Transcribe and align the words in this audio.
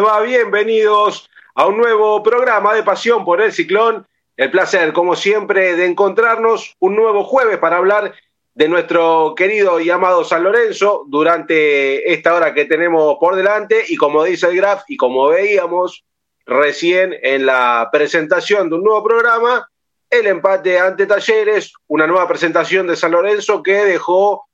va? 0.00 0.20
Bienvenidos 0.20 1.30
a 1.54 1.66
un 1.66 1.78
nuevo 1.78 2.22
programa 2.22 2.74
de 2.74 2.82
Pasión 2.82 3.24
por 3.24 3.40
el 3.40 3.52
Ciclón. 3.52 4.06
El 4.36 4.50
placer, 4.50 4.92
como 4.92 5.16
siempre, 5.16 5.74
de 5.74 5.86
encontrarnos 5.86 6.74
un 6.80 6.96
nuevo 6.96 7.24
jueves 7.24 7.56
para 7.58 7.78
hablar 7.78 8.14
de 8.54 8.68
nuestro 8.68 9.34
querido 9.34 9.80
y 9.80 9.88
amado 9.88 10.24
San 10.24 10.42
Lorenzo 10.42 11.04
durante 11.08 12.12
esta 12.12 12.34
hora 12.34 12.52
que 12.52 12.66
tenemos 12.66 13.16
por 13.18 13.36
delante 13.36 13.84
y 13.88 13.96
como 13.96 14.24
dice 14.24 14.48
el 14.48 14.56
Graf 14.56 14.82
y 14.88 14.96
como 14.96 15.28
veíamos 15.28 16.04
recién 16.44 17.14
en 17.22 17.46
la 17.46 17.88
presentación 17.90 18.68
de 18.68 18.76
un 18.76 18.84
nuevo 18.84 19.02
programa, 19.02 19.66
el 20.10 20.26
empate 20.26 20.78
ante 20.78 21.06
Talleres, 21.06 21.72
una 21.86 22.06
nueva 22.06 22.28
presentación 22.28 22.86
de 22.86 22.96
San 22.96 23.12
Lorenzo 23.12 23.62
que 23.62 23.84
dejó 23.84 24.45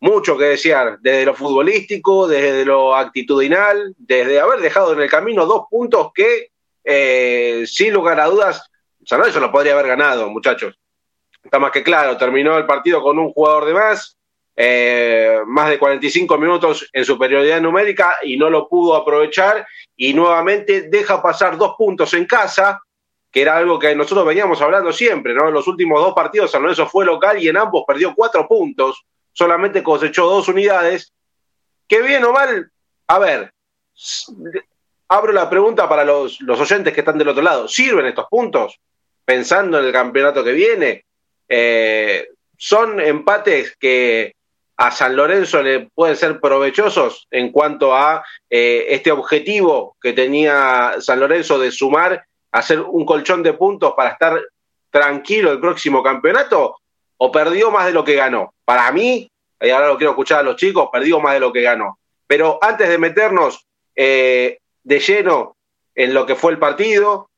mucho 0.00 0.38
que 0.38 0.44
desear, 0.44 0.98
desde 1.00 1.26
lo 1.26 1.34
futbolístico, 1.34 2.28
desde 2.28 2.64
lo 2.64 2.94
actitudinal, 2.94 3.94
desde 3.98 4.40
haber 4.40 4.60
dejado 4.60 4.92
en 4.92 5.00
el 5.00 5.10
camino 5.10 5.46
dos 5.46 5.64
puntos 5.70 6.12
que, 6.14 6.50
eh, 6.84 7.64
sin 7.66 7.92
lugar 7.92 8.20
a 8.20 8.26
dudas, 8.26 8.70
San 9.04 9.18
Lorenzo 9.18 9.40
lo 9.40 9.50
podría 9.50 9.72
haber 9.72 9.88
ganado, 9.88 10.28
muchachos. 10.30 10.78
Está 11.42 11.58
más 11.58 11.72
que 11.72 11.82
claro, 11.82 12.16
terminó 12.16 12.56
el 12.58 12.66
partido 12.66 13.02
con 13.02 13.18
un 13.18 13.32
jugador 13.32 13.64
de 13.64 13.74
más, 13.74 14.16
eh, 14.54 15.38
más 15.46 15.70
de 15.70 15.78
45 15.78 16.36
minutos 16.36 16.88
en 16.92 17.04
superioridad 17.04 17.60
numérica 17.60 18.16
y 18.22 18.36
no 18.36 18.50
lo 18.50 18.68
pudo 18.68 18.96
aprovechar 18.96 19.66
y 19.96 20.12
nuevamente 20.14 20.82
deja 20.82 21.22
pasar 21.22 21.56
dos 21.56 21.74
puntos 21.76 22.12
en 22.14 22.26
casa, 22.26 22.80
que 23.30 23.42
era 23.42 23.56
algo 23.56 23.78
que 23.78 23.94
nosotros 23.94 24.26
veníamos 24.26 24.60
hablando 24.60 24.92
siempre, 24.92 25.32
¿no? 25.34 25.48
En 25.48 25.54
los 25.54 25.66
últimos 25.68 26.00
dos 26.00 26.12
partidos 26.12 26.50
San 26.50 26.62
Lorenzo 26.62 26.86
fue 26.86 27.04
local 27.04 27.42
y 27.42 27.48
en 27.48 27.56
ambos 27.56 27.84
perdió 27.86 28.14
cuatro 28.14 28.46
puntos 28.46 29.04
solamente 29.38 29.84
cosechó 29.84 30.26
dos 30.26 30.48
unidades, 30.48 31.12
que 31.86 32.02
bien 32.02 32.24
o 32.24 32.32
mal, 32.32 32.72
a 33.06 33.18
ver, 33.20 33.52
abro 35.06 35.32
la 35.32 35.48
pregunta 35.48 35.88
para 35.88 36.04
los, 36.04 36.40
los 36.40 36.58
oyentes 36.58 36.92
que 36.92 37.00
están 37.00 37.18
del 37.18 37.28
otro 37.28 37.42
lado, 37.42 37.68
¿sirven 37.68 38.06
estos 38.06 38.26
puntos? 38.28 38.80
Pensando 39.24 39.78
en 39.78 39.84
el 39.84 39.92
campeonato 39.92 40.42
que 40.42 40.50
viene, 40.50 41.04
eh, 41.48 42.30
son 42.56 42.98
empates 42.98 43.76
que 43.78 44.34
a 44.76 44.90
San 44.90 45.14
Lorenzo 45.14 45.62
le 45.62 45.88
pueden 45.94 46.16
ser 46.16 46.40
provechosos 46.40 47.28
en 47.30 47.52
cuanto 47.52 47.94
a 47.94 48.24
eh, 48.50 48.86
este 48.88 49.12
objetivo 49.12 49.96
que 50.00 50.14
tenía 50.14 50.96
San 50.98 51.20
Lorenzo 51.20 51.60
de 51.60 51.70
sumar, 51.70 52.24
hacer 52.50 52.80
un 52.80 53.06
colchón 53.06 53.44
de 53.44 53.52
puntos 53.52 53.94
para 53.96 54.10
estar 54.10 54.40
tranquilo 54.90 55.52
el 55.52 55.60
próximo 55.60 56.02
campeonato, 56.02 56.76
o 57.18 57.30
perdió 57.30 57.70
más 57.70 57.86
de 57.86 57.92
lo 57.92 58.04
que 58.04 58.14
ganó. 58.14 58.54
Para 58.64 58.90
mí, 58.92 59.30
y 59.60 59.70
ahora 59.70 59.88
lo 59.88 59.96
quiero 59.96 60.12
escuchar 60.12 60.40
a 60.40 60.42
los 60.42 60.56
chicos, 60.56 60.88
perdió 60.92 61.20
más 61.20 61.34
de 61.34 61.40
lo 61.40 61.52
que 61.52 61.62
ganó. 61.62 61.98
Pero 62.26 62.58
antes 62.62 62.88
de 62.88 62.98
meternos 62.98 63.66
eh, 63.96 64.58
de 64.84 65.00
lleno 65.00 65.56
en 65.94 66.14
lo 66.14 66.26
que 66.26 66.36
fue 66.36 66.52
el 66.52 66.58
partido, 66.58 67.30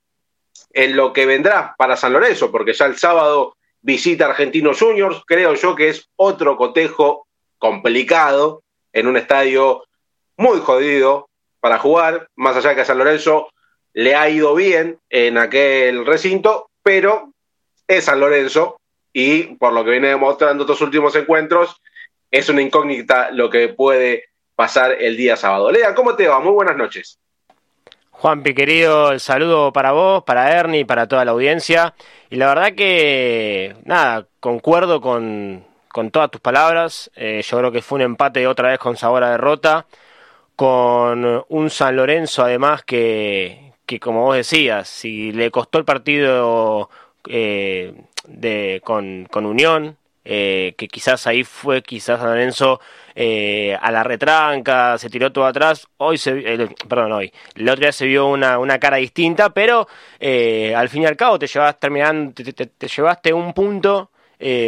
en 0.72 0.96
lo 0.96 1.12
que 1.12 1.26
vendrá 1.26 1.74
para 1.78 1.96
San 1.96 2.12
Lorenzo, 2.12 2.50
porque 2.50 2.74
ya 2.74 2.86
el 2.86 2.98
sábado 2.98 3.56
visita 3.80 4.26
Argentinos 4.26 4.78
Juniors, 4.78 5.22
creo 5.26 5.54
yo 5.54 5.74
que 5.74 5.88
es 5.88 6.08
otro 6.16 6.56
cotejo 6.56 7.26
complicado 7.58 8.62
en 8.92 9.06
un 9.06 9.16
estadio 9.16 9.84
muy 10.36 10.60
jodido 10.60 11.28
para 11.60 11.78
jugar, 11.78 12.28
más 12.36 12.56
allá 12.56 12.74
que 12.74 12.82
a 12.82 12.84
San 12.84 12.98
Lorenzo 12.98 13.48
le 13.92 14.14
ha 14.14 14.28
ido 14.28 14.54
bien 14.54 14.98
en 15.08 15.38
aquel 15.38 16.06
recinto, 16.06 16.70
pero 16.82 17.32
es 17.86 18.04
San 18.04 18.20
Lorenzo 18.20 18.80
y 19.12 19.54
por 19.56 19.72
lo 19.72 19.84
que 19.84 19.90
viene 19.90 20.08
demostrando 20.08 20.64
estos 20.64 20.80
últimos 20.80 21.14
encuentros, 21.16 21.80
es 22.30 22.48
una 22.48 22.62
incógnita 22.62 23.30
lo 23.30 23.50
que 23.50 23.68
puede 23.68 24.30
pasar 24.54 24.92
el 24.98 25.16
día 25.16 25.36
sábado. 25.36 25.70
Lea, 25.70 25.94
¿cómo 25.94 26.14
te 26.14 26.28
va? 26.28 26.40
Muy 26.40 26.52
buenas 26.52 26.76
noches. 26.76 27.18
Juanpi, 28.10 28.52
querido, 28.52 29.12
el 29.12 29.20
saludo 29.20 29.72
para 29.72 29.92
vos, 29.92 30.24
para 30.24 30.52
Ernie, 30.52 30.84
para 30.84 31.08
toda 31.08 31.24
la 31.24 31.30
audiencia. 31.30 31.94
Y 32.28 32.36
la 32.36 32.48
verdad 32.48 32.74
que, 32.74 33.74
nada, 33.84 34.26
concuerdo 34.40 35.00
con, 35.00 35.64
con 35.88 36.10
todas 36.10 36.30
tus 36.30 36.40
palabras. 36.40 37.10
Eh, 37.16 37.42
yo 37.42 37.58
creo 37.58 37.72
que 37.72 37.80
fue 37.80 37.96
un 37.96 38.02
empate 38.02 38.46
otra 38.46 38.68
vez 38.68 38.78
con 38.78 38.96
sabor 38.98 39.24
a 39.24 39.30
derrota, 39.30 39.86
con 40.54 41.44
un 41.48 41.70
San 41.70 41.96
Lorenzo 41.96 42.44
además 42.44 42.82
que, 42.84 43.72
que 43.86 43.98
como 43.98 44.24
vos 44.24 44.36
decías, 44.36 44.86
si 44.88 45.32
le 45.32 45.50
costó 45.50 45.78
el 45.78 45.86
partido 45.86 46.90
eh, 47.26 47.94
de, 48.26 48.82
con, 48.84 49.26
con 49.30 49.46
Unión, 49.46 49.96
eh, 50.22 50.74
que 50.76 50.86
quizás 50.86 51.26
ahí 51.26 51.44
fue 51.44 51.82
quizás 51.82 52.20
San 52.20 52.28
Lorenzo 52.28 52.78
eh, 53.14 53.74
a 53.80 53.90
la 53.90 54.04
retranca, 54.04 54.98
se 54.98 55.08
tiró 55.08 55.32
todo 55.32 55.46
atrás, 55.46 55.88
hoy 55.96 56.18
se, 56.18 56.68
perdón, 56.86 57.12
hoy, 57.12 57.32
la 57.54 57.72
otra 57.72 57.86
día 57.86 57.92
se 57.92 58.04
vio 58.04 58.26
una, 58.26 58.58
una 58.58 58.78
cara 58.78 58.98
distinta, 58.98 59.48
pero 59.48 59.88
eh, 60.18 60.74
al 60.76 60.90
fin 60.90 61.04
y 61.04 61.06
al 61.06 61.16
cabo 61.16 61.38
te 61.38 61.46
llevaste 61.46 61.80
terminando, 61.80 62.34
te, 62.34 62.88
llevaste 62.88 63.32
un 63.32 63.54
punto, 63.54 64.10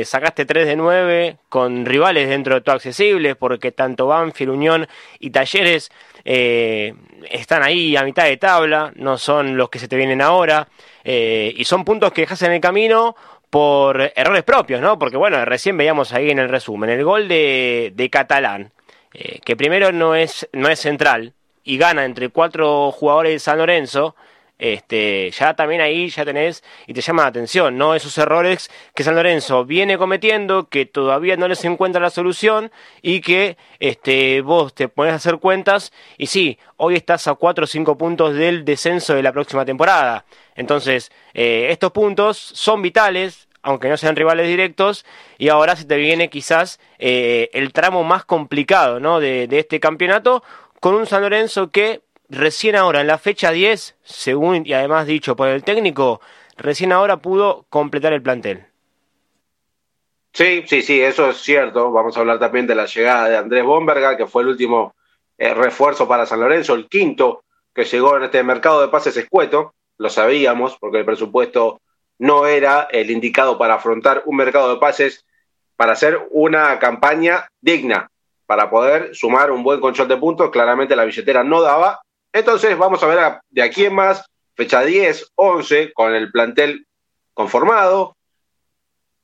sacaste 0.04 0.46
3 0.46 0.66
de 0.66 0.76
9 0.76 1.36
con 1.50 1.84
rivales 1.84 2.30
dentro 2.30 2.54
de 2.54 2.62
todo 2.62 2.76
accesibles, 2.76 3.36
porque 3.36 3.72
tanto 3.72 4.06
Banfield, 4.06 4.52
Unión 4.52 4.88
y 5.18 5.30
Talleres 5.30 5.90
están 6.24 7.62
ahí 7.62 7.94
a 7.96 8.04
mitad 8.04 8.24
de 8.24 8.38
tabla, 8.38 8.92
no 8.96 9.18
son 9.18 9.56
los 9.56 9.68
que 9.68 9.78
se 9.78 9.88
te 9.88 9.96
vienen 9.96 10.22
ahora, 10.22 10.68
y 11.04 11.64
son 11.64 11.84
puntos 11.84 12.12
que 12.12 12.22
dejas 12.22 12.42
en 12.42 12.52
el 12.52 12.60
camino 12.60 13.16
por 13.52 14.10
errores 14.16 14.44
propios, 14.44 14.80
¿no? 14.80 14.98
Porque 14.98 15.18
bueno, 15.18 15.44
recién 15.44 15.76
veíamos 15.76 16.14
ahí 16.14 16.30
en 16.30 16.38
el 16.38 16.48
resumen 16.48 16.88
el 16.88 17.04
gol 17.04 17.28
de, 17.28 17.92
de 17.94 18.08
Catalán, 18.08 18.72
eh, 19.12 19.40
que 19.44 19.56
primero 19.56 19.92
no 19.92 20.14
es, 20.14 20.48
no 20.54 20.70
es 20.70 20.78
central 20.78 21.34
y 21.62 21.76
gana 21.76 22.06
entre 22.06 22.30
cuatro 22.30 22.90
jugadores 22.92 23.34
de 23.34 23.38
San 23.40 23.58
Lorenzo, 23.58 24.16
este, 24.62 25.32
ya 25.32 25.54
también 25.54 25.80
ahí 25.80 26.08
ya 26.08 26.24
tenés 26.24 26.62
y 26.86 26.94
te 26.94 27.00
llama 27.00 27.22
la 27.22 27.28
atención, 27.30 27.76
¿no? 27.76 27.96
Esos 27.96 28.16
errores 28.16 28.70
que 28.94 29.02
San 29.02 29.16
Lorenzo 29.16 29.64
viene 29.64 29.98
cometiendo, 29.98 30.68
que 30.68 30.86
todavía 30.86 31.36
no 31.36 31.48
les 31.48 31.64
encuentra 31.64 32.00
la 32.00 32.10
solución 32.10 32.70
y 33.02 33.22
que 33.22 33.56
este, 33.80 34.40
vos 34.40 34.72
te 34.72 34.86
pones 34.86 35.14
a 35.14 35.16
hacer 35.16 35.38
cuentas 35.38 35.92
y 36.16 36.26
sí, 36.26 36.60
hoy 36.76 36.94
estás 36.94 37.26
a 37.26 37.34
cuatro 37.34 37.64
o 37.64 37.66
cinco 37.66 37.98
puntos 37.98 38.36
del 38.36 38.64
descenso 38.64 39.14
de 39.14 39.24
la 39.24 39.32
próxima 39.32 39.64
temporada. 39.64 40.26
Entonces, 40.54 41.10
eh, 41.34 41.66
estos 41.70 41.90
puntos 41.90 42.38
son 42.38 42.82
vitales, 42.82 43.48
aunque 43.62 43.88
no 43.88 43.96
sean 43.96 44.14
rivales 44.14 44.46
directos, 44.46 45.04
y 45.38 45.48
ahora 45.48 45.74
se 45.74 45.86
te 45.86 45.96
viene 45.96 46.30
quizás 46.30 46.78
eh, 47.00 47.50
el 47.52 47.72
tramo 47.72 48.04
más 48.04 48.24
complicado 48.24 49.00
¿no? 49.00 49.18
de, 49.18 49.48
este 49.50 49.80
campeonato, 49.80 50.44
con 50.78 50.94
un 50.94 51.06
San 51.06 51.22
Lorenzo 51.22 51.72
que 51.72 52.02
recién 52.32 52.76
ahora, 52.76 53.00
en 53.00 53.06
la 53.06 53.18
fecha 53.18 53.50
10, 53.50 53.96
según 54.02 54.66
y 54.66 54.72
además 54.72 55.06
dicho 55.06 55.36
por 55.36 55.48
el 55.48 55.64
técnico, 55.64 56.20
recién 56.56 56.92
ahora 56.92 57.18
pudo 57.18 57.66
completar 57.68 58.12
el 58.12 58.22
plantel. 58.22 58.66
Sí, 60.32 60.64
sí, 60.66 60.82
sí, 60.82 61.00
eso 61.00 61.30
es 61.30 61.36
cierto. 61.38 61.92
Vamos 61.92 62.16
a 62.16 62.20
hablar 62.20 62.38
también 62.38 62.66
de 62.66 62.74
la 62.74 62.86
llegada 62.86 63.28
de 63.28 63.36
Andrés 63.36 63.64
Bomberga, 63.64 64.16
que 64.16 64.26
fue 64.26 64.42
el 64.42 64.48
último 64.48 64.94
eh, 65.36 65.52
refuerzo 65.52 66.08
para 66.08 66.26
San 66.26 66.40
Lorenzo, 66.40 66.74
el 66.74 66.88
quinto 66.88 67.44
que 67.74 67.84
llegó 67.84 68.16
en 68.16 68.24
este 68.24 68.42
mercado 68.42 68.80
de 68.80 68.88
pases 68.88 69.16
escueto 69.16 69.74
lo 69.98 70.10
sabíamos, 70.10 70.76
porque 70.78 70.98
el 70.98 71.04
presupuesto 71.04 71.80
no 72.18 72.46
era 72.46 72.88
el 72.90 73.10
indicado 73.10 73.56
para 73.56 73.74
afrontar 73.74 74.22
un 74.26 74.36
mercado 74.36 74.74
de 74.74 74.80
pases, 74.80 75.24
para 75.76 75.92
hacer 75.92 76.28
una 76.30 76.78
campaña 76.78 77.48
digna, 77.60 78.10
para 78.46 78.68
poder 78.68 79.14
sumar 79.14 79.50
un 79.50 79.62
buen 79.62 79.80
control 79.80 80.08
de 80.08 80.16
puntos. 80.16 80.50
Claramente 80.50 80.96
la 80.96 81.04
billetera 81.04 81.44
no 81.44 81.62
daba. 81.62 82.00
Entonces 82.32 82.76
vamos 82.78 83.02
a 83.02 83.06
ver 83.06 83.40
de 83.50 83.62
aquí 83.62 83.84
en 83.84 83.94
más, 83.94 84.24
fecha 84.54 84.82
10, 84.82 85.32
11, 85.34 85.92
con 85.92 86.14
el 86.14 86.30
plantel 86.30 86.86
conformado, 87.34 88.16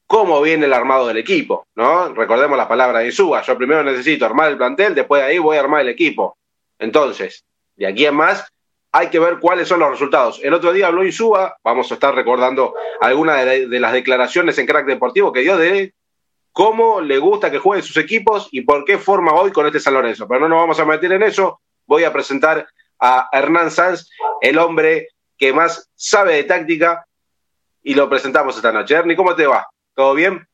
cómo 0.06 0.40
viene 0.40 0.66
el 0.66 0.72
armado 0.72 1.06
del 1.06 1.18
equipo, 1.18 1.66
¿no? 1.74 2.14
Recordemos 2.14 2.56
las 2.56 2.66
palabras 2.66 3.02
de 3.02 3.08
Insúa, 3.08 3.42
yo 3.42 3.56
primero 3.56 3.82
necesito 3.82 4.24
armar 4.24 4.50
el 4.50 4.56
plantel, 4.56 4.94
después 4.94 5.22
de 5.22 5.28
ahí 5.28 5.38
voy 5.38 5.56
a 5.56 5.60
armar 5.60 5.82
el 5.82 5.88
equipo. 5.90 6.36
Entonces, 6.78 7.44
de 7.76 7.86
aquí 7.86 8.06
en 8.06 8.14
más, 8.14 8.46
hay 8.92 9.08
que 9.08 9.18
ver 9.18 9.38
cuáles 9.38 9.68
son 9.68 9.80
los 9.80 9.90
resultados. 9.90 10.40
El 10.42 10.54
otro 10.54 10.72
día 10.72 10.86
habló 10.86 11.04
Insúa, 11.04 11.56
vamos 11.62 11.90
a 11.90 11.94
estar 11.94 12.14
recordando 12.14 12.74
algunas 13.00 13.44
de, 13.44 13.66
las 13.80 13.92
declaraciones 13.92 14.58
en 14.58 14.66
Crack 14.66 14.86
Deportivo 14.86 15.32
que 15.32 15.40
dio 15.40 15.56
de 15.56 15.92
cómo 16.52 17.00
le 17.00 17.18
gusta 17.18 17.50
que 17.50 17.58
jueguen 17.58 17.84
sus 17.84 17.98
equipos 17.98 18.48
y 18.50 18.62
por 18.62 18.84
qué 18.84 18.98
forma 18.98 19.34
hoy 19.34 19.52
con 19.52 19.66
este 19.66 19.80
San 19.80 19.94
Lorenzo. 19.94 20.26
Pero 20.26 20.40
no 20.40 20.48
nos 20.48 20.58
vamos 20.58 20.80
a 20.80 20.86
meter 20.86 21.12
en 21.12 21.22
eso. 21.22 21.60
Voy 21.86 22.04
a 22.04 22.12
presentar 22.12 22.66
a 22.98 23.28
Hernán 23.32 23.70
Sanz, 23.70 24.10
el 24.40 24.58
hombre 24.58 25.08
que 25.36 25.52
más 25.52 25.88
sabe 25.94 26.34
de 26.34 26.44
táctica, 26.44 27.04
y 27.82 27.94
lo 27.94 28.08
presentamos 28.08 28.56
esta 28.56 28.72
noche. 28.72 28.94
Ernie, 28.94 29.16
¿cómo 29.16 29.34
te 29.34 29.46
va? 29.46 29.66
¿Todo 29.94 30.14
bien? 30.14 30.46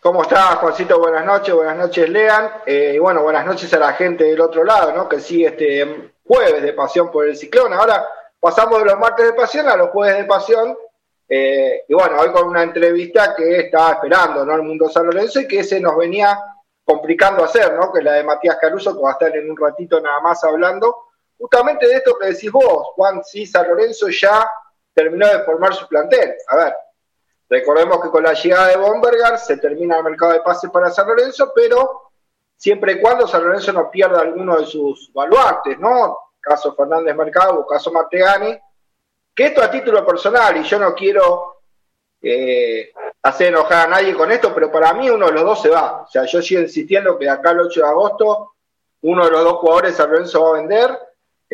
¿Cómo 0.00 0.22
estás, 0.22 0.56
Juancito? 0.56 0.98
Buenas 0.98 1.24
noches, 1.24 1.54
buenas 1.54 1.76
noches, 1.76 2.08
Lean. 2.08 2.50
Eh, 2.66 2.92
y 2.94 2.98
bueno, 2.98 3.22
buenas 3.22 3.46
noches 3.46 3.72
a 3.74 3.78
la 3.78 3.92
gente 3.94 4.24
del 4.24 4.40
otro 4.40 4.64
lado, 4.64 4.92
¿no? 4.92 5.08
Que 5.08 5.20
sigue 5.20 5.46
este 5.46 6.12
jueves 6.24 6.62
de 6.62 6.72
pasión 6.72 7.10
por 7.10 7.26
el 7.26 7.36
ciclón. 7.36 7.72
Ahora 7.72 8.06
pasamos 8.38 8.78
de 8.80 8.86
los 8.86 8.98
martes 8.98 9.26
de 9.26 9.32
pasión 9.32 9.68
a 9.68 9.76
los 9.76 9.90
jueves 9.90 10.16
de 10.16 10.24
pasión. 10.24 10.76
Eh, 11.28 11.84
y 11.88 11.94
bueno, 11.94 12.18
hoy 12.20 12.30
con 12.32 12.48
una 12.48 12.62
entrevista 12.62 13.34
que 13.34 13.60
estaba 13.60 13.92
esperando, 13.92 14.44
¿no? 14.44 14.54
El 14.54 14.62
mundo 14.62 14.88
San 14.88 15.06
Lorenzo 15.06 15.40
y 15.40 15.48
que 15.48 15.64
se 15.64 15.80
nos 15.80 15.96
venía 15.96 16.38
complicando 16.84 17.44
hacer, 17.44 17.74
¿no? 17.74 17.92
Que 17.92 18.02
la 18.02 18.12
de 18.14 18.24
Matías 18.24 18.58
Caruso, 18.60 18.94
que 18.94 19.02
va 19.02 19.10
a 19.10 19.12
estar 19.12 19.36
en 19.36 19.50
un 19.50 19.56
ratito 19.56 20.00
nada 20.00 20.20
más 20.20 20.42
hablando, 20.44 21.11
justamente 21.42 21.88
de 21.88 21.96
esto 21.96 22.16
que 22.16 22.28
decís 22.28 22.52
vos, 22.52 22.92
Juan, 22.94 23.20
sí, 23.24 23.44
San 23.46 23.66
Lorenzo 23.66 24.08
ya 24.08 24.48
terminó 24.94 25.26
de 25.26 25.40
formar 25.40 25.74
su 25.74 25.88
plantel. 25.88 26.36
A 26.46 26.56
ver, 26.56 26.74
recordemos 27.48 28.00
que 28.00 28.10
con 28.10 28.22
la 28.22 28.32
llegada 28.32 28.68
de 28.68 28.76
Bombergar 28.76 29.36
se 29.40 29.56
termina 29.56 29.96
el 29.96 30.04
mercado 30.04 30.34
de 30.34 30.40
pases 30.40 30.70
para 30.70 30.92
San 30.92 31.08
Lorenzo, 31.08 31.50
pero 31.52 32.12
siempre 32.56 32.92
y 32.92 33.00
cuando 33.00 33.26
San 33.26 33.42
Lorenzo 33.42 33.72
no 33.72 33.90
pierda 33.90 34.20
alguno 34.20 34.56
de 34.56 34.66
sus 34.66 35.12
baluartes, 35.12 35.80
¿no? 35.80 36.16
Caso 36.40 36.76
Fernández 36.76 37.16
Mercado, 37.16 37.66
caso 37.66 37.90
Martegani, 37.90 38.56
que 39.34 39.44
esto 39.46 39.62
a 39.62 39.70
título 39.70 40.06
personal, 40.06 40.56
y 40.58 40.62
yo 40.62 40.78
no 40.78 40.94
quiero 40.94 41.62
eh, 42.22 42.92
hacer 43.20 43.48
enojar 43.48 43.88
a 43.88 43.90
nadie 43.90 44.14
con 44.14 44.30
esto, 44.30 44.54
pero 44.54 44.70
para 44.70 44.92
mí 44.92 45.10
uno 45.10 45.26
de 45.26 45.32
los 45.32 45.42
dos 45.42 45.60
se 45.60 45.70
va. 45.70 46.02
O 46.02 46.06
sea, 46.06 46.24
yo 46.24 46.40
sigo 46.40 46.60
insistiendo 46.60 47.18
que 47.18 47.28
acá 47.28 47.50
al 47.50 47.62
8 47.62 47.80
de 47.80 47.88
agosto 47.88 48.52
uno 49.00 49.24
de 49.24 49.32
los 49.32 49.42
dos 49.42 49.54
jugadores 49.54 49.96
San 49.96 50.08
Lorenzo 50.08 50.44
va 50.44 50.50
a 50.50 50.60
vender, 50.60 50.98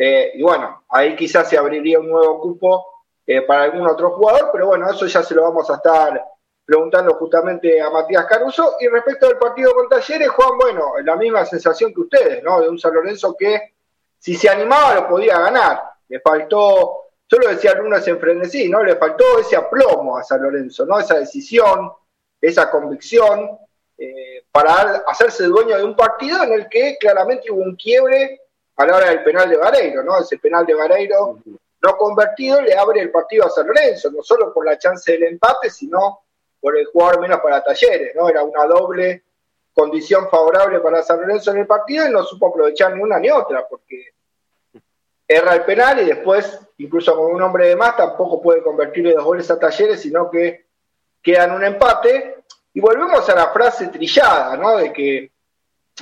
eh, 0.01 0.31
y 0.35 0.41
bueno, 0.41 0.83
ahí 0.87 1.13
quizás 1.13 1.49
se 1.49 1.57
abriría 1.57 1.99
un 1.99 2.07
nuevo 2.07 2.39
cupo 2.39 3.03
eh, 3.27 3.41
para 3.41 3.63
algún 3.63 3.85
otro 3.85 4.11
jugador, 4.11 4.49
pero 4.53 4.67
bueno, 4.67 4.89
eso 4.89 5.05
ya 5.07 5.21
se 5.21 5.35
lo 5.35 5.43
vamos 5.43 5.69
a 5.69 5.75
estar 5.75 6.23
preguntando 6.63 7.15
justamente 7.15 7.81
a 7.81 7.89
Matías 7.89 8.25
Caruso. 8.25 8.77
Y 8.79 8.87
respecto 8.87 9.27
al 9.27 9.37
partido 9.37 9.73
con 9.73 9.89
Talleres, 9.89 10.29
Juan, 10.29 10.57
bueno, 10.57 10.93
la 11.03 11.17
misma 11.17 11.43
sensación 11.43 11.93
que 11.93 11.99
ustedes, 11.99 12.41
¿no? 12.41 12.61
De 12.61 12.69
un 12.69 12.79
San 12.79 12.93
Lorenzo 12.93 13.35
que 13.37 13.73
si 14.17 14.35
se 14.35 14.47
animaba 14.47 14.95
lo 14.95 15.09
podía 15.09 15.37
ganar. 15.37 15.81
Le 16.07 16.21
faltó, 16.21 17.09
yo 17.27 17.37
lo 17.37 17.49
decía 17.49 17.73
el 17.73 17.79
lunes 17.79 18.07
en 18.07 18.21
frenesí, 18.21 18.69
¿no? 18.69 18.81
Le 18.81 18.95
faltó 18.95 19.37
ese 19.37 19.57
aplomo 19.57 20.17
a 20.17 20.23
San 20.23 20.41
Lorenzo, 20.41 20.85
¿no? 20.85 20.97
Esa 20.97 21.19
decisión, 21.19 21.91
esa 22.39 22.71
convicción 22.71 23.59
eh, 23.97 24.45
para 24.49 25.03
hacerse 25.07 25.43
dueño 25.43 25.75
de 25.75 25.83
un 25.83 25.97
partido 25.97 26.41
en 26.43 26.53
el 26.53 26.69
que 26.69 26.95
claramente 26.97 27.51
hubo 27.51 27.63
un 27.63 27.75
quiebre 27.75 28.43
a 28.79 28.85
la 28.85 28.95
hora 28.95 29.09
del 29.09 29.23
penal 29.23 29.49
de 29.49 29.57
Vareiro, 29.57 30.03
¿no? 30.03 30.17
Ese 30.19 30.37
penal 30.37 30.65
de 30.65 30.73
Vareiro 30.73 31.39
no 31.81 31.97
convertido 31.97 32.61
le 32.61 32.77
abre 32.77 33.01
el 33.01 33.11
partido 33.11 33.45
a 33.45 33.49
San 33.49 33.67
Lorenzo, 33.67 34.09
no 34.09 34.23
solo 34.23 34.53
por 34.53 34.65
la 34.65 34.77
chance 34.77 35.11
del 35.11 35.23
empate, 35.23 35.69
sino 35.69 36.21
por 36.61 36.77
el 36.77 36.85
jugador 36.85 37.19
menos 37.19 37.41
para 37.41 37.61
Talleres, 37.61 38.15
¿no? 38.15 38.29
Era 38.29 38.41
una 38.41 38.65
doble 38.65 39.23
condición 39.73 40.29
favorable 40.29 40.79
para 40.79 41.03
San 41.03 41.19
Lorenzo 41.19 41.51
en 41.51 41.57
el 41.57 41.67
partido 41.67 42.07
y 42.07 42.11
no 42.11 42.23
supo 42.23 42.47
aprovechar 42.47 42.95
ni 42.95 43.01
una 43.01 43.19
ni 43.19 43.29
otra, 43.29 43.67
porque 43.67 44.13
erra 45.27 45.55
el 45.55 45.65
penal 45.65 45.99
y 45.99 46.05
después, 46.05 46.57
incluso 46.77 47.17
con 47.17 47.33
un 47.33 47.41
hombre 47.41 47.67
de 47.67 47.75
más, 47.75 47.97
tampoco 47.97 48.41
puede 48.41 48.63
convertirle 48.63 49.13
dos 49.13 49.25
goles 49.25 49.51
a 49.51 49.59
Talleres, 49.59 49.99
sino 49.99 50.31
que 50.31 50.67
queda 51.21 51.43
en 51.43 51.51
un 51.51 51.65
empate. 51.65 52.43
Y 52.73 52.79
volvemos 52.79 53.27
a 53.27 53.35
la 53.35 53.49
frase 53.49 53.87
trillada, 53.87 54.55
¿no? 54.55 54.77
De 54.77 54.93
que 54.93 55.31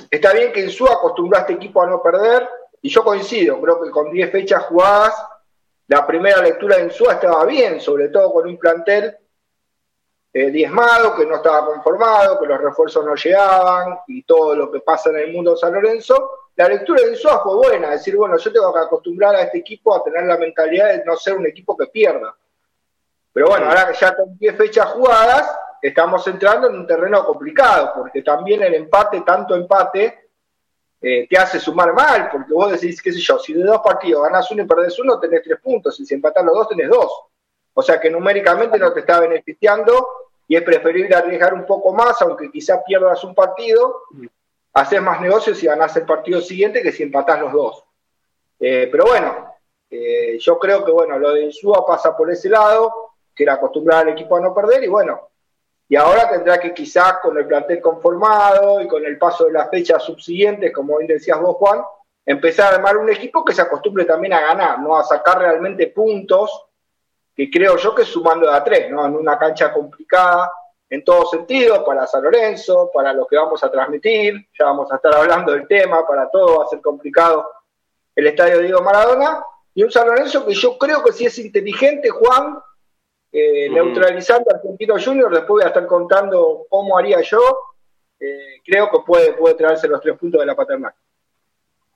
está 0.08 0.32
bien 0.32 0.52
que 0.52 0.62
en 0.62 0.70
su 0.70 0.86
acostumbró 0.86 1.38
a 1.38 1.40
este 1.40 1.54
equipo 1.54 1.82
a 1.82 1.86
no 1.86 2.00
perder, 2.00 2.48
y 2.82 2.88
yo 2.88 3.04
coincido, 3.04 3.60
creo 3.60 3.82
que 3.82 3.90
con 3.90 4.10
10 4.10 4.30
fechas 4.30 4.64
jugadas 4.64 5.14
la 5.88 6.06
primera 6.06 6.42
lectura 6.42 6.76
de 6.76 6.84
Insúa 6.84 7.14
estaba 7.14 7.46
bien, 7.46 7.80
sobre 7.80 8.10
todo 8.10 8.32
con 8.34 8.46
un 8.46 8.58
plantel 8.58 9.16
eh, 10.30 10.50
diezmado, 10.50 11.16
que 11.16 11.24
no 11.24 11.36
estaba 11.36 11.64
conformado, 11.64 12.38
que 12.38 12.46
los 12.46 12.60
refuerzos 12.60 13.04
no 13.06 13.14
llegaban 13.14 13.98
y 14.06 14.22
todo 14.24 14.54
lo 14.54 14.70
que 14.70 14.80
pasa 14.80 15.08
en 15.08 15.16
el 15.16 15.32
mundo 15.32 15.52
de 15.52 15.56
San 15.56 15.72
Lorenzo. 15.72 16.30
La 16.56 16.68
lectura 16.68 17.00
de 17.02 17.12
Insúa 17.12 17.42
fue 17.42 17.56
buena, 17.56 17.90
decir, 17.90 18.16
bueno, 18.16 18.36
yo 18.36 18.52
tengo 18.52 18.72
que 18.74 18.80
acostumbrar 18.80 19.34
a 19.34 19.42
este 19.42 19.58
equipo 19.58 19.94
a 19.94 20.04
tener 20.04 20.24
la 20.26 20.36
mentalidad 20.36 20.88
de 20.90 21.04
no 21.06 21.16
ser 21.16 21.38
un 21.38 21.46
equipo 21.46 21.74
que 21.74 21.86
pierda. 21.86 22.36
Pero 23.32 23.48
bueno, 23.48 23.66
ahora 23.66 23.88
que 23.88 23.94
ya 23.94 24.14
con 24.14 24.36
10 24.36 24.56
fechas 24.58 24.88
jugadas, 24.88 25.58
estamos 25.80 26.26
entrando 26.26 26.68
en 26.68 26.74
un 26.74 26.86
terreno 26.86 27.24
complicado, 27.24 27.92
porque 27.96 28.22
también 28.22 28.62
el 28.62 28.74
empate, 28.74 29.22
tanto 29.22 29.54
empate, 29.54 30.27
eh, 31.00 31.26
te 31.28 31.38
hace 31.38 31.60
sumar 31.60 31.92
mal, 31.92 32.28
porque 32.30 32.52
vos 32.52 32.72
decís, 32.72 33.00
qué 33.00 33.12
sé 33.12 33.20
yo, 33.20 33.38
si 33.38 33.52
de 33.52 33.62
dos 33.62 33.80
partidos 33.80 34.24
ganás 34.24 34.50
uno 34.50 34.62
y 34.62 34.66
perdés 34.66 34.98
uno, 34.98 35.20
tenés 35.20 35.42
tres 35.42 35.60
puntos, 35.60 35.98
y 36.00 36.06
si 36.06 36.14
empatás 36.14 36.44
los 36.44 36.54
dos, 36.54 36.68
tenés 36.68 36.88
dos. 36.88 37.10
O 37.74 37.82
sea 37.82 38.00
que 38.00 38.10
numéricamente 38.10 38.78
no 38.78 38.92
te 38.92 39.00
está 39.00 39.20
beneficiando 39.20 40.08
y 40.48 40.56
es 40.56 40.62
preferible 40.62 41.14
arriesgar 41.14 41.54
un 41.54 41.64
poco 41.64 41.92
más, 41.92 42.20
aunque 42.22 42.50
quizá 42.50 42.82
pierdas 42.82 43.22
un 43.22 43.34
partido, 43.34 44.02
haces 44.72 45.00
más 45.00 45.20
negocios 45.20 45.62
y 45.62 45.66
ganás 45.66 45.96
el 45.96 46.04
partido 46.04 46.40
siguiente 46.40 46.82
que 46.82 46.90
si 46.90 47.04
empatás 47.04 47.40
los 47.40 47.52
dos. 47.52 47.84
Eh, 48.58 48.88
pero 48.90 49.04
bueno, 49.04 49.54
eh, 49.90 50.38
yo 50.40 50.58
creo 50.58 50.84
que 50.84 50.90
bueno, 50.90 51.18
lo 51.18 51.32
de 51.32 51.44
Insúa 51.44 51.86
pasa 51.86 52.16
por 52.16 52.30
ese 52.30 52.48
lado, 52.48 53.12
que 53.34 53.44
era 53.44 53.54
acostumbrar 53.54 54.02
al 54.02 54.08
equipo 54.08 54.36
a 54.36 54.40
no 54.40 54.52
perder, 54.52 54.82
y 54.82 54.88
bueno, 54.88 55.28
y 55.88 55.96
ahora 55.96 56.28
tendrá 56.28 56.60
que 56.60 56.74
quizás 56.74 57.14
con 57.22 57.36
el 57.38 57.46
plantel 57.46 57.80
conformado 57.80 58.80
y 58.82 58.88
con 58.88 59.04
el 59.06 59.16
paso 59.16 59.44
de 59.44 59.52
las 59.52 59.70
fechas 59.70 60.02
subsiguientes, 60.02 60.72
como 60.72 60.98
bien 60.98 61.08
decías 61.08 61.40
vos, 61.40 61.56
Juan, 61.56 61.82
empezar 62.26 62.72
a 62.72 62.76
armar 62.76 62.98
un 62.98 63.08
equipo 63.08 63.42
que 63.42 63.54
se 63.54 63.62
acostumbre 63.62 64.04
también 64.04 64.34
a 64.34 64.40
ganar, 64.40 64.80
no 64.80 64.96
a 64.96 65.02
sacar 65.02 65.38
realmente 65.38 65.86
puntos, 65.86 66.66
que 67.34 67.50
creo 67.50 67.76
yo 67.78 67.94
que 67.94 68.04
sumando 68.04 68.50
de 68.50 68.54
a 68.54 68.62
tres, 68.62 68.90
¿no? 68.90 69.06
En 69.06 69.16
una 69.16 69.38
cancha 69.38 69.72
complicada 69.72 70.52
en 70.90 71.04
todo 71.04 71.26
sentido, 71.26 71.84
para 71.84 72.06
San 72.06 72.22
Lorenzo, 72.22 72.90
para 72.92 73.12
lo 73.12 73.26
que 73.26 73.36
vamos 73.36 73.62
a 73.62 73.70
transmitir, 73.70 74.48
ya 74.58 74.66
vamos 74.66 74.90
a 74.90 74.96
estar 74.96 75.14
hablando 75.14 75.52
del 75.52 75.66
tema, 75.66 76.06
para 76.06 76.30
todo 76.30 76.58
va 76.58 76.64
a 76.64 76.68
ser 76.68 76.80
complicado 76.80 77.50
el 78.14 78.26
estadio 78.26 78.58
Diego 78.58 78.82
Maradona, 78.82 79.44
y 79.74 79.82
un 79.82 79.90
San 79.90 80.06
Lorenzo 80.06 80.44
que 80.44 80.54
yo 80.54 80.76
creo 80.76 81.02
que 81.02 81.12
si 81.12 81.26
es 81.26 81.38
inteligente, 81.38 82.08
Juan, 82.08 82.58
eh, 83.32 83.68
neutralizando 83.70 84.50
a 84.50 84.56
Argentino 84.56 84.96
Junior, 85.02 85.30
después 85.30 85.48
voy 85.48 85.62
a 85.62 85.68
estar 85.68 85.86
contando 85.86 86.66
cómo 86.68 86.96
haría 86.98 87.20
yo, 87.20 87.40
eh, 88.20 88.60
creo 88.64 88.90
que 88.90 88.98
puede, 89.06 89.32
puede 89.34 89.54
traerse 89.54 89.88
los 89.88 90.00
tres 90.00 90.16
puntos 90.18 90.40
de 90.40 90.46
la 90.46 90.56
paternal. 90.56 90.92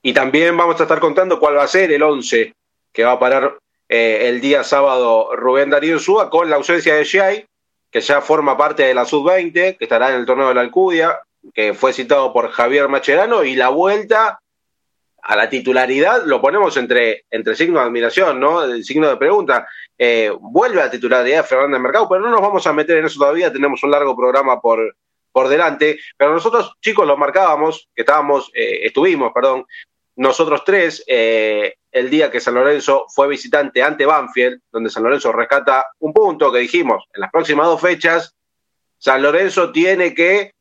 Y 0.01 0.13
también 0.13 0.55
vamos 0.55 0.79
a 0.79 0.83
estar 0.83 0.99
contando 0.99 1.39
cuál 1.39 1.57
va 1.57 1.63
a 1.63 1.67
ser 1.67 1.91
el 1.91 2.03
11 2.03 2.53
que 2.91 3.03
va 3.03 3.13
a 3.13 3.19
parar 3.19 3.57
eh, 3.89 4.29
el 4.29 4.41
día 4.41 4.63
sábado 4.63 5.35
Rubén 5.35 5.69
Darío 5.69 5.99
Súa 5.99 6.29
con 6.29 6.49
la 6.49 6.55
ausencia 6.57 6.95
de 6.95 7.03
Shai, 7.03 7.45
que 7.89 8.01
ya 8.01 8.21
forma 8.21 8.57
parte 8.57 8.83
de 8.83 8.93
la 8.93 9.05
sub-20, 9.05 9.77
que 9.77 9.83
estará 9.85 10.09
en 10.09 10.15
el 10.15 10.25
torneo 10.25 10.49
de 10.49 10.55
la 10.55 10.61
Alcudia, 10.61 11.19
que 11.53 11.73
fue 11.73 11.93
citado 11.93 12.33
por 12.33 12.49
Javier 12.51 12.87
Macherano, 12.87 13.43
y 13.43 13.55
la 13.55 13.69
vuelta 13.69 14.39
a 15.21 15.35
la 15.35 15.49
titularidad 15.49 16.23
lo 16.25 16.41
ponemos 16.41 16.75
entre, 16.77 17.25
entre 17.31 17.55
signo 17.55 17.79
de 17.79 17.85
admiración, 17.85 18.39
¿no? 18.39 18.63
El 18.63 18.83
signo 18.83 19.09
de 19.09 19.17
pregunta. 19.17 19.67
Eh, 19.97 20.31
vuelve 20.39 20.81
a 20.81 20.85
la 20.85 20.91
titularidad 20.91 21.45
Fernández 21.45 21.79
Mercado, 21.79 22.09
pero 22.09 22.21
no 22.21 22.29
nos 22.29 22.41
vamos 22.41 22.65
a 22.65 22.73
meter 22.73 22.97
en 22.97 23.05
eso 23.05 23.19
todavía, 23.19 23.53
tenemos 23.53 23.83
un 23.83 23.91
largo 23.91 24.15
programa 24.15 24.59
por, 24.59 24.95
por 25.31 25.47
delante, 25.47 25.99
pero 26.17 26.33
nosotros 26.33 26.75
chicos 26.81 27.05
lo 27.05 27.17
marcábamos, 27.17 27.89
que 27.95 28.01
estábamos, 28.01 28.51
eh, 28.53 28.85
estuvimos, 28.85 29.31
perdón, 29.33 29.65
nosotros 30.15 30.63
tres, 30.63 31.03
eh, 31.07 31.75
el 31.91 32.09
día 32.09 32.29
que 32.29 32.39
San 32.39 32.53
Lorenzo 32.53 33.05
fue 33.13 33.27
visitante 33.27 33.81
ante 33.81 34.05
Banfield, 34.05 34.61
donde 34.71 34.89
San 34.89 35.03
Lorenzo 35.03 35.31
rescata 35.31 35.85
un 35.99 36.13
punto 36.13 36.51
que 36.51 36.59
dijimos, 36.59 37.03
en 37.13 37.21
las 37.21 37.31
próximas 37.31 37.65
dos 37.65 37.81
fechas, 37.81 38.35
San 38.97 39.21
Lorenzo 39.21 39.71
tiene 39.71 40.13
que 40.13 40.53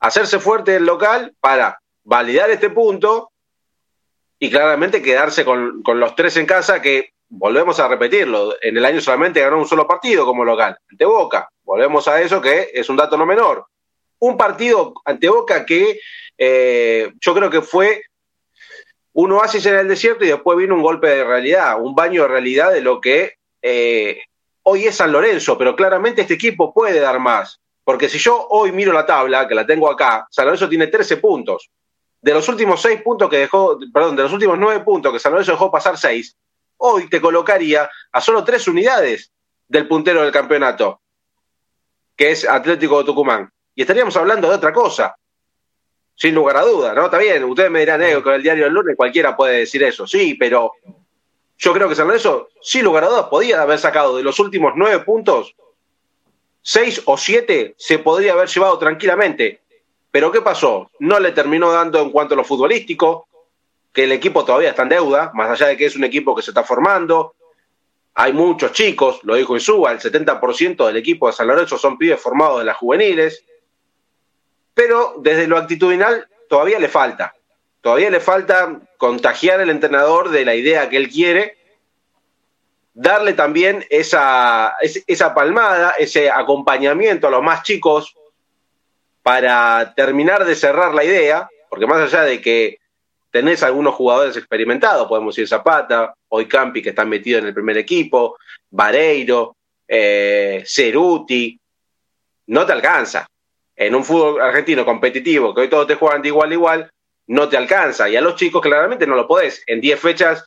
hacerse 0.00 0.38
fuerte 0.38 0.76
el 0.76 0.86
local 0.86 1.34
para 1.40 1.80
validar 2.04 2.50
este 2.50 2.70
punto 2.70 3.30
y 4.38 4.50
claramente 4.50 5.02
quedarse 5.02 5.44
con, 5.44 5.82
los 5.84 6.14
tres 6.14 6.36
en 6.36 6.46
casa, 6.46 6.80
que 6.80 7.12
volvemos 7.28 7.78
a 7.80 7.88
repetirlo, 7.88 8.54
en 8.60 8.76
el 8.76 8.84
año 8.84 9.00
solamente 9.00 9.40
ganó 9.40 9.58
un 9.58 9.68
solo 9.68 9.86
partido 9.86 10.24
como 10.24 10.44
local, 10.44 10.78
ante 10.90 11.04
Boca. 11.04 11.48
Volvemos 11.64 12.08
a 12.08 12.20
eso 12.20 12.40
que 12.40 12.70
es 12.72 12.88
un 12.88 12.96
dato 12.96 13.16
no 13.16 13.26
menor. 13.26 13.66
Un 14.20 14.36
partido 14.36 14.94
ante 15.04 15.28
Boca 15.28 15.64
que 15.64 16.00
eh, 16.36 17.12
yo 17.20 17.34
creo 17.34 17.50
que 17.50 17.62
fue 17.62 18.02
un 19.12 19.32
oasis 19.32 19.66
en 19.66 19.76
el 19.76 19.88
desierto 19.88 20.24
y 20.24 20.28
después 20.28 20.56
vino 20.56 20.74
un 20.74 20.82
golpe 20.82 21.08
de 21.08 21.24
realidad, 21.24 21.80
un 21.80 21.94
baño 21.94 22.22
de 22.22 22.28
realidad 22.28 22.72
de 22.72 22.80
lo 22.80 23.00
que 23.00 23.34
eh, 23.62 24.20
hoy 24.62 24.86
es 24.86 24.96
San 24.96 25.12
Lorenzo, 25.12 25.58
pero 25.58 25.74
claramente 25.74 26.22
este 26.22 26.34
equipo 26.34 26.72
puede 26.72 27.00
dar 27.00 27.18
más. 27.18 27.60
Porque 27.84 28.08
si 28.08 28.18
yo 28.18 28.46
hoy 28.50 28.70
miro 28.70 28.92
la 28.92 29.06
tabla, 29.06 29.48
que 29.48 29.54
la 29.54 29.66
tengo 29.66 29.90
acá, 29.90 30.26
San 30.30 30.44
Lorenzo 30.44 30.68
tiene 30.68 30.88
13 30.88 31.16
puntos 31.16 31.70
de 32.20 32.34
los 32.34 32.48
últimos 32.48 32.82
seis 32.82 33.00
puntos 33.02 33.28
que 33.28 33.38
dejó, 33.38 33.78
perdón, 33.92 34.16
de 34.16 34.22
los 34.22 34.32
últimos 34.32 34.58
nueve 34.58 34.82
puntos 34.84 35.12
que 35.12 35.18
San 35.18 35.32
Lorenzo 35.32 35.52
dejó 35.52 35.70
pasar 35.70 35.96
seis, 35.96 36.36
hoy 36.78 37.08
te 37.08 37.20
colocaría 37.20 37.88
a 38.12 38.20
solo 38.20 38.44
tres 38.44 38.66
unidades 38.66 39.32
del 39.68 39.86
puntero 39.86 40.22
del 40.22 40.32
campeonato, 40.32 41.00
que 42.16 42.30
es 42.30 42.48
Atlético 42.48 42.98
de 42.98 43.04
Tucumán. 43.04 43.50
Y 43.74 43.82
estaríamos 43.82 44.16
hablando 44.16 44.48
de 44.48 44.56
otra 44.56 44.72
cosa, 44.72 45.16
sin 46.16 46.34
lugar 46.34 46.56
a 46.56 46.62
dudas, 46.62 46.94
¿no? 46.96 47.04
Está 47.04 47.18
bien, 47.18 47.44
ustedes 47.44 47.70
me 47.70 47.80
dirán, 47.80 48.02
eh, 48.02 48.20
con 48.22 48.34
el 48.34 48.42
diario 48.42 48.64
del 48.64 48.72
lunes 48.72 48.96
cualquiera 48.96 49.36
puede 49.36 49.58
decir 49.58 49.82
eso, 49.82 50.06
sí, 50.06 50.34
pero 50.34 50.72
yo 51.58 51.72
creo 51.72 51.88
que 51.88 51.94
San 51.94 52.06
Lorenzo, 52.06 52.48
sin 52.60 52.84
lugar 52.84 53.04
a 53.04 53.08
dudas, 53.08 53.26
podía 53.30 53.62
haber 53.62 53.78
sacado 53.78 54.16
de 54.16 54.22
los 54.22 54.38
últimos 54.40 54.72
nueve 54.74 54.98
puntos, 55.04 55.54
seis 56.62 57.02
o 57.04 57.16
siete 57.16 57.74
se 57.78 57.98
podría 57.98 58.32
haber 58.32 58.48
llevado 58.48 58.78
tranquilamente 58.78 59.60
pero 60.10 60.32
¿qué 60.32 60.40
pasó? 60.40 60.90
No 60.98 61.20
le 61.20 61.32
terminó 61.32 61.70
dando 61.70 62.00
en 62.00 62.10
cuanto 62.10 62.34
a 62.34 62.36
lo 62.36 62.44
futbolístico, 62.44 63.27
que 63.98 64.04
el 64.04 64.12
equipo 64.12 64.44
todavía 64.44 64.68
está 64.70 64.82
en 64.82 64.90
deuda, 64.90 65.32
más 65.34 65.50
allá 65.50 65.66
de 65.66 65.76
que 65.76 65.86
es 65.86 65.96
un 65.96 66.04
equipo 66.04 66.32
que 66.32 66.42
se 66.42 66.52
está 66.52 66.62
formando. 66.62 67.34
Hay 68.14 68.32
muchos 68.32 68.70
chicos, 68.70 69.18
lo 69.24 69.34
dijo 69.34 69.56
Insúa, 69.56 69.90
el 69.90 69.98
70% 69.98 70.86
del 70.86 70.96
equipo 70.98 71.26
de 71.26 71.32
San 71.32 71.48
Lorenzo 71.48 71.76
son 71.76 71.98
pibes 71.98 72.20
formados 72.20 72.60
de 72.60 72.64
las 72.66 72.76
juveniles. 72.76 73.44
Pero 74.72 75.14
desde 75.18 75.48
lo 75.48 75.56
actitudinal 75.56 76.28
todavía 76.48 76.78
le 76.78 76.86
falta. 76.86 77.34
todavía 77.80 78.08
le 78.08 78.20
falta 78.20 78.80
contagiar 78.98 79.58
al 79.58 79.68
entrenador 79.68 80.28
de 80.28 80.44
la 80.44 80.54
idea 80.54 80.88
que 80.88 80.96
él 80.96 81.08
quiere, 81.08 81.58
darle 82.94 83.32
también 83.32 83.84
esa, 83.90 84.76
esa 85.08 85.34
palmada, 85.34 85.96
ese 85.98 86.30
acompañamiento 86.30 87.26
a 87.26 87.32
los 87.32 87.42
más 87.42 87.64
chicos 87.64 88.14
para 89.24 89.92
terminar 89.96 90.44
de 90.44 90.54
cerrar 90.54 90.94
la 90.94 91.02
idea, 91.02 91.50
porque 91.68 91.88
más 91.88 91.98
allá 91.98 92.22
de 92.22 92.40
que 92.40 92.77
tenés 93.30 93.62
algunos 93.62 93.94
jugadores 93.94 94.36
experimentados, 94.36 95.08
podemos 95.08 95.34
decir 95.34 95.48
Zapata, 95.48 96.14
hoy 96.28 96.46
Campi 96.46 96.82
que 96.82 96.90
están 96.90 97.08
metidos 97.08 97.42
en 97.42 97.48
el 97.48 97.54
primer 97.54 97.76
equipo, 97.76 98.36
Vareiro, 98.70 99.56
eh, 99.86 100.62
Ceruti, 100.66 101.58
no 102.48 102.66
te 102.66 102.72
alcanza. 102.72 103.26
En 103.76 103.94
un 103.94 104.04
fútbol 104.04 104.40
argentino 104.40 104.84
competitivo, 104.84 105.54
que 105.54 105.62
hoy 105.62 105.68
todos 105.68 105.86
te 105.86 105.94
juegan 105.94 106.20
de 106.22 106.28
igual 106.28 106.50
a 106.50 106.54
igual, 106.54 106.90
no 107.28 107.48
te 107.48 107.56
alcanza. 107.56 108.08
Y 108.08 108.16
a 108.16 108.20
los 108.20 108.34
chicos 108.34 108.60
claramente 108.60 109.06
no 109.06 109.14
lo 109.14 109.28
podés. 109.28 109.62
En 109.66 109.80
10 109.80 110.00
fechas, 110.00 110.44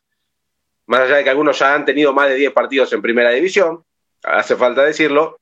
más 0.88 1.02
allá 1.02 1.18
de 1.18 1.24
que 1.24 1.30
algunos 1.30 1.58
ya 1.58 1.74
han 1.74 1.86
tenido 1.86 2.14
más 2.14 2.28
de 2.28 2.36
10 2.36 2.52
partidos 2.52 2.92
en 2.92 3.02
primera 3.02 3.30
división, 3.30 3.84
hace 4.24 4.56
falta 4.56 4.84
decirlo, 4.84 5.40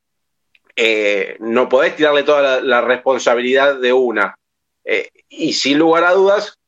eh, 0.75 1.36
no 1.39 1.67
podés 1.67 1.96
tirarle 1.96 2.24
toda 2.24 2.62
la, 2.62 2.81
responsabilidad 2.81 3.79
de 3.79 3.91
una. 3.91 4.36
Eh, 4.84 5.10
y 5.27 5.53
sin 5.53 5.79
lugar 5.79 6.03
a 6.03 6.13
dudas, 6.13 6.58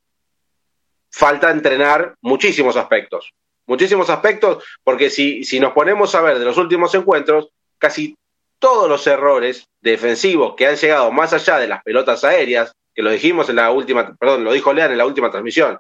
falta 1.12 1.51
entrenar 1.51 2.15
muchísimos 2.22 2.77
aspectos. 2.77 3.34
Muchísimos 3.68 4.10
aspectos, 4.10 4.63
porque 4.84 5.10
si, 5.10 5.44
si 5.44 5.60
nos 5.60 5.74
ponemos 5.74 6.15
a 6.15 6.22
ver 6.22 6.39
de 6.39 6.46
los 6.46 6.58
últimos 6.58 6.94
encuentros, 6.96 7.50
casi 7.77 8.18
todos 8.60 8.89
los 8.89 9.06
errores 9.08 9.68
defensivos 9.82 10.56
que 10.56 10.68
han 10.68 10.75
llegado 10.75 11.12
más 11.12 11.34
allá 11.34 11.58
de 11.58 11.68
las 11.68 11.84
pelotas 11.84 12.24
aéreas, 12.24 12.74
que 12.94 13.01
lo 13.01 13.10
dijimos 13.10 13.50
en 13.50 13.58
la 13.58 13.72
última, 13.72 14.15
perdón, 14.15 14.44
lo 14.44 14.51
dijo 14.51 14.74
Lean 14.74 14.91
en 14.91 14.98
la 14.98 15.06
última 15.06 15.32
transmisión, 15.32 15.80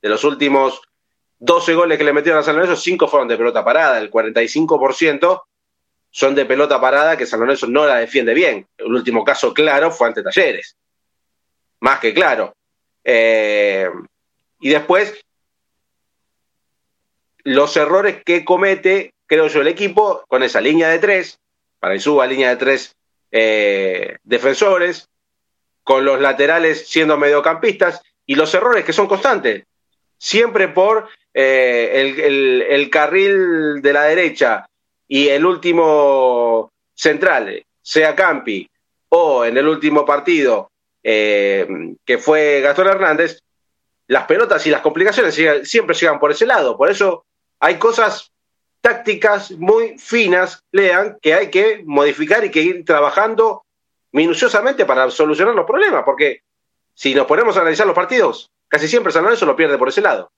de 0.00 0.08
los 0.08 0.24
últimos 0.24 0.80
12 1.38 1.74
goles 1.74 1.98
que 1.98 2.04
le 2.04 2.12
metieron 2.12 2.40
a 2.40 2.42
San 2.42 2.56
Lorenzo, 2.56 2.76
5 2.76 3.08
fueron 3.08 3.28
de 3.28 3.36
pelota 3.36 3.64
parada, 3.64 3.98
el 3.98 4.10
45% 4.10 5.42
son 6.10 6.34
de 6.34 6.46
pelota 6.46 6.80
parada 6.80 7.16
que 7.16 7.26
San 7.26 7.40
Lorenzo 7.40 7.66
no 7.66 7.84
la 7.84 7.96
defiende 7.96 8.32
bien. 8.32 8.66
El 8.78 8.86
último 8.86 9.22
caso 9.22 9.52
claro 9.52 9.90
fue 9.90 10.08
ante 10.08 10.22
Talleres, 10.22 10.76
más 11.80 12.00
que 12.00 12.14
claro. 12.14 12.54
Eh, 13.04 13.90
y 14.66 14.70
después, 14.70 15.24
los 17.44 17.76
errores 17.76 18.20
que 18.24 18.44
comete, 18.44 19.14
creo 19.26 19.46
yo, 19.46 19.60
el 19.60 19.68
equipo 19.68 20.24
con 20.26 20.42
esa 20.42 20.60
línea 20.60 20.88
de 20.88 20.98
tres, 20.98 21.38
para 21.78 21.94
que 21.94 22.00
suba 22.00 22.26
línea 22.26 22.48
de 22.48 22.56
tres 22.56 22.96
eh, 23.30 24.16
defensores, 24.24 25.08
con 25.84 26.04
los 26.04 26.20
laterales 26.20 26.88
siendo 26.88 27.16
mediocampistas, 27.16 28.02
y 28.26 28.34
los 28.34 28.52
errores 28.54 28.84
que 28.84 28.92
son 28.92 29.06
constantes, 29.06 29.62
siempre 30.18 30.66
por 30.66 31.10
eh, 31.32 32.64
el, 32.68 32.90
carril 32.90 33.80
de 33.80 33.92
la 33.92 34.02
derecha 34.02 34.66
y 35.06 35.28
el 35.28 35.46
último 35.46 36.72
central, 36.92 37.64
sea 37.82 38.16
Campi, 38.16 38.68
o 39.10 39.44
en 39.44 39.58
el 39.58 39.68
último 39.68 40.04
partido, 40.04 40.72
eh, 41.04 41.68
que 42.04 42.18
fue 42.18 42.62
Gastón 42.62 42.88
Hernández, 42.88 43.38
las 44.08 44.24
pelotas 44.24 44.66
y 44.66 44.70
las 44.70 44.80
complicaciones 44.80 45.34
siempre 45.64 45.96
llegan 45.96 46.18
por 46.18 46.30
ese 46.30 46.46
lado. 46.46 46.76
Por 46.76 46.90
eso 46.90 47.24
hay 47.60 47.76
cosas 47.76 48.32
tácticas 48.80 49.50
muy 49.52 49.98
finas, 49.98 50.62
lean, 50.70 51.18
que 51.20 51.34
hay 51.34 51.50
que 51.50 51.82
modificar 51.84 52.44
y 52.44 52.50
que 52.50 52.62
ir 52.62 52.84
trabajando 52.84 53.64
minuciosamente 54.12 54.84
para 54.84 55.10
solucionar 55.10 55.54
los 55.54 55.66
problemas, 55.66 56.04
porque 56.04 56.42
si 56.94 57.14
nos 57.14 57.26
ponemos 57.26 57.56
a 57.56 57.60
analizar 57.60 57.86
los 57.86 57.96
partidos, 57.96 58.50
casi 58.68 58.88
siempre 58.88 59.12
San 59.12 59.24
Lorenzo 59.24 59.44
lo 59.44 59.56
pierde 59.56 59.76
por 59.76 59.88
ese 59.88 60.00
lado. 60.00 60.30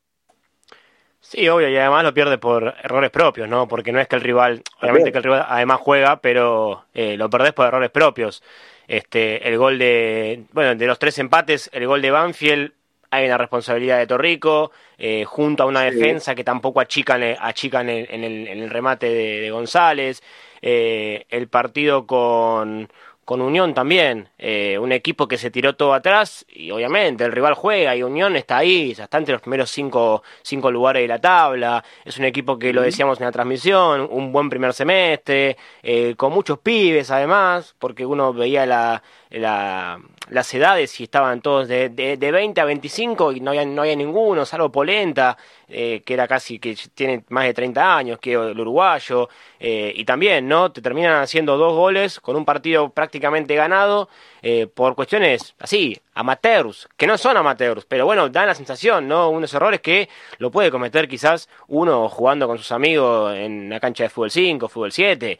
Sí, 1.20 1.48
obvio, 1.48 1.68
y 1.68 1.76
además 1.76 2.04
lo 2.04 2.14
pierde 2.14 2.38
por 2.38 2.74
errores 2.82 3.10
propios, 3.10 3.48
¿no? 3.48 3.68
Porque 3.68 3.92
no 3.92 4.00
es 4.00 4.08
que 4.08 4.16
el 4.16 4.22
rival, 4.22 4.62
obviamente 4.80 5.12
que 5.12 5.18
el 5.18 5.24
rival 5.24 5.46
además 5.48 5.80
juega, 5.80 6.20
pero 6.20 6.84
eh, 6.94 7.16
lo 7.16 7.28
perdés 7.28 7.52
por 7.52 7.66
errores 7.66 7.90
propios. 7.90 8.42
Este, 8.86 9.46
el 9.46 9.58
gol 9.58 9.78
de, 9.78 10.44
bueno, 10.52 10.74
de 10.74 10.86
los 10.86 10.98
tres 10.98 11.18
empates, 11.18 11.68
el 11.72 11.86
gol 11.86 12.00
de 12.00 12.10
Banfield 12.10 12.72
hay 13.10 13.26
una 13.26 13.38
responsabilidad 13.38 13.98
de 13.98 14.06
Torrico, 14.06 14.70
eh, 14.98 15.24
junto 15.24 15.62
a 15.62 15.66
una 15.66 15.82
defensa 15.82 16.34
que 16.34 16.44
tampoco 16.44 16.80
achican, 16.80 17.22
eh, 17.22 17.36
achican 17.40 17.88
en, 17.88 18.24
el, 18.24 18.70
remate 18.70 19.08
de, 19.08 19.50
González, 19.50 20.22
eh, 20.60 21.24
el 21.30 21.48
partido 21.48 22.06
con, 22.06 22.88
con 23.28 23.42
Unión 23.42 23.74
también, 23.74 24.30
eh, 24.38 24.78
un 24.78 24.90
equipo 24.90 25.28
que 25.28 25.36
se 25.36 25.50
tiró 25.50 25.76
todo 25.76 25.92
atrás 25.92 26.46
y 26.48 26.70
obviamente 26.70 27.24
el 27.24 27.32
rival 27.32 27.52
juega 27.52 27.94
y 27.94 28.02
Unión 28.02 28.36
está 28.36 28.56
ahí, 28.56 28.92
está 28.92 29.18
entre 29.18 29.34
los 29.34 29.42
primeros 29.42 29.70
cinco, 29.70 30.22
cinco 30.40 30.70
lugares 30.70 31.02
de 31.02 31.08
la 31.08 31.20
tabla, 31.20 31.84
es 32.06 32.16
un 32.16 32.24
equipo 32.24 32.58
que 32.58 32.72
lo 32.72 32.80
decíamos 32.80 33.20
en 33.20 33.26
la 33.26 33.30
transmisión, 33.30 34.08
un 34.10 34.32
buen 34.32 34.48
primer 34.48 34.72
semestre, 34.72 35.58
eh, 35.82 36.14
con 36.16 36.32
muchos 36.32 36.60
pibes 36.60 37.10
además, 37.10 37.74
porque 37.78 38.06
uno 38.06 38.32
veía 38.32 38.64
la, 38.64 39.02
la, 39.28 40.00
las 40.30 40.52
edades 40.54 40.98
y 41.00 41.04
estaban 41.04 41.40
todos 41.40 41.68
de, 41.68 41.88
de, 41.88 42.16
de, 42.16 42.30
20 42.32 42.60
a 42.60 42.64
25 42.64 43.32
y 43.32 43.40
no 43.40 43.50
había, 43.50 43.64
no 43.64 43.82
había 43.82 43.96
ninguno, 43.96 44.44
salvo 44.44 44.70
Polenta, 44.70 45.36
eh, 45.68 46.02
que 46.04 46.14
era 46.14 46.26
casi, 46.28 46.58
que 46.58 46.76
tiene 46.94 47.24
más 47.28 47.44
de 47.44 47.54
30 47.54 47.96
años, 47.96 48.18
que 48.18 48.32
el 48.32 48.58
uruguayo, 48.58 49.28
eh, 49.60 49.92
y 49.94 50.04
también, 50.04 50.48
¿no? 50.48 50.72
Te 50.72 50.80
terminan 50.80 51.22
haciendo 51.22 51.56
dos 51.56 51.74
goles 51.74 52.20
con 52.20 52.36
un 52.36 52.44
partido 52.44 52.90
prácticamente 52.90 53.54
ganado 53.54 54.08
eh, 54.42 54.66
por 54.72 54.94
cuestiones 54.94 55.54
así, 55.58 55.96
amateurs, 56.14 56.88
que 56.96 57.06
no 57.06 57.16
son 57.16 57.36
amateurs, 57.36 57.84
pero 57.86 58.04
bueno, 58.06 58.28
dan 58.28 58.46
la 58.46 58.54
sensación, 58.54 59.06
¿no? 59.06 59.30
Unos 59.30 59.52
errores 59.54 59.80
que 59.80 60.08
lo 60.38 60.50
puede 60.50 60.70
cometer 60.70 61.08
quizás 61.08 61.48
uno 61.68 62.08
jugando 62.08 62.46
con 62.46 62.58
sus 62.58 62.72
amigos 62.72 63.34
en 63.36 63.66
una 63.66 63.80
cancha 63.80 64.04
de 64.04 64.10
fútbol 64.10 64.30
5, 64.30 64.68
fútbol 64.68 64.92
7, 64.92 65.38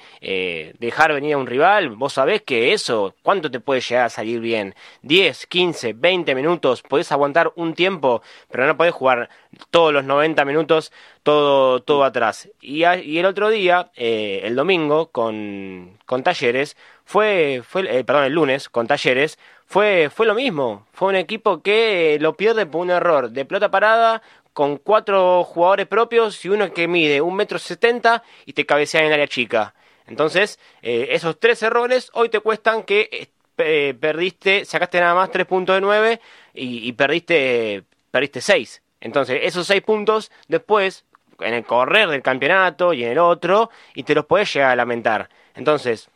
dejar 0.78 1.12
venir 1.12 1.34
a 1.34 1.38
un 1.38 1.46
rival, 1.46 1.90
vos 1.90 2.12
sabés 2.12 2.42
que 2.42 2.72
eso, 2.72 3.14
¿cuánto 3.22 3.50
te 3.50 3.60
puede 3.60 3.80
llegar 3.80 4.06
a 4.06 4.10
salir 4.10 4.40
bien? 4.40 4.74
10, 5.02 5.46
15, 5.46 5.92
20 5.94 6.34
minutos, 6.34 6.82
podés 6.82 7.10
aguantar 7.12 7.52
un 7.56 7.74
tiempo, 7.74 8.22
pero 8.50 8.66
no 8.66 8.76
podés 8.76 8.94
jugar 8.94 9.28
todos 9.70 9.92
los 9.92 10.04
90 10.04 10.44
minutos, 10.44 10.92
todo, 11.22 11.80
todo 11.82 12.04
atrás. 12.04 12.48
Y, 12.60 12.84
y 12.84 13.18
el 13.18 13.26
otro 13.26 13.50
día, 13.50 13.90
eh, 13.96 14.40
el 14.44 14.56
domingo, 14.56 15.10
con, 15.10 15.98
con 16.06 16.22
Talleres, 16.22 16.76
fue, 17.04 17.62
fue 17.66 17.98
eh, 17.98 18.04
perdón, 18.04 18.24
el 18.24 18.32
lunes, 18.32 18.68
con 18.68 18.86
Talleres, 18.86 19.38
fue, 19.66 20.10
fue 20.14 20.26
lo 20.26 20.34
mismo. 20.34 20.86
Fue 20.92 21.08
un 21.08 21.16
equipo 21.16 21.62
que 21.62 22.18
lo 22.20 22.36
pierde 22.36 22.66
por 22.66 22.82
un 22.82 22.90
error 22.90 23.30
de 23.30 23.44
pelota 23.44 23.70
parada, 23.70 24.22
con 24.52 24.78
cuatro 24.78 25.44
jugadores 25.44 25.86
propios 25.86 26.44
y 26.44 26.48
uno 26.48 26.72
que 26.72 26.88
mide 26.88 27.20
un 27.20 27.36
metro 27.36 27.58
setenta 27.58 28.24
y 28.44 28.54
te 28.54 28.66
cabecea 28.66 29.00
en 29.00 29.06
el 29.06 29.12
área 29.12 29.28
chica. 29.28 29.74
Entonces, 30.06 30.58
eh, 30.82 31.08
esos 31.10 31.38
tres 31.38 31.62
errores 31.62 32.10
hoy 32.14 32.28
te 32.28 32.40
cuestan 32.40 32.82
que 32.82 33.30
perdiste, 33.54 34.64
sacaste 34.64 35.00
nada 35.00 35.14
más 35.14 35.30
tres 35.30 35.46
puntos 35.46 35.74
de 35.76 35.80
nueve 35.80 36.20
y, 36.54 36.88
y 36.88 36.92
perdiste, 36.92 37.84
perdiste 38.10 38.40
seis. 38.40 38.82
Entonces, 39.00 39.40
esos 39.42 39.66
seis 39.66 39.82
puntos 39.82 40.30
después, 40.48 41.04
en 41.40 41.54
el 41.54 41.64
correr 41.64 42.08
del 42.08 42.22
campeonato 42.22 42.92
y 42.92 43.04
en 43.04 43.12
el 43.12 43.18
otro, 43.18 43.70
y 43.94 44.02
te 44.02 44.14
los 44.14 44.26
podés 44.26 44.52
llegar 44.52 44.70
a 44.70 44.76
lamentar. 44.76 45.28
Entonces, 45.54 46.08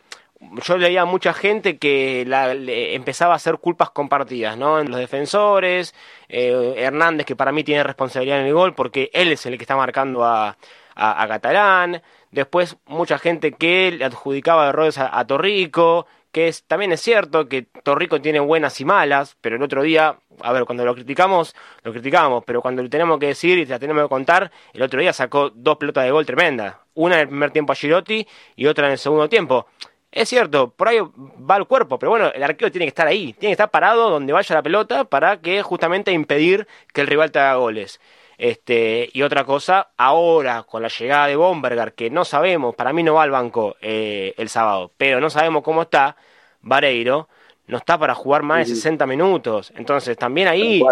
yo 0.65 0.77
leía 0.77 1.03
a 1.03 1.05
mucha 1.05 1.33
gente 1.33 1.79
que 1.79 2.25
la, 2.27 2.53
empezaba 2.53 3.35
a 3.35 3.37
hacer 3.37 3.59
culpas 3.59 3.91
compartidas, 3.91 4.57
¿no? 4.57 4.81
En 4.81 4.91
los 4.91 4.99
defensores, 4.99 5.95
eh, 6.29 6.75
Hernández, 6.77 7.27
que 7.27 7.37
para 7.37 7.53
mí 7.53 7.63
tiene 7.63 7.85
responsabilidad 7.85 8.41
en 8.41 8.47
el 8.47 8.55
gol, 8.55 8.75
porque 8.75 9.11
él 9.13 9.31
es 9.33 9.47
el 9.47 9.57
que 9.57 9.65
está 9.65 9.77
marcando 9.77 10.25
a, 10.25 10.57
a, 10.97 11.29
Catalán. 11.29 12.03
Después, 12.33 12.77
mucha 12.87 13.19
gente 13.19 13.53
que 13.53 13.93
le 13.93 14.05
adjudicaba 14.05 14.69
errores 14.69 14.99
a 14.99 15.25
Torrico, 15.27 16.07
que 16.33 16.49
es, 16.49 16.65
también 16.65 16.93
es 16.93 17.01
cierto 17.01 17.49
que 17.49 17.63
Torrico 17.63 18.21
tiene 18.21 18.41
buenas 18.41 18.81
y 18.81 18.85
malas, 18.85 19.37
pero 19.41 19.57
el 19.57 19.63
otro 19.63 19.83
día, 19.83 20.17
a 20.41 20.53
ver, 20.53 20.65
cuando 20.65 20.85
lo 20.85 20.95
criticamos, 20.95 21.55
lo 21.85 21.93
criticamos, 21.93 22.43
pero 22.45 22.63
cuando 22.63 22.83
lo 22.83 22.89
tenemos 22.89 23.19
que 23.19 23.27
decir 23.27 23.59
y 23.59 23.67
la 23.67 23.79
tenemos 23.79 24.03
que 24.03 24.09
contar, 24.09 24.51
el 24.73 24.83
otro 24.83 25.01
día 25.01 25.13
sacó 25.13 25.51
dos 25.51 25.77
pelotas 25.77 26.05
de 26.05 26.11
gol 26.11 26.27
tremendas, 26.27 26.77
una 26.95 27.17
en 27.17 27.21
el 27.21 27.29
primer 27.29 27.51
tiempo 27.51 27.73
a 27.73 27.77
Girotti 27.77 28.27
y 28.57 28.67
otra 28.67 28.87
en 28.87 28.93
el 28.93 28.99
segundo 28.99 29.29
tiempo. 29.29 29.67
Es 30.11 30.29
cierto, 30.29 30.71
por 30.71 30.89
ahí 30.89 30.99
va 31.01 31.57
el 31.57 31.67
cuerpo, 31.67 31.99
pero 31.99 32.11
bueno, 32.11 32.31
el 32.35 32.43
arquero 32.43 32.71
tiene 32.71 32.87
que 32.87 32.91
estar 32.91 33.07
ahí, 33.07 33.35
tiene 33.35 33.51
que 33.51 33.53
estar 33.53 33.71
parado 33.71 34.11
donde 34.11 34.33
vaya 34.33 34.55
la 34.55 34.63
pelota 34.63 35.05
para 35.05 35.41
que 35.41 35.63
justamente 35.63 36.13
impedir 36.13 36.67
que 36.93 37.03
el 37.03 37.07
rival 37.07 37.31
te 37.31 37.39
haga 37.39 37.55
goles. 37.55 38.01
Este, 38.43 39.09
y 39.13 39.23
otra 39.23 39.45
cosa, 39.45 39.91
ahora 39.97 40.65
con 40.65 40.83
la 40.83 40.89
llegada 40.89 41.29
de 41.29 41.37
Bomberger, 41.37 41.95
que 41.95 42.11
no 42.11 42.25
sabemos, 42.25 42.75
para 42.75 42.93
mí 42.93 43.05
no 43.05 43.15
va 43.15 43.23
al 43.23 43.31
banco 43.31 43.77
eh, 43.81 44.35
el 44.37 44.49
sábado, 44.49 44.91
pero 44.97 45.21
no 45.21 45.31
sabemos 45.31 45.63
cómo 45.63 45.83
está, 45.83 46.17
Vareiro 46.61 47.29
no 47.69 47.79
está 47.79 47.97
para 47.97 48.15
jugar 48.17 48.43
más 48.43 48.69
de 48.69 48.75
60 48.75 49.07
minutos. 49.07 49.73
Entonces 49.77 50.17
también 50.17 50.49
ahí 50.49 50.83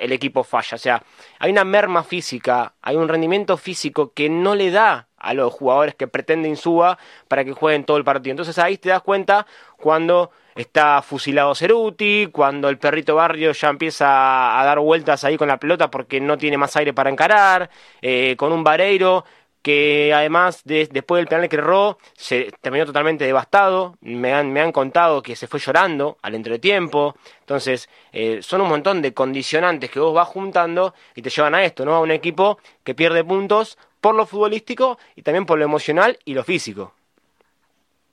el 0.00 0.12
equipo 0.12 0.44
falla. 0.44 0.76
O 0.76 0.78
sea, 0.78 1.02
hay 1.40 1.50
una 1.50 1.64
merma 1.64 2.04
física, 2.04 2.74
hay 2.80 2.94
un 2.94 3.08
rendimiento 3.08 3.56
físico 3.56 4.12
que 4.12 4.28
no 4.28 4.54
le 4.54 4.70
da 4.70 5.08
a 5.16 5.34
los 5.34 5.52
jugadores 5.52 5.96
que 5.96 6.06
pretenden 6.06 6.56
suba 6.56 6.96
para 7.26 7.44
que 7.44 7.52
jueguen 7.52 7.84
todo 7.84 7.96
el 7.96 8.04
partido. 8.04 8.30
Entonces 8.30 8.56
ahí 8.58 8.78
te 8.78 8.90
das 8.90 9.02
cuenta 9.02 9.46
cuando 9.76 10.30
está 10.58 11.02
fusilado 11.02 11.54
Ceruti, 11.54 12.28
cuando 12.32 12.68
el 12.68 12.78
perrito 12.78 13.14
Barrio 13.14 13.52
ya 13.52 13.68
empieza 13.68 14.60
a 14.60 14.64
dar 14.64 14.80
vueltas 14.80 15.22
ahí 15.22 15.36
con 15.36 15.46
la 15.48 15.58
pelota 15.58 15.88
porque 15.90 16.20
no 16.20 16.36
tiene 16.36 16.58
más 16.58 16.76
aire 16.76 16.92
para 16.92 17.10
encarar, 17.10 17.70
eh, 18.02 18.34
con 18.36 18.52
un 18.52 18.64
Vareiro 18.64 19.24
que 19.62 20.12
además 20.14 20.62
después 20.64 21.20
del 21.20 21.28
penal 21.28 21.48
que 21.48 21.56
erró 21.56 21.98
se 22.14 22.50
terminó 22.60 22.86
totalmente 22.86 23.24
devastado, 23.24 23.96
me 24.00 24.32
han, 24.32 24.52
me 24.52 24.60
han 24.60 24.72
contado 24.72 25.22
que 25.22 25.36
se 25.36 25.46
fue 25.46 25.60
llorando 25.60 26.16
al 26.22 26.34
entretiempo, 26.34 27.14
entonces 27.40 27.88
eh, 28.12 28.40
son 28.42 28.60
un 28.60 28.68
montón 28.68 29.00
de 29.00 29.14
condicionantes 29.14 29.90
que 29.90 30.00
vos 30.00 30.14
vas 30.14 30.28
juntando 30.28 30.94
y 31.14 31.22
te 31.22 31.30
llevan 31.30 31.54
a 31.54 31.64
esto, 31.64 31.84
¿no? 31.84 31.94
A 31.94 32.00
un 32.00 32.10
equipo 32.10 32.58
que 32.82 32.94
pierde 32.94 33.22
puntos 33.22 33.78
por 34.00 34.14
lo 34.14 34.26
futbolístico 34.26 34.98
y 35.14 35.22
también 35.22 35.46
por 35.46 35.58
lo 35.58 35.64
emocional 35.64 36.18
y 36.24 36.34
lo 36.34 36.42
físico. 36.44 36.94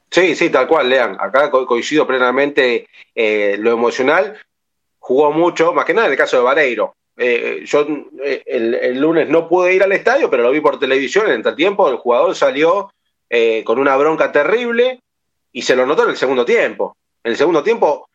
Sí, 0.10 0.36
sí, 0.36 0.50
tal 0.50 0.68
cual, 0.68 0.90
Lean. 0.90 1.18
Acá 1.20 1.50
coincido 1.50 2.08
plenamente 2.08 2.88
eh, 3.14 3.58
lo 3.60 3.72
emocional. 3.72 4.40
Jugó 5.00 5.32
mucho, 5.32 5.74
más 5.74 5.86
que 5.86 5.94
nada 5.94 6.08
en 6.08 6.14
el 6.14 6.18
caso 6.18 6.38
de 6.38 6.44
Vareiro. 6.44 6.96
Eh, 7.18 7.64
yo 7.66 7.86
eh, 8.24 8.44
el, 8.46 9.00
lunes 9.00 9.30
no 9.30 9.48
pude 9.48 9.74
ir 9.74 9.84
al 9.84 9.92
estadio, 9.92 10.30
pero 10.30 10.44
lo 10.44 10.52
vi 10.52 10.60
por 10.60 10.80
televisión 10.80 11.30
en 11.30 11.46
el 11.46 11.56
tiempo. 11.56 11.90
El 11.90 11.98
jugador 11.98 12.36
salió 12.36 12.92
con 13.66 13.80
una 13.80 13.98
bronca 13.98 14.32
terrible 14.32 15.02
y 15.52 15.62
se 15.62 15.76
lo 15.76 15.86
notó 15.86 16.04
en 16.04 16.12
el 16.12 16.18
segundo 16.18 16.46
tiempo. 16.46 16.96
En 17.22 17.32
el 17.32 17.38
segundo 17.38 17.64
tiempo, 17.64 18.08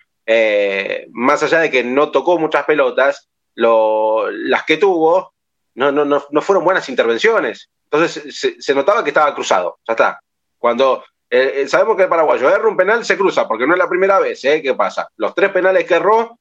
más 1.10 1.42
allá 1.42 1.58
de 1.60 1.70
que 1.70 1.84
no 1.84 2.10
tocó 2.10 2.38
muchas 2.38 2.64
pelotas, 2.64 3.28
las 3.54 4.64
que 4.64 4.78
tuvo 4.78 5.32
no, 5.74 5.92
no, 5.92 6.04
no, 6.04 6.42
fueron 6.42 6.64
buenas 6.64 6.88
intervenciones. 6.88 7.68
Entonces 7.90 8.56
se, 8.58 8.74
notaba 8.74 9.02
que 9.02 9.10
estaba 9.10 9.34
cruzado. 9.34 9.78
Ya 9.86 9.92
está. 9.92 10.20
Cuando 10.58 11.04
sabemos 11.66 11.96
que 11.96 12.02
el 12.02 12.08
paraguayo 12.08 12.48
erra 12.50 12.68
un 12.68 12.76
penal, 12.76 13.04
se 13.04 13.16
cruza, 13.16 13.46
porque 13.46 13.66
no 13.66 13.74
es 13.74 13.78
la 13.78 13.88
primera 13.88 14.18
vez. 14.18 14.40
¿Qué 14.40 14.74
pasa? 14.74 15.08
Los 15.16 15.34
tres 15.34 15.50
penales 15.50 15.84
que 15.84 15.94
erró 15.94 16.38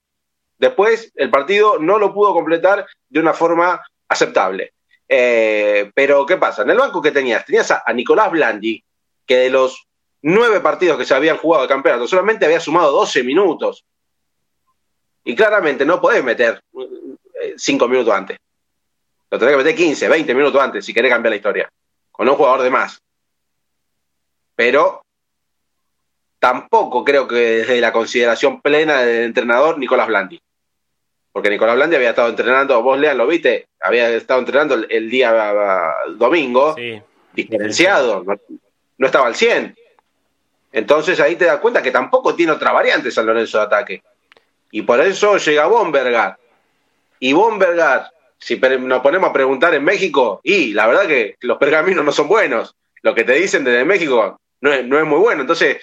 Después 0.60 1.12
el 1.16 1.32
partido 1.32 1.80
no 1.80 1.98
lo 1.98 2.14
pudo 2.14 2.34
completar 2.34 2.86
de 3.08 3.20
una 3.20 3.34
forma 3.34 3.82
aceptable. 4.10 4.74
Eh, 5.08 5.90
pero 5.96 6.26
¿qué 6.26 6.36
pasa? 6.36 6.64
En 6.64 6.70
el 6.70 6.78
banco 6.78 7.02
que 7.02 7.12
tenías, 7.12 7.46
tenías 7.46 7.72
a, 7.72 7.82
Nicolás 7.94 8.30
Blandi, 8.30 8.84
que 9.26 9.38
de 9.38 9.50
los 9.50 9.88
nueve 10.22 10.60
partidos 10.60 10.98
que 10.98 11.06
se 11.06 11.16
habían 11.16 11.38
jugado 11.38 11.64
de 11.64 11.70
campeonato 11.70 12.08
solamente 12.08 12.46
había 12.46 12.60
sumado 12.60 12.92
12 12.92 13.24
minutos. 13.24 13.86
Y 15.24 15.34
claramente 15.34 15.86
no 15.86 16.02
podés 16.02 16.24
meter 16.24 16.62
eh, 17.42 17.54
cinco 17.58 17.88
minutos 17.88 18.14
antes. 18.14 18.38
Lo 19.32 19.40
tenés 19.40 19.54
que 19.54 19.64
meter 19.64 19.76
15, 19.76 20.10
20 20.10 20.36
minutos 20.36 20.62
antes 20.62 20.86
si 20.86 20.94
querés 20.94 21.12
cambiar 21.12 21.32
la 21.32 21.38
historia. 21.38 21.70
Con 22.12 22.28
un 22.28 22.36
jugador 22.36 22.64
de 22.64 22.70
más. 22.70 23.02
Pero 24.60 25.06
tampoco 26.38 27.06
creo 27.06 27.30
que 27.30 27.36
desde 27.36 27.80
la 27.80 27.94
consideración 27.94 28.60
plena 28.60 29.04
del 29.04 29.24
entrenador 29.24 29.78
Nicolás 29.78 30.08
Blandi 30.08 30.42
porque 31.32 31.50
Nicolás 31.50 31.76
Blandi 31.76 31.96
había 31.96 32.10
estado 32.10 32.28
entrenando, 32.28 32.84
vos 32.84 33.00
Lean 33.00 33.18
lo 33.18 33.26
viste, 33.26 33.68
había 33.80 34.10
estado 34.10 34.42
entrenando 34.42 34.76
el, 34.76 35.10
día 35.10 35.96
domingo, 36.18 36.76
diferenciado, 37.32 38.26
no, 38.98 39.06
estaba 39.06 39.28
al 39.28 39.36
100. 39.36 39.74
Entonces 40.74 41.18
ahí 41.22 41.38
te 41.38 41.46
das 41.46 41.62
cuenta 41.62 41.82
que 41.82 41.92
tampoco 41.92 42.36
tiene 42.36 42.52
otra 42.52 42.74
variante 42.74 43.10
San 43.12 43.26
Lorenzo 43.26 43.58
de 43.58 43.64
ataque. 43.64 44.04
Y 44.72 44.82
por 44.82 45.00
eso 45.00 45.38
llega 45.38 45.68
Bombergar. 45.68 46.38
Y 47.20 47.32
Bombergar, 47.32 48.12
si 48.38 48.58
nos 48.58 49.02
ponemos 49.02 49.30
a 49.30 49.34
preguntar 49.34 49.74
en 49.74 49.86
México, 49.86 50.42
y 50.44 50.74
la 50.74 50.88
verdad 50.88 51.08
que 51.08 51.38
los 51.40 51.58
pergaminos 51.58 52.04
no 52.04 52.12
son 52.12 52.28
buenos. 52.28 52.76
Lo 53.02 53.16
que 53.16 53.24
te 53.24 53.34
dicen 53.34 53.64
desde 53.64 53.86
México 53.86 54.42
no 54.62 54.74
es, 54.74 54.86
no 54.86 55.00
es 55.00 55.06
muy 55.06 55.20
bueno. 55.20 55.44
Ences, 55.44 55.78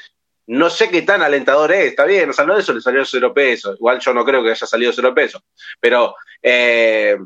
no 0.46 0.70
sé 0.70 0.88
qué 0.90 1.02
tan 1.02 1.22
alentador 1.22 1.72
es, 1.72 1.86
está 1.86 2.04
bien, 2.04 2.30
a 2.36 2.44
de 2.44 2.60
eso 2.60 2.72
le 2.72 2.80
salió 2.80 3.04
cero 3.04 3.34
pesos, 3.34 3.76
igual 3.78 3.98
yo 3.98 4.14
no 4.14 4.24
creo 4.24 4.42
que 4.42 4.50
haya 4.50 4.66
salido 4.66 4.92
cero 4.92 5.12
pesos, 5.14 5.42
pero 5.80 6.14
eh, 6.40 7.16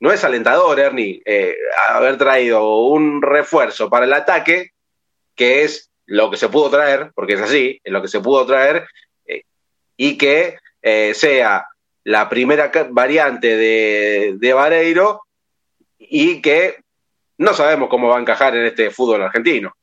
no 0.00 0.10
es 0.10 0.24
alentador, 0.24 0.80
Ernie, 0.80 1.20
eh, 1.24 1.54
haber 1.90 2.16
traído 2.16 2.86
un 2.86 3.20
refuerzo 3.20 3.90
para 3.90 4.06
el 4.06 4.12
ataque, 4.12 4.70
que 5.34 5.64
es 5.64 5.90
lo 6.06 6.30
que 6.30 6.36
se 6.36 6.48
pudo 6.48 6.70
traer, 6.70 7.12
porque 7.14 7.34
es 7.34 7.40
así, 7.40 7.80
es 7.84 7.92
lo 7.92 8.00
que 8.00 8.08
se 8.08 8.20
pudo 8.20 8.46
traer, 8.46 8.86
eh, 9.26 9.42
y 9.96 10.16
que 10.16 10.58
sea 11.14 11.66
la 12.02 12.28
primera 12.28 12.72
variante 12.90 13.56
de, 13.56 14.34
de 14.36 14.52
Vareiro 14.52 15.22
y 15.96 16.42
que 16.42 16.82
no 17.38 17.54
sabemos 17.54 17.88
cómo 17.88 18.08
va 18.08 18.16
a 18.16 18.20
encajar 18.20 18.56
en 18.56 18.66
este 18.66 18.90
fútbol 18.90 19.22
argentino. 19.22 19.76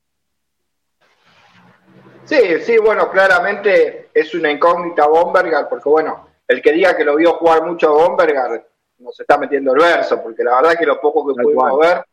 Sí, 2.30 2.62
sí, 2.62 2.78
bueno, 2.78 3.10
claramente 3.10 4.12
es 4.14 4.36
una 4.36 4.52
incógnita 4.52 5.08
Bombergar, 5.08 5.68
porque 5.68 5.90
bueno, 5.90 6.28
el 6.48 6.62
que 6.62 6.74
diga 6.74 6.96
que 6.96 7.04
lo 7.04 7.16
vio 7.16 7.34
jugar 7.34 7.66
mucho 7.66 7.90
a 7.90 8.08
Bombergar 8.08 8.68
nos 9.00 9.20
está 9.20 9.40
metiendo 9.40 9.74
el 9.74 9.80
verso, 9.80 10.22
porque 10.22 10.44
la 10.44 10.58
verdad 10.58 10.78
que 10.78 10.86
lo 10.86 11.02
poco 11.02 11.26
que 11.26 11.42
pudimos 11.42 11.80
ver 11.80 12.06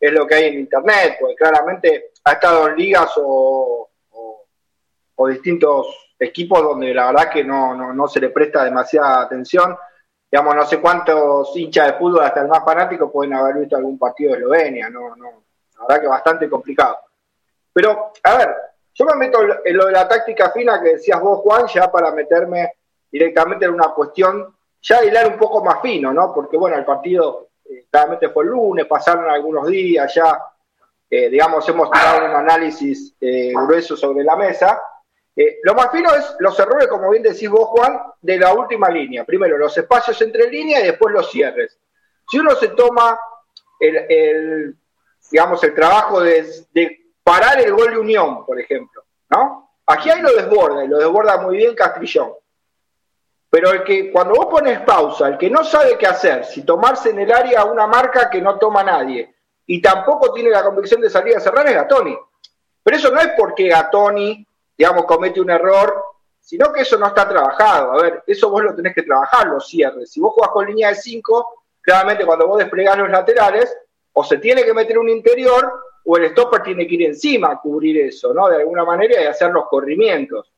es 0.00 0.12
lo 0.12 0.26
que 0.26 0.34
hay 0.34 0.44
en 0.46 0.58
internet, 0.58 1.18
porque 1.20 1.36
claramente 1.36 2.10
ha 2.24 2.32
estado 2.32 2.66
en 2.66 2.76
ligas 2.76 3.12
o, 3.16 3.88
distintos 5.28 6.14
equipos 6.18 6.60
donde 6.60 6.92
la 6.92 7.12
verdad 7.12 7.30
que 7.30 7.44
no, 7.44 7.92
no, 7.92 8.08
se 8.08 8.18
le 8.18 8.30
presta 8.30 8.64
demasiada 8.64 9.20
atención. 9.20 9.76
Digamos, 10.28 10.56
no 10.56 10.66
sé 10.66 10.80
cuántos 10.80 11.56
hinchas 11.56 11.86
de 11.86 11.92
fútbol, 11.98 12.24
hasta 12.24 12.40
el 12.40 12.48
más 12.48 12.64
fanático, 12.64 13.12
pueden 13.12 13.34
haber 13.34 13.58
visto 13.58 13.76
algún 13.76 13.98
partido 13.98 14.32
de 14.32 14.38
Eslovenia, 14.38 14.90
no, 14.90 15.14
no, 15.14 15.44
la 15.78 15.86
verdad 15.86 16.00
que 16.00 16.08
bastante 16.08 16.48
complicado. 16.48 16.98
Pero, 17.72 18.12
a 18.24 18.36
ver, 18.36 18.48
yo 18.98 19.04
me 19.04 19.14
meto 19.14 19.38
en 19.64 19.76
lo 19.76 19.86
de 19.86 19.92
la 19.92 20.08
táctica 20.08 20.50
fina 20.50 20.82
que 20.82 20.94
decías 20.94 21.20
vos, 21.20 21.38
Juan, 21.42 21.68
ya 21.68 21.90
para 21.90 22.10
meterme 22.10 22.72
directamente 23.10 23.64
en 23.64 23.72
una 23.72 23.90
cuestión, 23.90 24.56
ya 24.82 25.04
hilar 25.04 25.28
un 25.28 25.38
poco 25.38 25.64
más 25.64 25.80
fino, 25.80 26.12
¿no? 26.12 26.34
Porque, 26.34 26.56
bueno, 26.56 26.76
el 26.76 26.84
partido 26.84 27.50
eh, 27.64 27.86
claramente 27.88 28.30
fue 28.30 28.42
el 28.42 28.50
lunes, 28.50 28.86
pasaron 28.86 29.30
algunos 29.30 29.68
días, 29.68 30.12
ya, 30.12 30.42
eh, 31.08 31.30
digamos, 31.30 31.66
hemos 31.68 31.88
tirado 31.92 32.26
un 32.26 32.34
análisis 32.34 33.14
eh, 33.20 33.52
grueso 33.54 33.96
sobre 33.96 34.24
la 34.24 34.34
mesa. 34.34 34.82
lo 35.62 35.74
más 35.74 35.92
fino 35.92 36.12
es 36.12 36.34
los 36.40 36.58
errores, 36.58 36.88
como 36.88 37.08
bien 37.10 37.22
decís 37.22 37.48
vos, 37.48 37.68
Juan, 37.68 38.00
de 38.20 38.36
la 38.36 38.52
última 38.52 38.90
línea. 38.90 39.24
Primero, 39.24 39.56
los 39.56 39.78
espacios 39.78 40.20
entre 40.22 40.50
líneas 40.50 40.82
y 40.82 40.86
después 40.86 41.14
los 41.14 41.30
cierres. 41.30 41.78
Si 42.28 42.40
uno 42.40 42.56
se 42.56 42.68
toma 42.68 43.16
el, 43.78 44.76
digamos, 45.30 45.62
el 45.62 45.72
trabajo 45.72 46.20
de 46.20 46.40
parar 47.28 47.60
el 47.60 47.74
gol 47.74 47.90
de 47.90 47.98
Unión, 47.98 48.46
por 48.46 48.58
ejemplo, 48.58 49.04
¿no? 49.28 49.70
Aquí 49.86 50.08
hay 50.08 50.22
lo 50.22 50.32
desborda, 50.32 50.82
y 50.84 50.88
lo 50.88 50.96
desborda 50.96 51.36
muy 51.36 51.58
bien 51.58 51.74
Castrillón. 51.74 52.32
Pero 53.50 53.70
el 53.70 53.84
que, 53.84 54.10
cuando 54.10 54.34
vos 54.34 54.46
pones 54.46 54.80
pausa, 54.80 55.28
el 55.28 55.36
que 55.36 55.50
no 55.50 55.62
sabe 55.62 55.98
qué 55.98 56.06
hacer, 56.06 56.46
si 56.46 56.62
tomarse 56.62 57.10
en 57.10 57.18
el 57.18 57.30
área 57.30 57.64
una 57.64 57.86
marca 57.86 58.30
que 58.30 58.40
no 58.40 58.58
toma 58.58 58.82
nadie, 58.82 59.34
y 59.66 59.82
tampoco 59.82 60.32
tiene 60.32 60.48
la 60.48 60.64
convicción 60.64 61.02
de 61.02 61.10
salir 61.10 61.36
a 61.36 61.40
cerrar, 61.40 61.66
es 61.66 61.74
Gatoni. 61.74 62.16
Pero 62.82 62.96
eso 62.96 63.10
no 63.10 63.20
es 63.20 63.28
porque 63.36 63.68
Gatoni, 63.68 64.46
digamos, 64.76 65.04
comete 65.04 65.40
un 65.40 65.50
error, 65.50 66.02
sino 66.40 66.72
que 66.72 66.80
eso 66.80 66.96
no 66.96 67.08
está 67.08 67.28
trabajado. 67.28 67.92
A 67.92 68.02
ver, 68.02 68.22
eso 68.26 68.48
vos 68.48 68.62
lo 68.62 68.74
tenés 68.74 68.94
que 68.94 69.02
trabajar, 69.02 69.48
los 69.48 69.68
cierres. 69.68 70.10
Si 70.10 70.18
vos 70.18 70.32
jugás 70.32 70.50
con 70.50 70.66
línea 70.66 70.88
de 70.88 70.94
5, 70.94 71.64
claramente 71.82 72.24
cuando 72.24 72.46
vos 72.46 72.58
desplegás 72.58 72.96
los 72.96 73.10
laterales, 73.10 73.76
o 74.14 74.24
se 74.24 74.38
tiene 74.38 74.64
que 74.64 74.72
meter 74.72 74.98
un 74.98 75.10
interior, 75.10 75.87
o 76.10 76.16
el 76.16 76.30
stopper 76.30 76.62
tiene 76.62 76.86
que 76.86 76.94
ir 76.94 77.02
encima 77.02 77.50
a 77.50 77.60
cubrir 77.60 78.00
eso, 78.00 78.32
¿no? 78.32 78.48
De 78.48 78.56
alguna 78.56 78.82
manera 78.82 79.20
y 79.20 79.26
hacer 79.26 79.50
los 79.50 79.68
corrimientos. 79.68 80.50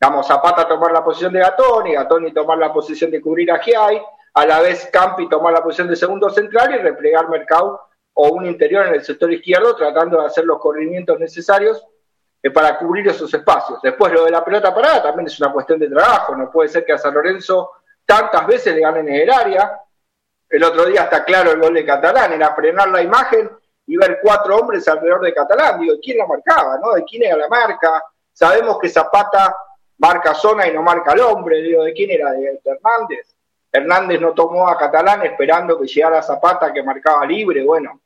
Vamos, 0.00 0.26
Zapata 0.26 0.62
a 0.62 0.68
tomar 0.68 0.90
la 0.90 1.04
posición 1.04 1.32
de 1.32 1.38
Gatoni, 1.38 1.94
Gatoni 1.94 2.32
tomar 2.32 2.58
la 2.58 2.72
posición 2.72 3.08
de 3.12 3.20
cubrir 3.20 3.52
a 3.52 3.60
Giai, 3.60 4.02
a 4.34 4.46
la 4.46 4.60
vez 4.60 4.90
Campi 4.92 5.28
tomar 5.28 5.52
la 5.52 5.62
posición 5.62 5.86
de 5.86 5.94
segundo 5.94 6.28
central 6.30 6.74
y 6.74 6.78
replegar 6.78 7.28
Mercado 7.28 7.80
o 8.14 8.30
un 8.30 8.46
interior 8.46 8.88
en 8.88 8.94
el 8.94 9.04
sector 9.04 9.32
izquierdo 9.32 9.76
tratando 9.76 10.20
de 10.20 10.26
hacer 10.26 10.44
los 10.44 10.58
corrimientos 10.58 11.16
necesarios 11.20 11.86
eh, 12.42 12.50
para 12.50 12.76
cubrir 12.76 13.06
esos 13.06 13.32
espacios. 13.32 13.80
Después 13.80 14.12
lo 14.12 14.24
de 14.24 14.32
la 14.32 14.44
pelota 14.44 14.74
parada 14.74 15.00
también 15.00 15.28
es 15.28 15.40
una 15.40 15.52
cuestión 15.52 15.78
de 15.78 15.88
trabajo, 15.88 16.34
no 16.34 16.50
puede 16.50 16.70
ser 16.70 16.84
que 16.84 16.94
a 16.94 16.98
San 16.98 17.14
Lorenzo 17.14 17.70
tantas 18.04 18.44
veces 18.48 18.74
le 18.74 18.80
ganen 18.80 19.08
en 19.08 19.14
el 19.14 19.30
área. 19.30 19.80
El 20.48 20.64
otro 20.64 20.86
día 20.86 21.02
está 21.02 21.24
claro 21.24 21.52
el 21.52 21.60
gol 21.60 21.74
de 21.74 21.84
Catalán, 21.84 22.32
era 22.32 22.52
frenar 22.52 22.88
la 22.88 23.00
imagen 23.00 23.48
y 23.88 23.96
ver 23.96 24.18
cuatro 24.22 24.56
hombres 24.56 24.86
alrededor 24.86 25.22
de 25.22 25.34
Catalán. 25.34 25.80
Digo, 25.80 25.96
¿quién 26.00 26.18
la 26.18 26.26
marcaba? 26.26 26.78
¿no? 26.78 26.92
¿De 26.92 27.04
quién 27.04 27.24
era 27.24 27.36
la 27.36 27.48
marca? 27.48 28.04
Sabemos 28.32 28.78
que 28.78 28.88
Zapata 28.88 29.56
marca 29.96 30.34
zona 30.34 30.68
y 30.68 30.74
no 30.74 30.82
marca 30.82 31.12
al 31.12 31.20
hombre. 31.20 31.62
Digo, 31.62 31.82
¿de 31.82 31.94
quién 31.94 32.10
era? 32.10 32.30
¿De 32.32 32.60
Hernández? 32.64 33.34
Hernández 33.72 34.20
no 34.20 34.32
tomó 34.32 34.68
a 34.68 34.76
Catalán 34.76 35.24
esperando 35.24 35.78
que 35.78 35.86
llegara 35.86 36.22
Zapata 36.22 36.70
que 36.70 36.82
marcaba 36.82 37.24
libre. 37.24 37.64
Bueno, 37.64 37.98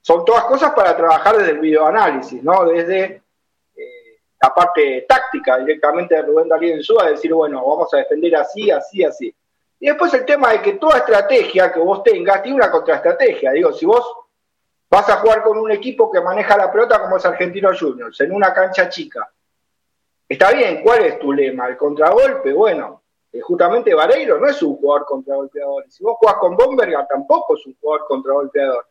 son 0.00 0.24
todas 0.24 0.44
cosas 0.44 0.72
para 0.72 0.96
trabajar 0.96 1.36
desde 1.36 1.52
el 1.52 1.60
videoanálisis, 1.60 2.42
¿no? 2.42 2.64
Desde 2.64 3.22
eh, 3.76 4.18
la 4.40 4.52
parte 4.52 5.06
táctica 5.08 5.58
directamente 5.58 6.16
de 6.16 6.22
Rubén 6.22 6.48
Darío 6.48 6.76
Insúa, 6.76 7.10
decir, 7.10 7.32
bueno, 7.32 7.64
vamos 7.64 7.94
a 7.94 7.98
defender 7.98 8.34
así, 8.34 8.72
así, 8.72 9.04
así. 9.04 9.32
Y 9.78 9.86
después 9.86 10.12
el 10.14 10.24
tema 10.24 10.50
de 10.50 10.62
que 10.62 10.72
toda 10.74 10.98
estrategia 10.98 11.72
que 11.72 11.78
vos 11.80 12.02
tengas 12.02 12.42
tiene 12.42 12.56
una 12.56 12.70
contraestrategia. 12.70 13.52
Digo, 13.52 13.72
si 13.72 13.86
vos 13.86 14.21
Vas 14.92 15.08
a 15.08 15.16
jugar 15.16 15.42
con 15.42 15.56
un 15.56 15.70
equipo 15.70 16.12
que 16.12 16.20
maneja 16.20 16.54
la 16.54 16.70
pelota 16.70 17.00
como 17.00 17.16
es 17.16 17.24
Argentino 17.24 17.70
Juniors, 17.74 18.20
en 18.20 18.30
una 18.30 18.52
cancha 18.52 18.90
chica. 18.90 19.26
está 20.28 20.52
bien, 20.52 20.82
¿cuál 20.82 21.06
es 21.06 21.18
tu 21.18 21.32
lema? 21.32 21.66
El 21.68 21.78
contragolpe, 21.78 22.52
bueno, 22.52 23.02
eh, 23.32 23.40
justamente 23.40 23.94
Vareiro 23.94 24.38
no 24.38 24.46
es 24.46 24.62
un 24.62 24.76
jugador 24.76 25.06
contragolpeador. 25.06 25.86
Si 25.88 26.04
vos 26.04 26.18
jugás 26.18 26.34
con 26.34 26.54
Bomberga, 26.58 27.06
tampoco 27.06 27.56
es 27.56 27.64
un 27.64 27.74
jugador 27.80 28.06
contragolpeador. 28.06 28.86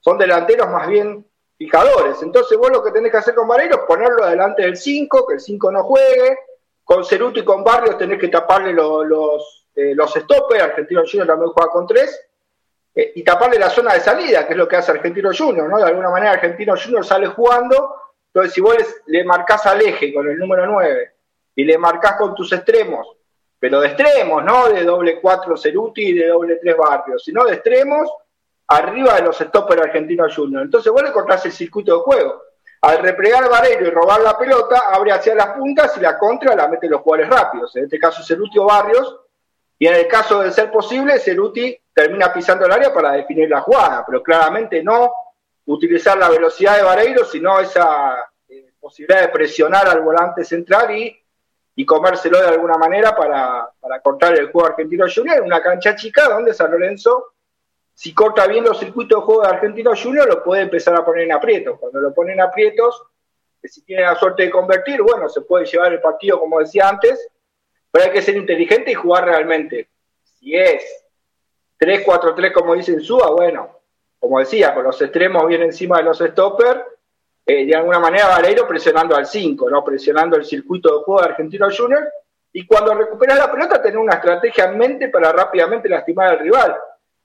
Son 0.00 0.16
delanteros 0.16 0.66
más 0.70 0.88
bien 0.88 1.26
fijadores. 1.58 2.22
Entonces 2.22 2.56
vos 2.56 2.70
lo 2.70 2.82
que 2.82 2.92
tenés 2.92 3.12
que 3.12 3.18
hacer 3.18 3.34
con 3.34 3.46
Vareiro 3.46 3.74
es 3.76 3.82
ponerlo 3.82 4.24
delante 4.26 4.62
del 4.62 4.78
5, 4.78 5.26
que 5.26 5.34
el 5.34 5.40
5 5.40 5.72
no 5.72 5.84
juegue. 5.84 6.38
Con 6.84 7.04
Ceruto 7.04 7.40
y 7.40 7.44
con 7.44 7.62
Barrios 7.62 7.98
tenés 7.98 8.18
que 8.18 8.28
taparle 8.28 8.72
los, 8.72 9.06
los, 9.06 9.66
eh, 9.74 9.94
los 9.94 10.10
stoppers. 10.10 10.62
Argentino 10.62 11.02
Junior 11.02 11.26
también 11.26 11.52
juega 11.52 11.70
con 11.70 11.86
3. 11.86 12.28
Eh, 12.94 13.12
y 13.16 13.24
taparle 13.24 13.58
la 13.58 13.70
zona 13.70 13.94
de 13.94 14.00
salida, 14.00 14.46
que 14.46 14.52
es 14.52 14.58
lo 14.58 14.68
que 14.68 14.76
hace 14.76 14.92
Argentino 14.92 15.30
Junior, 15.36 15.68
¿no? 15.68 15.78
De 15.78 15.84
alguna 15.84 16.10
manera 16.10 16.32
Argentino 16.32 16.74
Junior 16.76 17.04
sale 17.04 17.26
jugando, 17.26 17.96
entonces 18.26 18.52
si 18.52 18.60
vos 18.60 18.76
le 19.06 19.24
marcás 19.24 19.66
al 19.66 19.80
eje 19.82 20.14
con 20.14 20.28
el 20.28 20.38
número 20.38 20.66
9 20.66 21.12
y 21.56 21.64
le 21.64 21.76
marcás 21.76 22.16
con 22.16 22.34
tus 22.34 22.52
extremos, 22.52 23.16
pero 23.58 23.80
de 23.80 23.88
extremos, 23.88 24.44
no 24.44 24.68
de 24.68 24.84
doble 24.84 25.20
4 25.20 25.56
Ceruti 25.56 26.08
y 26.08 26.14
de 26.14 26.28
doble 26.28 26.56
3 26.56 26.76
Barrios, 26.76 27.24
sino 27.24 27.44
de 27.44 27.54
extremos 27.54 28.08
arriba 28.68 29.14
de 29.14 29.22
los 29.22 29.38
stoppers 29.38 29.82
Argentino 29.82 30.26
Junior. 30.32 30.62
Entonces 30.62 30.92
vos 30.92 31.02
le 31.02 31.12
cortás 31.12 31.44
el 31.46 31.52
circuito 31.52 31.96
de 31.96 32.02
juego. 32.02 32.42
Al 32.82 32.98
replegar 32.98 33.48
Varelo 33.48 33.86
y 33.86 33.90
robar 33.90 34.20
la 34.20 34.36
pelota, 34.36 34.82
abre 34.92 35.12
hacia 35.12 35.34
las 35.34 35.48
puntas 35.48 35.96
y 35.96 36.00
la 36.00 36.18
contra 36.18 36.54
la 36.54 36.68
mete 36.68 36.88
los 36.88 37.00
jugadores 37.00 37.30
rápidos. 37.30 37.74
En 37.76 37.84
este 37.84 37.98
caso 37.98 38.22
Ceruti 38.22 38.58
o 38.58 38.66
Barrios. 38.66 39.20
Y 39.78 39.86
en 39.86 39.94
el 39.94 40.06
caso 40.06 40.40
de 40.40 40.52
ser 40.52 40.70
posible, 40.70 41.18
Ceruti 41.18 41.76
termina 41.94 42.32
pisando 42.32 42.66
el 42.66 42.72
área 42.72 42.92
para 42.92 43.12
definir 43.12 43.48
la 43.48 43.60
jugada, 43.60 44.04
pero 44.04 44.22
claramente 44.22 44.82
no 44.82 45.12
utilizar 45.66 46.18
la 46.18 46.28
velocidad 46.28 46.76
de 46.76 46.82
Vareiro, 46.82 47.24
sino 47.24 47.60
esa 47.60 48.30
eh, 48.48 48.72
posibilidad 48.80 49.22
de 49.22 49.28
presionar 49.28 49.88
al 49.88 50.02
volante 50.02 50.44
central 50.44 50.90
y, 50.90 51.16
y 51.76 51.86
comérselo 51.86 52.40
de 52.40 52.48
alguna 52.48 52.76
manera 52.76 53.16
para, 53.16 53.70
para 53.80 54.00
cortar 54.00 54.36
el 54.38 54.50
juego 54.50 54.68
argentino 54.68 55.06
junior 55.12 55.38
en 55.38 55.44
una 55.44 55.62
cancha 55.62 55.94
chica 55.94 56.28
donde 56.28 56.52
San 56.52 56.70
Lorenzo, 56.70 57.34
si 57.94 58.12
corta 58.12 58.46
bien 58.46 58.64
los 58.64 58.78
circuitos 58.78 59.20
de 59.20 59.24
juego 59.24 59.42
de 59.42 59.48
argentino 59.48 59.92
junior, 59.96 60.28
lo 60.28 60.42
puede 60.42 60.62
empezar 60.62 60.96
a 60.96 61.04
poner 61.04 61.24
en 61.24 61.32
aprietos. 61.32 61.78
Cuando 61.78 62.00
lo 62.00 62.12
ponen 62.12 62.34
en 62.34 62.40
aprietos, 62.40 63.04
si 63.62 63.82
tiene 63.82 64.02
la 64.02 64.16
suerte 64.16 64.42
de 64.42 64.50
convertir, 64.50 65.00
bueno, 65.00 65.28
se 65.28 65.40
puede 65.42 65.64
llevar 65.64 65.92
el 65.92 66.00
partido 66.00 66.38
como 66.38 66.58
decía 66.58 66.88
antes, 66.88 67.28
pero 67.90 68.06
hay 68.06 68.10
que 68.10 68.22
ser 68.22 68.36
inteligente 68.36 68.90
y 68.90 68.94
jugar 68.94 69.24
realmente. 69.24 69.88
Si 70.22 70.54
es 70.54 70.83
3-4-3, 71.84 72.52
como 72.52 72.74
dice 72.74 72.98
Suba, 73.00 73.30
bueno, 73.30 73.80
como 74.18 74.38
decía, 74.38 74.74
con 74.74 74.84
los 74.84 75.00
extremos 75.02 75.46
bien 75.46 75.62
encima 75.62 75.98
de 75.98 76.04
los 76.04 76.18
stoppers, 76.18 76.80
eh, 77.44 77.66
de 77.66 77.76
alguna 77.76 77.98
manera 77.98 78.28
Vareiro 78.28 78.66
presionando 78.66 79.14
al 79.14 79.26
5, 79.26 79.68
¿no? 79.68 79.84
presionando 79.84 80.36
el 80.36 80.44
circuito 80.44 80.98
de 80.98 81.04
juego 81.04 81.20
de 81.20 81.28
Argentino 81.28 81.68
Junior, 81.76 82.08
y 82.52 82.66
cuando 82.66 82.94
recuperas 82.94 83.36
la 83.36 83.52
pelota 83.52 83.82
tener 83.82 83.98
una 83.98 84.14
estrategia 84.14 84.64
en 84.64 84.78
mente 84.78 85.08
para 85.08 85.32
rápidamente 85.32 85.88
lastimar 85.88 86.28
al 86.28 86.38
rival. 86.38 86.74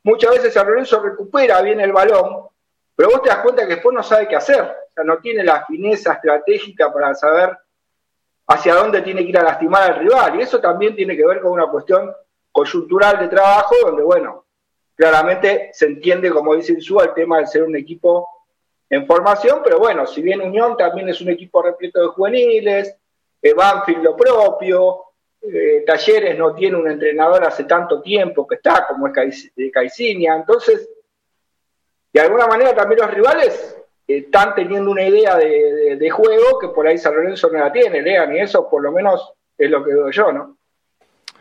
Muchas 0.03 0.31
veces 0.31 0.53
San 0.53 0.67
Lorenzo 0.67 0.99
recupera 0.99 1.61
bien 1.61 1.79
el 1.79 1.93
balón, 1.93 2.47
pero 2.95 3.09
vos 3.11 3.21
te 3.21 3.29
das 3.29 3.39
cuenta 3.39 3.61
que 3.65 3.75
después 3.75 3.95
no 3.95 4.03
sabe 4.03 4.27
qué 4.27 4.35
hacer, 4.35 4.61
o 4.61 4.91
sea, 4.93 5.03
no 5.05 5.19
tiene 5.19 5.43
la 5.43 5.65
fineza 5.65 6.13
estratégica 6.13 6.91
para 6.91 7.13
saber 7.15 7.57
hacia 8.47 8.73
dónde 8.73 9.01
tiene 9.03 9.21
que 9.23 9.29
ir 9.29 9.37
a 9.37 9.43
lastimar 9.43 9.83
al 9.83 9.99
rival, 9.99 10.37
y 10.37 10.41
eso 10.41 10.59
también 10.59 10.95
tiene 10.95 11.15
que 11.15 11.25
ver 11.25 11.39
con 11.39 11.51
una 11.51 11.67
cuestión 11.67 12.11
coyuntural 12.51 13.19
de 13.19 13.27
trabajo, 13.27 13.75
donde, 13.85 14.03
bueno, 14.03 14.45
claramente 14.99 15.69
se 15.71 15.85
entiende, 15.85 16.29
como 16.29 16.53
dice 16.55 16.73
Insúa, 16.73 17.05
el 17.05 17.13
tema 17.13 17.39
de 17.39 17.47
ser 17.47 17.63
un 17.63 17.73
equipo 17.77 18.27
en 18.89 19.07
formación, 19.07 19.61
pero 19.63 19.79
bueno, 19.79 20.05
si 20.05 20.21
bien 20.21 20.41
Unión 20.41 20.75
también 20.75 21.07
es 21.07 21.21
un 21.21 21.29
equipo 21.29 21.61
repleto 21.61 22.01
de 22.01 22.07
juveniles, 22.07 22.97
eh, 23.41 23.53
Banfield 23.53 24.03
lo 24.03 24.17
propio, 24.17 25.03
eh, 25.41 25.85
Talleres 25.87 26.37
no 26.37 26.53
tiene 26.53 26.75
un 26.75 26.91
entrenador 26.91 27.45
hace 27.45 27.63
tanto 27.63 28.01
tiempo 28.01 28.45
que 28.45 28.55
está, 28.55 28.85
como 28.87 29.07
es 29.07 29.13
Caicinia, 29.71 30.35
entonces, 30.35 30.89
de 32.11 32.19
alguna 32.19 32.47
manera 32.47 32.75
también 32.75 32.99
los 32.99 33.11
rivales 33.11 33.77
están 34.05 34.53
teniendo 34.53 34.91
una 34.91 35.07
idea 35.07 35.37
de, 35.37 36.09
juego 36.09 36.59
que 36.59 36.67
por 36.69 36.85
ahí 36.85 36.97
San 36.97 37.15
Lorenzo 37.15 37.49
no 37.49 37.59
la 37.59 37.71
tiene, 37.71 38.01
lean, 38.01 38.35
y 38.35 38.41
eso 38.41 38.69
por 38.69 38.81
lo 38.81 38.91
menos 38.91 39.31
es 39.57 39.71
lo 39.71 39.81
que 39.81 39.93
veo 39.93 40.11
yo, 40.11 40.33
¿no? 40.33 40.57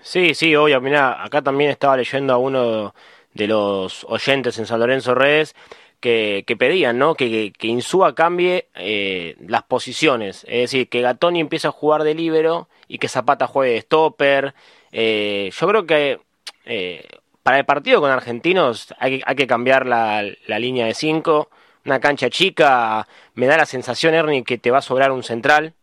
Sí, 0.00 0.32
sí, 0.32 0.54
obvio, 0.54 0.80
mira, 0.80 1.24
acá 1.24 1.42
también 1.42 1.72
estaba 1.72 1.96
leyendo 1.96 2.32
a 2.32 2.38
uno 2.38 2.94
de 3.38 3.46
los 3.46 4.04
oyentes 4.04 4.58
en 4.58 4.66
San 4.66 4.80
Lorenzo 4.80 5.14
Redes 5.14 5.54
que, 6.00 6.56
pedían, 6.58 6.98
¿no? 6.98 7.14
Que, 7.14 7.52
que 7.56 7.66
Insúa 7.68 8.14
cambie 8.14 8.68
eh, 8.74 9.36
las 9.46 9.62
posiciones. 9.62 10.44
Es 10.48 10.70
decir, 10.70 10.88
que 10.88 11.00
Gatoni 11.00 11.40
empiece 11.40 11.68
a 11.68 11.72
jugar 11.72 12.02
de 12.02 12.14
líbero 12.14 12.68
y 12.88 12.98
que 12.98 13.08
Zapata 13.08 13.46
juegue 13.46 13.74
de 13.74 13.80
stopper. 13.80 14.54
Eh, 14.92 15.50
yo 15.58 15.68
creo 15.68 15.86
que 15.86 16.20
eh, 16.64 17.08
para 17.42 17.58
el 17.58 17.64
partido 17.64 18.00
con 18.00 18.10
Argentinos 18.10 18.94
hay, 18.98 19.22
hay 19.24 19.36
que 19.36 19.46
cambiar 19.46 19.86
la, 19.86 20.24
la 20.46 20.58
línea 20.58 20.86
de 20.86 20.94
5. 20.94 21.48
Una 21.84 22.00
cancha 22.00 22.28
chica, 22.28 23.06
me 23.34 23.46
da 23.46 23.56
la 23.56 23.66
sensación, 23.66 24.14
Ernie, 24.14 24.44
que 24.44 24.58
te 24.58 24.70
va 24.70 24.78
a 24.78 24.82
sobrar 24.82 25.12
un 25.12 25.22
central. 25.22 25.74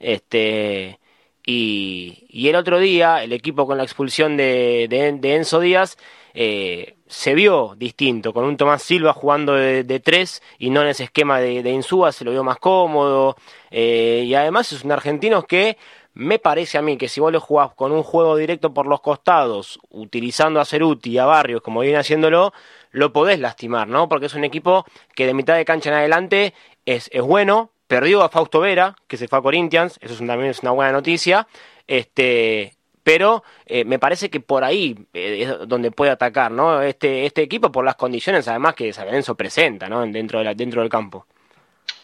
Este, 0.00 0.98
y, 1.44 2.48
el 2.48 2.56
otro 2.56 2.78
día, 2.78 3.22
el 3.22 3.32
equipo 3.32 3.66
con 3.66 3.76
la 3.76 3.82
expulsión 3.84 4.36
de, 4.36 5.18
Enzo 5.22 5.60
Díaz, 5.60 5.96
eh, 6.34 6.96
se 7.06 7.34
vio 7.34 7.74
distinto, 7.76 8.32
con 8.32 8.44
un 8.44 8.56
Tomás 8.56 8.82
Silva 8.82 9.12
jugando 9.12 9.54
de, 9.54 10.00
tres 10.00 10.42
y 10.58 10.70
no 10.70 10.82
en 10.82 10.88
ese 10.88 11.04
esquema 11.04 11.40
de, 11.40 11.62
de 11.62 11.70
Insúa, 11.70 12.12
se 12.12 12.24
lo 12.24 12.30
vio 12.30 12.44
más 12.44 12.58
cómodo. 12.58 13.36
Eh, 13.70 14.24
y 14.26 14.34
además 14.34 14.72
es 14.72 14.84
un 14.84 14.92
argentino 14.92 15.42
que 15.42 15.76
me 16.14 16.38
parece 16.38 16.78
a 16.78 16.82
mí 16.82 16.96
que 16.96 17.08
si 17.08 17.20
vos 17.20 17.32
lo 17.32 17.40
jugás 17.40 17.72
con 17.74 17.92
un 17.92 18.02
juego 18.02 18.36
directo 18.36 18.72
por 18.74 18.86
los 18.86 19.00
costados, 19.00 19.80
utilizando 19.90 20.60
a 20.60 20.64
Ceruti 20.64 21.12
y 21.12 21.18
a 21.18 21.26
Barrios 21.26 21.62
como 21.62 21.80
viene 21.80 21.98
haciéndolo, 21.98 22.52
lo 22.90 23.12
podés 23.12 23.40
lastimar, 23.40 23.88
¿no? 23.88 24.08
Porque 24.08 24.26
es 24.26 24.34
un 24.34 24.44
equipo 24.44 24.84
que 25.14 25.26
de 25.26 25.34
mitad 25.34 25.56
de 25.56 25.64
cancha 25.64 25.90
en 25.90 25.96
adelante 25.96 26.54
es, 26.84 27.08
es 27.12 27.22
bueno, 27.22 27.70
perdió 27.92 28.22
a 28.22 28.30
Fausto 28.30 28.60
Vera, 28.60 28.96
que 29.06 29.18
se 29.18 29.28
fue 29.28 29.38
a 29.38 29.42
Corinthians, 29.42 29.98
eso 30.00 30.14
también 30.14 30.46
es 30.46 30.60
una 30.60 30.70
buena 30.70 30.92
noticia, 30.92 31.46
este, 31.86 32.74
pero 33.02 33.44
eh, 33.66 33.84
me 33.84 33.98
parece 33.98 34.30
que 34.30 34.40
por 34.40 34.64
ahí 34.64 34.96
eh, 35.12 35.42
es 35.42 35.68
donde 35.68 35.90
puede 35.90 36.10
atacar 36.10 36.50
¿no? 36.50 36.80
este, 36.80 37.26
este 37.26 37.42
equipo 37.42 37.70
por 37.70 37.84
las 37.84 37.96
condiciones 37.96 38.48
además 38.48 38.76
que 38.76 38.94
San 38.94 39.04
Lorenzo 39.04 39.34
presenta 39.34 39.90
¿no? 39.90 40.06
dentro, 40.06 40.40
del 40.42 40.88
campo. 40.88 41.26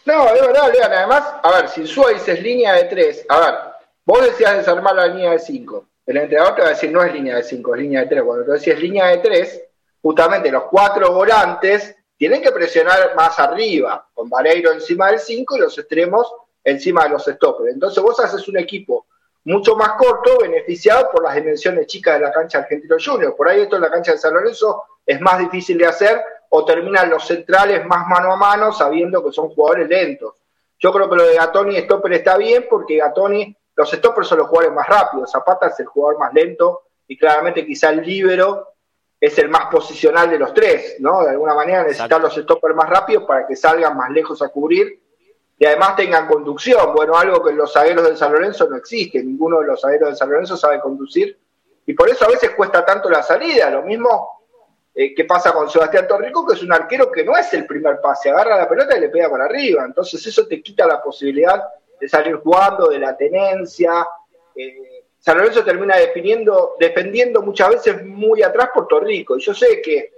No, 0.05 0.27
es 0.27 0.43
verdad. 0.43 0.71
Además, 0.85 1.25
a 1.43 1.51
ver, 1.53 1.69
si 1.71 1.87
Suárez 1.87 2.19
dices 2.19 2.43
línea 2.43 2.75
de 2.75 2.85
3, 2.85 3.25
a 3.31 3.41
ver, 3.41 3.55
vos 4.05 4.23
decías 4.27 4.59
desarmar 4.59 4.95
la 4.95 5.07
línea 5.07 5.31
de 5.31 5.39
5. 5.39 5.87
El 6.05 6.19
entrenador 6.19 6.55
te 6.55 6.61
va 6.61 6.67
a 6.67 6.71
decir 6.73 6.93
no 6.93 7.03
es 7.03 7.15
línea 7.15 7.37
de 7.37 7.45
5, 7.45 7.75
es 7.75 7.81
línea 7.81 8.01
de 8.03 8.09
3. 8.09 8.23
Cuando 8.25 8.45
tú 8.45 8.51
decís 8.51 8.79
línea 8.79 9.07
de 9.07 9.19
3, 9.19 9.63
justamente 10.03 10.51
los 10.51 10.65
cuatro 10.65 11.15
volantes 11.15 11.97
tienen 12.19 12.43
que 12.43 12.51
presionar 12.51 13.15
más 13.15 13.39
arriba, 13.39 14.07
con 14.13 14.29
Vareiro 14.29 14.73
encima 14.73 15.11
del 15.11 15.21
5 15.21 15.57
y 15.57 15.61
los 15.61 15.79
extremos 15.79 16.31
encima 16.65 17.05
de 17.05 17.11
los 17.11 17.25
stoppers. 17.25 17.73
Entonces 17.73 18.03
vos 18.03 18.19
haces 18.19 18.47
un 18.49 18.59
equipo 18.59 19.07
mucho 19.45 19.77
más 19.77 19.93
corto, 19.93 20.39
beneficiado 20.41 21.11
por 21.13 21.23
las 21.23 21.37
dimensiones 21.37 21.87
chicas 21.87 22.19
de 22.19 22.27
la 22.27 22.33
cancha 22.33 22.59
Argentino 22.59 22.97
Junior. 23.03 23.35
Por 23.37 23.49
ahí 23.49 23.61
esto 23.61 23.77
en 23.77 23.83
la 23.83 23.91
cancha 23.91 24.13
de 24.13 24.19
San 24.19 24.35
Lorenzo 24.35 24.83
es 25.07 25.21
más 25.21 25.39
difícil 25.39 25.79
de 25.79 25.87
hacer 25.87 26.21
o 26.51 26.65
terminan 26.65 27.09
los 27.09 27.25
centrales 27.25 27.87
más 27.87 28.07
mano 28.09 28.33
a 28.33 28.37
mano 28.37 28.73
sabiendo 28.73 29.25
que 29.25 29.33
son 29.33 29.51
jugadores 29.51 29.89
lentos. 29.89 30.35
Yo 30.79 30.93
creo 30.93 31.09
que 31.09 31.17
lo 31.17 31.25
de 31.25 31.37
Gatoni 31.37 31.77
y 31.77 31.83
Stopper 31.83 32.13
está 32.15 32.37
bien 32.37 32.67
porque 32.69 32.99
Gatoni, 32.99 33.57
los 33.77 33.91
Stoppers 33.91 34.27
son 34.27 34.39
los 34.39 34.49
jugadores 34.49 34.75
más 34.75 34.89
rápidos, 34.89 35.31
Zapata 35.31 35.69
es 35.69 35.79
el 35.81 35.87
jugador 35.87 36.19
más 36.19 36.35
lento 36.35 36.83
y 37.07 37.17
claramente 37.17 37.65
quizá 37.65 37.91
el 37.91 38.03
líbero 38.03 38.75
es 39.21 39.37
el 39.39 39.49
más 39.49 39.67
posicional 39.67 40.31
de 40.31 40.39
los 40.39 40.55
tres, 40.55 40.97
¿no? 41.01 41.25
De 41.25 41.31
alguna 41.31 41.55
manera 41.55 41.83
necesitar 41.83 42.21
los 42.21 42.35
Stoppers 42.35 42.75
más 42.75 42.89
rápidos 42.89 43.25
para 43.25 43.47
que 43.47 43.57
salgan 43.57 43.97
más 43.97 44.11
lejos 44.11 44.41
a 44.43 44.49
cubrir 44.49 45.01
y 45.59 45.67
además 45.67 45.97
tengan 45.97 46.27
conducción. 46.29 46.95
Bueno, 46.95 47.17
algo 47.17 47.43
que 47.43 47.53
los 47.53 47.73
zagueros 47.73 48.09
de 48.09 48.17
San 48.17 48.33
Lorenzo 48.33 48.69
no 48.69 48.77
existe, 48.77 49.23
ninguno 49.23 49.61
de 49.61 49.67
los 49.67 49.81
zagueros 49.81 50.11
de 50.11 50.17
San 50.17 50.31
Lorenzo 50.31 50.57
sabe 50.57 50.81
conducir 50.81 51.37
y 51.85 51.95
por 51.95 52.09
eso 52.09 52.27
a 52.27 52.29
veces 52.29 52.51
cuesta 52.51 52.85
tanto 52.85 53.11
la 53.11 53.23
salida. 53.23 53.71
Lo 53.71 53.83
mismo 53.83 54.43
eh, 54.95 55.15
que 55.15 55.25
pasa 55.25 55.53
con 55.53 55.69
Sebastián 55.69 56.07
Torrico, 56.07 56.47
que 56.47 56.55
es 56.55 56.63
un 56.63 56.73
arquero 56.73 57.11
que 57.11 57.25
no 57.25 57.37
es 57.37 57.53
el 57.55 57.67
primer 57.67 58.01
pase, 58.01 58.31
agarra 58.31 58.57
la 58.57 58.69
pelota 58.69 58.97
y 58.97 59.01
le 59.01 59.09
pega 59.09 59.29
para 59.29 59.47
arriba. 59.47 59.85
Entonces 59.85 60.25
eso 60.25 60.47
te 60.47 60.63
quita 60.63 60.87
la 60.87 61.03
posibilidad 61.03 61.61
de 62.01 62.09
salir 62.09 62.37
jugando, 62.37 62.89
de 62.89 62.99
la 62.99 63.17
tenencia. 63.17 64.07
Eh, 64.55 64.88
San 65.29 65.37
Lorenzo 65.37 65.63
termina 65.63 65.95
definiendo, 65.99 66.77
defendiendo 66.81 67.43
muchas 67.43 67.69
veces 67.69 68.03
muy 68.03 68.43
atrás 68.43 68.71
por 68.73 68.89
Torrico. 68.89 69.37
Y 69.37 69.41
yo 69.43 69.53
sé 69.53 69.83
que 69.83 70.11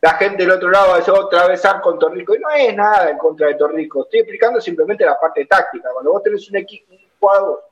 la 0.00 0.10
gente 0.10 0.44
del 0.44 0.52
otro 0.52 0.70
lado 0.70 0.94
decir 0.94 1.12
otra 1.12 1.48
vez 1.48 1.60
con 1.82 1.98
Torrico, 1.98 2.36
y 2.36 2.38
no 2.38 2.48
es 2.50 2.76
nada 2.76 3.10
en 3.10 3.18
contra 3.18 3.48
de 3.48 3.56
Torrico, 3.56 4.04
estoy 4.04 4.20
explicando 4.20 4.60
simplemente 4.60 5.04
la 5.04 5.18
parte 5.18 5.44
táctica. 5.46 5.88
Cuando 5.92 6.12
vos 6.12 6.22
tenés 6.22 6.48
un 6.48 6.54
equipo, 6.54 6.92
un 6.92 7.00
jugador 7.18 7.64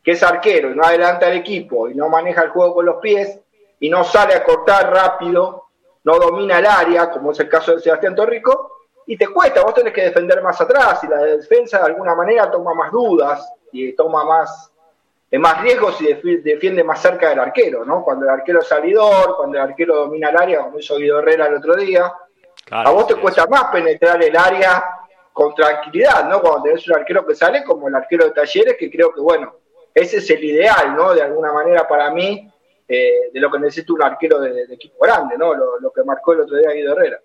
que 0.00 0.12
es 0.12 0.22
arquero 0.22 0.70
y 0.70 0.76
no 0.76 0.84
adelanta 0.84 1.26
al 1.26 1.32
equipo 1.32 1.88
y 1.88 1.96
no 1.96 2.08
maneja 2.08 2.42
el 2.42 2.50
juego 2.50 2.74
con 2.74 2.86
los 2.86 2.98
pies 2.98 3.40
y 3.80 3.90
no 3.90 4.04
sale 4.04 4.34
a 4.34 4.44
cortar 4.44 4.92
rápido, 4.92 5.70
no 6.04 6.18
domina 6.20 6.60
el 6.60 6.66
área, 6.66 7.10
como 7.10 7.32
es 7.32 7.40
el 7.40 7.48
caso 7.48 7.74
de 7.74 7.80
Sebastián 7.80 8.14
Torrico, 8.14 8.76
y 9.08 9.16
te 9.16 9.26
cuesta, 9.26 9.64
vos 9.64 9.74
tenés 9.74 9.92
que 9.92 10.02
defender 10.02 10.40
más 10.40 10.60
atrás 10.60 11.02
y 11.02 11.08
la 11.08 11.18
defensa 11.18 11.78
de 11.78 11.86
alguna 11.86 12.14
manera 12.14 12.48
toma 12.48 12.74
más 12.74 12.92
dudas 12.92 13.52
y 13.72 13.92
toma 13.94 14.24
más 14.24 14.71
más 15.38 15.62
riesgos 15.62 15.98
y 16.02 16.36
defiende 16.42 16.84
más 16.84 17.00
cerca 17.00 17.30
del 17.30 17.40
arquero, 17.40 17.84
¿no? 17.84 18.04
Cuando 18.04 18.26
el 18.26 18.30
arquero 18.30 18.60
es 18.60 18.68
salidor, 18.68 19.36
cuando 19.36 19.56
el 19.56 19.62
arquero 19.62 19.96
domina 19.96 20.28
el 20.28 20.36
área, 20.36 20.60
como 20.60 20.78
hizo 20.78 20.96
Guido 20.96 21.20
Herrera 21.20 21.46
el 21.46 21.54
otro 21.54 21.74
día, 21.74 22.12
a 22.70 22.90
vos 22.90 23.06
te 23.06 23.16
cuesta 23.16 23.46
más 23.46 23.64
penetrar 23.72 24.22
el 24.22 24.36
área 24.36 24.84
con 25.32 25.54
tranquilidad, 25.54 26.28
¿no? 26.28 26.40
Cuando 26.40 26.62
tenés 26.64 26.86
un 26.86 26.96
arquero 26.96 27.26
que 27.26 27.34
sale, 27.34 27.64
como 27.64 27.88
el 27.88 27.94
arquero 27.94 28.26
de 28.26 28.32
Talleres, 28.32 28.76
que 28.78 28.90
creo 28.90 29.12
que, 29.14 29.20
bueno, 29.20 29.56
ese 29.94 30.18
es 30.18 30.30
el 30.30 30.44
ideal, 30.44 30.94
¿no? 30.94 31.14
De 31.14 31.22
alguna 31.22 31.52
manera 31.52 31.88
para 31.88 32.10
mí, 32.10 32.50
eh, 32.86 33.30
de 33.32 33.40
lo 33.40 33.50
que 33.50 33.58
necesita 33.58 33.92
un 33.94 34.02
arquero 34.02 34.38
de, 34.38 34.64
equipo 34.70 34.98
grande, 35.00 35.38
¿no? 35.38 35.54
Lo, 35.54 35.80
lo, 35.80 35.90
que 35.90 36.02
marcó 36.02 36.32
el 36.32 36.40
otro 36.40 36.58
día 36.58 36.72
Guido 36.72 36.92
Herrera. 36.92 37.20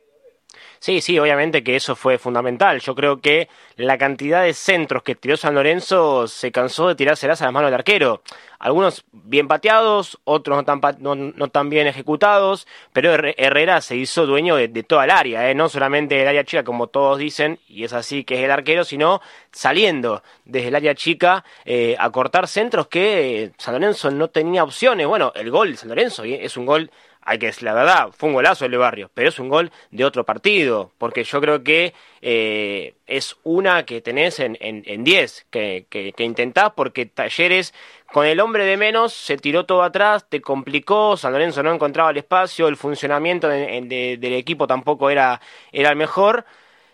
Sí, 0.80 1.02
sí, 1.02 1.18
obviamente 1.20 1.63
que 1.63 1.76
eso 1.76 1.96
fue 1.96 2.18
fundamental. 2.18 2.80
Yo 2.80 2.96
creo 2.96 3.20
que 3.20 3.50
la 3.76 3.98
cantidad 3.98 4.44
de 4.44 4.54
centros 4.54 5.04
que 5.04 5.16
tiró 5.16 5.38
San 5.38 5.56
Lorenzo 5.56 6.28
se 6.28 6.52
cansó 6.52 6.88
de 6.88 6.96
tirárselas 6.96 7.42
a 7.42 7.46
las 7.46 7.54
manos 7.54 7.68
del 7.68 7.80
arquero. 7.80 8.22
Algunos 8.60 9.06
bien 9.12 9.48
pateados, 9.48 10.20
otros 10.24 10.63
no 10.66 11.50
tan, 11.50 11.70
bien 11.70 11.88
ejecutados, 11.88 12.68
pero 12.92 13.13
Herrera 13.13 13.82
se 13.82 13.96
hizo 13.96 14.26
dueño 14.26 14.56
de, 14.56 14.68
toda 14.84 15.06
el 15.06 15.12
área, 15.12 15.50
¿eh? 15.50 15.54
no 15.54 15.70
solamente 15.70 16.16
del 16.16 16.28
área 16.28 16.44
chica, 16.44 16.63
como 16.63 16.88
todos 16.88 17.20
dicen, 17.20 17.60
y 17.68 17.84
es 17.84 17.94
así 17.94 18.24
que 18.24 18.36
es 18.36 18.44
el 18.44 18.50
arquero, 18.50 18.84
sino 18.84 19.22
saliendo 19.52 20.24
desde 20.46 20.70
el 20.70 20.76
área 20.76 20.96
chica 20.96 21.46
eh, 21.66 21.96
a 22.00 22.10
cortar 22.10 22.48
centros 22.48 22.88
que 22.88 23.44
eh, 23.44 23.52
San 23.58 23.76
Lorenzo 23.76 24.10
no 24.10 24.30
tenía 24.30 24.63
opciones. 24.63 25.06
Bueno, 25.06 25.32
el 25.36 25.52
gol 25.52 25.72
de 25.72 25.78
San 25.78 25.90
Lorenzo 25.90 26.24
es 26.24 26.58
un 26.58 26.66
gol 26.66 26.90
hay 27.28 27.40
que 27.40 27.52
la 27.60 27.74
verdad, 27.74 28.10
fue 28.18 28.30
un 28.30 28.36
golazo 28.36 28.63
el 28.63 28.72
de 28.72 28.78
Barrios, 28.78 29.12
pero 29.13 29.28
es 29.28 29.38
un 29.38 29.50
gol 29.50 29.70
de 29.92 30.06
otro 30.06 30.24
partido, 30.24 30.94
porque 30.98 31.26
yo 31.26 31.42
creo 31.42 31.62
que 31.62 31.94
eh, 32.22 32.96
es 33.06 33.36
una 33.44 33.84
que 33.86 34.00
tenés 34.00 34.40
en 34.40 35.04
10, 35.04 35.48
que, 35.50 36.13
intentás, 36.20 36.72
porque 36.74 37.06
Talleres 37.06 37.74
con 38.13 38.26
el 38.26 38.40
hombre 38.40 38.63
de 38.63 38.78
menos 38.78 39.12
se 39.12 39.36
tiró 39.36 39.66
todo 39.66 39.84
atrás, 39.84 40.26
te 40.30 40.40
complicó, 40.40 41.18
San 41.18 41.34
Lorenzo 41.34 41.62
no 41.63 41.74
encontraba 41.74 42.12
el 42.12 42.18
espacio, 42.18 42.70
el 42.70 42.78
funcionamiento 42.78 43.50
del 43.50 44.34
equipo 44.34 44.66
tampoco 44.66 45.10
era, 45.10 45.42
era 45.74 45.90
el 45.90 45.98
mejor, 45.98 46.46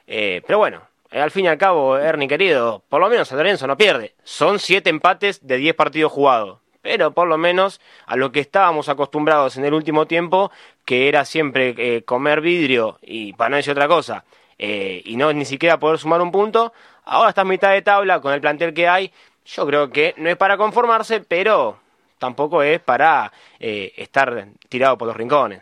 eh, 0.08 0.41
pero 0.48 0.58
bueno, 0.58 0.82
al 1.12 1.30
fin 1.30 1.46
y 1.46 1.48
al 1.48 1.60
cabo, 1.60 1.96
Ernie 2.00 2.28
querido, 2.28 2.84
por 2.89 3.02
lo 3.02 3.08
menos 3.08 3.28
San 3.28 3.38
Lorenzo 3.38 3.67
no 3.67 3.78
pierde, 3.78 4.15
son 4.24 4.58
7 4.58 4.89
empates 4.89 5.46
de 5.46 5.58
10 5.58 5.76
partidos 5.76 6.12
jugados 6.12 6.62
pero 6.84 7.12
por 7.12 7.28
lo 7.28 7.39
menos 7.39 7.82
a 8.06 8.15
lo 8.15 8.32
que 8.32 8.41
estábamos 8.41 8.89
acostumbrados 8.89 9.58
en 9.58 9.65
el 9.65 9.74
último 9.74 10.06
tiempo, 10.06 10.52
que 10.86 11.08
era 11.08 11.26
siempre 11.26 11.74
eh, 11.78 12.04
comer 12.04 12.41
vidrio 12.41 13.00
y 13.02 13.34
para 13.34 13.50
no 13.50 13.56
decir 13.56 13.72
otra 13.72 13.88
cosa, 13.88 14.26
eh, 14.60 15.02
y 15.06 15.15
no 15.15 15.34
ni 15.34 15.46
siquiera 15.46 15.80
poder 15.80 15.98
sumar 15.98 16.22
un 16.22 16.32
punto, 16.32 16.74
ahora 17.06 17.30
está 17.30 17.41
a 17.41 17.46
mitad 17.46 17.72
de 17.72 17.82
tabla 17.82 18.19
con 18.19 18.34
el 18.34 18.41
plantel 18.41 18.74
que 18.74 18.88
hay, 18.88 19.12
yo 19.46 19.65
creo 19.65 19.89
que 19.89 20.13
no 20.17 20.30
es 20.30 20.36
para 20.36 20.58
conformarse, 20.58 21.22
pero 21.22 21.78
tampoco 22.19 22.62
es 22.62 22.82
para 22.82 23.32
eh, 23.60 23.93
estar 23.96 24.48
tirado 24.67 24.98
por 24.98 25.08
los 25.08 25.17
rincones. 25.17 25.62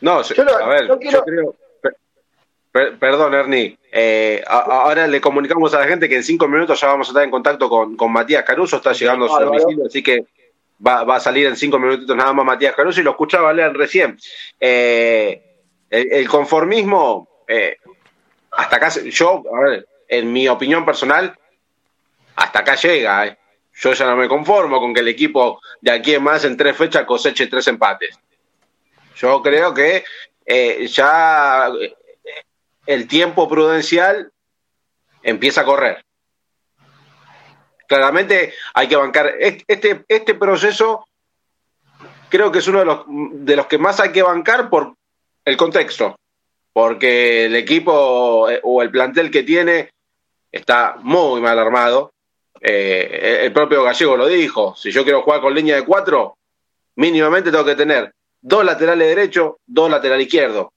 No, 0.00 0.20
a 0.20 0.66
ver, 0.66 0.86
yo 0.88 1.22
creo, 1.22 1.54
perdón, 2.72 3.34
Ernie. 3.34 3.78
Eh, 3.92 4.42
ahora 4.46 5.06
le 5.06 5.20
comunicamos 5.20 5.74
a 5.74 5.80
la 5.80 5.86
gente 5.86 6.08
que 6.08 6.16
en 6.16 6.22
cinco 6.22 6.46
minutos 6.46 6.80
ya 6.80 6.88
vamos 6.88 7.08
a 7.08 7.10
estar 7.10 7.24
en 7.24 7.30
contacto 7.30 7.68
con, 7.68 8.12
Matías 8.12 8.44
Caruso. 8.44 8.76
Está 8.76 8.92
llegando 8.92 9.26
a 9.26 9.28
su 9.28 9.44
domicilio, 9.44 9.86
así 9.86 10.02
que 10.02 10.24
va, 10.86 11.00
a 11.16 11.20
salir 11.20 11.46
en 11.46 11.56
cinco 11.56 11.78
minutitos 11.78 12.16
nada 12.16 12.32
más 12.32 12.44
Matías 12.44 12.74
Caruso 12.74 13.00
y 13.00 13.04
lo 13.04 13.10
escuchaba 13.10 13.52
leer 13.52 13.72
recién. 13.74 14.18
Eh, 14.58 15.42
el, 15.90 16.28
conformismo, 16.28 17.44
eh, 17.48 17.76
hasta 18.52 18.76
acá, 18.76 18.88
yo, 18.88 19.42
a 19.52 19.60
ver, 19.60 19.88
en 20.08 20.32
mi 20.32 20.46
opinión 20.46 20.84
personal, 20.84 21.36
hasta 22.36 22.60
acá 22.60 22.76
llega. 22.76 23.36
Yo 23.72 23.92
ya 23.92 24.06
no 24.06 24.16
me 24.16 24.28
conformo 24.28 24.78
con 24.78 24.92
que 24.92 25.00
el 25.00 25.08
equipo 25.08 25.60
de 25.80 25.90
aquí 25.90 26.14
en 26.14 26.22
más 26.22 26.44
en 26.44 26.56
tres 26.56 26.76
fechas 26.76 27.04
coseche 27.04 27.46
tres 27.46 27.66
empates. 27.66 28.18
Yo 29.16 29.42
creo 29.42 29.72
que 29.72 30.04
ya 30.88 31.70
el 32.86 33.06
tiempo 33.08 33.48
prudencial 33.48 34.32
empieza 35.22 35.62
a 35.62 35.64
correr. 35.64 36.04
Claramente 37.86 38.54
hay 38.74 38.88
que 38.88 38.96
bancar. 38.96 39.34
Este, 39.38 40.04
este 40.08 40.34
proceso 40.34 41.06
creo 42.28 42.50
que 42.52 42.60
es 42.60 42.68
uno 42.68 42.78
de 42.78 42.84
los, 42.84 43.04
de 43.06 43.56
los 43.56 43.66
que 43.66 43.78
más 43.78 44.00
hay 44.00 44.12
que 44.12 44.22
bancar 44.22 44.70
por 44.70 44.94
el 45.44 45.56
contexto, 45.56 46.16
porque 46.72 47.46
el 47.46 47.56
equipo 47.56 48.48
eh, 48.48 48.60
o 48.62 48.82
el 48.82 48.90
plantel 48.90 49.30
que 49.30 49.42
tiene 49.42 49.90
está 50.52 50.96
muy 51.00 51.40
mal 51.40 51.58
armado. 51.58 52.12
Eh, 52.60 53.40
el 53.42 53.52
propio 53.52 53.82
Gallego 53.82 54.16
lo 54.16 54.26
dijo, 54.26 54.76
si 54.76 54.90
yo 54.90 55.02
quiero 55.02 55.22
jugar 55.22 55.40
con 55.40 55.54
línea 55.54 55.76
de 55.76 55.84
cuatro, 55.84 56.36
mínimamente 56.96 57.50
tengo 57.50 57.64
que 57.64 57.74
tener 57.74 58.12
dos 58.40 58.64
laterales 58.64 59.08
derechos, 59.08 59.54
dos 59.66 59.90
laterales 59.90 60.26
izquierdos. 60.26 60.68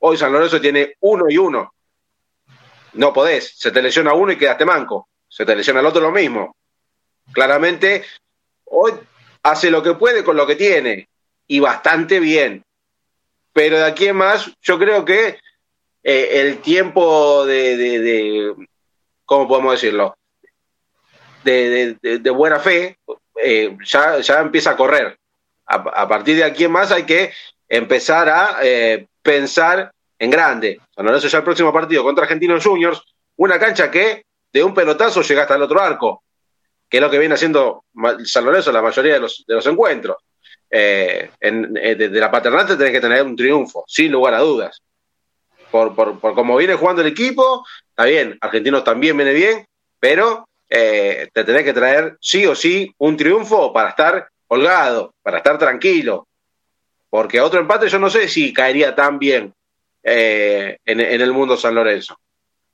Hoy 0.00 0.16
San 0.16 0.32
Lorenzo 0.32 0.60
tiene 0.60 0.94
uno 1.00 1.24
y 1.28 1.38
uno. 1.38 1.72
No 2.94 3.12
podés, 3.12 3.52
se 3.56 3.70
te 3.70 3.82
lesiona 3.82 4.14
uno 4.14 4.32
y 4.32 4.38
quedaste 4.38 4.64
manco. 4.64 5.08
Se 5.28 5.44
te 5.44 5.54
lesiona 5.54 5.80
el 5.80 5.86
otro 5.86 6.00
lo 6.00 6.10
mismo. 6.10 6.56
Claramente, 7.32 8.04
hoy 8.64 8.92
hace 9.42 9.70
lo 9.70 9.82
que 9.82 9.94
puede 9.94 10.24
con 10.24 10.36
lo 10.36 10.46
que 10.46 10.56
tiene 10.56 11.08
y 11.46 11.60
bastante 11.60 12.20
bien. 12.20 12.64
Pero 13.52 13.78
de 13.78 13.84
aquí 13.84 14.06
en 14.06 14.16
más, 14.16 14.50
yo 14.62 14.78
creo 14.78 15.04
que 15.04 15.38
eh, 16.02 16.40
el 16.40 16.58
tiempo 16.58 17.44
de, 17.44 18.54
¿cómo 19.24 19.48
podemos 19.48 19.72
decirlo? 19.72 20.16
De, 21.44 22.30
buena 22.30 22.60
fe 22.60 22.98
eh, 23.42 23.76
ya, 23.84 24.20
ya 24.20 24.40
empieza 24.40 24.70
a 24.70 24.76
correr. 24.76 25.18
A, 25.66 26.08
partir 26.08 26.36
de 26.36 26.44
aquí 26.44 26.64
en 26.64 26.72
más 26.72 26.90
hay 26.92 27.04
que 27.04 27.32
empezar 27.68 28.28
a 28.30 28.58
eh, 28.62 29.06
pensar 29.28 29.92
en 30.18 30.30
grande. 30.30 30.80
San 30.96 31.04
Lorenzo 31.04 31.28
ya 31.28 31.38
el 31.38 31.44
próximo 31.44 31.70
partido 31.70 32.02
contra 32.02 32.24
Argentinos 32.24 32.64
Juniors, 32.64 33.02
una 33.36 33.58
cancha 33.58 33.90
que 33.90 34.24
de 34.50 34.64
un 34.64 34.72
pelotazo 34.72 35.20
llega 35.20 35.42
hasta 35.42 35.54
el 35.54 35.60
otro 35.60 35.82
arco, 35.82 36.22
que 36.88 36.96
es 36.96 37.02
lo 37.02 37.10
que 37.10 37.18
viene 37.18 37.34
haciendo 37.34 37.84
San 38.24 38.46
Lorenzo 38.46 38.72
la 38.72 38.80
mayoría 38.80 39.12
de 39.12 39.20
los, 39.20 39.66
encuentros. 39.66 40.16
Eh, 40.70 41.30
en, 41.40 41.76
eh, 41.76 41.94
de, 41.94 42.08
la 42.08 42.30
paternante 42.30 42.76
tenés 42.76 42.92
que 42.92 43.02
tener 43.02 43.22
un 43.22 43.36
triunfo, 43.36 43.84
sin 43.86 44.10
lugar 44.10 44.32
a 44.32 44.38
dudas. 44.38 44.80
Por, 45.70 45.94
por, 45.94 46.18
por 46.18 46.34
cómo 46.34 46.56
viene 46.56 46.76
jugando 46.76 47.02
el 47.02 47.08
equipo, 47.08 47.66
está 47.90 48.06
bien, 48.06 48.38
Argentinos 48.40 48.82
también 48.82 49.14
viene 49.14 49.34
bien, 49.34 49.66
pero 50.00 50.48
eh, 50.70 51.28
te 51.34 51.44
tenés 51.44 51.64
que 51.64 51.74
traer 51.74 52.16
sí 52.18 52.46
o 52.46 52.54
sí 52.54 52.94
un 52.96 53.18
triunfo 53.18 53.74
para 53.74 53.90
estar 53.90 54.26
holgado, 54.46 55.12
para 55.22 55.36
estar 55.36 55.58
tranquilo, 55.58 56.27
porque 57.10 57.40
otro 57.40 57.60
empate 57.60 57.88
yo 57.88 57.98
no 57.98 58.10
sé 58.10 58.28
si 58.28 58.52
caería 58.52 58.94
tan 58.94 59.18
bien 59.18 59.54
eh, 60.02 60.78
en, 60.84 61.00
el 61.00 61.32
mundo 61.32 61.56
San 61.56 61.74
Lorenzo. 61.74 62.18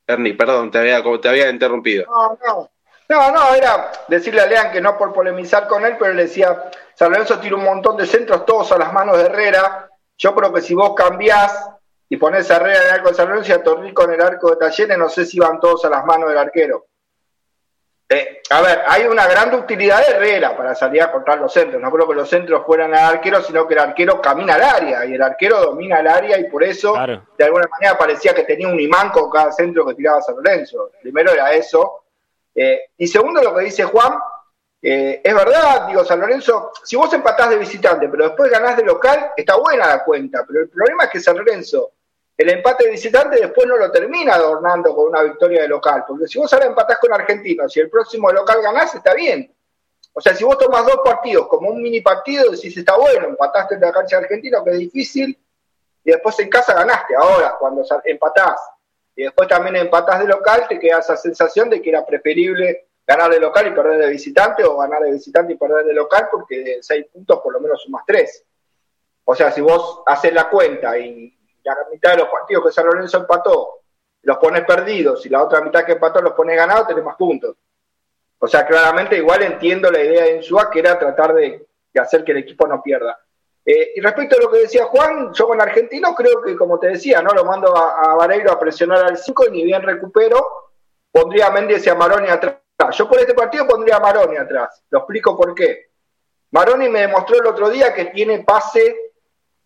Ernie, 0.06 0.34
perdón, 0.34 0.70
te 0.70 0.78
había, 0.78 1.02
te 1.20 1.28
había 1.28 1.48
interrumpido. 1.48 2.04
No, 2.06 2.38
no. 2.46 2.70
No, 3.06 3.30
no, 3.32 3.54
era 3.54 3.92
decirle 4.08 4.40
a 4.40 4.46
Lean 4.46 4.72
que 4.72 4.80
no 4.80 4.96
por 4.96 5.12
polemizar 5.12 5.68
con 5.68 5.84
él, 5.84 5.96
pero 5.98 6.14
le 6.14 6.22
decía, 6.22 6.70
San 6.94 7.12
Lorenzo 7.12 7.38
tira 7.38 7.56
un 7.56 7.64
montón 7.64 7.98
de 7.98 8.06
centros 8.06 8.46
todos 8.46 8.72
a 8.72 8.78
las 8.78 8.92
manos 8.92 9.18
de 9.18 9.24
Herrera. 9.24 9.90
Yo 10.16 10.34
creo 10.34 10.52
que 10.52 10.62
si 10.62 10.74
vos 10.74 10.94
cambiás 10.94 11.68
y 12.08 12.16
pones 12.16 12.50
a 12.50 12.56
Herrera 12.56 12.88
en 12.88 12.94
arco 12.94 13.08
de 13.10 13.14
San 13.14 13.28
Lorenzo 13.28 13.50
y 13.50 13.54
a 13.54 13.62
Torrico 13.62 14.04
en 14.04 14.12
el 14.12 14.22
arco 14.22 14.50
de 14.50 14.56
Talleres, 14.56 14.96
no 14.96 15.10
sé 15.10 15.26
si 15.26 15.38
van 15.38 15.60
todos 15.60 15.84
a 15.84 15.90
las 15.90 16.04
manos 16.06 16.30
del 16.30 16.38
arquero. 16.38 16.86
Eh, 18.14 18.42
a 18.50 18.61
ver, 18.61 18.83
hay 18.87 19.07
una 19.07 19.27
gran 19.27 19.53
utilidad 19.55 20.07
de 20.07 20.14
Herrera 20.14 20.57
para 20.57 20.74
salir 20.74 21.03
a 21.03 21.11
cortar 21.11 21.40
los 21.40 21.53
centros. 21.53 21.83
No 21.83 21.90
creo 21.90 22.07
que 22.07 22.14
los 22.14 22.29
centros 22.29 22.64
fueran 22.64 22.94
al 22.94 23.16
arquero, 23.16 23.42
sino 23.42 23.66
que 23.66 23.74
el 23.74 23.81
arquero 23.81 24.20
camina 24.20 24.55
al 24.55 24.62
área 24.62 25.05
y 25.05 25.14
el 25.14 25.22
arquero 25.22 25.61
domina 25.61 25.98
el 25.98 26.07
área 26.07 26.38
y 26.38 26.44
por 26.44 26.62
eso, 26.62 26.94
de 26.94 27.44
alguna 27.44 27.66
manera, 27.66 27.98
parecía 27.98 28.33
que 28.33 28.44
tenía 28.44 28.68
un 28.68 28.79
imán 28.79 29.11
con 29.11 29.29
cada 29.29 29.50
centro 29.50 29.85
que 29.85 29.94
tiraba 29.94 30.22
San 30.22 30.37
Lorenzo. 30.37 30.92
Primero 31.03 31.33
era 31.33 31.53
eso. 31.53 32.05
Eh, 32.55 32.90
y 32.98 33.09
segundo, 33.09 33.42
lo 33.42 33.53
que 33.53 33.64
dice 33.64 33.83
Juan, 33.83 34.14
eh, 34.81 35.20
es 35.24 35.35
verdad, 35.35 35.88
digo, 35.88 36.05
San 36.05 36.20
Lorenzo, 36.20 36.70
si 36.85 36.94
vos 36.94 37.12
empatás 37.12 37.50
de 37.50 37.57
visitante, 37.57 38.09
pero 38.09 38.27
después 38.29 38.48
ganás 38.48 38.77
de 38.77 38.85
local, 38.85 39.33
está 39.37 39.57
buena 39.57 39.88
la 39.88 40.05
cuenta. 40.05 40.44
Pero 40.46 40.61
el 40.61 40.68
problema 40.68 41.05
es 41.05 41.11
que 41.11 41.20
San 41.20 41.37
Lorenzo 41.37 41.90
el 42.36 42.50
empate 42.50 42.84
de 42.84 42.90
visitante 42.90 43.36
después 43.40 43.66
no 43.66 43.76
lo 43.76 43.90
termina 43.90 44.34
adornando 44.34 44.94
con 44.94 45.08
una 45.08 45.22
victoria 45.22 45.62
de 45.62 45.68
local, 45.68 46.04
porque 46.06 46.26
si 46.26 46.38
vos 46.38 46.52
ahora 46.52 46.66
empatás 46.66 46.98
con 46.98 47.12
Argentinos 47.12 47.76
y 47.76 47.80
el 47.80 47.88
próximo 47.88 48.30
local 48.32 48.60
ganás, 48.60 48.94
está 48.94 49.14
bien. 49.14 49.54
O 50.12 50.20
sea, 50.20 50.34
si 50.34 50.44
vos 50.44 50.58
tomás 50.58 50.84
dos 50.86 51.00
partidos 51.04 51.48
como 51.48 51.70
un 51.70 51.82
mini 51.82 52.00
partido, 52.00 52.50
decís 52.50 52.76
está 52.76 52.96
bueno, 52.96 53.28
empataste 53.28 53.76
en 53.76 53.80
la 53.80 53.92
cancha 53.92 54.18
de 54.18 54.24
Argentina, 54.24 54.62
que 54.64 54.70
es 54.70 54.78
difícil, 54.78 55.38
y 56.04 56.10
después 56.10 56.38
en 56.40 56.48
casa 56.48 56.74
ganaste. 56.74 57.14
Ahora, 57.16 57.56
cuando 57.58 57.84
empatás 58.04 58.60
y 59.16 59.24
después 59.24 59.48
también 59.48 59.76
empatás 59.76 60.20
de 60.20 60.26
local, 60.26 60.66
te 60.68 60.78
queda 60.78 60.98
esa 60.98 61.16
sensación 61.16 61.70
de 61.70 61.80
que 61.80 61.90
era 61.90 62.04
preferible 62.04 62.88
ganar 63.06 63.30
de 63.30 63.40
local 63.40 63.66
y 63.66 63.70
perder 63.70 64.00
de 64.00 64.10
visitante, 64.10 64.64
o 64.64 64.76
ganar 64.76 65.02
de 65.02 65.12
visitante 65.12 65.52
y 65.52 65.56
perder 65.56 65.84
de 65.84 65.94
local, 65.94 66.28
porque 66.30 66.60
de 66.60 66.82
seis 66.82 67.06
puntos 67.12 67.40
por 67.40 67.52
lo 67.52 67.60
menos 67.60 67.82
sumas 67.82 68.04
tres. 68.06 68.44
O 69.24 69.34
sea, 69.34 69.50
si 69.50 69.60
vos 69.60 70.02
haces 70.06 70.32
la 70.32 70.48
cuenta 70.48 70.98
y 70.98 71.33
la 71.64 71.88
mitad 71.90 72.12
de 72.12 72.18
los 72.18 72.29
partidos 72.29 72.64
que 72.64 72.72
San 72.72 72.87
Lorenzo 72.87 73.18
empató 73.18 73.81
los 74.22 74.38
pones 74.38 74.64
perdidos 74.64 75.24
y 75.27 75.29
la 75.29 75.42
otra 75.42 75.61
mitad 75.61 75.85
que 75.85 75.92
empató 75.92 76.20
los 76.20 76.33
pones 76.33 76.57
ganados, 76.57 76.88
tenés 76.88 77.05
más 77.05 77.16
puntos. 77.16 77.57
O 78.38 78.46
sea, 78.46 78.66
claramente 78.66 79.16
igual 79.16 79.42
entiendo 79.42 79.90
la 79.90 80.03
idea 80.03 80.24
de 80.24 80.37
Insúa, 80.37 80.70
que 80.70 80.81
era 80.81 80.98
tratar 80.98 81.35
de, 81.35 81.66
hacer 81.98 82.24
que 82.24 82.33
el 82.33 82.38
equipo 82.38 82.66
no 82.66 82.83
pierda. 82.83 83.18
Eh, 83.64 83.92
y 83.96 84.00
respecto 84.00 84.37
a 84.37 84.42
lo 84.42 84.50
que 84.50 84.59
decía 84.59 84.85
Juan, 84.87 85.33
yo 85.33 85.46
con 85.46 85.61
Argentino 85.61 86.14
creo 86.14 86.42
que, 86.42 86.57
como 86.57 86.79
te 86.79 86.88
decía, 86.88 87.22
no 87.22 87.33
lo 87.33 87.44
mando 87.44 87.74
a, 87.74 88.12
a 88.12 88.14
Vareiro 88.16 88.53
a 88.53 88.59
presionar 88.59 89.05
al 89.05 89.16
5 89.16 89.46
y 89.46 89.50
ni 89.53 89.64
bien 89.64 89.83
recupero, 89.83 90.72
pondría 91.11 91.46
a 91.46 91.50
Méndez 91.50 91.87
y 91.87 91.90
a 91.90 91.94
Maroni 91.94 92.29
atrás. 92.29 92.59
Yo 92.92 93.09
por 93.09 93.18
este 93.20 93.35
partido 93.35 93.66
pondría 93.66 93.96
a 93.96 94.00
Maroni 94.00 94.37
atrás. 94.37 94.83
Lo 94.90 95.00
explico 95.00 95.37
por 95.37 95.55
qué. 95.55 95.90
Maroni 96.50 96.88
me 96.88 97.00
demostró 97.00 97.38
el 97.38 97.46
otro 97.46 97.70
día 97.70 97.94
que 97.94 98.07
tiene 98.07 98.40
pase 98.40 99.03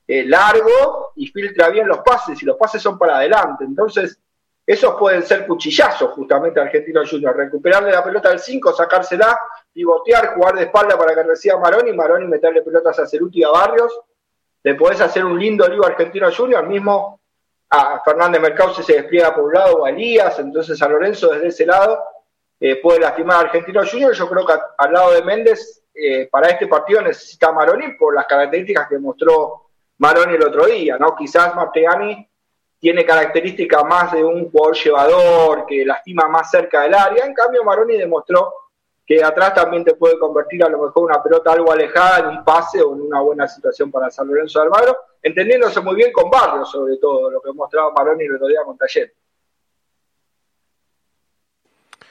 eh, 0.09 0.25
largo 0.25 1.13
y 1.17 1.27
filtra 1.27 1.69
bien 1.69 1.87
los 1.87 1.99
pases, 1.99 2.43
y 2.43 2.47
los 2.47 2.57
pases 2.57 2.81
son 2.81 2.99
para 2.99 3.19
adelante. 3.19 3.65
Entonces, 3.65 4.19
esos 4.67 4.97
pueden 4.97 5.23
ser 5.23 5.47
cuchillazos 5.47 6.13
justamente 6.13 6.61
Argentino 6.61 7.03
Junior. 7.09 7.37
Recuperarle 7.37 7.93
la 7.93 8.03
pelota 8.03 8.31
al 8.31 8.41
5, 8.41 8.73
sacársela, 8.73 9.39
pivotear, 9.73 10.35
jugar 10.35 10.57
de 10.57 10.65
espalda 10.65 10.97
para 10.99 11.15
que 11.15 11.23
reciba 11.23 11.59
Maroni, 11.59 11.93
Maroni 11.93 12.27
meterle 12.27 12.63
pelotas 12.63 12.99
a 12.99 13.07
Ceruti 13.07 13.41
y 13.41 13.45
a 13.45 13.51
Barrios. 13.51 14.01
Le 14.63 14.75
podés 14.75 15.01
hacer 15.01 15.25
un 15.25 15.39
lindo 15.39 15.69
lío 15.69 15.85
Argentino 15.85 16.31
Junior, 16.35 16.67
mismo 16.67 17.21
a 17.71 18.01
Fernández 18.03 18.41
Mercado 18.41 18.75
se 18.75 18.95
despliega 18.95 19.35
por 19.35 19.45
un 19.45 19.53
lado 19.53 19.85
a 19.85 19.91
Elías, 19.91 20.39
entonces 20.39 20.81
a 20.81 20.89
Lorenzo 20.89 21.29
desde 21.29 21.49
ese 21.49 21.67
lado 21.67 22.03
eh, 22.59 22.77
puede 22.77 23.01
lastimar 23.01 23.37
a 23.37 23.41
Argentino 23.41 23.83
Junior. 23.87 24.13
Yo 24.15 24.29
creo 24.29 24.47
que 24.47 24.55
al 24.79 24.93
lado 24.93 25.13
de 25.13 25.23
Méndez, 25.23 25.85
eh, 25.95 26.29
para 26.31 26.49
este 26.49 26.67
partido 26.67 27.03
necesita 27.03 27.53
Maroni 27.53 27.95
por 27.99 28.15
las 28.15 28.27
características 28.27 28.89
que 28.89 28.99
mostró 28.99 29.68
Maroni 29.99 30.35
el 30.35 30.45
otro 30.45 30.67
día, 30.67 30.97
¿no? 30.99 31.15
Quizás 31.15 31.55
Martegani 31.55 32.29
tiene 32.79 33.05
características 33.05 33.85
más 33.85 34.13
de 34.13 34.25
un 34.25 34.51
jugador 34.51 34.77
llevador, 34.77 35.67
que 35.67 35.85
lastima 35.85 36.29
más 36.29 36.51
cerca 36.51 36.83
del 36.83 36.95
área, 36.95 37.25
en 37.27 37.35
cambio 37.35 37.65
Maroni 37.65 37.97
demostró 37.97 38.53
que 39.05 39.25
atrás 39.25 39.55
también 39.55 39.85
te 39.85 39.95
puede 39.95 40.19
convertir 40.19 40.63
a 40.63 40.69
lo 40.69 40.83
mejor 40.83 41.05
una 41.05 41.23
pelota 41.23 41.53
algo 41.53 41.73
alejada 41.73 42.19
en 42.19 42.27
un 42.27 42.45
pase 42.45 42.83
o 42.83 42.95
en 42.95 43.01
una 43.01 43.21
buena 43.21 43.49
situación 43.49 43.91
para 43.91 44.11
San 44.11 44.29
Lorenzo 44.29 44.59
de 44.59 44.67
Almagro, 44.67 44.99
entendiéndose 45.23 45.81
muy 45.81 45.97
bien 45.97 46.13
con 46.13 46.29
Barrios, 46.31 46.71
sobre 46.71 46.99
todo, 46.99 47.31
lo 47.31 47.41
que 47.41 47.51
mostraba 47.53 47.91
Maroni 47.93 48.25
el 48.25 48.35
otro 48.35 48.49
día 48.49 48.61
con 48.67 48.77
Taller. 48.77 49.15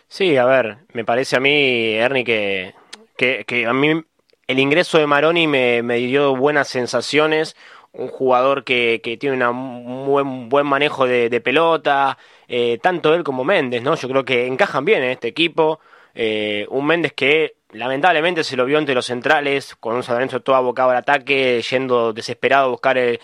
Sí, 0.08 0.38
a 0.38 0.46
ver, 0.46 0.78
me 0.94 1.06
parece 1.06 1.36
a 1.36 1.40
mí, 1.40 1.94
Ernie, 1.94 2.24
que, 2.24 2.74
que, 3.16 3.66
a 3.68 3.74
mí 3.74 4.04
el 4.48 4.60
ingreso 4.60 4.98
de 4.98 5.06
Maroni 5.06 5.46
me, 5.46 5.84
me 5.84 5.98
dio 5.98 6.36
buenas 6.36 6.68
sensaciones, 6.68 7.56
un 7.98 8.08
jugador 8.10 8.64
que, 8.64 9.02
que 9.04 9.18
tiene 9.18 9.48
un 9.48 10.06
buen, 10.06 10.50
buen 10.50 10.68
manejo 10.68 11.06
de, 11.08 11.42
pelota, 11.42 12.18
eh, 12.48 12.80
tanto 12.82 13.14
él 13.14 13.24
como 13.24 13.44
Méndez, 13.44 13.82
¿no? 13.82 13.96
Yo 13.96 14.08
creo 14.08 14.24
que 14.24 14.48
encajan 14.48 14.86
bien 14.86 15.04
en 15.04 15.10
este 15.12 15.28
equipo. 15.28 15.80
Eh, 16.14 16.66
un 16.70 16.86
Méndez 16.86 17.14
que 17.14 17.56
lamentablemente 17.72 18.44
se 18.44 18.56
lo 18.56 18.66
vio 18.66 18.78
entre 18.78 18.96
los 18.96 19.06
centrales, 19.06 19.76
con 19.76 19.96
un 19.96 20.04
San 20.04 20.28
todo 20.30 20.56
abocado 20.56 20.92
al 20.92 20.98
ataque, 20.98 21.62
yendo 21.70 22.14
desesperado 22.14 22.68
a 22.68 22.70
buscar 22.70 22.98
el, 22.98 23.20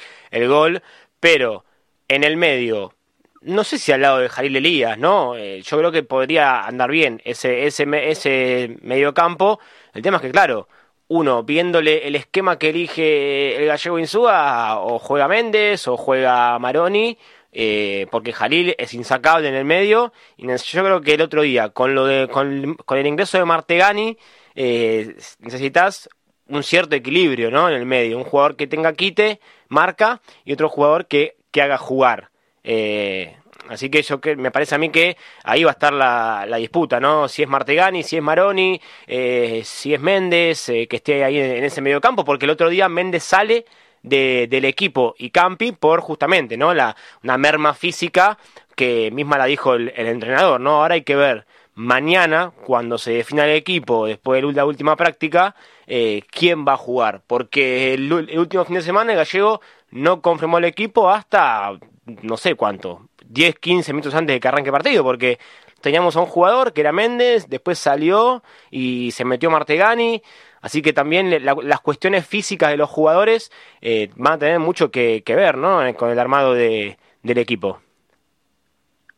gol, 0.47 0.81
pero 1.19 1.65
en 2.07 2.23
el 2.23 2.37
medio, 2.37 2.93
no 3.41 3.63
sé 3.63 3.77
si 3.77 3.91
al 3.91 4.01
lado 4.01 4.19
de 4.19 4.29
Jalil 4.29 4.55
Elías, 4.55 4.97
¿no? 4.97 5.35
Eh, 5.35 5.61
yo 5.61 5.77
creo 5.77 5.91
que 5.91 6.03
podría 6.03 6.65
andar 6.65 6.91
bien 6.91 7.21
ese, 7.25 7.65
ese, 7.67 7.85
ese 8.09 8.77
medio 8.81 9.13
campo. 9.13 9.59
El 9.93 10.01
tema 10.01 10.17
es 10.17 10.23
que, 10.23 10.31
claro, 10.31 10.67
uno, 11.13 11.43
viéndole 11.43 12.07
el 12.07 12.15
esquema 12.15 12.57
que 12.57 12.69
elige 12.69 13.55
el 13.55 13.67
gallego 13.67 13.99
Insúa, 13.99 14.79
o 14.79 14.97
juega 14.97 15.27
Méndez 15.27 15.87
o 15.87 15.95
juega 15.95 16.57
Maroni, 16.57 17.19
eh, 17.51 18.07
porque 18.09 18.33
Jalil 18.33 18.73
es 18.79 18.95
insacable 18.95 19.47
en 19.47 19.53
el 19.53 19.63
medio. 19.63 20.11
Y 20.37 20.47
yo 20.47 20.83
creo 20.83 21.01
que 21.01 21.13
el 21.13 21.21
otro 21.21 21.43
día, 21.43 21.69
con, 21.69 21.93
lo 21.93 22.05
de, 22.05 22.27
con, 22.27 22.97
el 22.97 23.07
ingreso 23.07 23.37
de 23.37 23.45
Martegani, 23.45 24.17
eh, 24.55 25.15
necesitas 25.37 26.09
un 26.47 26.63
cierto 26.63 26.95
equilibrio 26.95 27.51
¿no? 27.51 27.69
en 27.69 27.75
el 27.75 27.85
medio. 27.85 28.17
Un 28.17 28.23
jugador 28.23 28.55
que 28.55 28.65
tenga 28.65 28.93
quite, 28.93 29.39
marca, 29.67 30.19
y 30.45 30.53
otro 30.53 30.67
jugador 30.67 31.05
que, 31.05 31.37
que 31.51 31.61
haga 31.61 31.77
jugar. 31.77 32.31
Eh, 32.63 33.35
Así 33.69 33.89
que 33.89 34.01
yo 34.01 34.19
que 34.19 34.35
me 34.35 34.51
parece 34.51 34.75
a 34.75 34.77
mí 34.77 34.89
que 34.89 35.17
ahí 35.43 35.63
va 35.63 35.71
a 35.71 35.73
estar 35.73 35.93
la, 35.93 36.45
disputa, 36.57 36.99
¿no? 36.99 37.27
Si 37.27 37.43
es 37.43 37.49
Martegani, 37.49 38.03
si 38.03 38.17
es 38.17 38.23
Maroni, 38.23 38.79
eh, 39.07 39.61
si 39.63 39.93
es 39.93 40.01
Méndez, 40.01 40.69
eh, 40.69 40.87
que 40.87 40.97
esté 40.97 41.23
ahí 41.23 41.37
en, 41.39 41.63
ese 41.63 41.81
medio 41.81 42.01
campo, 42.01 42.25
porque 42.25 42.45
el 42.45 42.51
otro 42.51 42.69
día 42.69 42.89
Méndez 42.89 43.23
sale 43.23 43.65
del 44.01 44.65
equipo 44.65 45.15
y 45.17 45.29
Campi 45.29 45.71
por 45.71 46.01
justamente, 46.01 46.57
¿no? 46.57 46.73
La, 46.73 46.95
una 47.23 47.37
merma 47.37 47.73
física 47.73 48.37
que 48.75 49.11
misma 49.11 49.37
la 49.37 49.45
dijo 49.45 49.75
el, 49.75 49.93
entrenador, 49.95 50.59
¿no? 50.59 50.81
Ahora 50.81 50.95
hay 50.95 51.03
que 51.03 51.15
ver 51.15 51.45
mañana, 51.75 52.51
cuando 52.65 52.97
se 52.97 53.13
defina 53.13 53.45
el 53.45 53.51
equipo, 53.51 54.05
después 54.05 54.43
de 54.43 54.51
la 54.51 54.65
última 54.65 54.95
práctica, 54.97 55.55
eh, 55.87 56.21
quién 56.29 56.65
va 56.67 56.73
a 56.73 56.77
jugar, 56.77 57.21
porque 57.25 57.93
el, 57.93 58.11
el 58.29 58.39
último 58.39 58.65
fin 58.65 58.75
de 58.75 58.81
semana 58.81 59.13
el 59.13 59.17
gallego 59.17 59.61
no 59.89 60.21
confirmó 60.21 60.57
el 60.57 60.65
equipo 60.65 61.09
hasta 61.09 61.71
no 62.05 62.37
sé 62.37 62.55
cuánto, 62.55 63.07
10, 63.29 63.59
15 63.59 63.93
minutos 63.93 64.13
antes 64.15 64.35
de 64.35 64.39
que 64.39 64.47
arranque 64.47 64.71
partido, 64.71 65.03
porque 65.03 65.39
teníamos 65.81 66.15
a 66.15 66.21
un 66.21 66.25
jugador 66.25 66.73
que 66.73 66.81
era 66.81 66.91
Méndez, 66.91 67.47
después 67.49 67.77
salió 67.77 68.43
y 68.71 69.11
se 69.11 69.25
metió 69.25 69.51
Martegani, 69.51 70.23
así 70.61 70.81
que 70.81 70.93
también 70.93 71.43
las 71.43 71.79
cuestiones 71.81 72.25
físicas 72.25 72.71
de 72.71 72.77
los 72.77 72.89
jugadores 72.89 73.51
eh, 73.81 74.09
van 74.15 74.33
a 74.33 74.37
tener 74.37 74.59
mucho 74.59 74.91
que, 74.91 75.23
ver 75.27 75.57
¿no? 75.57 75.85
Eh, 75.85 75.93
con 75.93 76.09
el 76.09 76.19
armado 76.19 76.53
de, 76.53 76.97
del 77.21 77.37
equipo. 77.37 77.79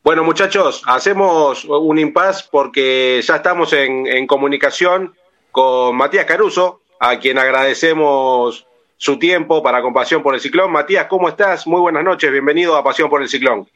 Bueno, 0.04 0.24
muchachos, 0.24 0.84
hacemos 0.86 1.66
un 1.66 1.98
impasse 1.98 2.48
porque 2.52 3.22
ya 3.24 3.38
estamos 3.38 3.74
en, 3.74 4.06
en 4.08 4.28
comunicación 4.28 5.16
con 5.52 5.96
Matías 5.96 6.26
Caruso, 6.26 6.82
a 7.00 7.20
quien 7.20 7.38
agradecemos 7.38 8.68
su 8.98 9.20
tiempo 9.20 9.62
para 9.62 9.82
Compasión 9.82 10.24
por 10.24 10.34
el 10.34 10.42
Ciclón. 10.42 10.72
Matías, 10.72 11.06
¿cómo 11.08 11.30
estás? 11.30 11.68
Muy 11.68 11.80
buenas 11.80 12.04
noches, 12.04 12.32
bienvenido 12.32 12.76
a 12.76 12.84
Pasión 12.84 13.10
por 13.10 13.22
el 13.22 13.30
Ciclón. 13.30 13.68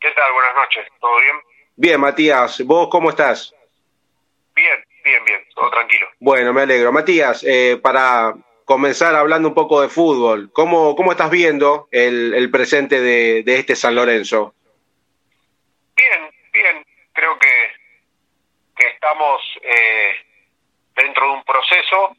¿Qué 0.00 0.10
tal? 0.12 0.32
Buenas 0.32 0.54
noches, 0.54 0.86
¿todo 0.98 1.20
bien? 1.20 1.36
Bien, 1.76 2.00
Matías, 2.00 2.64
¿vos 2.64 2.88
cómo 2.90 3.10
estás? 3.10 3.54
Bien, 4.54 4.82
bien, 5.04 5.22
bien, 5.26 5.46
todo 5.54 5.70
tranquilo. 5.70 6.08
Bueno, 6.18 6.54
me 6.54 6.62
alegro. 6.62 6.90
Matías, 6.90 7.44
eh, 7.44 7.78
para 7.82 8.34
comenzar 8.64 9.14
hablando 9.14 9.48
un 9.48 9.54
poco 9.54 9.82
de 9.82 9.90
fútbol, 9.90 10.50
¿cómo, 10.54 10.96
cómo 10.96 11.12
estás 11.12 11.30
viendo 11.30 11.86
el, 11.90 12.50
presente 12.50 12.98
de, 12.98 13.44
este 13.46 13.76
San 13.76 13.94
Lorenzo? 13.94 14.54
Bien, 15.94 16.30
bien, 16.50 16.86
creo 17.12 17.38
que, 17.38 17.72
que 18.76 18.88
estamos 18.88 19.42
eh, 19.60 20.14
dentro 20.96 21.26
de 21.26 21.32
un 21.32 21.44
proceso 21.44 22.16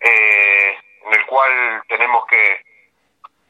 eh, 0.00 0.76
en 1.06 1.14
el 1.14 1.26
cual 1.26 1.80
tenemos 1.88 2.26
que 2.26 2.67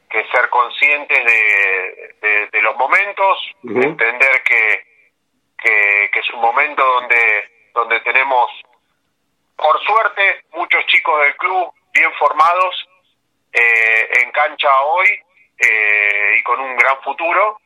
que 0.09 0.25
ser 0.31 0.49
conscientes 0.49 1.23
de, 1.23 2.47
de, 2.51 2.61
los 2.61 2.75
momentos, 2.75 3.37
entender 3.63 4.43
que, 4.43 4.83
que, 5.57 6.19
es 6.19 6.29
un 6.31 6.41
momento 6.41 6.83
donde, 6.83 7.69
donde 7.73 7.99
tenemos, 8.01 8.51
por 9.55 9.79
suerte, 9.85 10.45
muchos 10.51 10.85
chicos 10.87 11.21
del 11.21 11.35
club 11.37 11.71
bien 11.93 12.11
formados 12.13 12.89
eh, 13.53 14.09
en 14.21 14.31
cancha 14.31 14.69
hoy 14.81 15.07
eh, 15.57 16.35
y 16.37 16.43
con 16.43 16.59
un 16.59 16.75
gran 16.75 17.01
futuro 17.01 17.59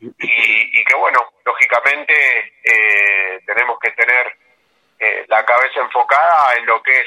y, 0.00 0.10
y 0.18 0.84
que 0.84 0.94
bueno, 0.96 1.32
lógicamente 1.44 2.14
eh, 2.62 3.40
tenemos 3.46 3.78
que 3.78 3.90
tener 3.92 4.36
la 5.28 5.44
cabeza 5.44 5.80
enfocada 5.80 6.54
en 6.56 6.64
lo 6.64 6.82
que 6.82 6.90
es 6.90 7.06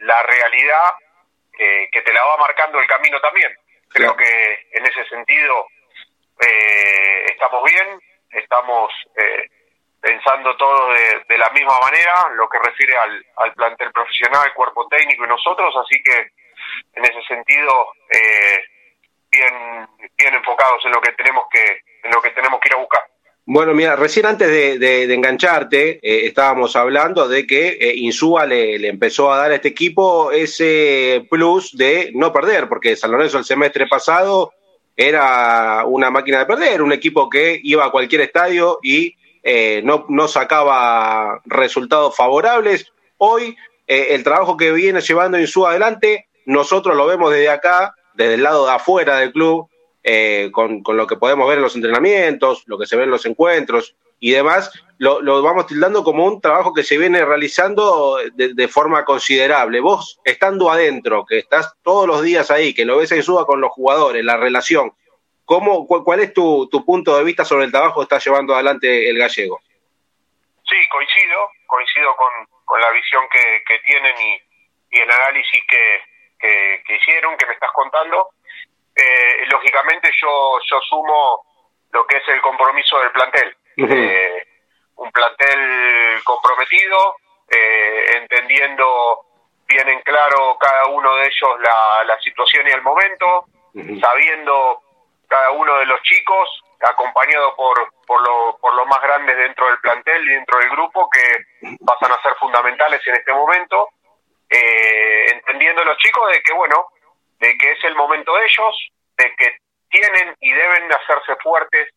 la 0.00 0.22
realidad 0.22 0.94
que 1.52 2.02
te 2.02 2.12
la 2.14 2.24
va 2.24 2.38
marcando 2.38 2.80
el 2.80 2.86
camino 2.86 3.20
también. 3.20 3.54
Creo 3.90 4.16
que 4.16 4.68
en 4.72 4.86
ese 4.86 5.04
sentido 5.08 5.66
eh, 6.40 7.26
estamos 7.32 7.64
bien, 7.64 8.00
estamos 8.30 8.92
eh, 9.16 9.48
pensando 10.00 10.56
todo 10.56 10.92
de, 10.92 11.38
la 11.38 11.50
misma 11.50 11.78
manera, 11.80 12.28
lo 12.34 12.48
que 12.48 12.58
refiere 12.58 12.96
al, 12.96 13.26
al 13.36 13.52
plantel 13.54 13.90
profesional, 13.92 14.52
cuerpo 14.54 14.86
técnico 14.88 15.24
y 15.24 15.28
nosotros, 15.28 15.74
así 15.76 16.02
que 16.02 16.30
en 16.94 17.04
ese 17.04 17.22
sentido 17.26 17.92
eh, 18.10 18.60
bien 19.30 19.88
bien 20.16 20.34
enfocados 20.34 20.84
en 20.84 20.92
lo 20.92 21.00
que 21.00 21.12
tenemos 21.12 21.46
que 21.50 21.80
en 22.02 22.10
lo 22.10 22.22
que 22.22 22.30
tenemos 22.30 22.60
que 22.60 22.68
ir 22.68 22.74
a 22.74 22.78
buscar. 22.78 23.04
Bueno, 23.50 23.72
mira, 23.72 23.96
recién 23.96 24.26
antes 24.26 24.46
de, 24.46 25.04
engancharte, 25.14 26.00
estábamos 26.02 26.76
hablando 26.76 27.26
de 27.28 27.46
que 27.46 27.94
Insúa 27.96 28.44
le, 28.44 28.86
empezó 28.86 29.32
a 29.32 29.38
dar 29.38 29.52
a 29.52 29.54
este 29.54 29.68
equipo 29.68 30.30
ese 30.30 31.26
plus 31.30 31.74
de 31.74 32.10
no 32.14 32.30
perder, 32.30 32.68
porque 32.68 32.94
San 32.94 33.10
Lorenzo 33.10 33.38
el 33.38 33.46
semestre 33.46 33.86
pasado 33.86 34.52
era 34.94 35.82
una 35.86 36.10
máquina 36.10 36.40
de 36.40 36.44
perder, 36.44 36.82
un 36.82 36.92
equipo 36.92 37.30
que 37.30 37.58
iba 37.62 37.86
a 37.86 37.90
cualquier 37.90 38.20
estadio 38.20 38.80
y 38.82 39.14
no, 39.82 40.04
no 40.10 40.28
sacaba 40.28 41.40
resultados 41.46 42.14
favorables. 42.14 42.92
Hoy, 43.16 43.56
el 43.86 44.22
trabajo 44.24 44.58
que 44.58 44.72
viene 44.72 45.00
llevando 45.00 45.40
Insúa 45.40 45.70
adelante, 45.70 46.28
nosotros 46.44 46.94
lo 46.94 47.06
vemos 47.06 47.32
desde 47.32 47.48
acá, 47.48 47.94
desde 48.12 48.34
el 48.34 48.42
lado 48.42 48.66
de 48.66 48.72
afuera 48.72 49.16
del 49.16 49.32
club, 49.32 49.70
eh, 50.10 50.50
con, 50.52 50.82
lo 50.86 51.06
que 51.06 51.16
podemos 51.16 51.46
ver 51.46 51.58
en 51.58 51.64
los 51.64 51.76
entrenamientos, 51.76 52.62
lo 52.66 52.78
que 52.78 52.86
se 52.86 52.96
ve 52.96 53.04
en 53.04 53.10
los 53.10 53.26
encuentros, 53.26 53.94
y 54.18 54.30
demás, 54.30 54.72
lo, 54.96 55.20
lo, 55.20 55.42
vamos 55.42 55.66
tildando 55.66 56.02
como 56.02 56.24
un 56.24 56.40
trabajo 56.40 56.72
que 56.72 56.82
se 56.82 56.96
viene 56.96 57.22
realizando 57.24 58.16
de, 58.32 58.54
de, 58.54 58.68
forma 58.68 59.04
considerable. 59.04 59.80
Vos, 59.80 60.18
estando 60.24 60.70
adentro, 60.70 61.26
que 61.26 61.36
estás 61.36 61.74
todos 61.82 62.06
los 62.06 62.22
días 62.22 62.50
ahí, 62.50 62.72
que 62.72 62.86
lo 62.86 62.96
ves 62.96 63.12
en 63.12 63.22
suba 63.22 63.44
con 63.44 63.60
los 63.60 63.70
jugadores, 63.70 64.24
la 64.24 64.38
relación, 64.38 64.94
¿cómo, 65.44 65.86
cuál, 65.86 66.20
es 66.20 66.32
tu, 66.32 66.68
tu, 66.70 66.86
punto 66.86 67.16
de 67.16 67.24
vista 67.24 67.44
sobre 67.44 67.66
el 67.66 67.70
trabajo 67.70 68.00
que 68.00 68.04
está 68.04 68.18
llevando 68.18 68.54
adelante 68.54 69.10
el 69.10 69.18
gallego? 69.18 69.60
Sí, 70.64 70.76
coincido, 70.90 71.50
coincido 71.66 72.16
con, 72.16 72.46
con 72.64 72.80
la 72.80 72.90
visión 72.92 73.24
que, 73.30 73.62
que 73.66 73.78
tienen 73.80 74.14
y, 74.18 74.96
y, 74.96 75.00
el 75.00 75.10
análisis 75.10 75.62
que, 75.68 76.80
que, 76.86 76.96
hicieron, 76.96 77.36
que 77.36 77.46
me 77.46 77.52
estás 77.52 77.70
contando. 77.74 78.30
Eh, 78.98 79.46
lógicamente 79.46 80.10
yo, 80.20 80.58
yo 80.68 80.80
sumo 80.80 81.44
lo 81.92 82.04
que 82.06 82.16
es 82.16 82.28
el 82.28 82.40
compromiso 82.40 82.98
del 82.98 83.12
plantel. 83.12 83.56
Uh 83.76 83.82
-huh. 83.84 83.94
eh, 83.94 84.46
un 84.96 85.10
plantel 85.12 86.20
comprometido, 86.24 87.16
eh, 87.48 88.04
entendiendo 88.16 89.24
bien 89.66 89.88
en 89.88 90.00
claro 90.00 90.58
cada 90.58 90.86
uno 90.88 91.14
de 91.16 91.26
ellos 91.26 91.60
la, 91.60 92.04
la 92.04 92.18
situación 92.20 92.66
y 92.66 92.70
el 92.72 92.82
momento, 92.82 93.44
uh 93.74 93.80
-huh. 93.80 94.00
sabiendo 94.00 94.82
cada 95.28 95.50
uno 95.52 95.78
de 95.78 95.86
los 95.86 96.02
chicos, 96.02 96.48
acompañado 96.80 97.54
por, 97.54 97.76
por, 98.06 98.20
lo, 98.20 98.58
por 98.60 98.74
lo 98.74 98.86
más 98.86 99.00
grandes 99.02 99.36
dentro 99.36 99.66
del 99.66 99.78
plantel 99.78 100.26
y 100.26 100.34
dentro 100.34 100.58
del 100.58 100.70
grupo, 100.70 101.08
que 101.10 101.76
pasan 101.86 102.12
a 102.12 102.22
ser 102.22 102.34
fundamentales 102.40 103.00
en 103.06 103.14
este 103.14 103.32
momento, 103.32 103.88
eh, 104.50 105.26
entendiendo 105.32 105.84
los 105.84 105.96
chicos 105.98 106.32
de 106.32 106.40
que, 106.42 106.52
bueno, 106.54 106.86
de 107.38 107.56
que 107.56 107.72
es 107.72 107.84
el 107.84 107.94
momento 107.94 108.34
de 108.34 108.44
ellos, 108.44 108.88
de 109.16 109.34
que 109.36 109.56
tienen 109.90 110.34
y 110.40 110.52
deben 110.52 110.92
hacerse 110.92 111.36
fuertes 111.42 111.88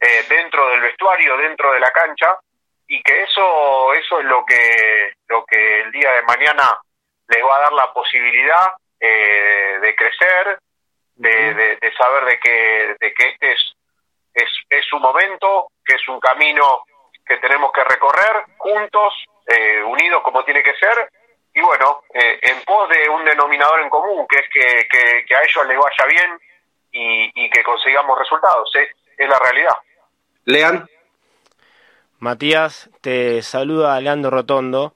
eh, 0.00 0.24
dentro 0.28 0.68
del 0.68 0.80
vestuario, 0.80 1.36
dentro 1.36 1.72
de 1.72 1.80
la 1.80 1.90
cancha, 1.90 2.38
y 2.86 3.02
que 3.02 3.22
eso, 3.22 3.94
eso 3.94 4.18
es 4.20 4.24
lo 4.24 4.44
que, 4.44 5.14
lo 5.28 5.44
que 5.44 5.80
el 5.82 5.92
día 5.92 6.12
de 6.12 6.22
mañana 6.22 6.80
les 7.28 7.44
va 7.44 7.56
a 7.56 7.60
dar 7.60 7.72
la 7.72 7.92
posibilidad 7.92 8.72
eh, 8.98 9.78
de 9.80 9.94
crecer, 9.94 10.58
de, 11.14 11.54
de, 11.54 11.76
de, 11.76 11.92
saber 11.94 12.24
de 12.24 12.38
que, 12.40 12.96
de 12.98 13.14
que 13.14 13.28
este 13.28 13.52
es, 13.52 13.76
es, 14.34 14.50
es 14.70 14.84
su 14.86 14.98
momento, 14.98 15.68
que 15.84 15.94
es 15.96 16.08
un 16.08 16.18
camino 16.18 16.82
que 17.24 17.36
tenemos 17.36 17.70
que 17.72 17.84
recorrer 17.84 18.44
juntos, 18.58 19.14
eh, 19.46 19.82
unidos 19.82 20.22
como 20.22 20.44
tiene 20.44 20.62
que 20.62 20.74
ser, 20.74 21.08
y 21.54 21.60
bueno, 21.60 22.02
eh, 22.14 22.38
en 22.42 22.62
pos 22.64 22.88
de 22.88 23.08
un 23.08 23.24
denominador 23.24 23.80
en 23.80 23.90
común, 23.90 24.26
que 24.28 24.36
es 24.36 24.48
que, 24.52 24.88
que, 24.88 25.24
que 25.26 25.34
a 25.34 25.42
ellos 25.42 25.66
les 25.66 25.78
vaya 25.78 26.06
bien 26.08 26.38
y, 26.92 27.44
y 27.44 27.50
que 27.50 27.62
consigamos 27.62 28.18
resultados, 28.18 28.70
es, 28.76 28.88
es 29.16 29.28
la 29.28 29.38
realidad. 29.38 29.74
Lean. 30.44 30.88
Matías, 32.18 32.90
te 33.00 33.42
saluda 33.42 34.00
Leandro 34.00 34.30
Rotondo. 34.30 34.94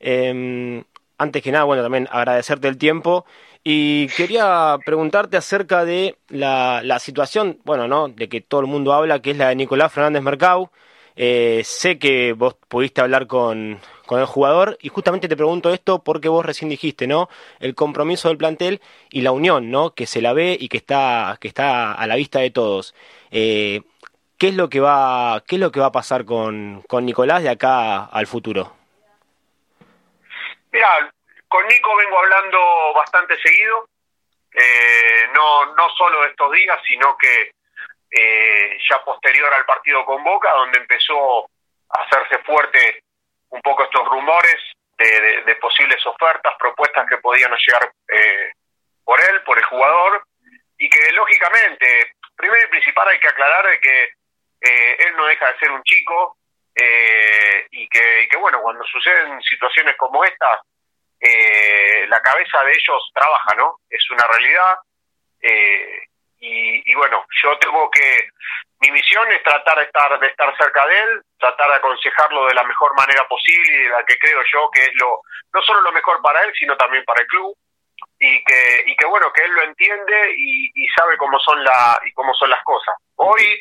Eh, 0.00 0.84
antes 1.18 1.42
que 1.42 1.50
nada, 1.50 1.64
bueno, 1.64 1.82
también 1.82 2.08
agradecerte 2.10 2.68
el 2.68 2.78
tiempo 2.78 3.26
y 3.64 4.06
quería 4.08 4.76
preguntarte 4.84 5.36
acerca 5.36 5.84
de 5.84 6.16
la, 6.28 6.80
la, 6.84 6.98
situación, 7.00 7.58
bueno, 7.64 7.88
¿no? 7.88 8.08
De 8.08 8.28
que 8.28 8.40
todo 8.40 8.60
el 8.60 8.66
mundo 8.66 8.92
habla, 8.92 9.20
que 9.20 9.32
es 9.32 9.36
la 9.36 9.48
de 9.48 9.56
Nicolás 9.56 9.92
Fernández 9.92 10.22
Mercado. 10.22 10.70
Eh, 11.16 11.62
sé 11.64 11.98
que 11.98 12.32
vos 12.32 12.54
pudiste 12.68 13.00
hablar 13.00 13.26
con, 13.26 13.80
con 14.08 14.20
el 14.20 14.26
jugador 14.26 14.78
y 14.80 14.88
justamente 14.88 15.28
te 15.28 15.36
pregunto 15.36 15.70
esto 15.70 16.02
porque 16.02 16.30
vos 16.30 16.44
recién 16.44 16.70
dijiste, 16.70 17.06
¿no? 17.06 17.28
El 17.60 17.74
compromiso 17.74 18.28
del 18.28 18.38
plantel 18.38 18.80
y 19.10 19.20
la 19.20 19.32
unión, 19.32 19.70
¿no? 19.70 19.94
Que 19.94 20.06
se 20.06 20.22
la 20.22 20.32
ve 20.32 20.56
y 20.58 20.70
que 20.70 20.78
está, 20.78 21.36
que 21.38 21.46
está 21.46 21.92
a 21.92 22.06
la 22.06 22.16
vista 22.16 22.40
de 22.40 22.50
todos. 22.50 22.94
Eh, 23.30 23.82
¿Qué 24.38 24.48
es 24.48 24.54
lo 24.54 24.70
que 24.70 24.80
va, 24.80 25.42
qué 25.46 25.56
es 25.56 25.60
lo 25.60 25.70
que 25.70 25.80
va 25.80 25.86
a 25.86 25.92
pasar 25.92 26.24
con, 26.24 26.82
con 26.88 27.04
Nicolás 27.04 27.42
de 27.42 27.50
acá 27.50 28.06
al 28.06 28.26
futuro? 28.26 28.72
Mira, 30.72 31.12
con 31.46 31.66
Nico 31.66 31.94
vengo 31.96 32.18
hablando 32.18 32.58
bastante 32.94 33.38
seguido, 33.42 33.88
eh, 34.54 35.28
no, 35.34 35.74
no 35.74 35.90
solo 35.98 36.24
estos 36.24 36.50
días, 36.52 36.78
sino 36.86 37.14
que 37.18 37.50
eh, 38.10 38.78
ya 38.88 39.04
posterior 39.04 39.52
al 39.52 39.66
partido 39.66 40.02
con 40.06 40.24
Boca, 40.24 40.50
donde 40.54 40.78
empezó 40.78 41.44
a 41.90 42.02
hacerse 42.04 42.38
fuerte 42.38 43.02
un 43.50 43.60
poco 43.62 43.84
estos 43.84 44.06
rumores 44.06 44.56
de, 44.96 45.42
de, 45.44 45.54
posibles 45.56 46.04
ofertas, 46.06 46.54
propuestas 46.58 47.06
que 47.08 47.18
podían 47.18 47.52
llegar 47.52 47.92
eh, 48.08 48.52
por 49.04 49.20
él, 49.20 49.42
por 49.44 49.58
el 49.58 49.64
jugador, 49.64 50.24
y 50.76 50.88
que 50.88 51.12
lógicamente, 51.12 52.14
primero 52.36 52.64
y 52.66 52.70
principal 52.70 53.08
hay 53.08 53.20
que 53.20 53.28
aclarar 53.28 53.78
que 53.80 54.04
eh, 54.60 54.96
él 54.98 55.16
no 55.16 55.26
deja 55.26 55.52
de 55.52 55.58
ser 55.58 55.70
un 55.70 55.82
chico 55.82 56.36
eh, 56.74 57.66
y, 57.70 57.88
que, 57.88 58.22
y 58.22 58.28
que 58.28 58.36
bueno, 58.36 58.60
cuando 58.60 58.84
suceden 58.84 59.40
situaciones 59.42 59.96
como 59.96 60.24
esta, 60.24 60.60
eh, 61.20 62.06
la 62.08 62.20
cabeza 62.20 62.62
de 62.64 62.70
ellos 62.70 63.10
trabaja, 63.14 63.54
¿no? 63.56 63.78
Es 63.88 64.10
una 64.10 64.24
realidad. 64.26 64.78
Y, 66.40 66.90
y, 66.90 66.94
bueno, 66.94 67.24
yo 67.42 67.58
tengo 67.58 67.90
que, 67.90 68.28
mi 68.80 68.90
misión 68.92 69.30
es 69.32 69.42
tratar 69.42 69.78
de 69.78 69.84
estar, 69.84 70.20
de 70.20 70.26
estar 70.26 70.56
cerca 70.56 70.86
de 70.86 70.98
él, 71.00 71.22
tratar 71.38 71.68
de 71.68 71.76
aconsejarlo 71.76 72.46
de 72.46 72.54
la 72.54 72.62
mejor 72.62 72.94
manera 72.96 73.26
posible 73.26 73.74
y 73.74 73.82
de 73.84 73.88
la 73.88 74.04
que 74.04 74.16
creo 74.18 74.40
yo 74.52 74.70
que 74.70 74.82
es 74.82 74.92
lo, 74.94 75.20
no 75.52 75.62
solo 75.62 75.80
lo 75.80 75.92
mejor 75.92 76.22
para 76.22 76.44
él, 76.44 76.52
sino 76.58 76.76
también 76.76 77.04
para 77.04 77.22
el 77.22 77.26
club. 77.26 77.56
Y 78.20 78.44
que, 78.44 78.82
y 78.86 78.96
que 78.96 79.06
bueno, 79.06 79.32
que 79.32 79.44
él 79.44 79.52
lo 79.52 79.62
entiende 79.62 80.32
y, 80.36 80.70
y 80.74 80.88
sabe 80.90 81.16
cómo 81.16 81.38
son 81.40 81.62
la, 81.64 82.00
y 82.04 82.12
cómo 82.12 82.32
son 82.34 82.50
las 82.50 82.62
cosas. 82.62 82.94
Hoy, 83.16 83.60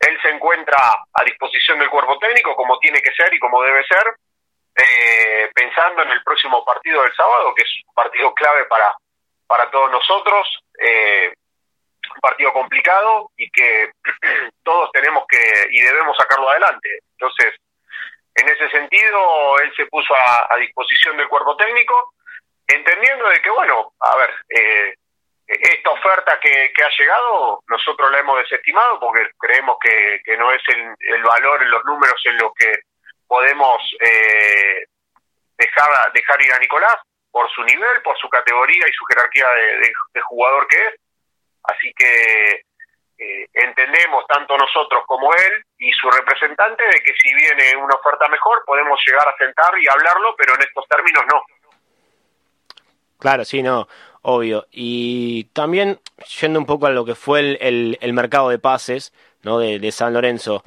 él 0.00 0.18
se 0.22 0.30
encuentra 0.30 0.76
a 1.12 1.24
disposición 1.24 1.78
del 1.78 1.90
cuerpo 1.90 2.18
técnico 2.18 2.54
como 2.56 2.78
tiene 2.78 3.00
que 3.00 3.12
ser 3.12 3.32
y 3.32 3.38
como 3.38 3.62
debe 3.62 3.84
ser, 3.84 4.04
eh, 4.76 5.50
pensando 5.54 6.02
en 6.02 6.10
el 6.10 6.22
próximo 6.22 6.64
partido 6.64 7.02
del 7.02 7.14
sábado, 7.14 7.54
que 7.54 7.62
es 7.62 7.70
un 7.86 7.94
partido 7.94 8.34
clave 8.34 8.64
para, 8.64 8.94
para 9.46 9.70
todos 9.70 9.90
nosotros, 9.90 10.46
eh, 10.78 11.32
un 12.14 12.20
partido 12.20 12.52
complicado 12.52 13.30
y 13.36 13.50
que 13.50 13.92
todos 14.62 14.90
tenemos 14.92 15.24
que 15.28 15.68
y 15.70 15.80
debemos 15.80 16.16
sacarlo 16.16 16.48
adelante. 16.50 17.00
Entonces, 17.12 17.54
en 18.34 18.48
ese 18.48 18.68
sentido, 18.70 19.58
él 19.60 19.72
se 19.76 19.86
puso 19.86 20.14
a, 20.14 20.56
disposición 20.58 21.16
del 21.16 21.28
cuerpo 21.28 21.56
técnico, 21.56 22.14
entendiendo 22.66 23.28
de 23.28 23.40
que, 23.40 23.50
bueno, 23.50 23.92
a 24.00 24.16
ver, 24.16 24.30
eh, 24.48 24.94
esta 25.46 25.90
oferta 25.90 26.40
que, 26.40 26.72
que, 26.74 26.84
ha 26.84 26.90
llegado, 26.98 27.62
nosotros 27.68 28.10
la 28.10 28.18
hemos 28.18 28.38
desestimado 28.38 28.98
porque 28.98 29.28
creemos 29.38 29.76
que, 29.80 30.20
que 30.24 30.36
no 30.36 30.50
es 30.52 30.62
el, 30.68 30.94
el, 30.98 31.22
valor 31.22 31.62
en 31.62 31.70
los 31.70 31.84
números 31.84 32.20
en 32.24 32.38
los 32.38 32.52
que 32.54 32.72
podemos 33.28 33.78
eh, 34.00 34.86
dejar, 35.58 36.12
dejar 36.12 36.42
ir 36.42 36.52
a 36.54 36.58
Nicolás 36.58 36.96
por 37.30 37.48
su 37.50 37.62
nivel, 37.62 38.02
por 38.02 38.16
su 38.18 38.28
categoría 38.28 38.84
y 38.88 38.92
su 38.92 39.04
jerarquía 39.04 39.46
de 40.14 40.20
jugador 40.22 40.66
que 40.66 40.76
es. 40.76 41.03
Así 41.64 41.92
que 41.96 42.64
eh, 43.18 43.48
entendemos 43.52 44.26
tanto 44.26 44.56
nosotros 44.56 45.02
como 45.06 45.32
él 45.34 45.64
y 45.78 45.92
su 45.92 46.10
representante 46.10 46.82
de 46.84 47.00
que 47.02 47.12
si 47.20 47.34
viene 47.34 47.76
una 47.76 47.94
oferta 47.94 48.28
mejor 48.28 48.62
podemos 48.64 48.98
llegar 49.06 49.28
a 49.28 49.36
sentar 49.36 49.72
y 49.80 49.88
hablarlo, 49.88 50.34
pero 50.36 50.54
en 50.54 50.62
estos 50.62 50.84
términos 50.88 51.24
no. 51.32 51.42
Claro, 53.18 53.44
sí, 53.44 53.62
no 53.62 53.88
obvio. 54.24 54.66
Y 54.72 55.44
también 55.52 56.00
yendo 56.40 56.58
un 56.58 56.66
poco 56.66 56.86
a 56.86 56.90
lo 56.90 57.04
que 57.04 57.14
fue 57.14 57.40
el, 57.40 57.58
el, 57.60 57.98
el 58.00 58.12
mercado 58.12 58.48
de 58.48 58.58
pases 58.58 59.12
¿no? 59.42 59.58
de, 59.58 59.78
de, 59.78 59.92
San 59.92 60.14
Lorenzo, 60.14 60.64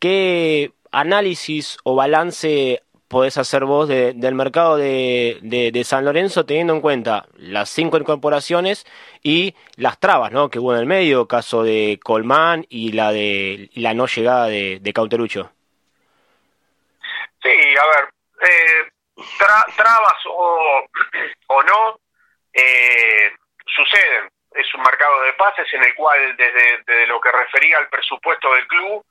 ¿qué 0.00 0.72
análisis 0.90 1.76
o 1.84 1.94
balance 1.94 2.82
podés 3.08 3.38
hacer 3.38 3.64
vos 3.64 3.88
de, 3.88 4.12
del 4.14 4.34
mercado 4.34 4.76
de, 4.76 5.38
de, 5.42 5.84
San 5.84 6.04
Lorenzo 6.04 6.44
teniendo 6.44 6.74
en 6.74 6.80
cuenta 6.80 7.26
las 7.36 7.70
cinco 7.70 7.98
incorporaciones 7.98 8.84
y 9.22 9.54
las 9.76 9.98
trabas 10.00 10.32
¿no? 10.32 10.50
que 10.50 10.58
hubo 10.58 10.74
en 10.74 10.80
el 10.80 10.86
medio, 10.86 11.28
caso 11.28 11.62
de 11.62 12.00
Colmán 12.02 12.66
y 12.68 12.92
la 12.92 13.12
de 13.12 13.70
la 13.74 13.94
no 13.94 14.06
llegada 14.06 14.46
de, 14.46 14.78
de? 14.80 14.92
Sí, 17.42 17.50
a 17.78 17.86
ver, 17.86 18.12
eh, 18.42 18.90
tra 19.38 19.64
trabas 19.76 20.26
o, 20.28 20.84
o 21.48 21.62
no, 21.62 22.00
eh, 22.52 23.32
suceden. 23.66 24.28
Es 24.52 24.74
un 24.74 24.80
mercado 24.80 25.22
de 25.22 25.34
pases 25.34 25.66
en 25.74 25.84
el 25.84 25.94
cual, 25.94 26.34
desde, 26.36 26.82
desde 26.86 27.06
lo 27.06 27.20
que 27.20 27.30
refería 27.30 27.76
al 27.78 27.88
presupuesto 27.88 28.52
del 28.54 28.66
club, 28.66 29.04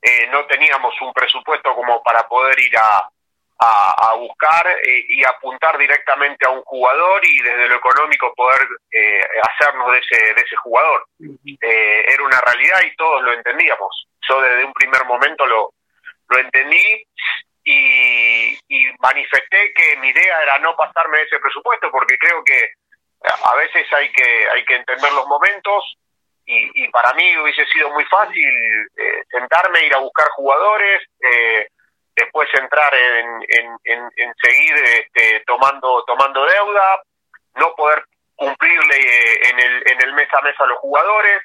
eh, 0.00 0.26
no 0.30 0.46
teníamos 0.46 0.94
un 1.02 1.12
presupuesto 1.12 1.74
como 1.74 2.02
para 2.02 2.26
poder 2.26 2.58
ir 2.60 2.76
a, 2.78 3.10
a, 3.58 4.10
a 4.10 4.14
buscar 4.16 4.66
eh, 4.82 5.04
y 5.08 5.24
apuntar 5.24 5.78
directamente 5.78 6.46
a 6.46 6.50
un 6.50 6.62
jugador 6.62 7.20
y 7.24 7.40
desde 7.42 7.68
lo 7.68 7.76
económico 7.76 8.32
poder 8.34 8.60
eh, 8.90 9.20
hacernos 9.42 9.92
de 9.92 9.98
ese, 9.98 10.34
de 10.34 10.40
ese 10.42 10.56
jugador. 10.56 11.06
Eh, 11.20 12.04
era 12.06 12.22
una 12.24 12.40
realidad 12.40 12.80
y 12.86 12.96
todos 12.96 13.22
lo 13.22 13.32
entendíamos. 13.32 14.08
Yo 14.28 14.40
desde 14.40 14.64
un 14.64 14.72
primer 14.72 15.04
momento 15.06 15.46
lo, 15.46 15.72
lo 16.28 16.38
entendí 16.38 17.06
y, 17.64 18.58
y 18.68 18.86
manifesté 18.98 19.72
que 19.74 19.96
mi 19.98 20.08
idea 20.08 20.42
era 20.42 20.58
no 20.58 20.76
pasarme 20.76 21.22
ese 21.22 21.38
presupuesto 21.38 21.90
porque 21.90 22.18
creo 22.18 22.44
que 22.44 22.72
a 23.22 23.56
veces 23.56 23.90
hay 23.92 24.12
que 24.12 24.48
hay 24.54 24.64
que 24.64 24.76
entender 24.76 25.12
los 25.12 25.26
momentos 25.26 25.96
y, 26.46 26.88
para 26.88 27.12
mí 27.14 27.36
hubiese 27.38 27.66
sido 27.66 27.90
muy 27.90 28.04
fácil 28.04 28.48
eh, 28.96 29.22
sentarme, 29.30 29.84
ir 29.84 29.94
a 29.94 29.98
buscar 29.98 30.28
jugadores, 30.36 31.02
eh, 31.20 31.66
después 32.16 32.48
entrar 32.54 32.92
en, 32.94 33.78
en, 33.84 34.34
seguir 34.42 34.74
este, 34.74 35.44
tomando 35.46 36.02
tomando 36.06 36.44
deuda, 36.44 37.02
no 37.56 37.74
poder 37.74 38.04
cumplirle 38.34 38.96
eh, 38.96 39.40
en 39.50 39.60
el, 39.60 39.82
en 39.86 40.02
el 40.02 40.12
mes 40.14 40.28
a 40.32 40.40
mes 40.42 40.58
a 40.58 40.66
los 40.66 40.78
jugadores 40.78 41.42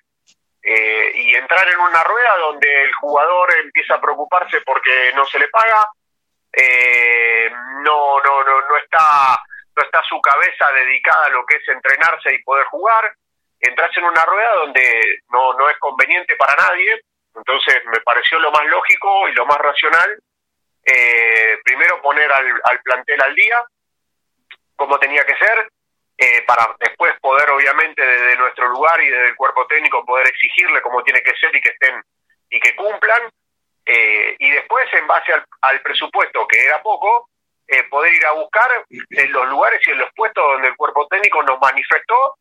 y 0.64 1.34
entrar 1.34 1.68
en 1.68 1.80
una 1.80 2.04
rueda 2.04 2.38
donde 2.38 2.84
el 2.84 2.94
jugador 2.94 3.50
empieza 3.64 3.96
a 3.96 4.02
preocuparse 4.02 4.62
porque 4.62 5.12
no 5.16 5.26
se 5.26 5.40
le 5.40 5.48
paga, 5.48 5.88
no, 7.82 8.20
no, 8.20 8.44
no, 8.44 8.62
no 8.70 8.78
está 8.78 9.40
no 9.76 9.84
está 9.84 10.02
su 10.08 10.20
cabeza 10.22 10.72
dedicada 10.74 11.26
a 11.26 11.30
lo 11.30 11.46
que 11.46 11.58
es 11.58 11.68
entrenarse 11.68 12.34
y 12.34 12.44
poder 12.44 12.66
jugar, 12.66 13.14
entras 13.60 13.96
en 13.98 14.06
una 14.06 14.26
rueda 14.26 14.54
donde 14.56 15.20
no, 15.30 15.54
no 15.54 15.70
es 15.70 15.78
conveniente 15.80 16.36
para 16.36 16.56
nadie, 16.56 17.02
entonces 17.36 17.82
me 17.86 18.00
pareció 18.02 18.40
lo 18.40 18.52
más 18.52 18.66
lógico 18.66 19.30
y 19.30 19.34
lo 19.34 19.46
más 19.46 19.58
racional, 19.58 20.20
eh, 20.84 21.60
primero 21.64 22.02
poner 22.02 22.32
al, 22.32 22.62
al, 22.64 22.82
plantel 22.82 23.22
al 23.22 23.36
día, 23.36 23.64
como 24.76 24.98
tenía 25.00 25.24
que 25.26 25.38
ser, 25.38 25.70
eh, 26.18 26.44
para 26.46 26.76
después 26.80 27.14
poder 27.20 27.50
obviamente 27.52 28.06
desde 28.06 28.38
nuestro 28.38 28.68
lugar 28.70 29.02
y 29.02 29.10
desde 29.10 29.30
el 29.30 29.36
cuerpo 29.36 29.66
técnico 29.68 30.06
poder 30.06 30.28
exigirle 30.28 30.82
como 30.82 31.04
tiene 31.04 31.22
que 31.22 31.36
ser 31.36 31.56
y 31.56 31.62
que 31.62 31.70
estén 31.70 32.02
y 32.50 32.60
que 32.60 32.76
cumplan, 32.76 33.30
eh, 33.86 34.36
y 34.38 34.50
después 34.52 34.86
en 34.94 35.08
base 35.08 35.34
al, 35.34 35.46
al 35.62 35.82
presupuesto, 35.82 36.48
que 36.48 36.66
era 36.66 36.82
poco, 36.82 37.30
poder 37.90 38.14
ir 38.14 38.26
a 38.26 38.34
buscar 38.34 38.70
en 38.90 39.32
los 39.32 39.48
lugares 39.48 39.80
y 39.88 39.92
en 39.92 40.00
los 40.00 40.10
puestos 40.14 40.44
donde 40.44 40.68
el 40.68 40.76
cuerpo 40.76 41.08
técnico 41.08 41.42
nos 41.44 41.58
manifestó 41.62 42.36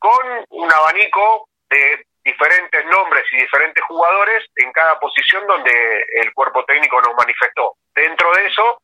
con 0.00 0.44
un 0.48 0.72
abanico 0.72 1.48
de 1.70 2.04
diferentes 2.24 2.84
nombres 2.86 3.24
y 3.32 3.36
diferentes 3.36 3.84
jugadores 3.84 4.44
en 4.56 4.72
cada 4.72 4.98
posición 4.98 5.46
donde 5.46 6.06
el 6.14 6.32
cuerpo 6.32 6.64
técnico 6.64 7.00
nos 7.02 7.14
manifestó. 7.16 7.76
Dentro 7.94 8.32
de 8.32 8.46
eso 8.46 8.80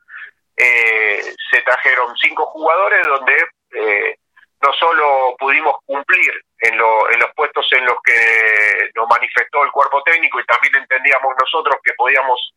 eh, 0.57 1.35
se 1.51 1.63
trajeron 1.63 2.15
cinco 2.19 2.47
jugadores 2.47 3.07
donde 3.07 3.35
eh, 3.73 4.17
no 4.63 4.73
solo 4.75 5.35
pudimos 5.39 5.77
cumplir 5.87 6.33
en, 6.59 6.75
en 6.75 7.21
los 7.21 7.35
puestos 7.35 7.67
en 7.73 7.87
los 7.87 7.97
que 8.05 8.91
nos 8.95 9.09
manifestó 9.09 9.65
el 9.65 9.73
cuerpo 9.73 10.03
técnico 10.03 10.39
y 10.39 10.45
también 10.45 10.77
entendíamos 10.77 11.35
nosotros 11.41 11.77
que 11.83 11.95
podíamos 11.95 12.53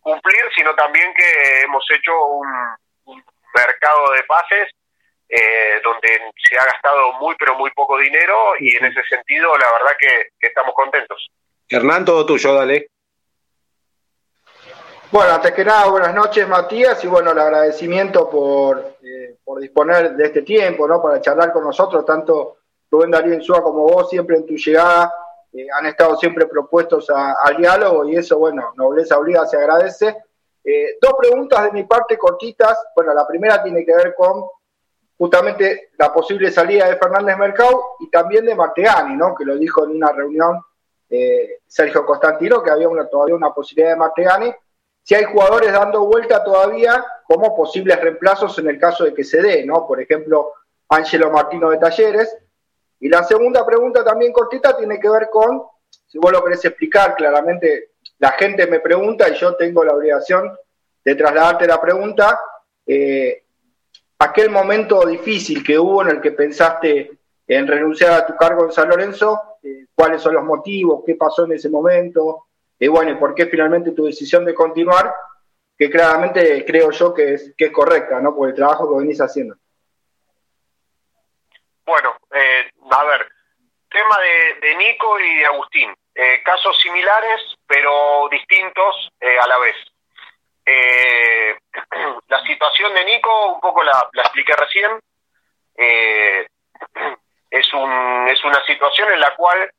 cumplir, 0.00 0.50
sino 0.56 0.74
también 0.74 1.12
que 1.14 1.60
hemos 1.60 1.84
hecho 1.90 2.18
un 2.24 3.22
mercado 3.54 4.12
de 4.12 4.22
pases 4.24 4.70
eh, 5.34 5.80
donde 5.82 6.08
se 6.36 6.58
ha 6.58 6.64
gastado 6.66 7.14
muy 7.14 7.34
pero 7.38 7.54
muy 7.54 7.70
poco 7.70 7.96
dinero 7.96 8.52
y 8.60 8.76
en 8.76 8.84
ese 8.84 9.02
sentido 9.08 9.56
la 9.56 9.72
verdad 9.72 9.96
que, 9.98 10.46
estamos 10.46 10.74
contentos. 10.74 11.26
Hernán, 11.70 12.04
todo 12.04 12.26
tuyo, 12.26 12.52
dale. 12.52 12.90
Bueno, 15.10 15.32
antes 15.32 15.52
que 15.52 15.64
nada, 15.64 15.88
buenas 15.88 16.14
noches 16.14 16.46
Matías 16.46 17.02
y 17.02 17.06
bueno, 17.06 17.30
el 17.30 17.38
agradecimiento 17.38 18.28
por, 18.28 18.98
eh, 19.02 19.38
por 19.42 19.58
disponer 19.58 20.12
de 20.12 20.24
este 20.24 20.42
tiempo, 20.42 20.86
¿no? 20.86 21.00
Para 21.00 21.18
charlar 21.22 21.50
con 21.50 21.64
nosotros, 21.64 22.04
tanto 22.04 22.58
Rubén 22.90 23.10
Darío 23.10 23.32
Insúa 23.32 23.62
como 23.62 23.84
vos, 23.84 24.10
siempre 24.10 24.36
en 24.36 24.44
tu 24.44 24.54
llegada 24.54 25.10
eh, 25.50 25.66
han 25.78 25.86
estado 25.86 26.14
siempre 26.16 26.46
propuestos 26.46 27.08
al 27.08 27.56
diálogo 27.56 28.04
y 28.06 28.16
eso, 28.16 28.38
bueno, 28.38 28.74
nobleza 28.76 29.16
obliga, 29.16 29.46
se 29.46 29.56
agradece. 29.56 30.14
dos 31.00 31.14
preguntas 31.18 31.64
de 31.64 31.72
mi 31.72 31.84
parte 31.84 32.18
cortitas. 32.18 32.78
Bueno, 32.94 33.14
la 33.14 33.26
primera 33.26 33.62
tiene 33.62 33.82
que 33.82 33.94
ver 33.94 34.14
con 34.14 34.44
justamente 35.22 35.90
la 35.98 36.12
posible 36.12 36.50
salida 36.50 36.88
de 36.88 36.96
Fernández 36.96 37.38
Mercado 37.38 37.90
y 38.00 38.10
también 38.10 38.44
de 38.44 38.56
Martegani, 38.56 39.14
¿no? 39.14 39.36
que 39.36 39.44
lo 39.44 39.56
dijo 39.56 39.84
en 39.84 39.92
una 39.92 40.10
reunión 40.10 40.60
eh, 41.08 41.58
Sergio 41.64 42.04
Constantino, 42.04 42.60
que 42.60 42.72
había 42.72 42.88
todavía 43.08 43.36
una 43.36 43.54
posibilidad 43.54 43.90
de 43.90 44.00
Martegani. 44.00 44.52
Si 45.00 45.14
hay 45.14 45.22
jugadores 45.22 45.72
dando 45.72 46.04
vuelta 46.06 46.42
todavía 46.42 47.04
como 47.24 47.54
posibles 47.54 48.00
reemplazos 48.00 48.58
en 48.58 48.66
el 48.66 48.80
caso 48.80 49.04
de 49.04 49.14
que 49.14 49.22
se 49.22 49.40
dé, 49.40 49.64
¿no? 49.64 49.86
Por 49.86 50.00
ejemplo, 50.00 50.54
Ángelo 50.88 51.30
Martino 51.30 51.70
de 51.70 51.78
Talleres. 51.78 52.36
Y 52.98 53.08
la 53.08 53.22
segunda 53.22 53.64
pregunta 53.64 54.02
también 54.02 54.32
cortita 54.32 54.76
tiene 54.76 54.98
que 54.98 55.08
ver 55.08 55.28
con, 55.30 55.62
si 56.08 56.18
vos 56.18 56.32
lo 56.32 56.42
querés 56.42 56.64
explicar 56.64 57.14
claramente, 57.14 57.92
la 58.18 58.32
gente 58.32 58.66
me 58.66 58.80
pregunta 58.80 59.28
y 59.28 59.34
yo 59.34 59.54
tengo 59.54 59.84
la 59.84 59.94
obligación 59.94 60.52
de 61.04 61.14
trasladarte 61.14 61.68
la 61.68 61.80
pregunta, 61.80 62.40
eh, 62.84 63.41
aquel 64.18 64.50
momento 64.50 65.04
difícil 65.06 65.64
que 65.64 65.78
hubo 65.78 66.02
en 66.02 66.08
el 66.10 66.20
que 66.20 66.32
pensaste 66.32 67.10
en 67.46 67.66
renunciar 67.66 68.12
a 68.12 68.26
tu 68.26 68.36
cargo 68.36 68.64
en 68.64 68.72
San 68.72 68.88
Lorenzo, 68.88 69.58
eh, 69.62 69.86
cuáles 69.94 70.22
son 70.22 70.34
los 70.34 70.44
motivos, 70.44 71.02
qué 71.04 71.14
pasó 71.14 71.44
en 71.44 71.52
ese 71.52 71.68
momento, 71.68 72.46
y 72.78 72.88
bueno, 72.88 73.18
por 73.18 73.34
qué 73.34 73.46
finalmente 73.46 73.92
tu 73.92 74.04
decisión 74.04 74.44
de 74.44 74.54
continuar, 74.54 75.14
que 75.76 75.90
claramente 75.90 76.64
creo 76.64 76.90
yo 76.90 77.12
que 77.12 77.34
es, 77.34 77.54
que 77.56 77.66
es 77.66 77.72
correcta, 77.72 78.20
¿no? 78.20 78.34
Por 78.34 78.48
el 78.48 78.54
trabajo 78.54 78.88
que 78.88 79.00
venís 79.00 79.20
haciendo. 79.20 79.56
Bueno, 81.84 82.16
eh, 82.32 82.70
a 82.90 83.04
ver, 83.04 83.28
tema 83.90 84.16
de, 84.60 84.76
Nico 84.76 85.18
y 85.18 85.38
de 85.38 85.46
Agustín, 85.46 85.94
eh, 86.14 86.42
casos 86.44 86.80
similares, 86.80 87.56
pero 87.66 88.28
distintos 88.30 89.10
a 89.20 89.48
la 89.48 89.58
vez. 89.58 89.91
Eh, 90.64 91.56
la 92.28 92.42
situación 92.46 92.94
de 92.94 93.04
Nico, 93.04 93.52
un 93.54 93.60
poco 93.60 93.82
la, 93.82 94.08
expliqué 94.14 94.54
recién, 94.54 95.00
eh, 95.76 96.46
es, 97.50 97.74
un, 97.74 98.28
es 98.28 98.44
una 98.44 98.64
situación 98.64 99.12
en 99.12 99.20
la 99.20 99.34
cual 99.34 99.70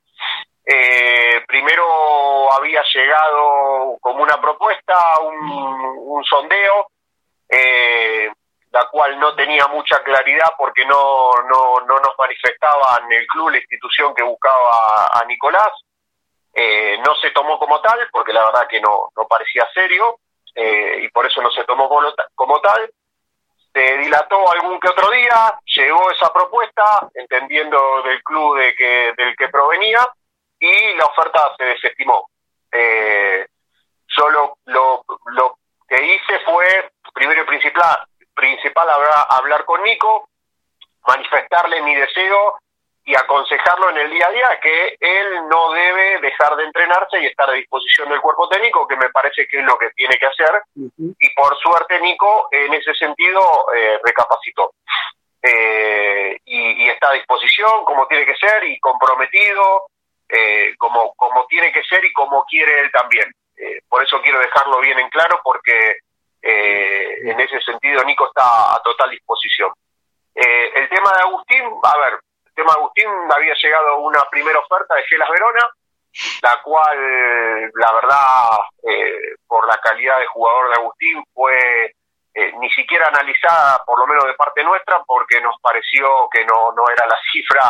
eh, 0.65 1.43
primero 1.47 2.51
había 2.53 2.83
llegado 2.93 3.97
como 3.99 4.23
una 4.23 4.39
propuesta, 4.41 4.95
un, 5.21 6.23
sondeo, 6.23 6.87
eh, 7.49 8.31
la 8.71 8.87
cual 8.89 9.19
no 9.19 9.35
tenía 9.35 9.67
mucha 9.67 10.01
claridad 10.03 10.53
porque 10.57 10.85
no, 10.85 11.31
no, 11.49 11.81
no 11.81 11.99
nos 11.99 12.17
manifestaban 12.17 13.11
el 13.11 13.27
club, 13.27 13.49
la 13.49 13.57
institución 13.57 14.15
que 14.15 14.23
buscaba 14.23 15.09
a 15.13 15.23
Nicolás. 15.25 15.71
no 17.05 17.15
se 17.15 17.31
tomó 17.31 17.59
como 17.59 17.81
tal, 17.81 18.07
porque 18.11 18.31
la 18.31 18.45
verdad 18.45 18.67
que 18.69 18.79
no, 18.79 19.09
no 19.15 19.27
parecía 19.27 19.67
serio. 19.73 20.17
Eh, 20.55 21.01
y 21.03 21.09
por 21.09 21.25
eso 21.25 21.41
no 21.41 21.49
se 21.51 21.63
tomó 21.63 21.89
como, 22.35 22.61
tal. 22.61 22.91
Se 23.73 23.97
dilató 23.97 24.51
algún 24.51 24.79
que 24.79 24.89
otro 24.89 25.09
día, 25.09 25.59
llegó 25.65 26.11
esa 26.11 26.31
propuesta, 26.31 27.09
entendiendo 27.15 28.03
del 28.03 28.21
club 28.23 28.57
de 28.57 28.75
que, 28.75 29.13
del 29.17 29.35
que 29.35 29.47
provenía, 29.49 30.07
y 30.59 30.93
la 30.95 31.05
oferta 31.05 31.53
se 31.57 31.65
desestimó. 31.65 32.29
Eh, 32.71 33.47
yo 34.07 34.29
lo, 34.29 34.57
lo, 34.65 35.57
que 35.87 36.05
hice 36.05 36.39
fue, 36.45 36.91
primero 37.13 37.41
y 37.41 37.45
principal, 37.45 37.97
principal 38.35 38.89
hablar, 38.89 39.25
hablar 39.29 39.65
con 39.65 39.81
Nico, 39.83 40.29
manifestarle 41.05 41.81
mi 41.81 41.95
deseo 41.95 42.59
y 43.05 43.15
aconsejarlo 43.15 43.89
en 43.89 43.97
el 43.97 44.11
día 44.11 44.27
a 44.27 44.31
día 44.31 44.59
que 44.61 44.97
él 44.99 45.47
no 45.49 45.73
debe 45.73 46.21
dejar 46.21 46.55
de 46.55 46.63
entrenarse 46.63 47.19
y 47.19 47.25
estar 47.25 47.49
a 47.49 47.53
disposición 47.53 48.09
del 48.09 48.21
cuerpo 48.21 48.47
técnico, 48.47 48.87
que 48.87 48.95
me 48.95 49.09
parece 49.09 49.45
que 49.47 49.59
es 49.59 49.65
lo 49.65 49.77
que 49.77 49.89
tiene 49.91 50.15
que 50.17 50.25
hacer. 50.25 50.61
Y 50.95 51.29
por 51.35 51.57
suerte 51.57 51.99
Nico 51.99 52.47
en 52.51 52.73
ese 52.73 52.93
sentido 52.93 53.41
eh, 53.75 53.99
recapacitó. 54.03 54.73
Eh, 55.41 56.37
y, 56.45 56.87
está 56.87 57.09
a 57.09 57.13
disposición 57.13 57.83
como 57.83 58.07
tiene 58.07 58.25
que 58.25 58.35
ser 58.35 58.63
y 58.63 58.79
comprometido 58.79 59.87
eh, 60.29 60.73
como, 60.77 61.13
como 61.15 61.45
tiene 61.47 61.73
que 61.73 61.83
ser 61.83 62.05
y 62.05 62.13
como 62.13 62.45
quiere 62.45 62.79
él 62.79 62.91
también. 62.91 63.29
por 63.89 64.01
eso 64.03 64.21
quiero 64.21 64.39
dejarlo 64.39 64.79
bien 64.79 64.99
en 64.99 65.09
claro 65.09 65.41
porque 65.43 65.97
en 66.41 67.39
ese 67.39 67.59
sentido 67.61 68.03
Nico 68.03 68.27
está 68.27 68.75
a 68.75 68.81
total 68.81 69.09
disposición. 69.09 69.71
el 70.33 70.89
tema 70.89 71.11
de 71.11 71.21
Agustín, 71.23 71.63
a 71.83 71.97
ver, 71.97 72.19
tema 72.53 72.73
Agustín 72.73 73.07
había 73.35 73.53
llegado 73.61 73.97
una 73.97 74.21
primera 74.29 74.59
oferta 74.59 74.95
de 74.95 75.03
Gelas 75.03 75.29
Verona, 75.29 75.61
la 76.41 76.61
cual, 76.61 77.71
la 77.73 77.93
verdad, 77.93 78.59
eh, 78.83 79.35
por 79.47 79.67
la 79.67 79.77
calidad 79.77 80.19
de 80.19 80.27
jugador 80.27 80.69
de 80.69 80.75
Agustín, 80.75 81.23
fue 81.33 81.93
eh, 82.35 82.51
ni 82.59 82.69
siquiera 82.71 83.07
analizada, 83.07 83.83
por 83.85 83.99
lo 83.99 84.07
menos 84.07 84.25
de 84.25 84.33
parte 84.33 84.63
nuestra, 84.63 85.03
porque 85.05 85.39
nos 85.41 85.55
pareció 85.61 86.27
que 86.31 86.45
no, 86.45 86.71
no 86.71 86.83
era 86.89 87.05
la 87.07 87.17
cifra 87.31 87.69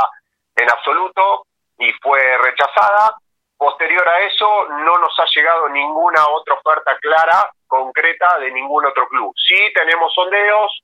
en 0.55 0.69
absoluto 0.69 1.45
y 1.77 1.91
fue 2.01 2.21
rechazada. 2.37 3.17
Posterior 3.57 4.07
a 4.07 4.19
eso, 4.21 4.67
no 4.69 4.97
nos 4.97 5.17
ha 5.19 5.25
llegado 5.33 5.69
ninguna 5.69 6.27
otra 6.29 6.55
oferta 6.55 6.97
clara, 6.99 7.49
concreta, 7.67 8.39
de 8.39 8.51
ningún 8.51 8.85
otro 8.85 9.07
club. 9.07 9.33
Sí 9.35 9.55
tenemos 9.73 10.13
sondeos, 10.13 10.83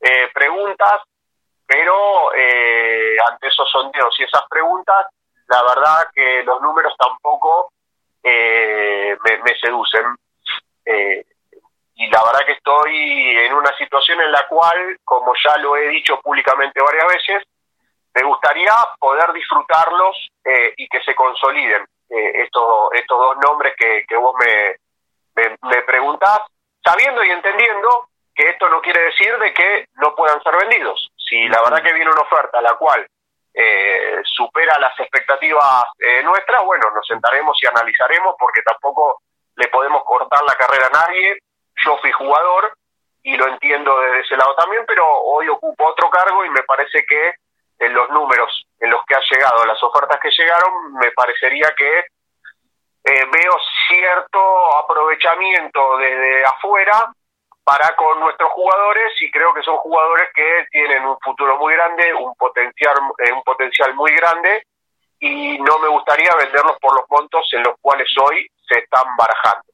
eh, 0.00 0.28
preguntas, 0.32 1.02
pero 1.70 2.34
eh, 2.34 3.16
ante 3.30 3.46
esos 3.46 3.70
sondeos 3.70 4.18
y 4.18 4.24
esas 4.24 4.42
preguntas, 4.50 5.06
la 5.46 5.62
verdad 5.62 6.08
que 6.12 6.42
los 6.42 6.60
números 6.60 6.92
tampoco 6.98 7.70
eh, 8.24 9.16
me, 9.22 9.56
seducen. 9.56 10.16
Eh, 10.84 11.24
y 11.94 12.10
la 12.10 12.22
verdad 12.26 12.44
que 12.44 12.52
estoy 12.54 13.36
en 13.38 13.54
una 13.54 13.70
situación 13.78 14.20
en 14.20 14.32
la 14.32 14.48
cual, 14.48 14.98
como 15.04 15.32
ya 15.36 15.58
lo 15.58 15.76
he 15.76 15.86
dicho 15.90 16.20
públicamente 16.20 16.82
varias 16.82 17.06
veces, 17.06 17.44
me 18.14 18.24
gustaría 18.24 18.74
poder 18.98 19.32
disfrutarlos 19.32 20.16
y 20.76 20.88
que 20.88 21.00
se 21.04 21.14
consoliden 21.14 21.86
estos, 22.08 22.92
estos 22.94 23.16
dos 23.16 23.36
nombres 23.46 23.74
que, 23.76 24.04
que 24.08 24.16
vos 24.16 24.34
me, 24.40 24.74
me, 25.36 25.56
me 25.62 25.82
preguntás, 25.82 26.40
sabiendo 26.82 27.22
y 27.22 27.30
entendiendo 27.30 28.08
que 28.34 28.48
esto 28.48 28.68
no 28.68 28.80
quiere 28.80 29.02
decir 29.02 29.38
de 29.38 29.54
que 29.54 29.86
no 29.94 30.16
puedan 30.16 30.42
ser 30.42 30.56
vendidos. 30.56 31.09
Si 31.30 31.48
la 31.48 31.62
verdad 31.62 31.82
que 31.82 31.92
viene 31.92 32.10
una 32.10 32.22
oferta 32.22 32.60
la 32.60 32.74
cual 32.74 33.06
eh, 33.54 34.20
supera 34.24 34.76
las 34.80 34.98
expectativas 34.98 35.84
eh, 35.98 36.24
nuestras, 36.24 36.64
bueno, 36.64 36.90
nos 36.90 37.06
sentaremos 37.06 37.56
y 37.62 37.68
analizaremos 37.68 38.34
porque 38.36 38.62
tampoco 38.62 39.22
le 39.54 39.68
podemos 39.68 40.02
cortar 40.04 40.42
la 40.42 40.54
carrera 40.54 40.88
a 40.88 41.06
nadie. 41.06 41.38
Yo 41.84 41.96
fui 41.98 42.10
jugador 42.10 42.72
y 43.22 43.36
lo 43.36 43.46
entiendo 43.46 44.00
desde 44.00 44.20
ese 44.20 44.36
lado 44.36 44.56
también, 44.56 44.84
pero 44.86 45.06
hoy 45.06 45.48
ocupo 45.48 45.86
otro 45.86 46.10
cargo 46.10 46.44
y 46.44 46.50
me 46.50 46.64
parece 46.64 47.04
que 47.06 47.34
en 47.78 47.94
los 47.94 48.10
números 48.10 48.66
en 48.80 48.90
los 48.90 49.04
que 49.06 49.14
ha 49.14 49.20
llegado, 49.30 49.64
las 49.66 49.82
ofertas 49.84 50.18
que 50.20 50.30
llegaron, 50.36 50.94
me 50.94 51.12
parecería 51.12 51.72
que 51.76 51.98
eh, 52.00 53.24
veo 53.32 53.52
cierto 53.88 54.78
aprovechamiento 54.78 55.96
desde 55.98 56.44
afuera 56.44 57.12
para 57.64 57.94
con 57.96 58.20
nuestros 58.20 58.50
jugadores 58.52 59.12
y 59.20 59.30
creo 59.30 59.52
que 59.54 59.62
son 59.62 59.76
jugadores 59.78 60.28
que 60.34 60.66
tienen 60.70 61.04
un 61.04 61.18
futuro 61.20 61.56
muy 61.58 61.74
grande, 61.74 62.14
un 62.14 62.34
potencial, 62.34 62.96
eh, 63.18 63.32
un 63.32 63.42
potencial 63.42 63.94
muy 63.94 64.12
grande 64.12 64.64
y 65.20 65.58
no 65.58 65.78
me 65.78 65.88
gustaría 65.88 66.34
venderlos 66.34 66.78
por 66.80 66.94
los 66.94 67.04
montos 67.10 67.48
en 67.52 67.62
los 67.62 67.74
cuales 67.80 68.08
hoy 68.22 68.46
se 68.66 68.78
están 68.78 69.16
barajando. 69.16 69.64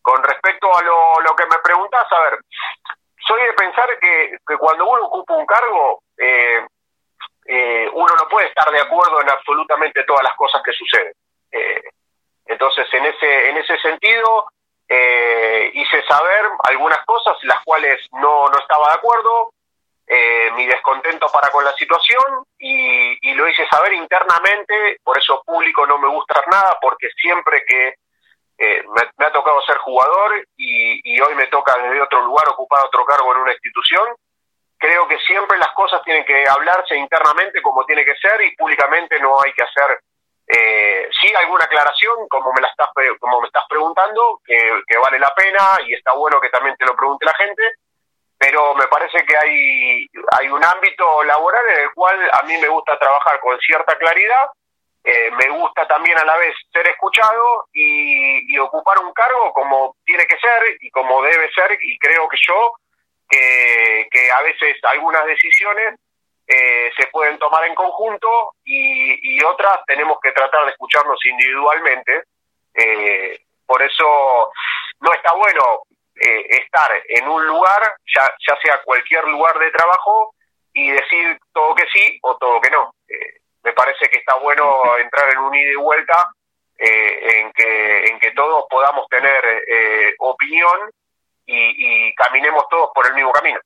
Con 0.00 0.22
respecto 0.24 0.74
a 0.74 0.82
lo, 0.82 1.20
lo 1.20 1.36
que 1.36 1.44
me 1.46 1.58
preguntas, 1.62 2.06
a 2.10 2.20
ver, 2.20 2.38
soy 3.26 3.42
de 3.42 3.52
pensar 3.52 3.86
que, 4.00 4.38
que 4.46 4.56
cuando 4.56 4.88
uno 4.88 5.04
ocupa 5.04 5.34
un 5.34 5.46
cargo, 5.46 6.02
eh, 6.16 6.66
eh, 7.46 7.90
uno 7.92 8.14
no 8.18 8.28
puede 8.28 8.48
estar 8.48 8.70
de 8.70 8.80
acuerdo 8.80 9.20
en 9.20 9.30
absolutamente 9.30 10.04
todas 10.04 10.22
las 10.22 10.34
cosas 10.36 10.62
que 10.62 10.72
suceden. 10.72 11.12
Eh, 11.52 11.82
entonces, 12.46 12.86
en 12.92 13.06
ese, 13.06 13.50
en 13.50 13.56
ese 13.58 13.78
sentido, 13.78 14.46
eh, 14.92 15.70
hice 15.72 16.02
saber 16.02 16.46
algunas 16.64 16.98
cosas 17.06 17.36
las 17.44 17.62
cuales 17.64 18.04
no, 18.10 18.48
no 18.48 18.58
estaba 18.58 18.88
de 18.88 18.98
acuerdo, 18.98 19.52
eh, 20.04 20.50
mi 20.56 20.66
descontento 20.66 21.28
para 21.32 21.48
con 21.52 21.64
la 21.64 21.72
situación 21.74 22.44
y, 22.58 23.32
lo 23.34 23.48
hice 23.48 23.64
saber 23.68 23.92
internamente, 23.92 24.98
por 25.04 25.16
eso 25.16 25.40
público 25.46 25.86
no 25.86 25.96
me 25.98 26.08
gusta 26.08 26.42
nada, 26.50 26.76
porque 26.82 27.08
siempre 27.16 27.64
que 27.64 27.94
eh, 28.58 28.84
me, 29.16 29.24
ha 29.26 29.32
tocado 29.32 29.62
ser 29.62 29.76
jugador 29.78 30.44
y, 30.56 31.20
hoy 31.20 31.34
me 31.36 31.46
toca 31.46 31.80
desde 31.80 32.02
otro 32.02 32.22
lugar 32.22 32.48
ocupar 32.48 32.84
otro 32.84 33.04
cargo 33.04 33.32
en 33.32 33.42
una 33.42 33.52
institución, 33.52 34.08
creo 34.76 35.06
que 35.06 35.20
siempre 35.20 35.56
las 35.58 35.70
cosas 35.74 36.02
tienen 36.02 36.24
que 36.24 36.48
hablarse 36.48 36.96
internamente 36.96 37.62
como 37.62 37.86
tiene 37.86 38.04
que 38.04 38.16
ser 38.16 38.42
y 38.42 38.56
públicamente 38.56 39.20
no 39.20 39.40
hay 39.40 39.52
que 39.52 39.62
hacer 39.62 40.00
eh, 40.52 41.08
sí, 41.20 41.32
alguna 41.34 41.64
aclaración, 41.64 42.26
como 42.28 42.52
me 42.52 42.60
la 42.60 42.68
estás 42.68 42.88
como 43.20 43.40
me 43.40 43.46
estás 43.46 43.64
preguntando, 43.68 44.40
que, 44.44 44.82
vale 45.04 45.18
la 45.20 45.32
pena 45.34 45.78
y 45.86 45.94
está 45.94 46.12
bueno 46.14 46.40
que 46.40 46.48
también 46.48 46.76
te 46.76 46.86
lo 46.86 46.96
pregunte 46.96 47.24
la 47.24 47.34
gente, 47.34 47.62
pero 48.36 48.74
me 48.74 48.88
parece 48.88 49.24
que 49.24 49.36
hay, 49.36 50.08
hay 50.38 50.48
un 50.48 50.64
ámbito 50.64 51.22
laboral 51.22 51.64
en 51.68 51.84
el 51.84 51.92
cual 51.94 52.18
a 52.32 52.42
mí 52.46 52.56
me 52.58 52.66
gusta 52.66 52.98
trabajar 52.98 53.38
con 53.38 53.60
cierta 53.60 53.96
claridad, 53.96 54.50
eh, 55.04 55.30
me 55.30 55.50
gusta 55.50 55.86
también 55.86 56.18
a 56.18 56.24
la 56.24 56.36
vez 56.36 56.54
ser 56.72 56.86
escuchado 56.88 57.66
y, 57.72 58.58
ocupar 58.58 58.98
un 58.98 59.12
cargo 59.12 59.52
como 59.52 59.96
tiene 60.04 60.26
que 60.26 60.36
ser 60.38 60.76
y 60.80 60.90
como 60.90 61.22
debe 61.22 61.50
ser, 61.52 61.78
y 61.80 61.96
creo 61.98 62.28
que 62.28 62.36
yo, 62.44 62.72
que, 63.28 64.08
que 64.10 64.32
a 64.32 64.42
veces 64.42 64.76
algunas 64.82 65.24
decisiones 65.26 65.94
eh, 66.52 66.90
se 66.96 67.06
pueden 67.06 67.38
tomar 67.38 67.64
en 67.64 67.76
conjunto 67.76 68.54
y, 68.64 69.40
otras 69.44 69.84
tenemos 69.86 70.18
que 70.20 70.32
tratar 70.32 70.64
de 70.64 70.72
escucharnos 70.72 71.24
individualmente. 71.24 72.24
Eh, 72.74 73.38
por 73.64 73.80
eso 73.80 74.50
no 74.98 75.12
está 75.12 75.32
bueno 75.34 75.84
eh, 76.16 76.46
estar 76.50 76.90
en 77.08 77.28
un 77.28 77.46
lugar, 77.46 77.94
ya, 78.14 78.28
ya 78.48 78.56
sea 78.60 78.82
cualquier 78.82 79.24
lugar 79.28 79.58
de 79.60 79.70
trabajo, 79.70 80.34
y 80.72 80.90
decir 80.90 81.38
todo 81.52 81.74
que 81.76 81.86
sí 81.94 82.18
o 82.22 82.36
todo 82.36 82.60
que 82.60 82.70
no. 82.70 82.94
me 83.62 83.72
parece 83.72 84.08
que 84.08 84.18
está 84.18 84.34
bueno 84.36 84.98
entrar 84.98 85.32
en 85.32 85.38
un 85.38 85.54
ida 85.54 85.70
y 85.70 85.76
vuelta 85.76 86.32
en, 86.78 87.52
que, 87.52 88.04
en 88.06 88.18
que 88.18 88.30
todos 88.32 88.64
podamos 88.68 89.06
tener 89.08 89.42
opinión 90.18 90.90
y, 91.46 92.08
y 92.08 92.14
caminemos 92.14 92.64
todos 92.68 92.90
por 92.92 93.06
el 93.06 93.14
mismo 93.14 93.32
camino. 93.32 93.60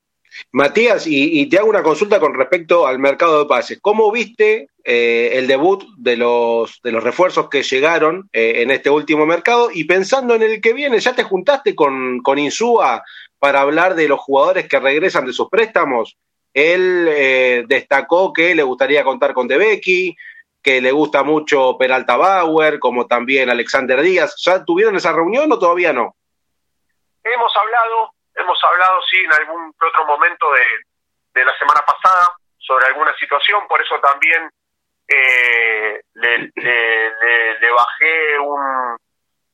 Matías, 0.52 1.06
y, 1.06 1.46
te 1.48 1.58
hago 1.58 1.68
una 1.68 1.82
consulta 1.82 2.20
con 2.20 2.34
respecto 2.34 2.86
al 2.86 2.98
mercado 2.98 3.40
de 3.40 3.46
pases. 3.46 3.78
¿Cómo 3.80 4.10
viste 4.10 4.68
eh, 4.84 5.30
el 5.34 5.46
debut 5.46 5.84
de 5.96 6.16
los, 6.16 6.80
de 6.82 6.92
los 6.92 7.02
refuerzos 7.02 7.48
que 7.48 7.62
llegaron 7.62 8.28
eh, 8.32 8.62
en 8.62 8.70
este 8.70 8.90
último 8.90 9.26
mercado? 9.26 9.70
Y 9.72 9.84
pensando 9.84 10.34
en 10.34 10.42
el 10.42 10.60
que 10.60 10.72
viene, 10.72 10.98
¿ya 11.00 11.14
te 11.14 11.22
juntaste 11.22 11.74
con, 11.74 12.20
con 12.20 12.38
Insúa 12.38 13.04
para 13.38 13.60
hablar 13.60 13.94
de 13.94 14.08
los 14.08 14.20
jugadores 14.20 14.68
que 14.68 14.80
regresan 14.80 15.26
de 15.26 15.32
sus 15.32 15.48
préstamos? 15.48 16.16
Él 16.52 17.08
eh, 17.10 17.64
destacó 17.66 18.32
que 18.32 18.54
le 18.54 18.62
gustaría 18.62 19.02
contar 19.02 19.34
con 19.34 19.48
Becky, 19.48 20.16
que 20.62 20.80
le 20.80 20.92
gusta 20.92 21.24
mucho 21.24 21.76
Peralta 21.76 22.16
Bauer, 22.16 22.78
como 22.78 23.06
también 23.06 23.50
Alexander 23.50 24.00
Díaz. 24.00 24.36
¿Ya 24.42 24.64
tuvieron 24.64 24.96
esa 24.96 25.12
reunión 25.12 25.50
o 25.50 25.58
todavía 25.58 25.92
no? 25.92 26.16
Hemos 27.24 27.52
hablado, 27.56 28.14
Hemos 28.44 28.58
hablado, 28.62 29.00
sí, 29.10 29.16
en 29.16 29.32
algún 29.32 29.72
otro 29.80 30.04
momento 30.04 30.52
de, 30.52 31.40
de 31.40 31.44
la 31.46 31.56
semana 31.56 31.80
pasada 31.80 32.28
sobre 32.58 32.86
alguna 32.86 33.14
situación, 33.16 33.66
por 33.66 33.80
eso 33.80 33.98
también 34.00 34.50
eh, 35.08 36.00
le, 36.12 36.38
le, 36.54 37.58
le, 37.58 37.70
bajé 37.70 38.38
un, 38.38 38.96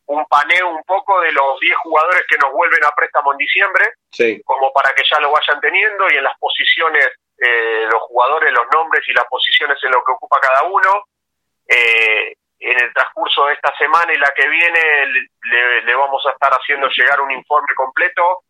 un 0.07 0.27
paneo 0.27 0.71
un 0.71 0.83
poco 0.83 1.21
de 1.21 1.31
los 1.31 1.61
10 1.61 1.77
jugadores 1.79 2.23
que 2.29 2.39
nos 2.39 2.53
vuelven 2.53 2.85
a 2.85 2.91
préstamo 2.91 3.33
en 3.33 3.39
diciembre, 3.39 3.85
sí. 4.11 4.43
como 4.45 4.73
para 4.73 4.93
que 4.93 5.05
ya 5.09 5.21
lo 5.21 5.31
vayan 5.31 5.61
teniendo 5.61 6.11
y 6.11 6.17
en 6.17 6.25
las 6.25 6.37
posiciones, 6.39 7.09
eh, 7.39 7.87
los 7.91 8.03
jugadores, 8.03 8.53
los 8.53 8.67
nombres 8.73 9.09
y 9.09 9.13
las 9.13 9.27
posiciones 9.27 9.79
en 9.85 9.93
lo 9.93 10.03
que 10.03 10.13
ocupa 10.13 10.41
cada 10.41 10.65
uno. 10.65 11.05
Eh, 11.69 12.35
en 12.61 12.79
el 12.79 12.93
transcurso 12.93 13.47
de 13.47 13.55
esta 13.55 13.73
semana 13.79 14.13
y 14.13 14.19
la 14.19 14.31
que 14.37 14.47
viene 14.47 15.07
le, 15.07 15.83
le, 15.83 15.95
vamos 15.95 16.25
a 16.27 16.31
estar 16.31 16.53
haciendo 16.53 16.89
llegar 16.89 17.21
un 17.21 17.31
informe 17.31 17.75
completo 17.75 18.43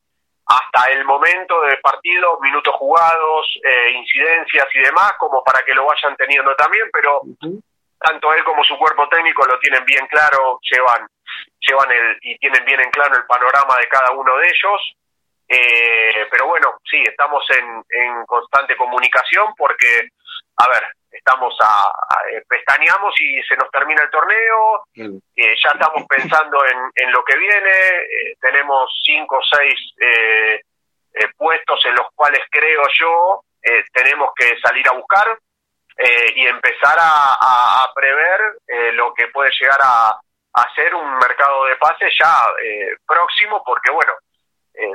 hasta 0.51 0.91
el 0.91 1.05
momento 1.05 1.61
de 1.63 1.77
partido, 1.77 2.41
minutos 2.41 2.75
jugados, 2.75 3.47
eh, 3.63 3.93
incidencias 3.93 4.67
y 4.75 4.81
demás, 4.81 5.13
como 5.19 5.45
para 5.45 5.65
que 5.65 5.73
lo 5.75 5.87
vayan 5.87 6.17
teniendo 6.17 6.55
también, 6.57 6.91
pero 6.93 7.23
tanto 8.01 8.35
él 8.35 8.43
como 8.43 8.65
su 8.65 8.77
cuerpo 8.77 9.09
técnico 9.09 9.47
lo 9.47 9.61
tienen 9.61 9.85
bien 9.85 10.05
claro, 10.09 10.59
llevan, 10.63 11.07
llevan 11.61 11.93
el, 11.93 12.19
y 12.23 12.37
tienen 12.39 12.65
bien 12.65 12.81
en 12.81 12.91
claro 12.91 13.15
el 13.15 13.27
panorama 13.27 13.77
de 13.79 13.89
cada 13.89 14.11
uno 14.13 14.37
de 14.39 14.49
ellos. 14.49 14.97
Eh, 15.53 16.29
pero 16.31 16.47
bueno, 16.47 16.79
sí, 16.89 17.03
estamos 17.03 17.45
en, 17.51 17.83
en 17.91 18.25
constante 18.25 18.77
comunicación 18.77 19.53
porque, 19.57 20.09
a 20.57 20.69
ver, 20.69 20.85
estamos 21.11 21.55
a, 21.61 21.93
eh, 22.33 22.43
pestañeamos 22.49 23.21
y 23.21 23.43
se 23.43 23.57
nos 23.57 23.69
termina 23.73 24.03
el 24.05 24.11
torneo, 24.11 24.85
eh, 24.95 25.55
ya 25.61 25.71
estamos 25.75 26.07
pensando 26.09 26.65
en, 26.65 26.79
en 26.95 27.13
lo 27.13 27.25
que 27.25 27.37
viene, 27.37 27.71
eh, 27.71 28.37
tenemos 28.41 28.91
cinco 29.05 29.39
o 29.39 29.57
seis 29.57 29.75
puestos 31.37 31.85
en 31.87 31.97
los 31.97 32.07
cuales 32.15 32.41
creo 32.51 32.83
yo 32.99 33.43
tenemos 33.93 34.31
que 34.37 34.57
salir 34.61 34.87
a 34.89 34.93
buscar 34.93 35.27
y 36.35 36.47
empezar 36.47 36.97
a, 36.99 37.35
a, 37.35 37.93
prever 37.93 38.95
lo 38.95 39.13
que 39.13 39.27
puede 39.27 39.51
llegar 39.59 39.79
a, 39.83 40.11
a, 40.11 40.75
ser 40.75 40.95
un 40.95 41.19
mercado 41.19 41.65
de 41.65 41.77
pases 41.77 42.15
ya 42.19 42.33
próximo, 43.07 43.63
porque 43.67 43.91
bueno, 43.91 44.13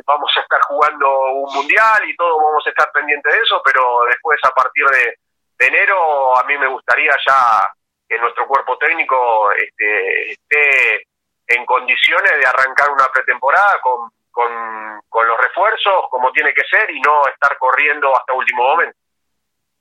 vamos 0.06 0.32
a 0.36 0.42
estar 0.42 0.62
jugando 0.62 1.08
un 1.34 1.54
mundial 1.54 2.08
y 2.08 2.16
todo 2.16 2.38
vamos 2.38 2.66
a 2.66 2.70
estar 2.70 2.92
pendientes 2.92 3.34
de 3.34 3.40
eso, 3.40 3.62
pero 3.64 4.06
después 4.10 4.40
a 4.44 4.52
partir 4.52 4.86
de 4.88 5.16
de 5.58 5.68
enero 5.68 6.38
a 6.38 6.44
mí 6.44 6.58
me 6.58 6.68
gustaría 6.68 7.12
ya 7.26 7.74
que 8.08 8.18
nuestro 8.20 8.48
cuerpo 8.48 8.78
técnico 8.78 9.52
este, 9.54 10.32
esté 10.32 11.08
en 11.48 11.66
condiciones 11.66 12.32
de 12.40 12.46
arrancar 12.46 12.90
una 12.92 13.08
pretemporada 13.08 13.80
con, 13.82 14.10
con, 14.32 15.28
los 15.28 15.38
refuerzos 15.40 16.06
como 16.12 16.32
tiene 16.32 16.54
que 16.54 16.64
ser 16.70 16.92
y 16.92 17.00
no 17.00 17.26
estar 17.28 17.58
corriendo 17.58 18.16
hasta 18.16 18.34
último 18.34 18.64
momento. 18.64 18.98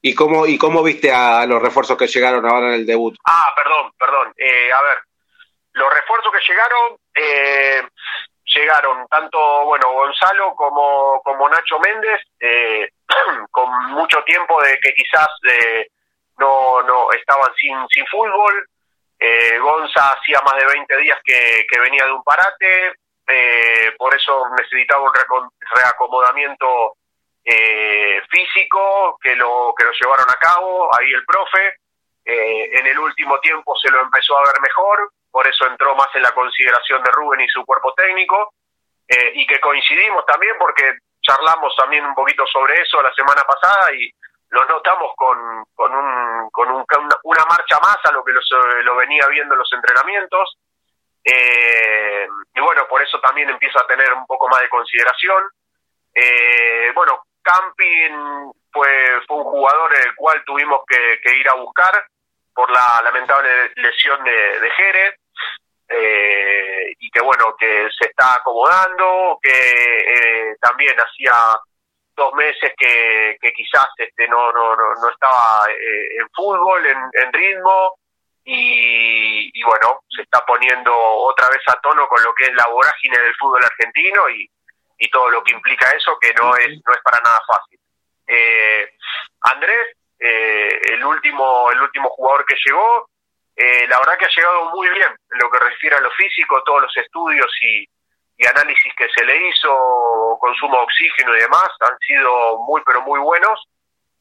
¿Y 0.00 0.14
cómo, 0.14 0.46
¿Y 0.46 0.56
cómo 0.56 0.82
viste 0.82 1.12
a 1.12 1.44
los 1.46 1.60
refuerzos 1.60 1.98
que 1.98 2.06
llegaron 2.06 2.46
ahora 2.46 2.68
en 2.68 2.74
el 2.74 2.86
debut? 2.86 3.16
Ah, 3.26 3.52
perdón, 3.56 3.92
perdón. 3.98 4.32
Eh, 4.36 4.72
a 4.72 4.82
ver, 4.82 4.98
los 5.72 5.92
refuerzos 5.92 6.32
que 6.32 6.52
llegaron, 6.52 6.96
eh, 7.14 7.82
llegaron 8.54 9.06
tanto, 9.08 9.64
bueno, 9.64 9.92
Gonzalo 9.92 10.54
como, 10.54 11.20
como 11.22 11.48
Nacho 11.48 11.78
Méndez, 11.80 12.20
eh, 12.40 12.88
con 13.50 13.68
mucho 13.92 14.22
tiempo 14.24 14.62
de 14.62 14.78
que 14.78 14.92
quizás 14.94 15.28
eh, 15.50 15.88
no, 16.38 16.82
no 16.82 17.12
estaban 17.12 17.52
sin, 17.56 17.76
sin 17.88 18.06
fútbol. 18.06 18.68
Eh, 19.18 19.58
Gonza 19.58 20.08
hacía 20.08 20.40
más 20.40 20.56
de 20.56 20.66
20 20.66 20.96
días 20.98 21.18
que, 21.24 21.66
que 21.70 21.80
venía 21.80 22.04
de 22.04 22.12
un 22.12 22.22
parate, 22.24 22.94
eh, 23.26 23.92
por 23.96 24.14
eso 24.14 24.44
necesitaba 24.58 25.02
un 25.02 25.50
reacomodamiento 25.74 26.96
eh, 27.44 28.20
físico 28.30 29.18
que 29.22 29.34
lo, 29.36 29.74
que 29.76 29.84
lo 29.84 29.92
llevaron 29.92 30.26
a 30.28 30.38
cabo, 30.38 30.90
ahí 30.98 31.12
el 31.12 31.24
profe. 31.24 31.76
Eh, 32.26 32.78
en 32.78 32.86
el 32.86 32.98
último 32.98 33.38
tiempo 33.40 33.76
se 33.76 33.90
lo 33.90 34.00
empezó 34.00 34.38
a 34.38 34.44
ver 34.46 34.60
mejor, 34.62 35.12
por 35.34 35.48
eso 35.48 35.66
entró 35.66 35.96
más 35.96 36.06
en 36.14 36.22
la 36.22 36.30
consideración 36.30 37.02
de 37.02 37.10
Rubén 37.10 37.40
y 37.40 37.48
su 37.48 37.64
cuerpo 37.66 37.92
técnico, 37.92 38.54
eh, 39.08 39.32
y 39.34 39.44
que 39.48 39.58
coincidimos 39.58 40.24
también 40.26 40.54
porque 40.60 40.98
charlamos 41.20 41.74
también 41.74 42.06
un 42.06 42.14
poquito 42.14 42.46
sobre 42.46 42.80
eso 42.80 43.02
la 43.02 43.12
semana 43.12 43.42
pasada 43.42 43.92
y 43.94 44.08
lo 44.50 44.64
notamos 44.64 45.12
con, 45.16 45.64
con, 45.74 45.92
un, 45.92 46.48
con 46.52 46.68
una 47.24 47.44
marcha 47.50 47.80
más 47.82 47.96
a 48.04 48.12
lo 48.12 48.22
que 48.22 48.30
lo 48.84 48.94
venía 48.94 49.26
viendo 49.26 49.54
en 49.54 49.58
los 49.58 49.72
entrenamientos. 49.72 50.56
Eh, 51.24 52.28
y 52.54 52.60
bueno, 52.60 52.86
por 52.86 53.02
eso 53.02 53.18
también 53.18 53.50
empieza 53.50 53.80
a 53.80 53.88
tener 53.88 54.12
un 54.12 54.26
poco 54.26 54.48
más 54.48 54.60
de 54.60 54.68
consideración. 54.68 55.42
Eh, 56.14 56.92
bueno, 56.94 57.24
Camping 57.42 58.52
fue, 58.70 59.20
fue 59.26 59.36
un 59.38 59.44
jugador 59.44 59.96
el 59.96 60.14
cual 60.14 60.44
tuvimos 60.44 60.82
que, 60.86 61.36
ir 61.36 61.48
a 61.48 61.54
buscar 61.54 62.06
por 62.54 62.70
la 62.70 63.02
lamentable 63.02 63.72
lesión 63.74 64.22
de, 64.22 64.60
de 64.60 64.70
Jerez. 64.70 65.23
Eh, 65.88 66.94
y 66.98 67.10
que 67.10 67.20
bueno, 67.20 67.54
que 67.56 67.88
se 67.98 68.06
está 68.06 68.34
acomodando, 68.34 69.38
que 69.42 69.50
eh, 69.50 70.56
también 70.60 70.96
hacía 70.98 71.34
dos 72.16 72.32
meses 72.34 72.72
que, 72.76 73.36
que 73.40 73.52
quizás 73.52 73.86
este 73.98 74.28
no, 74.28 74.52
no, 74.52 74.76
no, 74.76 75.10
estaba 75.10 75.66
eh, 75.70 76.16
en 76.20 76.28
fútbol, 76.30 76.86
en, 76.86 76.98
en 77.12 77.32
ritmo, 77.32 77.98
y, 78.46 79.62
bueno, 79.62 80.00
se 80.08 80.22
está 80.22 80.44
poniendo 80.44 80.94
otra 80.94 81.48
vez 81.48 81.62
a 81.66 81.80
tono 81.80 82.06
con 82.08 82.22
lo 82.22 82.34
que 82.34 82.44
es 82.44 82.54
la 82.54 82.66
vorágine 82.68 83.18
del 83.18 83.34
fútbol 83.36 83.64
argentino 83.64 84.28
y, 84.28 84.50
y 84.98 85.10
todo 85.10 85.30
lo 85.30 85.42
que 85.42 85.52
implica 85.52 85.88
eso, 85.90 86.16
que 86.20 86.32
no 86.34 86.54
es, 86.56 86.68
no 86.68 86.92
es 86.92 87.00
para 87.02 87.20
nada 87.24 87.40
fácil. 87.46 87.80
Eh, 88.26 88.92
Andrés, 89.40 89.96
eh, 90.18 90.80
el 90.92 91.04
último, 91.04 91.70
el 91.70 91.80
último 91.80 92.10
jugador 92.10 92.44
que 92.44 92.56
llegó, 92.66 93.08
eh, 93.56 93.86
la 93.88 93.98
verdad 93.98 94.18
que 94.18 94.24
ha 94.24 94.36
llegado 94.36 94.70
muy 94.70 94.88
bien 94.88 95.08
en 95.08 95.38
lo 95.38 95.50
que 95.50 95.58
refiere 95.58 95.96
a 95.96 96.00
lo 96.00 96.10
físico, 96.12 96.62
todos 96.64 96.82
los 96.82 96.96
estudios 96.96 97.50
y, 97.62 97.88
análisis 98.46 98.92
que 98.96 99.08
se 99.08 99.24
le 99.24 99.48
hizo, 99.48 100.36
consumo 100.40 100.76
de 100.76 100.82
oxígeno 100.82 101.36
y 101.36 101.40
demás, 101.40 101.68
han 101.80 101.96
sido 102.00 102.58
muy 102.66 102.82
pero 102.84 103.00
muy 103.02 103.18
buenos 103.20 103.58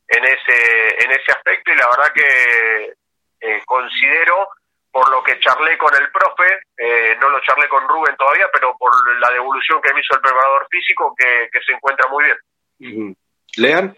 en 0.08 0.24
ese, 0.24 1.04
en 1.04 1.12
ese 1.12 1.32
aspecto 1.32 1.72
y 1.72 1.76
la 1.76 1.88
verdad 1.90 2.14
que 2.14 2.94
eh, 3.42 3.62
considero, 3.66 4.48
por 4.92 5.10
lo 5.10 5.22
que 5.24 5.40
charlé 5.40 5.78
con 5.78 5.94
el 5.96 6.10
profe, 6.12 6.46
eh, 6.78 7.18
no 7.20 7.30
lo 7.30 7.42
charlé 7.42 7.68
con 7.68 7.88
Rubén 7.90 8.16
todavía, 8.16 8.48
pero 8.54 8.78
por 8.78 8.92
la 9.20 9.32
devolución 9.32 9.82
que 9.82 9.94
me 9.94 10.00
hizo 10.00 10.16
el 10.16 10.22
preparador 10.22 10.68
físico, 10.70 11.14
que, 11.18 11.60
se 11.66 11.74
encuentra 11.74 12.08
muy 12.10 12.24
bien. 12.24 13.18
Lean. 13.58 13.98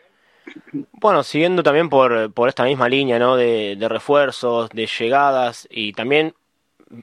Bueno, 0.93 1.23
siguiendo 1.23 1.63
también 1.63 1.89
por, 1.89 2.31
por 2.33 2.49
esta 2.49 2.63
misma 2.63 2.89
línea, 2.89 3.19
¿no? 3.19 3.35
De, 3.35 3.77
refuerzos, 3.87 4.69
de 4.69 4.87
llegadas 4.87 5.67
y 5.69 5.93
también 5.93 6.33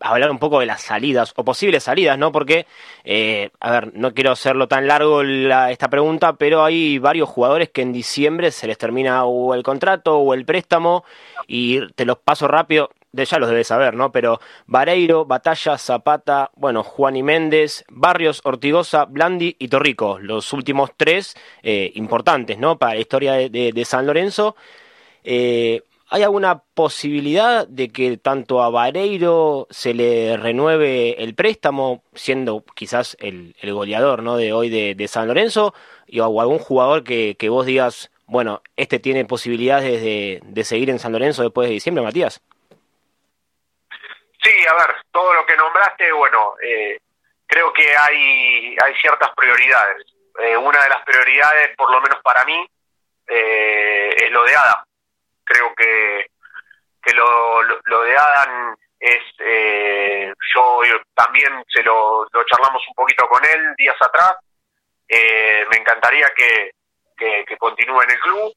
hablar 0.01 0.31
un 0.31 0.39
poco 0.39 0.61
de 0.61 0.67
las 0.67 0.83
salidas 0.83 1.33
o 1.37 1.45
posibles 1.45 1.83
salidas, 1.83 2.19
¿no? 2.19 2.33
Porque, 2.33 2.67
eh, 3.05 3.51
a 3.61 3.71
ver, 3.73 3.95
no 3.95 4.15
quiero 4.15 4.31
hacerlo 4.31 4.69
tan 4.69 4.87
largo 4.87 5.23
esta 5.23 5.89
pregunta, 5.89 6.35
pero 6.35 6.65
hay 6.65 6.99
varios 6.99 7.29
jugadores 7.29 7.71
que 7.71 7.83
en 7.83 7.93
diciembre 7.93 8.51
se 8.51 8.67
les 8.67 8.79
termina 8.79 9.25
o 9.25 9.55
el 9.55 9.63
contrato 9.63 10.19
o 10.19 10.35
el 10.35 10.45
préstamo 10.45 11.05
y 11.47 11.87
te 11.95 12.05
los 12.05 12.19
paso 12.19 12.49
rápido, 12.49 12.91
de 13.13 13.25
ya 13.25 13.39
los 13.39 13.49
debes 13.49 13.69
saber, 13.69 13.95
¿no? 13.95 14.11
Pero 14.11 14.41
Vareiro, 14.67 15.25
Batalla, 15.25 15.79
Zapata, 15.79 16.51
bueno, 16.57 16.83
Juan 16.83 17.17
y 17.17 17.23
Méndez, 17.23 17.85
Barrios, 17.89 18.41
Ortigosa, 18.45 19.05
Blandi 19.05 19.57
y 19.59 19.69
Torrico, 19.69 20.19
los 20.19 20.53
últimos 20.53 20.91
tres 20.97 21.35
eh, 21.63 21.93
importantes, 21.95 22.59
¿no? 22.59 22.79
Para 22.79 22.95
la 22.95 23.01
historia 23.01 23.35
de, 23.35 23.85
San 23.85 24.07
Lorenzo. 24.07 24.57
Eh, 25.25 25.83
¿Hay 26.09 26.23
alguna 26.23 26.63
posibilidad 26.75 27.67
de 27.67 27.89
que 27.89 28.19
tanto 28.19 28.63
a 28.63 28.69
Vareiro 28.69 29.67
se 29.71 29.95
le 29.95 30.37
renueve 30.37 31.23
el 31.23 31.35
préstamo, 31.35 32.03
siendo 32.15 32.65
quizás 32.75 33.17
el, 33.19 33.55
goleador 33.63 34.23
¿no? 34.23 34.37
de 34.37 34.53
hoy 34.53 34.69
de, 34.69 35.09
San 35.09 35.29
Lorenzo, 35.29 35.73
y, 36.07 36.21
o 36.21 36.41
algún 36.41 36.59
jugador 36.59 37.03
que, 37.03 37.35
que 37.39 37.49
vos 37.49 37.65
digas, 37.65 38.11
bueno, 38.33 38.63
este 38.77 38.99
tiene 38.99 39.25
posibilidades 39.27 40.01
de, 40.01 40.65
seguir 40.65 40.89
en 40.91 40.99
San 40.99 41.13
Lorenzo 41.13 41.43
después 41.43 41.69
de 41.69 41.75
diciembre, 41.75 42.03
Matías. 42.03 42.41
Sí, 44.43 44.67
a 44.67 44.75
ver, 44.75 44.97
todo 45.13 45.33
lo 45.35 45.47
que 45.47 45.57
nombraste, 45.57 46.11
bueno, 46.13 46.57
eh, 46.61 46.99
creo 47.47 47.73
que 47.73 47.97
hay, 47.97 48.77
hay 48.83 48.95
ciertas 49.01 49.31
prioridades. 49.37 50.05
Eh, 50.41 50.57
una 50.57 50.83
de 50.83 50.89
las 50.89 51.05
prioridades, 51.05 51.77
por 51.77 51.91
lo 51.93 52.01
menos 52.01 52.21
para 52.23 52.45
mí, 52.45 52.67
eh, 53.29 54.15
es 54.17 54.31
lo 54.33 54.43
de 54.45 54.57
Adam. 54.57 54.85
Creo 55.45 55.73
que, 55.77 56.27
que 57.03 57.13
lo, 57.13 57.63
lo, 57.63 58.03
de 58.03 58.17
Adam 58.17 58.77
es, 58.99 59.23
yo, 60.55 60.81
también 61.15 61.65
se 61.69 61.83
lo, 61.85 62.27
lo 62.33 62.45
charlamos 62.45 62.83
un 62.89 62.95
poquito 62.95 63.29
con 63.29 63.45
él 63.45 63.75
días 63.77 63.97
atrás. 64.01 64.37
me 65.09 65.77
encantaría 65.77 66.27
que, 66.37 66.73
que, 67.17 67.57
continúe 67.59 68.03
en 68.03 68.11
el 68.11 68.21
club. 68.21 68.53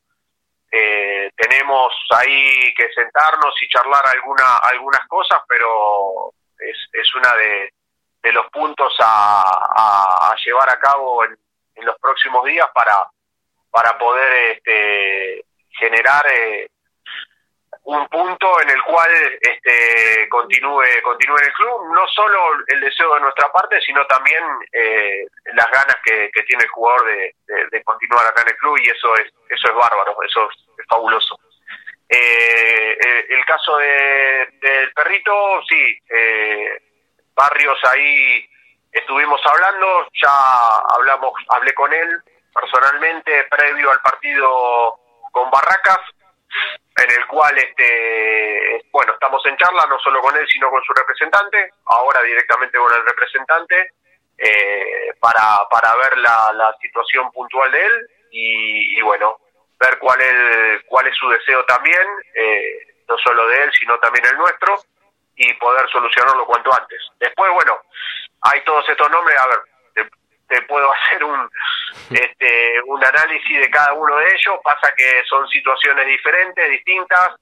Eh, 0.72 1.32
tenemos 1.36 1.94
ahí 2.12 2.74
que 2.76 2.92
sentarnos 2.94 3.54
y 3.62 3.70
charlar 3.70 4.04
alguna, 4.08 4.58
algunas 4.58 5.08
cosas, 5.08 5.40
pero 5.48 6.34
es, 6.60 6.78
es 6.92 7.16
una 7.16 7.34
de, 7.36 7.74
de 8.24 8.32
los 8.32 8.50
puntos 8.52 8.94
a, 9.00 9.42
a, 9.42 10.36
llevar 10.44 10.70
a 10.70 10.80
cabo 10.80 11.24
en, 11.24 11.38
en, 11.76 11.86
los 11.86 11.98
próximos 12.00 12.44
días 12.46 12.68
para, 12.74 12.98
para 13.72 13.98
poder 13.98 14.58
este, 14.58 15.46
generar 15.70 16.26
eh, 16.28 16.68
un 17.86 18.08
punto 18.08 18.62
en 18.62 18.70
el 18.70 18.82
cual 18.84 19.10
este, 19.42 20.28
continúe, 20.30 20.84
continúe 21.04 21.38
en 21.38 21.46
el 21.46 21.54
club, 21.54 21.94
no 21.94 22.08
solo 22.08 22.40
el 22.68 22.82
deseo 22.82 23.14
de 23.14 23.22
nuestra 23.22 23.52
parte, 23.52 23.80
sino 23.82 24.06
también 24.08 24.44
eh, 24.72 25.26
las 25.54 25.70
ganas 25.70 25.96
que, 26.04 26.30
tiene 26.48 26.64
el 26.64 26.70
jugador 26.70 27.06
de, 27.06 27.84
continuar 27.84 28.26
acá 28.26 28.42
en 28.42 28.50
el 28.50 28.58
club 28.58 28.78
y 28.80 28.90
eso 28.90 29.16
es, 29.16 29.32
eso 29.50 29.68
es 29.68 29.76
bárbaro, 29.76 30.16
eso 30.24 30.50
es, 30.50 30.86
fabuloso. 30.88 31.40
Eh, 32.10 32.98
eh, 33.00 33.26
el 33.30 33.46
caso 33.46 33.78
de, 33.78 34.50
del 34.62 34.92
perrito, 34.94 35.62
sí, 35.68 36.00
Barrios 37.36 37.80
ahí 37.92 38.50
estuvimos 38.92 39.42
hablando, 39.46 40.08
ya 40.14 40.78
hablamos, 40.96 41.34
hablé 41.50 41.74
con 41.74 41.94
él 41.94 42.20
personalmente 42.54 43.44
previo 43.50 43.92
al 43.92 44.02
partido 44.02 45.00
con 45.32 45.52
Barracas, 45.52 46.00
en 46.98 47.12
el 47.12 47.28
cual 47.28 47.58
este 47.58 48.84
bueno 48.92 49.14
estamos 49.14 49.46
en 49.46 49.58
charla 49.58 49.86
no 49.88 50.00
solo 50.00 50.22
con 50.22 50.36
él 50.38 50.48
sino 50.48 50.70
con 50.70 50.84
su 50.84 50.94
representante 50.94 51.72
ahora 51.86 52.22
directamente 52.22 52.78
con 52.78 52.94
el 52.94 53.06
representante 53.06 53.92
eh, 54.38 55.14
para 55.20 55.68
para 55.70 55.96
ver 55.96 56.18
la, 56.18 56.76
situación 56.82 57.32
puntual 57.32 57.72
de 57.72 57.86
él 57.86 58.08
y, 58.32 59.02
bueno 59.02 59.38
ver 59.80 59.98
cuál 60.00 60.20
es 60.22 60.84
cuál 60.88 61.08
es 61.08 61.16
su 61.18 61.30
deseo 61.30 61.64
también 61.66 62.08
eh, 62.34 62.88
no 63.08 63.18
solo 63.18 63.48
de 63.48 63.64
él 63.64 63.72
sino 63.78 63.98
también 64.00 64.26
el 64.26 64.38
nuestro 64.38 64.76
y 65.38 65.54
poder 65.56 65.90
solucionarlo 65.90 66.46
cuanto 66.46 66.74
antes. 66.74 67.02
Después 67.20 67.52
bueno 67.52 67.82
hay 68.42 68.62
todos 68.64 68.88
estos 68.88 69.10
nombres 69.10 69.38
a 69.38 69.48
ver 69.48 69.60
te 70.48 70.62
puedo 70.64 70.92
hacer 70.94 71.24
un 71.24 71.50
este 72.12 72.82
un 72.86 73.04
análisis 73.04 73.60
de 73.60 73.70
cada 73.70 73.94
uno 73.94 74.16
de 74.18 74.28
ellos. 74.28 74.60
Pasa 74.64 74.94
que 74.96 75.24
son 75.28 75.48
situaciones 75.48 76.06
diferentes 76.06 76.70
distintas. 76.70 77.36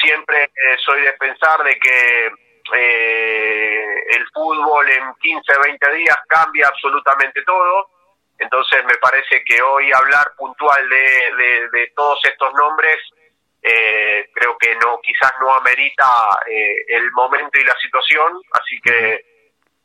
Siempre 0.00 0.44
eh, 0.44 0.76
soy 0.78 1.02
de 1.02 1.12
pensar 1.14 1.62
de 1.62 1.78
que 1.78 2.32
eh, 2.74 4.04
el 4.10 4.26
fútbol 4.32 4.88
en 4.88 5.14
15 5.20 5.52
20 5.64 5.92
días 5.94 6.16
cambia 6.28 6.68
absolutamente 6.68 7.42
todo. 7.42 7.90
Entonces 8.38 8.84
me 8.84 8.96
parece 8.96 9.42
que 9.44 9.60
hoy 9.60 9.90
hablar 9.92 10.32
puntual 10.36 10.88
de, 10.88 11.68
de, 11.72 11.92
todos 11.96 12.20
estos 12.24 12.54
nombres 12.54 12.96
eh, 13.60 14.30
creo 14.32 14.56
que 14.58 14.76
no 14.76 15.00
quizás 15.02 15.32
no 15.40 15.52
amerita 15.54 16.06
el 16.46 17.10
momento 17.12 17.58
y 17.58 17.64
la 17.64 17.74
situación. 17.80 18.40
Así 18.52 18.80
que 18.80 19.27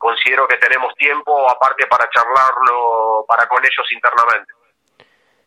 considero 0.04 0.46
que 0.46 0.58
tenemos 0.58 0.94
tiempo 0.96 1.50
aparte 1.50 1.86
para 1.86 2.06
charlarlo 2.10 3.24
para 3.26 3.48
con 3.48 3.64
ellos 3.64 3.90
internamente. 3.90 4.52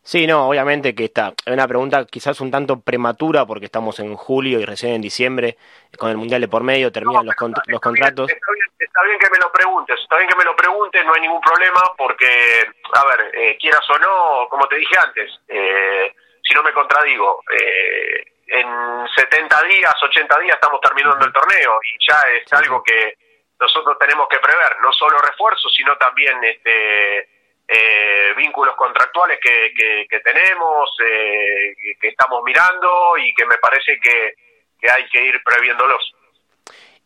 Sí, 0.02 0.26
no, 0.26 0.48
obviamente 0.50 0.96
que 0.96 1.06
está. 1.06 1.34
Es 1.46 1.54
una 1.54 1.68
pregunta 1.68 2.06
quizás 2.06 2.42
un 2.42 2.50
tanto 2.50 2.80
prematura 2.80 3.46
porque 3.46 3.66
estamos 3.66 4.00
en 4.00 4.16
julio 4.16 4.60
y 4.60 4.66
recién 4.66 4.94
en 4.94 5.02
diciembre 5.02 5.58
con 6.00 6.10
el 6.10 6.18
Mundial 6.18 6.42
de 6.42 6.48
por 6.48 6.64
medio 6.64 6.92
terminan 6.92 7.28
los, 7.28 7.36
los 7.68 7.82
contratos. 7.82 8.32
está, 8.32 9.04
bien, 9.04 9.20
que 9.20 9.30
me 9.30 9.38
lo 9.38 9.52
preguntes, 9.52 10.00
está 10.00 10.18
bien 10.18 10.30
que 10.30 10.38
me 10.38 10.46
lo 10.46 10.56
preguntes, 10.56 11.06
no 11.06 11.14
hay 11.14 11.22
ningún 11.22 11.42
problema 11.42 11.82
porque, 11.96 12.66
a 12.94 13.06
ver, 13.06 13.32
eh, 13.36 13.58
quieras 13.60 13.88
o 13.90 14.00
no, 14.00 14.48
como 14.50 14.68
te 14.68 14.78
dije 14.78 14.96
antes, 15.06 15.40
eh, 15.50 16.16
si 16.42 16.54
no 16.56 16.64
me 16.64 16.74
contradigo, 16.74 17.44
eh, 17.52 18.26
en 18.48 19.08
70 19.14 19.64
días, 19.64 19.94
80 20.02 20.40
días 20.40 20.56
estamos 20.56 20.82
terminando 20.82 21.26
el 21.26 21.34
torneo 21.34 21.80
y 21.84 22.10
ya 22.10 22.18
es 22.32 22.54
algo 22.54 22.82
que 22.82 23.27
nosotros 23.60 23.98
tenemos 24.00 24.28
que 24.30 24.40
prever, 24.40 24.80
no 24.82 24.92
solo 24.94 25.18
refuerzos, 25.20 25.74
sino 25.74 25.98
también 25.98 26.44
este 26.44 27.30
eh, 27.68 28.34
vínculos 28.38 28.76
contractuales 28.76 29.40
que, 29.42 29.74
que, 30.08 30.20
tenemos, 30.22 30.90
eh, 31.06 31.76
que 32.00 32.08
estamos 32.08 32.42
mirando 32.46 33.18
y 33.18 33.34
que 33.34 33.46
me 33.46 33.58
parece 33.58 34.00
que, 34.02 34.90
hay 34.90 35.10
que 35.10 35.26
ir 35.26 35.42
previéndolos. 35.44 36.14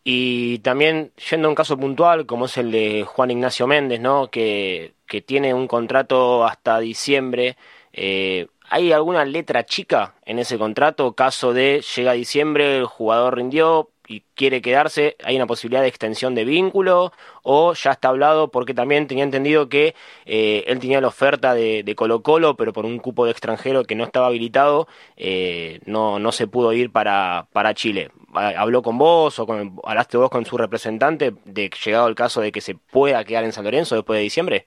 Y 0.04 0.58
también, 0.60 1.12
yendo 1.30 1.48
a 1.48 1.50
un 1.50 1.54
caso 1.54 1.76
puntual, 1.76 2.26
como 2.26 2.46
es 2.46 2.56
el 2.58 2.70
de 2.70 3.04
Juan 3.04 3.30
Ignacio 3.30 3.66
Méndez, 3.66 4.00
¿no? 4.00 4.30
que, 4.30 4.94
que 5.06 5.20
tiene 5.20 5.54
un 5.54 5.66
contrato 5.66 6.44
hasta 6.44 6.78
diciembre, 6.78 7.56
eh, 7.92 8.46
¿hay 8.68 8.92
alguna 8.92 9.24
letra 9.24 9.64
chica 9.64 10.14
en 10.24 10.38
ese 10.38 10.58
contrato? 10.58 11.14
Caso 11.14 11.52
de 11.52 11.82
llega 11.94 12.12
diciembre, 12.12 12.78
el 12.78 12.86
jugador 12.86 13.36
rindió, 13.36 13.90
y 14.06 14.22
quiere 14.34 14.60
quedarse, 14.60 15.16
hay 15.24 15.36
una 15.36 15.46
posibilidad 15.46 15.82
de 15.82 15.88
extensión 15.88 16.34
de 16.34 16.44
vínculo 16.44 17.12
o 17.42 17.74
ya 17.74 17.92
está 17.92 18.08
hablado 18.08 18.50
porque 18.50 18.74
también 18.74 19.06
tenía 19.06 19.24
entendido 19.24 19.68
que 19.68 19.94
eh, 20.26 20.64
él 20.66 20.80
tenía 20.80 21.00
la 21.00 21.08
oferta 21.08 21.54
de, 21.54 21.94
Colo 21.96 22.22
Colo, 22.22 22.56
pero 22.56 22.72
por 22.72 22.84
un 22.84 22.98
cupo 22.98 23.24
de 23.24 23.30
extranjero 23.30 23.84
que 23.84 23.94
no 23.94 24.04
estaba 24.04 24.26
habilitado, 24.26 24.88
eh, 25.16 25.80
no, 25.86 26.18
no 26.18 26.32
se 26.32 26.46
pudo 26.46 26.72
ir 26.72 26.90
para, 26.90 27.46
para 27.52 27.74
Chile. 27.74 28.10
¿Habló 28.34 28.82
con 28.82 28.98
vos 28.98 29.38
o 29.38 29.46
con, 29.46 29.78
hablaste 29.84 30.16
vos 30.16 30.30
con 30.30 30.44
su 30.44 30.56
representante 30.56 31.32
de 31.44 31.70
llegado 31.84 32.08
el 32.08 32.14
caso 32.14 32.40
de 32.40 32.50
que 32.50 32.60
se 32.60 32.74
pueda 32.74 33.24
quedar 33.24 33.44
en 33.44 33.52
San 33.52 33.64
Lorenzo 33.64 33.94
después 33.94 34.18
de 34.18 34.24
diciembre? 34.24 34.66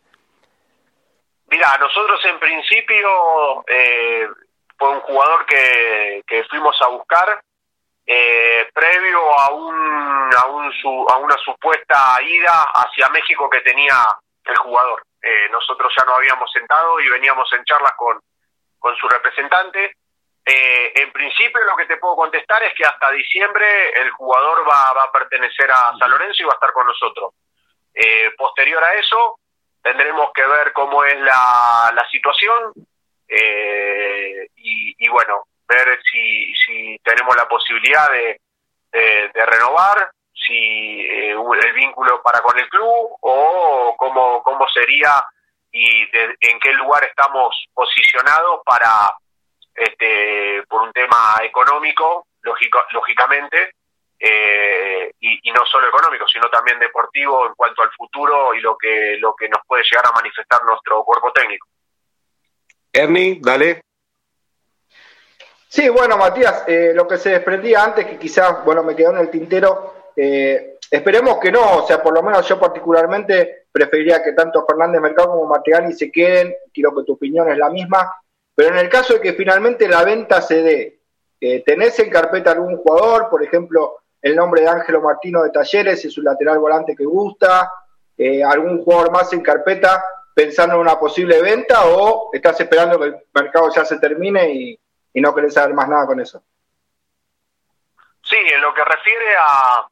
Mira, 1.49 1.67
nosotros 1.79 2.19
en 2.25 2.39
principio 2.39 3.65
eh, 3.67 4.27
fue 4.77 4.89
un 4.89 4.99
jugador 5.01 5.45
que, 5.45 6.23
que 6.27 6.43
fuimos 6.45 6.75
a 6.81 6.89
buscar 6.89 7.41
eh, 8.05 8.69
previo 8.73 9.39
a, 9.39 9.51
un, 9.51 10.29
a, 10.35 10.45
un, 10.47 10.71
a 11.09 11.17
una 11.17 11.37
supuesta 11.37 12.17
ida 12.21 12.63
hacia 12.73 13.09
México 13.09 13.49
que 13.49 13.61
tenía 13.61 13.95
el 14.43 14.57
jugador. 14.57 15.03
Eh, 15.21 15.49
nosotros 15.49 15.91
ya 15.97 16.05
nos 16.05 16.17
habíamos 16.17 16.51
sentado 16.51 16.99
y 16.99 17.09
veníamos 17.09 17.51
en 17.53 17.63
charlas 17.65 17.93
con, 17.97 18.19
con 18.77 18.95
su 18.95 19.07
representante. 19.07 19.95
Eh, 20.45 20.93
en 20.95 21.11
principio 21.11 21.63
lo 21.63 21.75
que 21.75 21.87
te 21.87 21.97
puedo 21.97 22.15
contestar 22.15 22.61
es 22.63 22.75
que 22.75 22.85
hasta 22.85 23.09
diciembre 23.11 23.89
el 23.99 24.11
jugador 24.11 24.59
va, 24.69 24.93
va 24.95 25.03
a 25.05 25.11
pertenecer 25.11 25.71
a 25.71 25.97
San 25.97 26.11
Lorenzo 26.11 26.43
y 26.43 26.45
va 26.45 26.51
a 26.51 26.55
estar 26.55 26.73
con 26.73 26.85
nosotros. 26.85 27.33
Eh, 27.91 28.31
posterior 28.37 28.83
a 28.83 28.93
eso 28.93 29.39
tendremos 29.81 30.31
que 30.33 30.45
ver 30.45 30.73
cómo 30.73 31.03
es 31.03 31.19
la, 31.21 31.91
la 31.95 32.07
situación 32.09 32.73
eh, 33.27 34.47
y 34.55 35.07
bueno, 35.09 35.45
ver 35.67 35.99
si, 36.11 36.53
si 36.55 36.97
tenemos 37.03 37.35
la 37.35 37.47
posibilidad 37.47 38.09
de, 38.11 38.39
de, 38.91 39.45
renovar, 39.45 40.09
si 40.33 41.01
eh, 41.01 41.31
el 41.31 41.73
vínculo 41.73 42.21
para 42.21 42.41
con 42.41 42.57
el 42.59 42.69
club 42.69 43.17
o 43.21 43.95
cómo, 43.97 44.43
cómo 44.43 44.67
sería 44.69 45.23
y 45.71 46.03
en 46.39 46.59
qué 46.59 46.71
lugar 46.73 47.03
estamos 47.03 47.65
posicionados 47.73 48.61
para, 48.65 49.11
este, 49.75 50.63
por 50.69 50.83
un 50.83 50.93
tema 50.93 51.35
económico, 51.43 52.27
lógico, 52.41 52.81
lógicamente, 52.91 53.73
eh, 54.17 55.11
y, 55.19 55.49
y, 55.49 55.51
no 55.51 55.65
solo 55.65 55.89
económico, 55.89 56.25
sino 56.27 56.49
también 56.49 56.79
deportivo 56.79 57.45
en 57.47 57.53
cuanto 57.55 57.83
al 57.83 57.91
futuro 57.91 58.53
y 58.53 58.61
lo 58.61 58.77
que, 58.77 59.17
lo 59.19 59.35
que 59.35 59.49
nos 59.49 59.59
puede 59.67 59.83
llegar 59.83 60.05
a 60.07 60.15
manifestar 60.15 60.63
nuestro 60.63 61.03
cuerpo 61.03 61.33
técnico. 61.33 61.67
Ernie, 62.93 63.39
dale. 63.41 63.81
Sí, 65.67 65.89
bueno, 65.89 66.17
Matías, 66.17 66.63
eh, 66.67 66.91
lo 66.93 67.07
que 67.07 67.17
se 67.17 67.31
desprendía 67.31 67.83
antes, 67.83 68.05
que 68.05 68.17
quizás, 68.17 68.63
bueno, 68.63 68.83
me 68.83 68.95
quedó 68.95 69.11
en 69.11 69.17
el 69.17 69.29
tintero, 69.29 69.93
eh, 70.15 70.77
esperemos 70.89 71.39
que 71.39 71.51
no, 71.51 71.77
o 71.77 71.87
sea, 71.87 72.01
por 72.01 72.13
lo 72.13 72.23
menos 72.23 72.47
yo 72.47 72.59
particularmente 72.59 73.65
preferiría 73.71 74.23
que 74.23 74.33
tanto 74.33 74.65
Fernández 74.65 75.01
Mercado 75.01 75.29
como 75.29 75.45
Mateani 75.45 75.93
se 75.93 76.11
queden, 76.11 76.55
quiero 76.73 76.95
que 76.95 77.03
tu 77.03 77.13
opinión 77.13 77.49
es 77.49 77.57
la 77.57 77.69
misma, 77.69 78.13
pero 78.53 78.69
en 78.69 78.77
el 78.77 78.89
caso 78.89 79.15
de 79.15 79.21
que 79.21 79.33
finalmente 79.33 79.87
la 79.87 80.03
venta 80.03 80.41
se 80.41 80.61
dé, 80.61 80.99
eh, 81.41 81.63
¿tenés 81.65 81.99
en 81.99 82.09
carpeta 82.09 82.51
algún 82.51 82.77
jugador, 82.77 83.29
por 83.29 83.43
ejemplo, 83.43 83.97
el 84.21 84.35
nombre 84.35 84.61
de 84.61 84.69
Ángelo 84.69 85.01
Martino 85.01 85.43
de 85.43 85.49
Talleres, 85.49 86.05
es 86.05 86.17
un 86.17 86.23
lateral 86.23 86.59
volante 86.59 86.95
que 86.95 87.05
gusta, 87.05 87.71
algún 88.47 88.81
jugador 88.81 89.11
más 89.11 89.33
en 89.33 89.41
carpeta 89.41 90.01
pensando 90.33 90.75
en 90.75 90.81
una 90.81 90.99
posible 90.99 91.41
venta 91.41 91.85
o 91.87 92.29
estás 92.33 92.59
esperando 92.59 92.97
que 92.97 93.05
el 93.05 93.15
mercado 93.33 93.69
ya 93.73 93.83
se 93.83 93.99
termine 93.99 94.53
y 94.53 94.79
y 95.15 95.21
no 95.21 95.33
querés 95.33 95.53
saber 95.53 95.73
más 95.73 95.87
nada 95.87 96.05
con 96.05 96.19
eso. 96.19 96.43
Sí, 98.21 98.35
en 98.35 98.61
lo 98.61 98.73
que 98.73 98.83
refiere 98.83 99.35
a, 99.37 99.87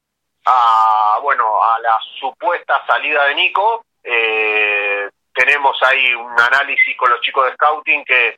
a 0.45 1.19
bueno, 1.21 1.63
a 1.63 1.79
la 1.79 1.97
supuesta 2.19 2.85
salida 2.85 3.23
de 3.25 3.35
Nico, 3.35 3.85
eh, 4.03 5.09
tenemos 5.33 5.81
ahí 5.83 6.13
un 6.13 6.37
análisis 6.37 6.97
con 6.97 7.09
los 7.09 7.21
chicos 7.21 7.45
de 7.45 7.53
scouting 7.53 8.03
que, 8.03 8.37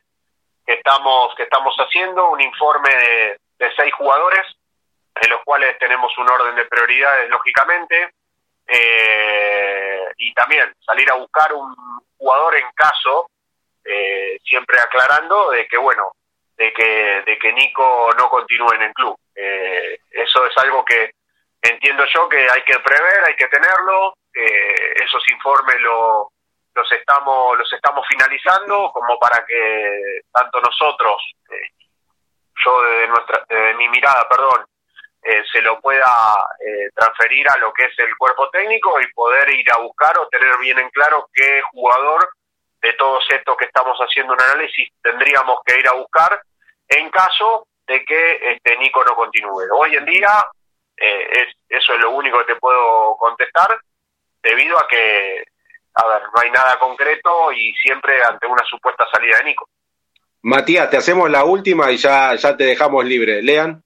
estamos 0.64 1.34
que 1.34 1.42
estamos 1.42 1.74
haciendo, 1.76 2.30
un 2.30 2.40
informe 2.40 2.90
de, 2.90 3.40
de 3.58 3.74
seis 3.74 3.92
jugadores, 3.94 4.46
en 5.16 5.30
los 5.30 5.42
cuales 5.44 5.76
tenemos 5.80 6.16
un 6.18 6.30
orden 6.30 6.54
de 6.54 6.66
prioridades, 6.66 7.28
lógicamente, 7.30 8.10
eh, 8.68 10.04
y 10.18 10.32
también 10.34 10.72
salir 10.84 11.10
a 11.10 11.14
buscar 11.14 11.52
un 11.52 11.74
jugador 12.16 12.54
en 12.54 12.70
caso, 12.76 13.28
eh, 13.84 14.38
siempre 14.44 14.78
aclarando 14.78 15.50
de 15.50 15.66
que, 15.66 15.78
bueno, 15.78 16.12
de 16.56 16.72
que, 16.72 17.22
de 17.26 17.38
que 17.38 17.52
Nico 17.52 18.10
no 18.16 18.28
continúe 18.28 18.72
en 18.74 18.82
el 18.82 18.92
club. 18.94 19.16
Eh, 19.34 19.98
eso 20.10 20.46
es 20.46 20.56
algo 20.58 20.84
que 20.84 21.10
entiendo 21.62 22.04
yo 22.06 22.28
que 22.28 22.48
hay 22.50 22.62
que 22.62 22.78
prever, 22.78 23.24
hay 23.26 23.36
que 23.36 23.48
tenerlo. 23.48 24.14
Eh, 24.34 24.94
esos 25.04 25.22
informes 25.30 25.78
lo, 25.80 26.30
los 26.74 26.92
estamos 26.92 27.58
los 27.58 27.72
estamos 27.72 28.06
finalizando 28.08 28.90
como 28.92 29.18
para 29.18 29.44
que 29.46 30.20
tanto 30.32 30.60
nosotros, 30.60 31.22
eh, 31.50 31.70
yo 32.64 32.82
desde 32.82 33.08
nuestra, 33.08 33.44
desde 33.48 33.74
mi 33.74 33.88
mirada, 33.88 34.26
perdón, 34.28 34.66
se 35.52 35.60
lo 35.60 35.80
pueda 35.80 36.06
transferir 36.94 37.50
a 37.50 37.56
lo 37.58 37.72
que 37.72 37.86
es 37.86 37.98
el 37.98 38.16
cuerpo 38.16 38.48
técnico 38.50 39.00
y 39.00 39.12
poder 39.12 39.50
ir 39.50 39.66
a 39.72 39.78
buscar 39.78 40.16
o 40.18 40.28
tener 40.28 40.56
bien 40.58 40.78
en 40.78 40.88
claro 40.90 41.28
qué 41.34 41.62
jugador 41.72 42.28
de 42.86 42.92
todos 42.94 43.24
estos 43.30 43.56
que 43.56 43.64
estamos 43.64 43.98
haciendo 43.98 44.32
un 44.32 44.40
análisis 44.40 44.88
tendríamos 45.02 45.58
que 45.64 45.78
ir 45.78 45.88
a 45.88 45.94
buscar 45.94 46.40
en 46.88 47.10
caso 47.10 47.66
de 47.86 48.04
que 48.04 48.52
este 48.52 48.76
Nico 48.78 49.04
no 49.04 49.14
continúe. 49.14 49.64
Hoy 49.74 49.96
en 49.96 50.04
día 50.04 50.46
eh, 50.96 51.28
es, 51.30 51.56
eso 51.68 51.94
es 51.94 52.00
lo 52.00 52.10
único 52.10 52.38
que 52.38 52.54
te 52.54 52.60
puedo 52.60 53.16
contestar 53.16 53.80
debido 54.42 54.78
a 54.78 54.86
que, 54.86 55.44
a 55.94 56.06
ver, 56.06 56.22
no 56.32 56.40
hay 56.40 56.50
nada 56.50 56.78
concreto 56.78 57.52
y 57.52 57.74
siempre 57.74 58.22
ante 58.22 58.46
una 58.46 58.64
supuesta 58.64 59.04
salida 59.12 59.38
de 59.38 59.44
Nico. 59.44 59.68
Matías, 60.42 60.88
te 60.88 60.96
hacemos 60.96 61.28
la 61.28 61.44
última 61.44 61.90
y 61.90 61.96
ya, 61.96 62.34
ya 62.36 62.56
te 62.56 62.64
dejamos 62.64 63.04
libre. 63.04 63.42
Lean. 63.42 63.82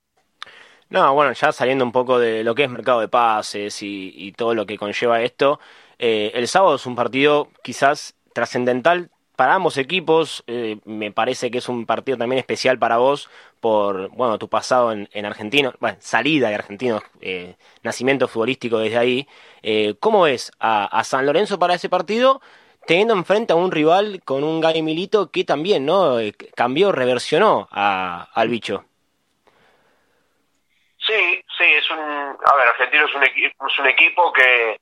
No, 0.90 1.14
bueno, 1.14 1.32
ya 1.32 1.52
saliendo 1.52 1.84
un 1.84 1.92
poco 1.92 2.18
de 2.18 2.44
lo 2.44 2.54
que 2.54 2.64
es 2.64 2.70
mercado 2.70 3.00
de 3.00 3.08
pases 3.08 3.78
y, 3.80 4.32
todo 4.36 4.54
lo 4.54 4.66
que 4.66 4.76
conlleva 4.76 5.22
esto, 5.22 5.60
eh, 5.98 6.32
el 6.34 6.48
sábado 6.48 6.74
es 6.74 6.84
un 6.84 6.96
partido 6.96 7.48
quizás 7.62 8.14
trascendental 8.32 9.10
para 9.40 9.54
ambos 9.54 9.78
equipos. 9.78 10.44
Eh, 10.46 10.76
me 10.84 11.12
parece 11.12 11.50
que 11.50 11.56
es 11.56 11.68
un 11.70 11.86
partido 11.86 12.18
también 12.18 12.38
especial 12.38 12.78
para 12.78 12.98
vos 12.98 13.30
por 13.60 14.10
bueno 14.10 14.38
tu 14.38 14.50
pasado 14.50 14.92
en, 14.92 15.08
en 15.12 15.24
Argentino, 15.24 15.72
bueno, 15.80 15.96
salida 16.00 16.50
de 16.50 16.56
Argentino, 16.56 17.02
eh, 17.22 17.56
nacimiento 17.82 18.28
futbolístico 18.28 18.78
desde 18.78 18.98
ahí. 18.98 19.26
Eh, 19.62 19.94
¿Cómo 19.98 20.22
ves 20.22 20.52
a, 20.60 21.02
San 21.04 21.24
Lorenzo 21.24 21.58
para 21.58 21.72
ese 21.72 21.88
partido? 21.88 22.42
Teniendo 22.86 23.14
enfrente 23.14 23.54
a 23.54 23.56
un 23.56 23.70
rival 23.70 24.20
con 24.26 24.44
un 24.44 24.60
Gary 24.60 24.82
Milito 24.82 25.30
que 25.30 25.44
también 25.44 25.86
no 25.86 26.18
cambió, 26.54 26.92
reversionó 26.92 27.66
al 27.70 28.48
bicho. 28.50 28.84
Sí, 30.98 31.42
sí, 31.56 31.64
es 31.64 31.90
un. 31.90 31.98
A 31.98 32.56
ver, 32.56 32.68
Argentino 32.68 33.06
es 33.06 33.14
un, 33.14 33.22
es 33.22 33.78
un 33.78 33.86
equipo 33.86 34.30
que, 34.34 34.76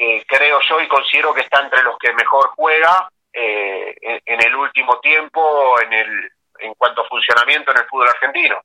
que 0.00 0.24
creo 0.26 0.58
yo 0.66 0.80
y 0.80 0.88
considero 0.88 1.34
que 1.34 1.42
está 1.42 1.60
entre 1.60 1.82
los 1.82 1.98
que 1.98 2.14
mejor 2.14 2.52
juega 2.56 3.06
eh, 3.30 3.94
en, 4.00 4.46
el 4.46 4.56
último 4.56 4.98
tiempo 4.98 5.78
en, 5.78 5.92
el, 5.92 6.32
en 6.58 6.72
cuanto 6.72 7.02
a 7.02 7.08
funcionamiento 7.08 7.70
en 7.70 7.76
el 7.76 7.84
fútbol 7.84 8.08
argentino. 8.08 8.62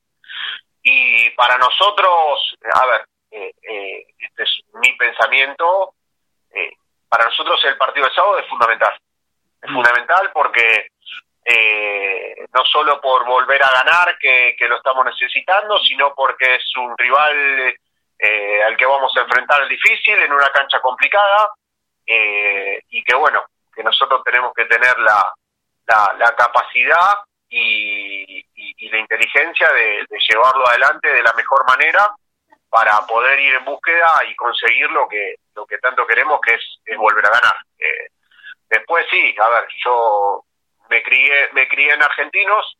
Y 0.82 1.28
para 1.30 1.58
nosotros, 1.58 2.56
a 2.72 2.86
ver, 2.86 3.04
eh, 3.30 3.52
eh, 3.68 4.06
este 4.18 4.44
es 4.44 4.50
mi 4.80 4.96
pensamiento, 4.96 5.92
eh, 6.54 6.70
para 7.06 7.26
nosotros 7.26 7.62
el 7.66 7.76
partido 7.76 8.06
de 8.06 8.14
sábado 8.14 8.38
es 8.38 8.48
fundamental. 8.48 8.98
Es 9.60 9.70
fundamental 9.70 10.30
porque 10.32 10.88
no 12.54 12.64
solo 12.64 12.98
por 13.00 13.26
volver 13.26 13.62
a 13.62 13.70
ganar, 13.70 14.16
que, 14.18 14.56
que, 14.58 14.66
lo 14.66 14.78
estamos 14.78 15.04
necesitando, 15.04 15.78
sino 15.80 16.14
porque 16.14 16.56
es 16.56 16.76
un 16.76 16.96
rival 16.96 17.76
al 18.18 18.76
que 18.76 18.86
vamos 18.86 19.12
a 19.16 19.20
enfrentar 19.20 19.66
difícil, 19.68 20.18
en 20.18 20.32
una 20.32 20.48
cancha 20.50 20.80
complicada, 20.80 21.52
y 22.06 23.02
que 23.04 23.14
bueno, 23.14 23.44
que 23.74 23.82
nosotros 23.82 24.22
tenemos 24.24 24.52
que 24.54 24.64
tener 24.64 24.98
la, 24.98 25.34
la, 25.86 26.34
capacidad 26.36 27.14
y, 27.48 28.44
la 28.90 28.98
inteligencia 28.98 29.70
de, 29.72 30.06
llevarlo 30.28 30.66
adelante 30.66 31.12
de 31.12 31.22
la 31.22 31.32
mejor 31.34 31.64
manera 31.66 32.08
para 32.68 33.06
poder 33.06 33.38
ir 33.40 33.54
en 33.54 33.64
búsqueda 33.64 34.08
y 34.28 34.34
conseguir 34.34 34.90
lo 34.90 35.08
que 35.08 35.36
lo 35.54 35.66
que 35.66 35.78
tanto 35.78 36.06
queremos 36.06 36.40
que 36.40 36.54
es, 36.54 36.98
volver 36.98 37.24
a 37.26 37.30
ganar. 37.30 37.54
Eh, 37.78 38.08
después 38.68 39.06
sí, 39.10 39.34
a 39.38 39.48
ver, 39.48 39.68
yo 39.84 40.44
me 40.90 41.02
crié, 41.02 41.50
me 41.52 41.68
crié 41.68 41.94
en 41.94 42.02
Argentinos, 42.02 42.76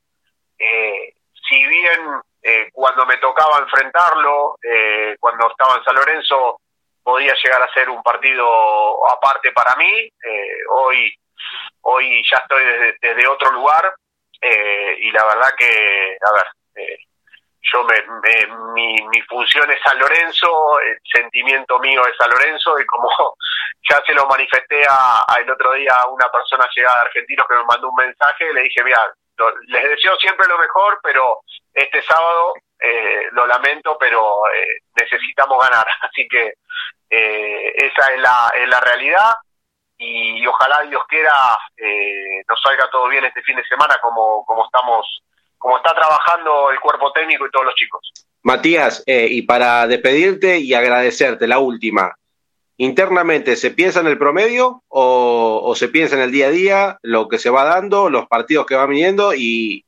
eh, 0.58 1.14
si 1.48 1.64
bien 1.66 2.20
eh, 2.42 2.70
cuando 2.72 3.06
me 3.06 3.16
tocaba 3.18 3.58
enfrentarlo, 3.58 4.56
eh, 4.62 5.16
cuando 5.18 5.50
estaba 5.50 5.76
en 5.76 5.84
San 5.84 5.94
Lorenzo, 5.94 6.60
podía 7.02 7.34
llegar 7.34 7.62
a 7.62 7.72
ser 7.72 7.88
un 7.88 8.02
partido 8.02 8.46
aparte 9.10 9.52
para 9.52 9.76
mí, 9.76 10.10
hoy, 10.70 11.14
hoy 11.82 12.22
ya 12.28 12.38
estoy 12.38 12.64
desde, 13.00 13.28
otro 13.28 13.52
lugar 13.52 13.94
y 14.98 15.12
la 15.12 15.24
verdad 15.24 15.54
que, 15.56 16.18
a 16.20 16.32
ver, 16.32 16.98
yo 17.72 17.84
me, 17.84 17.94
mi, 18.74 18.96
mi 19.08 19.22
función 19.22 19.70
es 19.70 19.80
San 19.82 19.98
Lorenzo, 19.98 20.80
el 20.80 20.98
sentimiento 21.04 21.78
mío 21.80 22.02
es 22.06 22.16
San 22.16 22.30
Lorenzo 22.30 22.78
y 22.78 22.86
como 22.86 23.08
ya 23.90 24.00
se 24.06 24.14
lo 24.14 24.26
manifesté 24.26 24.82
a, 24.88 25.24
el 25.40 25.50
otro 25.50 25.72
día 25.72 25.92
a 25.94 26.08
una 26.08 26.30
persona 26.30 26.66
llegada 26.74 26.96
de 26.96 27.06
Argentinos 27.06 27.46
que 27.48 27.56
me 27.56 27.64
mandó 27.64 27.88
un 27.88 27.96
mensaje, 27.96 28.52
le 28.52 28.62
dije, 28.62 28.82
mira, 28.84 28.98
les 29.66 29.82
deseo 29.90 30.16
siempre 30.16 30.46
lo 30.48 30.58
mejor, 30.58 30.98
pero 31.02 31.40
este 31.72 32.02
sábado 32.02 32.54
eh, 32.80 33.28
lo 33.32 33.46
lamento, 33.46 33.96
pero 33.98 34.42
eh, 34.54 34.80
necesitamos 34.94 35.58
ganar. 35.62 35.86
Así 36.02 36.26
que 36.28 36.54
eh, 37.10 37.72
esa 37.74 38.14
es 38.14 38.20
la, 38.20 38.52
es 38.56 38.68
la 38.68 38.80
realidad 38.80 39.34
y, 39.98 40.46
ojalá 40.46 40.82
Dios 40.88 41.02
quiera 41.08 41.32
nos 42.48 42.60
salga 42.60 42.88
todo 42.90 43.08
bien 43.08 43.24
este 43.24 43.42
fin 43.42 43.56
de 43.56 43.64
semana 43.64 43.96
como, 44.02 44.44
como 44.44 44.64
estamos 44.66 45.22
como 45.58 45.78
está 45.78 45.94
trabajando 45.94 46.70
el 46.70 46.78
cuerpo 46.80 47.12
técnico 47.12 47.46
y 47.46 47.50
todos 47.50 47.64
los 47.64 47.74
chicos. 47.74 48.12
Matías, 48.42 49.02
y 49.06 49.42
para 49.42 49.86
despedirte 49.86 50.58
y 50.58 50.74
agradecerte, 50.74 51.46
la 51.46 51.58
última, 51.58 52.14
internamente, 52.76 53.56
¿se 53.56 53.70
piensa 53.70 54.00
en 54.00 54.06
el 54.06 54.18
promedio 54.18 54.82
o, 54.88 55.74
se 55.76 55.88
piensa 55.88 56.16
en 56.16 56.22
el 56.22 56.32
día 56.32 56.46
a 56.46 56.50
día, 56.50 56.98
lo 57.02 57.28
que 57.28 57.38
se 57.38 57.50
va 57.50 57.64
dando, 57.64 58.10
los 58.10 58.26
partidos 58.26 58.66
que 58.66 58.74
van 58.74 58.90
viniendo 58.90 59.32
y, 59.34 59.84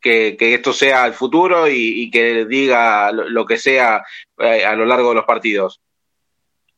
que, 0.00 0.36
esto 0.40 0.72
sea 0.72 1.06
el 1.06 1.14
futuro 1.14 1.66
y, 1.68 2.10
que 2.10 2.44
diga 2.44 3.10
lo, 3.12 3.46
que 3.46 3.58
sea 3.58 4.04
eh, 4.38 4.64
a 4.64 4.74
lo 4.74 4.84
largo 4.84 5.10
de 5.10 5.14
los 5.16 5.24
partidos? 5.24 5.80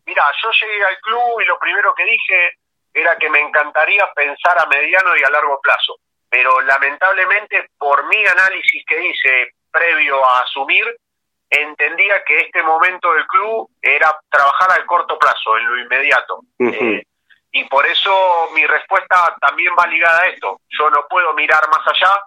Mira, 0.06 0.22
yo 0.42 0.50
llegué 0.50 0.84
al 0.84 0.98
club 0.98 1.40
y 1.40 1.44
lo 1.46 1.58
primero 1.58 1.94
que 1.94 2.04
dije 2.04 2.58
era 2.92 3.16
que 3.16 3.30
me 3.30 3.40
encantaría 3.40 4.10
pensar 4.14 4.56
a 4.58 4.66
mediano 4.66 5.16
y 5.16 5.22
a 5.22 5.30
largo 5.30 5.60
plazo 5.62 5.96
pero 6.30 6.60
lamentablemente 6.60 7.68
por 7.76 8.06
mi 8.06 8.24
análisis 8.24 8.84
que 8.86 9.04
hice 9.04 9.50
previo 9.70 10.24
a 10.24 10.40
asumir, 10.42 10.86
entendía 11.50 12.22
que 12.24 12.38
este 12.38 12.62
momento 12.62 13.12
del 13.12 13.26
club 13.26 13.68
era 13.82 14.16
trabajar 14.28 14.72
al 14.72 14.86
corto 14.86 15.18
plazo, 15.18 15.58
en 15.58 15.66
lo 15.66 15.78
inmediato. 15.78 16.40
Eh, 16.60 17.02
y 17.52 17.64
por 17.64 17.84
eso 17.86 18.48
mi 18.54 18.64
respuesta 18.64 19.36
también 19.40 19.74
va 19.78 19.86
ligada 19.86 20.22
a 20.22 20.28
esto. 20.28 20.60
Yo 20.68 20.88
no 20.90 21.06
puedo 21.08 21.34
mirar 21.34 21.62
más 21.70 21.86
allá. 21.86 22.20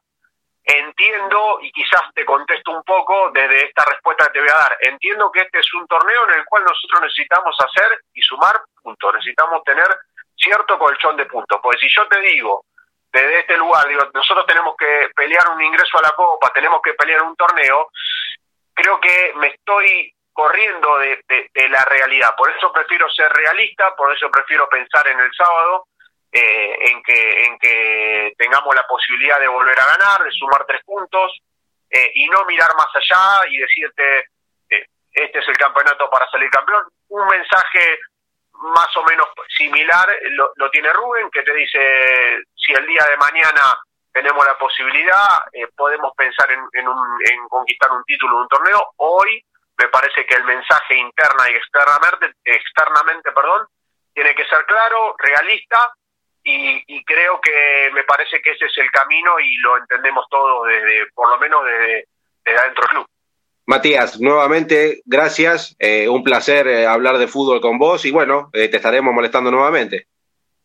Entiendo, 0.66 1.60
y 1.62 1.72
quizás 1.72 2.02
te 2.14 2.24
contesto 2.24 2.72
un 2.72 2.84
poco 2.84 3.32
desde 3.32 3.66
esta 3.66 3.84
respuesta 3.84 4.28
que 4.28 4.34
te 4.34 4.40
voy 4.40 4.50
a 4.50 4.58
dar, 4.58 4.78
entiendo 4.80 5.30
que 5.30 5.42
este 5.42 5.60
es 5.60 5.74
un 5.74 5.86
torneo 5.88 6.24
en 6.24 6.40
el 6.40 6.46
cual 6.46 6.64
nosotros 6.64 7.02
necesitamos 7.02 7.54
hacer 7.60 8.00
y 8.14 8.22
sumar 8.22 8.62
puntos, 8.82 9.14
necesitamos 9.14 9.62
tener 9.66 9.88
cierto 10.38 10.80
colchón 10.80 11.18
de 11.18 11.26
puntos. 11.26 11.60
Porque 11.62 11.80
si 11.80 11.90
yo 11.94 12.08
te 12.08 12.20
digo, 12.22 12.64
desde 13.12 13.40
este 13.40 13.58
lugar, 13.58 13.88
digo, 13.88 14.10
nosotros 14.14 14.46
tenemos 14.46 14.76
que 14.78 15.10
pelear 15.16 15.50
un 15.50 15.62
ingreso 15.62 15.98
a 15.98 16.02
la 16.02 16.12
Copa, 16.12 16.50
tenemos 16.54 16.82
que 16.82 16.94
pelear 16.94 17.22
un 17.24 17.36
torneo, 17.36 17.90
creo 18.74 19.00
que 19.00 19.34
me 19.36 19.48
estoy 19.48 20.14
corriendo 20.32 20.98
de, 20.98 21.20
la 21.70 21.84
realidad. 21.86 22.36
Por 22.36 22.50
eso 22.52 22.72
prefiero 22.72 23.10
ser 23.10 23.32
realista, 23.32 23.96
por 23.96 24.14
eso 24.16 24.30
prefiero 24.32 24.68
pensar 24.68 25.08
en 25.08 25.20
el 25.20 25.32
sábado, 25.34 25.88
eh, 26.32 26.76
en, 26.90 27.04
que, 27.04 27.46
en 27.46 27.60
que 27.60 28.34
tengamos 28.38 28.76
la 28.76 28.86
posibilidad 28.88 29.40
de 29.40 29.48
volver 29.48 29.80
a 29.80 29.98
ganar, 29.98 30.24
de 30.24 30.32
sumar 30.32 30.66
tres 30.66 30.84
puntos, 30.84 31.32
eh, 31.90 32.12
y 32.16 32.28
no 32.28 32.44
mirar 32.46 32.72
más 32.76 32.88
allá 32.96 33.48
y 33.50 33.58
decirte, 33.58 34.20
eh, 34.70 34.88
este 35.12 35.40
es 35.40 35.48
el 35.48 35.58
campeonato 35.58 36.10
para 36.10 36.28
salir 36.30 36.50
campeón. 36.50 36.84
Un 37.10 37.28
mensaje 37.28 38.00
más 38.54 38.98
o 38.98 39.04
menos 39.04 39.28
similar 39.56 40.08
lo, 40.56 40.70
tiene 40.72 40.92
Rubén, 40.94 41.30
que 41.30 41.44
te 41.44 41.54
dice, 41.54 42.44
si 42.56 42.74
el 42.74 42.86
día 42.88 43.04
de 43.10 43.18
mañana 43.18 43.78
tenemos 44.14 44.45
la 44.45 44.57
posibilidad, 44.57 45.41
eh, 45.51 45.68
podemos 45.76 46.14
pensar 46.16 46.49
en, 46.51 46.59
en, 46.74 47.47
conquistar 47.49 47.91
un 47.91 48.03
título 48.05 48.36
en 48.36 48.41
un 48.43 48.47
torneo. 48.47 48.93
Hoy 48.97 49.43
me 49.78 49.88
parece 49.89 50.26
que 50.26 50.36
el 50.36 50.43
mensaje 50.43 50.95
interna 50.95 51.49
y 51.49 51.55
externamente, 51.55 52.38
externamente 52.45 53.32
perdón, 53.32 53.68
tiene 54.14 54.36
que 54.36 54.45
ser 54.45 54.64
claro, 54.66 55.16
realista, 55.18 55.93
y, 56.43 56.84
y, 56.88 57.03
creo 57.05 57.39
que 57.39 57.89
me 57.93 58.03
parece 58.03 58.41
que 58.41 58.51
ese 58.51 58.66
es 58.66 58.78
el 58.78 58.91
camino 58.91 59.39
y 59.39 59.55
lo 59.57 59.78
entendemos 59.78 60.26
todos 60.30 60.68
desde, 60.68 61.07
por 61.14 61.30
lo 61.30 61.38
menos 61.38 61.64
desde, 61.64 62.07
desde 62.43 62.59
adentro 62.59 62.84
del 62.84 62.91
club. 62.91 63.07
Matías, 63.66 64.20
nuevamente, 64.20 65.01
gracias. 65.05 65.76
Eh, 65.80 66.09
un 66.09 66.22
placer 66.24 66.68
eh, 66.68 66.86
hablar 66.86 67.18
de 67.18 67.28
fútbol 67.28 67.61
con 67.61 67.80
vos 67.80 68.03
y 68.03 68.11
bueno, 68.11 68.49
eh, 68.51 68.68
te 68.68 68.78
estaremos 68.78 69.14
molestando 69.14 69.51
nuevamente. 69.51 70.07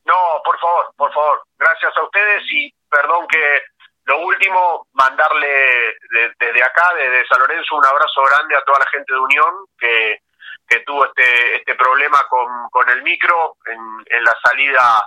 No, 0.04 0.42
por 0.44 0.58
favor, 0.58 0.86
por 0.96 1.12
favor. 1.12 1.47
Gracias 1.80 1.96
a 1.96 2.04
ustedes 2.04 2.42
y 2.50 2.74
perdón 2.90 3.28
que 3.28 3.62
lo 4.06 4.20
último, 4.22 4.88
mandarle 4.94 5.94
desde 6.40 6.62
acá, 6.64 6.92
desde 6.96 7.26
San 7.28 7.38
Lorenzo, 7.38 7.76
un 7.76 7.84
abrazo 7.84 8.22
grande 8.22 8.56
a 8.56 8.62
toda 8.62 8.80
la 8.80 8.90
gente 8.90 9.12
de 9.12 9.18
Unión 9.20 9.54
que, 9.78 10.22
que 10.66 10.80
tuvo 10.80 11.04
este, 11.04 11.56
este 11.56 11.76
problema 11.76 12.18
con, 12.28 12.48
con 12.70 12.88
el 12.88 13.02
micro 13.02 13.56
en, 13.66 13.78
en 14.06 14.24
la 14.24 14.34
salida 14.42 15.04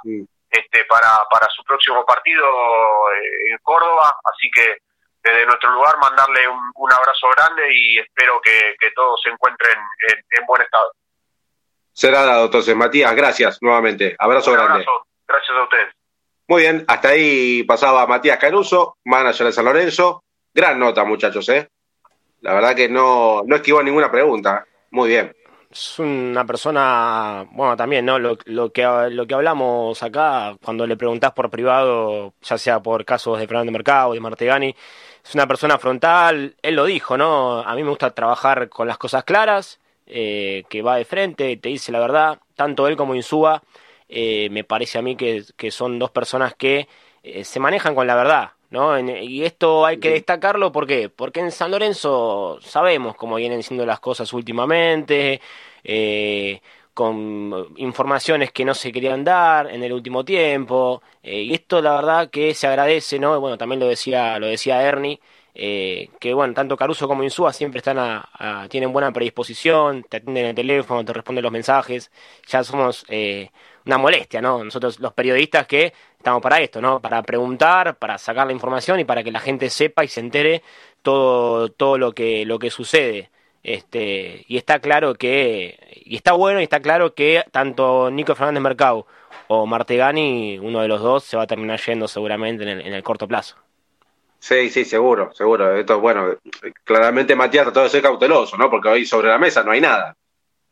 este, 0.49 0.85
para, 0.85 1.17
para 1.29 1.47
su 1.49 1.61
próximo 1.63 2.05
partido 2.05 2.47
en 3.49 3.57
Córdoba. 3.63 4.17
Así 4.23 4.49
que 4.49 4.77
desde 5.23 5.45
nuestro 5.45 5.71
lugar 5.71 5.97
mandarle 5.97 6.47
un, 6.47 6.93
abrazo 6.93 7.27
grande 7.35 7.63
y 7.73 7.99
espero 7.99 8.39
que, 8.39 8.75
todos 8.95 9.19
se 9.23 9.29
encuentren 9.29 9.77
en, 10.37 10.45
buen 10.45 10.61
estado. 10.61 10.93
Será 11.91 12.23
dado 12.23 12.45
entonces, 12.45 12.75
Matías, 12.75 13.13
gracias 13.13 13.57
nuevamente. 13.61 14.15
Abrazo 14.17 14.53
grande. 14.53 14.85
Gracias 15.27 15.57
a 15.57 15.63
ustedes. 15.63 16.00
Muy 16.51 16.63
bien, 16.63 16.83
hasta 16.85 17.07
ahí 17.07 17.63
pasaba 17.63 18.05
Matías 18.05 18.37
Caruso, 18.37 18.97
manager 19.05 19.47
de 19.47 19.53
San 19.53 19.63
Lorenzo. 19.63 20.25
Gran 20.53 20.77
nota, 20.77 21.05
muchachos, 21.05 21.47
¿eh? 21.47 21.69
La 22.41 22.53
verdad 22.53 22.75
que 22.75 22.89
no, 22.89 23.41
no 23.45 23.55
esquivó 23.55 23.81
ninguna 23.81 24.11
pregunta. 24.11 24.65
Muy 24.89 25.07
bien. 25.07 25.33
Es 25.71 25.97
una 25.97 26.45
persona, 26.45 27.47
bueno, 27.53 27.77
también, 27.77 28.03
¿no? 28.03 28.19
Lo, 28.19 28.35
que, 28.35 28.83
lo 29.11 29.25
que 29.25 29.33
hablamos 29.33 30.03
acá, 30.03 30.57
cuando 30.61 30.85
le 30.85 30.97
preguntás 30.97 31.31
por 31.31 31.49
privado, 31.49 32.33
ya 32.41 32.57
sea 32.57 32.81
por 32.81 33.05
casos 33.05 33.39
de 33.39 33.47
Fernando 33.47 33.71
Mercado, 33.71 34.11
de 34.11 34.19
Martegani, 34.19 34.75
es 35.23 35.33
una 35.33 35.47
persona 35.47 35.77
frontal, 35.77 36.57
él 36.61 36.75
lo 36.75 36.83
dijo, 36.83 37.17
¿no? 37.17 37.61
A 37.61 37.73
mí 37.75 37.83
me 37.83 37.91
gusta 37.91 38.13
trabajar 38.13 38.67
con 38.67 38.89
las 38.89 38.97
cosas 38.97 39.23
claras, 39.23 39.79
eh, 40.05 40.65
que 40.67 40.81
va 40.81 40.97
de 40.97 41.05
frente, 41.05 41.55
te 41.55 41.69
dice 41.69 41.93
la 41.93 42.01
verdad, 42.01 42.39
tanto 42.57 42.89
él 42.89 42.97
como 42.97 43.15
Insúa, 43.15 43.63
eh, 44.11 44.49
me 44.51 44.63
parece 44.63 44.99
a 44.99 45.01
mí 45.01 45.15
que, 45.15 45.43
son 45.71 45.97
dos 45.97 46.11
personas 46.11 46.53
que 46.55 46.87
eh, 47.23 47.43
se 47.43 47.59
manejan 47.59 47.95
con 47.95 48.05
la 48.05 48.15
verdad, 48.15 48.51
¿no? 48.69 48.99
y 48.99 49.43
esto 49.43 49.85
hay 49.85 49.97
que 49.97 50.11
destacarlo, 50.11 50.71
¿por 50.71 50.85
qué? 50.85 51.09
Porque 51.09 51.39
en 51.39 51.51
San 51.51 51.71
Lorenzo 51.71 52.59
sabemos 52.61 53.15
cómo 53.15 53.37
vienen 53.37 53.63
siendo 53.63 53.85
las 53.85 53.99
cosas 53.99 54.31
últimamente, 54.33 55.41
con 56.93 57.67
informaciones 57.77 58.51
que 58.51 58.65
no 58.65 58.73
se 58.73 58.91
querían 58.91 59.23
dar 59.23 59.69
en 59.71 59.83
el 59.83 59.93
último 59.93 60.25
tiempo 60.25 61.01
eh, 61.23 61.41
y 61.43 61.53
esto 61.53 61.81
la 61.81 61.95
verdad 61.95 62.29
que 62.29 62.53
se 62.53 62.67
agradece 62.67 63.17
no 63.17 63.39
bueno 63.39 63.57
también 63.57 63.79
lo 63.79 63.87
decía 63.87 64.37
lo 64.39 64.47
decía 64.47 64.83
Ernie 64.83 65.19
eh, 65.55 66.09
que 66.19 66.33
bueno 66.33 66.53
tanto 66.53 66.75
Caruso 66.77 67.07
como 67.07 67.23
Insúa 67.23 67.53
siempre 67.53 67.79
están 67.79 67.97
a, 67.99 68.67
tienen 68.69 68.91
buena 68.91 69.11
predisposición 69.11 70.03
te 70.03 70.17
atienden 70.17 70.47
el 70.47 70.55
teléfono 70.55 71.05
te 71.05 71.13
responden 71.13 71.43
los 71.43 71.51
mensajes 71.51 72.11
ya 72.47 72.63
somos 72.63 73.05
eh, 73.07 73.51
una 73.85 73.97
molestia 73.97 74.41
no 74.41 74.63
nosotros 74.63 74.99
los 74.99 75.13
periodistas 75.13 75.67
que 75.67 75.93
estamos 76.17 76.41
para 76.41 76.59
esto 76.59 76.81
no 76.81 76.99
para 76.99 77.21
preguntar 77.23 77.95
para 77.97 78.17
sacar 78.17 78.47
la 78.47 78.53
información 78.53 78.99
y 78.99 79.05
para 79.05 79.23
que 79.23 79.31
la 79.31 79.39
gente 79.39 79.69
sepa 79.69 80.03
y 80.03 80.07
se 80.07 80.19
entere 80.19 80.63
todo 81.01 81.69
todo 81.69 81.97
lo 81.97 82.13
que 82.13 82.45
lo 82.45 82.59
que 82.59 82.69
sucede 82.69 83.29
este, 83.63 84.43
y 84.47 84.57
está 84.57 84.79
claro 84.79 85.13
que, 85.15 85.77
y 86.03 86.15
está 86.15 86.33
bueno 86.33 86.59
y 86.59 86.63
está 86.63 86.79
claro 86.79 87.13
que 87.13 87.43
tanto 87.51 88.09
Nico 88.09 88.35
Fernández 88.35 88.61
Mercado 88.61 89.05
o 89.47 89.65
Martegani, 89.65 90.57
uno 90.59 90.81
de 90.81 90.87
los 90.87 91.01
dos, 91.01 91.23
se 91.23 91.37
va 91.37 91.43
a 91.43 91.47
terminar 91.47 91.79
yendo 91.79 92.07
seguramente 92.07 92.63
en 92.63 92.93
el, 92.93 93.03
corto 93.03 93.27
plazo. 93.27 93.55
Sí, 94.39 94.69
sí, 94.69 94.85
seguro, 94.85 95.31
seguro. 95.33 95.75
Esto, 95.75 95.99
bueno, 95.99 96.37
claramente 96.83 97.35
Matías 97.35 97.65
trató 97.65 97.83
de 97.83 97.89
ser 97.89 98.01
cauteloso, 98.01 98.57
¿no? 98.57 98.69
Porque 98.71 98.89
hoy 98.89 99.05
sobre 99.05 99.27
la 99.27 99.37
mesa 99.37 99.63
no 99.63 99.71
hay 99.71 99.81
nada. 99.81 100.15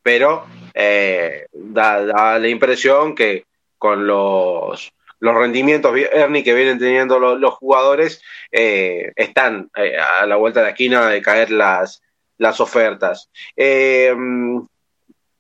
Pero 0.01 0.45
eh, 0.73 1.47
da, 1.51 2.39
la 2.39 2.47
impresión 2.47 3.15
que 3.15 3.45
con 3.77 4.07
los, 4.07 4.91
los 5.19 5.35
rendimientos, 5.35 5.95
Ernie, 6.11 6.43
que 6.43 6.53
vienen 6.53 6.79
teniendo 6.79 7.19
los, 7.19 7.53
jugadores, 7.55 8.21
eh, 8.51 9.11
están 9.15 9.69
eh, 9.75 9.97
a 9.97 10.25
la 10.25 10.35
vuelta 10.35 10.61
de 10.61 10.65
la 10.65 10.71
esquina 10.71 11.07
de 11.07 11.21
caer 11.21 11.51
las, 11.51 12.01
las 12.37 12.59
ofertas. 12.59 13.29
Eh, 13.55 14.15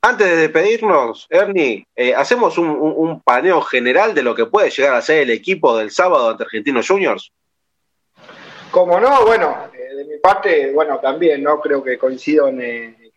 Antes 0.01 0.27
de 0.27 0.35
despedirnos, 0.37 1.27
Ernie, 1.29 1.85
eh, 1.93 2.15
hacemos 2.15 2.57
un, 2.57 3.21
paneo 3.21 3.61
general 3.61 4.15
de 4.15 4.23
lo 4.23 4.33
que 4.33 4.45
puede 4.45 4.69
llegar 4.69 4.93
a 4.93 5.01
ser 5.01 5.23
el 5.23 5.29
equipo 5.29 5.77
del 5.77 5.91
sábado 5.91 6.29
ante 6.29 6.43
Argentinos 6.43 6.87
Juniors. 6.87 7.33
Como 8.71 8.97
no, 8.97 9.25
bueno, 9.25 9.69
de 9.73 10.05
mi 10.05 10.17
parte, 10.19 10.71
bueno, 10.71 10.99
también, 10.99 11.43
¿no? 11.43 11.59
Creo 11.59 11.83
que 11.83 11.97
coincido 11.97 12.47
en 12.47 12.61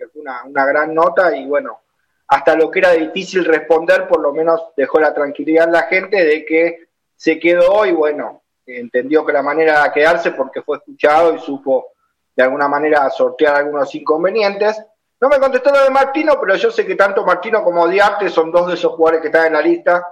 que 0.04 0.08
fue 0.08 0.22
una, 0.22 0.66
gran 0.66 0.94
nota 0.94 1.36
y 1.36 1.46
bueno, 1.46 1.80
hasta 2.28 2.54
lo 2.54 2.70
que 2.70 2.80
era 2.80 2.92
difícil 2.92 3.44
responder, 3.44 4.08
por 4.08 4.20
lo 4.20 4.32
menos 4.32 4.72
dejó 4.76 5.00
la 5.00 5.14
tranquilidad 5.14 5.66
en 5.66 5.72
la 5.72 5.82
gente 5.82 6.24
de 6.24 6.44
que 6.44 6.88
se 7.16 7.38
quedó 7.38 7.86
y 7.86 7.92
bueno, 7.92 8.42
entendió 8.66 9.24
que 9.24 9.32
la 9.32 9.42
manera 9.42 9.72
era 9.80 9.92
quedarse 9.92 10.32
porque 10.32 10.62
fue 10.62 10.78
escuchado 10.78 11.34
y 11.34 11.38
supo 11.38 11.88
de 12.34 12.42
alguna 12.42 12.68
manera 12.68 13.08
sortear 13.10 13.56
algunos 13.56 13.94
inconvenientes 13.94 14.82
no 15.22 15.28
me 15.28 15.38
contestó 15.38 15.70
lo 15.70 15.84
de 15.84 15.90
Martino, 15.90 16.36
pero 16.40 16.56
yo 16.56 16.72
sé 16.72 16.84
que 16.84 16.96
tanto 16.96 17.24
Martino 17.24 17.62
como 17.62 17.86
Diarte 17.86 18.28
son 18.28 18.50
dos 18.50 18.66
de 18.66 18.74
esos 18.74 18.90
jugadores 18.94 19.20
que 19.20 19.28
están 19.28 19.46
en 19.46 19.52
la 19.52 19.62
lista. 19.62 20.04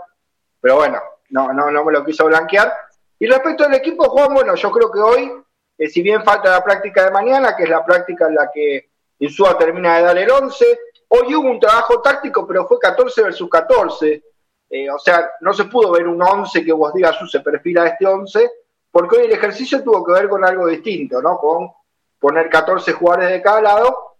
Pero 0.60 0.76
bueno, 0.76 1.02
no, 1.30 1.52
no, 1.52 1.68
no 1.68 1.84
me 1.84 1.92
lo 1.92 2.04
quiso 2.04 2.26
blanquear. 2.26 2.72
Y 3.18 3.26
respecto 3.26 3.64
al 3.64 3.74
equipo, 3.74 4.08
Juan, 4.08 4.32
bueno, 4.32 4.54
yo 4.54 4.70
creo 4.70 4.88
que 4.88 5.00
hoy, 5.00 5.32
eh, 5.78 5.88
si 5.88 6.00
bien 6.00 6.22
falta 6.22 6.50
la 6.50 6.62
práctica 6.62 7.06
de 7.06 7.10
mañana, 7.10 7.56
que 7.56 7.64
es 7.64 7.68
la 7.68 7.84
práctica 7.84 8.28
en 8.28 8.36
la 8.36 8.52
que 8.54 8.89
Insúa 9.20 9.56
termina 9.56 9.96
de 9.96 10.02
dar 10.02 10.18
el 10.18 10.30
11, 10.30 10.80
hoy 11.08 11.34
hubo 11.34 11.48
un 11.48 11.60
trabajo 11.60 12.02
táctico, 12.02 12.46
pero 12.46 12.66
fue 12.66 12.78
14 12.78 13.22
versus 13.22 13.48
14. 13.48 14.22
Eh, 14.70 14.90
o 14.90 14.98
sea, 14.98 15.30
no 15.40 15.52
se 15.52 15.64
pudo 15.64 15.92
ver 15.92 16.06
un 16.06 16.20
11 16.20 16.64
que 16.64 16.72
vos 16.72 16.92
digas, 16.92 17.16
se 17.30 17.40
perfila 17.40 17.86
este 17.86 18.06
11, 18.06 18.50
porque 18.90 19.16
hoy 19.16 19.24
el 19.26 19.32
ejercicio 19.32 19.82
tuvo 19.82 20.04
que 20.04 20.12
ver 20.12 20.28
con 20.28 20.44
algo 20.44 20.66
distinto, 20.66 21.22
¿no? 21.22 21.38
Con 21.38 21.70
poner 22.18 22.50
14 22.50 22.92
jugadores 22.92 23.30
de 23.30 23.42
cada 23.42 23.62
lado 23.62 24.10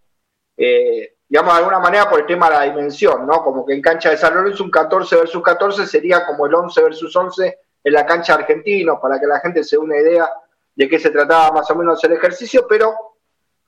eh, 0.62 1.14
digamos, 1.26 1.54
de 1.54 1.58
alguna 1.58 1.78
manera 1.78 2.10
por 2.10 2.20
el 2.20 2.26
tema 2.26 2.50
de 2.50 2.56
la 2.56 2.62
dimensión, 2.64 3.26
¿no? 3.26 3.42
Como 3.42 3.64
que 3.64 3.72
en 3.72 3.80
cancha 3.80 4.10
de 4.10 4.18
San 4.18 4.34
Lorenzo 4.34 4.62
un 4.62 4.70
14 4.70 5.16
versus 5.16 5.42
14 5.42 5.86
sería 5.86 6.26
como 6.26 6.44
el 6.44 6.54
11 6.54 6.82
versus 6.82 7.16
11 7.16 7.58
en 7.84 7.92
la 7.94 8.04
cancha 8.04 8.34
argentino, 8.34 9.00
para 9.00 9.18
que 9.18 9.26
la 9.26 9.40
gente 9.40 9.64
se 9.64 9.76
dé 9.76 9.80
una 9.80 9.96
idea 9.96 10.28
de 10.74 10.86
qué 10.86 10.98
se 10.98 11.10
trataba 11.10 11.52
más 11.52 11.70
o 11.70 11.76
menos 11.76 12.04
el 12.04 12.12
ejercicio, 12.12 12.66
pero 12.68 13.09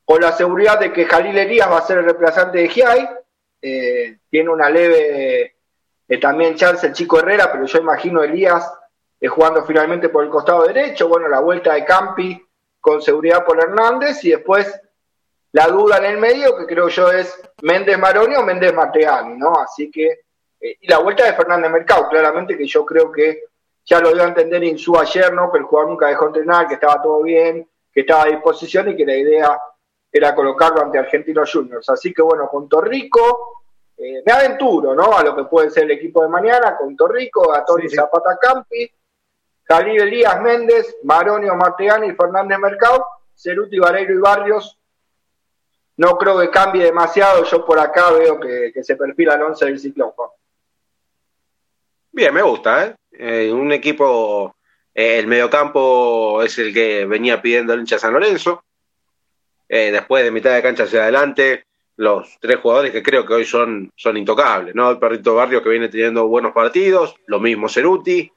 con 0.05 0.21
la 0.21 0.33
seguridad 0.33 0.79
de 0.81 0.93
que 0.93 1.05
Jalil 1.05 1.39
Elías 1.39 1.71
va 1.71 1.79
a 1.79 1.87
ser 1.87 1.99
el 1.99 2.05
reemplazante 2.05 2.59
de 2.59 2.69
Giai, 2.69 3.09
eh, 3.61 4.19
tiene 4.29 4.51
una 4.51 4.69
leve 4.69 5.57
eh, 6.09 6.19
también 6.19 6.57
chance 6.57 6.87
el 6.87 6.93
chico 6.93 7.19
Herrera, 7.19 7.51
pero 7.53 7.65
yo 7.65 7.79
imagino 7.79 8.23
Elías 8.23 8.71
jugando 9.29 9.65
finalmente 9.65 10.09
por 10.09 10.25
el 10.25 10.31
costado 10.31 10.65
derecho, 10.65 11.09
bueno, 11.09 11.29
la 11.29 11.41
vuelta 11.41 11.75
de 11.75 11.85
Campi 11.85 12.45
con 12.81 13.01
seguridad 13.01 13.45
por 13.45 13.61
Hernández 13.61 14.25
y 14.25 14.31
después 14.31 14.81
la 15.53 15.69
duda 15.69 15.99
en 15.99 16.05
el 16.07 16.19
medio, 16.19 16.57
que 16.57 16.67
creo 16.67 16.89
yo 16.89 17.13
es 17.13 17.41
Méndez 17.63 17.99
Maroni 17.99 18.35
o 18.37 18.43
Méndez 18.43 18.75
Mateani, 18.75 19.37
¿no? 19.37 19.53
Así 19.61 19.91
que, 19.91 20.07
eh, 20.61 20.77
y 20.81 20.89
la 20.89 20.99
vuelta 20.99 21.25
de 21.25 21.35
Fernández 21.35 21.71
Mercado, 21.71 22.09
claramente 22.09 22.57
que 22.57 22.67
yo 22.67 22.85
creo 22.85 23.13
que 23.13 23.45
ya 23.85 24.01
lo 24.01 24.13
dio 24.13 24.23
a 24.25 24.29
entender 24.29 24.65
en 24.65 24.79
su 24.79 24.99
ayer, 24.99 25.33
¿no? 25.33 25.53
Que 25.53 25.59
el 25.59 25.65
jugador 25.65 25.91
nunca 25.91 26.07
dejó 26.07 26.27
entrenar, 26.27 26.67
que 26.67 26.75
estaba 26.75 27.03
todo 27.03 27.23
bien, 27.23 27.69
que 27.93 28.01
estaba 28.01 28.23
a 28.23 28.27
disposición 28.27 28.89
y 28.89 28.97
que 28.97 29.05
la 29.05 29.17
idea 29.17 29.61
era 30.13 30.35
colocarlo 30.35 30.83
ante 30.83 30.99
Argentinos 30.99 31.51
Juniors. 31.51 31.89
Así 31.89 32.13
que 32.13 32.21
bueno, 32.23 32.49
con 32.49 32.69
Torrico, 32.69 33.63
eh, 33.97 34.23
me 34.25 34.33
aventuro, 34.33 34.95
¿no? 34.95 35.17
A 35.17 35.23
lo 35.25 35.35
que 35.35 35.45
puede 35.45 35.71
ser 35.71 35.85
el 35.85 35.93
equipo 35.93 36.23
de 36.23 36.29
mañana, 36.29 36.77
con 36.77 36.95
Torrico, 36.95 37.55
a 37.55 37.65
Tony 37.65 37.89
Zapata 37.89 38.37
Campi, 38.41 38.91
Jalil 39.65 40.03
Elías 40.03 40.41
Méndez, 40.43 40.99
Maronio 41.05 41.55
Marteani, 41.57 42.13
Fernández 42.13 42.59
Mercado, 42.59 43.07
Ceruti 43.35 43.79
Vareiro 43.79 44.15
y 44.15 44.19
Barrios, 44.19 44.79
no 45.97 46.17
creo 46.19 46.39
que 46.41 46.51
cambie 46.51 46.85
demasiado. 46.85 47.45
Yo 47.45 47.65
por 47.65 47.79
acá 47.79 48.11
veo 48.11 48.41
que, 48.41 48.73
se 48.83 48.97
perfila 48.97 49.35
el 49.35 49.43
11 49.43 49.65
del 49.65 49.79
ciclón. 49.79 50.13
Bien, 52.11 52.35
me 52.35 52.43
gusta, 52.43 52.87
¿eh? 52.87 52.95
eh 53.13 53.53
un 53.53 53.73
equipo, 53.73 54.57
eh, 54.95 55.19
el 55.19 55.27
mediocampo 55.27 56.43
es 56.43 56.59
el 56.59 56.75
que 56.75 57.07
venía 57.07 57.41
pidiendo 57.41 57.73
el 57.73 57.81
hincha 57.81 57.99
San 57.99 58.13
Lorenzo. 58.13 58.65
Eh, 59.69 59.91
después 59.91 60.25
de 60.25 60.31
mitad 60.31 60.55
de 60.55 60.63
cancha 60.63 60.85
hacia 60.85 61.03
adelante, 61.03 61.65
los 61.97 62.39
tres 62.41 62.57
jugadores 62.57 62.93
que 62.93 63.03
creo 63.03 63.25
que 63.25 63.35
hoy 63.35 63.45
son, 63.45 63.91
son 63.97 64.17
intocables, 64.17 64.75
¿no? 64.75 64.91
El 64.91 64.99
perrito 64.99 65.35
Barrio 65.35 65.63
que 65.63 65.71
viene 65.71 65.89
teniendo 65.89 66.27
buenos 66.27 66.53
partidos, 66.53 67.15
lo 67.27 67.41
mismo 67.41 67.69
Ceruti. 67.69 68.31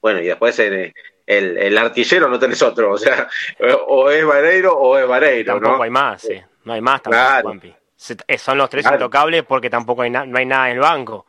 Bueno, 0.00 0.20
y 0.20 0.26
después 0.26 0.58
el, 0.60 0.92
el, 1.26 1.78
artillero 1.78 2.28
no 2.28 2.38
tenés 2.38 2.62
otro, 2.62 2.92
o 2.92 2.98
sea, 2.98 3.28
o 3.86 4.10
es 4.10 4.24
Vareiro 4.24 4.76
o 4.76 4.96
es 4.96 5.06
Vareiro, 5.06 5.54
Tampoco 5.54 5.82
hay 5.82 5.90
más, 5.90 6.22
sí. 6.22 6.40
No 6.64 6.72
hay 6.72 6.80
más 6.80 7.02
tampoco, 7.02 7.58
eh, 8.26 8.38
Son 8.38 8.58
los 8.58 8.70
tres 8.70 8.86
intocables 8.90 9.42
porque 9.42 9.70
tampoco 9.70 10.02
hay 10.02 10.10
no 10.10 10.38
hay 10.38 10.46
nada 10.46 10.70
en 10.70 10.76
el 10.76 10.82
banco. 10.82 11.26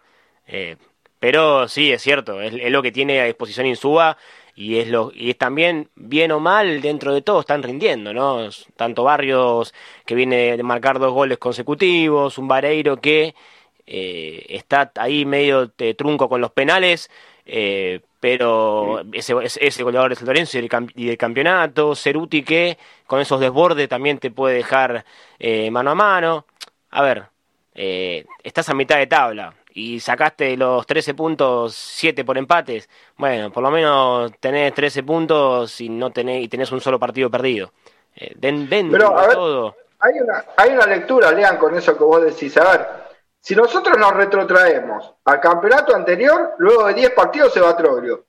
Eh, 0.48 0.76
pero 1.20 1.68
sí, 1.68 1.92
es 1.92 2.02
cierto, 2.02 2.42
es, 2.42 2.54
lo 2.72 2.82
que 2.82 2.92
tiene 2.92 3.22
a 3.22 3.26
disposición 3.26 3.66
Insúa 3.66 4.18
y 4.60 4.78
es 4.80 4.90
lo 4.90 5.12
y 5.16 5.30
es 5.30 5.38
también 5.38 5.90
bien 5.96 6.34
o 6.34 6.42
mal 6.42 6.82
dentro 6.82 7.14
de 7.14 7.22
todo 7.22 7.40
están 7.40 7.64
rindiendo, 7.64 8.14
¿no? 8.14 8.50
Tanto 8.76 9.06
Barrios 9.06 9.74
que 10.06 10.16
viene 10.16 10.58
de 10.58 10.64
marcar 10.64 11.00
dos 11.00 11.14
goles 11.14 11.38
consecutivos, 11.38 12.38
un 12.38 12.50
Vareiro 12.50 12.98
que 12.98 13.36
eh, 13.88 14.46
está 14.50 14.92
ahí 14.96 15.26
medio 15.26 15.72
trunco 15.98 16.28
con 16.28 16.42
los 16.42 16.52
penales, 16.52 17.10
eh, 17.46 18.02
pero 18.20 19.02
ese, 19.14 19.34
ese 19.42 19.84
goleador 19.84 20.18
de 20.18 20.26
Lorenzo 20.26 20.58
y 20.58 20.68
del, 21.08 21.18
campeonato, 21.18 21.96
Ceruti 21.96 22.44
que 22.44 22.78
con 23.08 23.22
esos 23.22 23.40
desbordes 23.40 23.88
también 23.88 24.20
te 24.20 24.30
puede 24.30 24.56
dejar 24.56 25.06
eh, 25.40 25.72
mano 25.72 25.92
a 25.92 25.96
mano. 25.96 26.46
A 26.92 27.02
ver, 27.02 27.30
eh, 27.76 28.26
estás 28.44 28.68
a 28.68 28.74
mitad 28.74 28.98
de 28.98 29.08
tabla 29.08 29.54
y 29.72 30.00
sacaste 30.00 30.58
los 30.58 30.86
13 30.86 31.14
puntos, 31.14 31.76
7 31.76 32.26
por 32.26 32.38
empates. 32.38 32.90
Bueno, 33.18 33.52
por 33.52 33.64
lo 33.64 33.72
menos 33.72 34.32
tenés 34.40 34.74
13 34.74 35.04
puntos 35.04 35.80
y 35.82 35.90
no 35.90 36.12
tenés, 36.12 36.44
y 36.44 36.48
tenés 36.48 36.72
un 36.72 36.82
solo 36.82 37.00
partido 37.00 37.30
perdido. 37.30 37.72
Eh, 38.16 38.34
den, 38.36 38.68
Pero, 38.70 39.16
todo. 39.32 39.76
Hay 40.00 40.20
una, 40.20 40.46
hay 40.56 40.72
una 40.72 40.86
lectura, 40.86 41.32
Lean, 41.32 41.58
con 41.58 41.76
eso 41.76 41.98
que 41.98 42.04
vos 42.04 42.24
decís. 42.24 42.58
A 42.58 42.72
ver, 42.72 42.88
si 43.40 43.56
nosotros 43.56 43.98
nos 43.98 44.14
retrotraemos 44.14 45.14
al 45.26 45.40
campeonato 45.40 45.96
anterior, 45.96 46.56
luego 46.58 46.88
de 46.88 46.94
10 46.94 47.12
partidos 47.12 47.54
se 47.54 47.62
va 47.62 47.70
a 47.70 47.78
Troglio. 47.78 48.26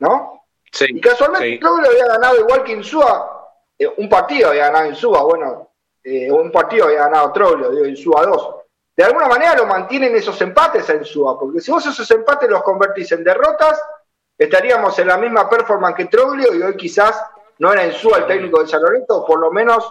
¿No? 0.00 0.44
Sí, 0.70 0.86
y 0.88 1.00
casualmente 1.00 1.58
Troglio 1.58 1.90
había 1.90 2.06
ganado 2.06 2.38
igual 2.40 2.62
que 2.62 2.72
Insúa, 2.72 3.48
eh, 3.78 3.90
un 3.96 4.08
partido 4.08 4.50
había 4.50 4.66
ganado 4.66 4.86
Insúa, 4.86 5.22
bueno, 5.22 5.70
eh, 6.04 6.30
un 6.30 6.52
partido 6.52 6.86
había 6.86 7.04
ganado 7.04 7.32
Troglio, 7.32 7.70
digo, 7.70 7.86
Insúa 7.86 8.26
2. 8.26 8.54
De 8.98 9.04
alguna 9.04 9.28
manera 9.28 9.54
lo 9.54 9.64
mantienen 9.64 10.16
esos 10.16 10.40
empates 10.40 10.90
a 10.90 10.96
Insúa, 10.96 11.38
porque 11.38 11.60
si 11.60 11.70
vos 11.70 11.86
esos 11.86 12.10
empates 12.10 12.50
los 12.50 12.64
convertís 12.64 13.12
en 13.12 13.22
derrotas, 13.22 13.80
estaríamos 14.36 14.98
en 14.98 15.06
la 15.06 15.16
misma 15.16 15.48
performance 15.48 15.94
que 15.94 16.06
Troglio 16.06 16.52
y 16.52 16.60
hoy 16.60 16.76
quizás 16.76 17.24
no 17.60 17.72
era 17.72 17.86
Insúa 17.86 18.18
el 18.18 18.26
técnico 18.26 18.60
de 18.60 18.66
San 18.66 18.82
Lorenzo, 18.82 19.24
por 19.24 19.38
lo 19.38 19.52
menos 19.52 19.88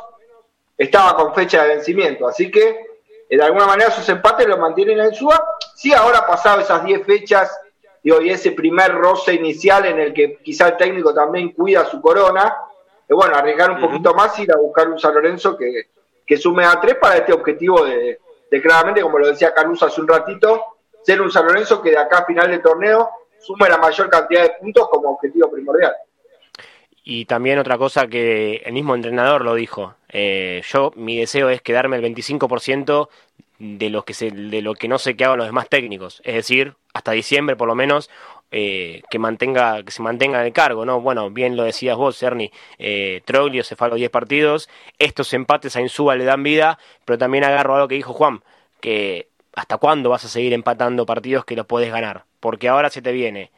estaba 0.78 1.16
con 1.16 1.34
fecha 1.34 1.64
de 1.64 1.76
vencimiento. 1.76 2.28
Así 2.28 2.52
que 2.52 2.86
de 3.30 3.42
alguna 3.42 3.66
manera 3.66 3.92
sus 3.92 4.10
empates 4.10 4.46
lo 4.46 4.58
mantienen 4.58 5.00
en 5.00 5.16
SUA. 5.16 5.42
Sí, 5.74 5.94
ahora 5.94 6.28
pasado 6.28 6.60
esas 6.60 6.84
10 6.84 7.06
fechas 7.06 7.58
y 8.04 8.12
hoy 8.12 8.30
ese 8.30 8.52
primer 8.52 8.94
roce 8.94 9.34
inicial 9.34 9.86
en 9.86 10.00
el 10.00 10.14
que 10.14 10.40
quizá 10.44 10.68
el 10.68 10.76
técnico 10.76 11.14
también 11.14 11.54
cuida 11.54 11.86
su 11.86 12.02
corona, 12.02 12.58
y 13.08 13.14
bueno, 13.14 13.38
arriesgar 13.38 13.72
un 13.72 13.80
poquito 13.80 14.14
más 14.14 14.38
y 14.38 14.44
ir 14.44 14.52
a 14.52 14.58
buscar 14.58 14.90
un 14.90 15.00
San 15.00 15.14
Lorenzo 15.14 15.56
que, 15.56 15.92
que 16.26 16.36
sume 16.36 16.66
a 16.66 16.78
tres 16.82 16.96
para 16.96 17.16
este 17.16 17.32
objetivo 17.32 17.86
de, 17.86 18.20
de, 18.50 18.62
claramente, 18.62 19.02
como 19.02 19.20
lo 19.20 19.28
decía 19.28 19.54
Caruso 19.54 19.86
hace 19.86 20.02
un 20.02 20.08
ratito, 20.08 20.64
ser 21.02 21.22
un 21.22 21.32
San 21.32 21.46
Lorenzo 21.46 21.82
que 21.82 21.92
de 21.92 21.98
acá 21.98 22.20
a 22.20 22.26
final 22.26 22.50
de 22.50 22.60
torneo 22.60 23.10
sume 23.40 23.70
la 23.70 23.78
mayor 23.78 24.10
cantidad 24.10 24.44
de 24.44 24.52
puntos 24.60 24.90
como 24.90 25.12
objetivo 25.12 25.50
primordial. 25.52 25.94
Y 27.04 27.26
también 27.26 27.60
otra 27.60 27.78
cosa 27.78 28.08
que 28.08 28.58
el 28.66 28.74
mismo 28.74 28.94
entrenador 28.94 29.46
lo 29.46 29.56
dijo. 29.56 29.96
Eh, 30.10 30.62
yo, 30.68 30.92
mi 30.96 31.18
deseo 31.18 31.50
es 31.50 31.62
quedarme 31.62 31.96
el 31.96 32.04
25% 32.04 33.08
de 33.60 33.90
lo, 33.90 34.04
que 34.04 34.14
se, 34.14 34.30
de 34.32 34.62
lo 34.62 34.74
que 34.74 34.88
no 34.88 35.00
sé 35.00 35.16
qué 35.16 35.26
hagan 35.26 35.38
los 35.38 35.48
demás 35.48 35.70
técnicos. 35.70 36.22
Es 36.26 36.36
decir, 36.36 36.76
hasta 36.94 37.14
diciembre 37.14 37.56
por 37.56 37.68
lo 37.68 37.76
menos, 37.76 38.10
eh, 38.52 39.02
que 39.10 39.20
mantenga 39.20 39.84
que 39.84 39.92
se 39.92 40.02
mantenga 40.02 40.40
en 40.40 40.48
el 40.48 40.54
cargo, 40.54 40.86
¿no? 40.86 41.02
Bueno, 41.02 41.30
bien 41.30 41.56
lo 41.56 41.64
decías 41.64 41.98
vos, 41.98 42.22
Ernie, 42.24 42.52
eh, 42.80 43.22
Troglio 43.26 43.64
se 43.64 43.76
fue 43.76 43.88
a 43.88 43.90
los 43.92 44.00
10 44.00 44.10
partidos, 44.10 44.70
estos 45.00 45.34
empates 45.34 45.76
a 45.76 45.82
Insúa 45.82 46.16
le 46.16 46.26
dan 46.26 46.44
vida, 46.44 46.80
pero 47.06 47.18
también 47.18 47.44
agarro 47.44 47.76
algo 47.76 47.88
que 47.88 47.96
dijo 47.96 48.14
Juan, 48.14 48.44
que 48.82 49.28
hasta 49.56 49.78
cuándo 49.78 50.10
vas 50.10 50.26
a 50.26 50.30
seguir 50.30 50.54
empatando 50.54 51.06
partidos 51.06 51.46
que 51.46 51.56
los 51.56 51.66
puedes 51.66 51.92
ganar, 51.92 52.26
porque 52.40 52.70
ahora 52.70 52.90
se 52.90 53.02
te 53.02 53.12
viene 53.12 53.52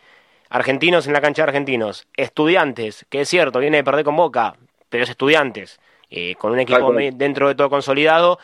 Argentinos 0.50 1.06
en 1.06 1.14
la 1.14 1.22
cancha 1.22 1.44
de 1.44 1.50
argentinos. 1.50 2.08
Estudiantes, 2.18 3.06
que 3.10 3.22
es 3.22 3.30
cierto, 3.30 3.60
viene 3.60 3.78
de 3.78 3.84
perder 3.84 4.04
con 4.04 4.16
Boca, 4.16 4.56
pero 4.90 5.04
es 5.04 5.10
estudiantes. 5.10 5.80
Eh, 6.10 6.34
con 6.36 6.52
un 6.52 6.60
equipo 6.60 6.92
dentro 6.92 7.48
de 7.48 7.56
todo 7.56 7.70
consolidado. 7.70 8.40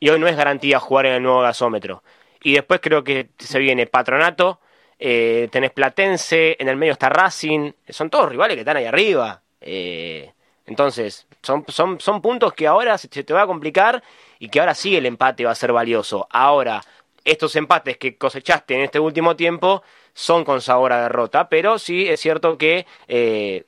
Y 0.00 0.08
hoy 0.08 0.18
no 0.18 0.26
es 0.26 0.36
garantía 0.36 0.80
jugar 0.80 1.04
en 1.04 1.12
el 1.14 1.22
nuevo 1.22 1.42
gasómetro. 1.42 2.02
Y 2.42 2.54
después 2.54 2.80
creo 2.82 3.04
que 3.04 3.28
se 3.38 3.58
viene 3.58 3.86
Patronato, 3.86 4.58
eh, 5.00 5.48
tenés 5.50 5.72
Platense, 5.72 6.56
en 6.60 6.68
el 6.68 6.76
medio 6.76 6.92
está 6.92 7.08
Racing. 7.08 7.72
Son 7.88 8.10
todos 8.10 8.28
rivales 8.28 8.54
que 8.54 8.60
están 8.60 8.76
ahí 8.76 8.84
arriba. 8.84 9.42
Eh, 9.60 10.30
Entonces, 10.66 11.26
son, 11.42 11.64
son, 11.68 11.98
son 12.00 12.20
puntos 12.22 12.52
que 12.52 12.66
ahora 12.66 12.98
se 12.98 13.08
te 13.08 13.32
va 13.32 13.42
a 13.42 13.46
complicar 13.46 14.02
y 14.38 14.48
que 14.50 14.60
ahora 14.60 14.74
sí 14.74 14.94
el 14.96 15.06
empate 15.06 15.44
va 15.44 15.52
a 15.52 15.54
ser 15.54 15.72
valioso. 15.72 16.28
Ahora, 16.30 16.82
estos 17.24 17.56
empates 17.56 17.96
que 17.96 18.16
cosechaste 18.16 18.74
en 18.74 18.82
este 18.82 19.00
último 19.00 19.36
tiempo 19.36 19.82
son 20.12 20.44
con 20.44 20.60
sabor 20.60 20.92
a 20.92 21.02
derrota, 21.02 21.48
pero 21.48 21.78
sí 21.78 22.08
es 22.08 22.20
cierto 22.20 22.58
que 22.58 22.86
eh, 23.08 23.64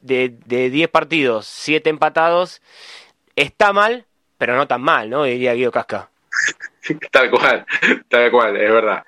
de 0.00 0.28
10 0.70 0.88
partidos, 0.88 1.46
7 1.46 1.90
empatados, 1.90 2.62
está 3.36 3.72
mal, 3.72 4.06
pero 4.38 4.56
no 4.56 4.66
tan 4.66 4.80
mal, 4.82 5.10
¿no? 5.10 5.24
Diría 5.24 5.54
Guido 5.54 5.72
Casca. 5.72 6.10
tal 7.12 7.30
cual, 7.30 7.66
tal 8.08 8.30
cual, 8.30 8.56
es 8.56 8.72
verdad, 8.72 9.04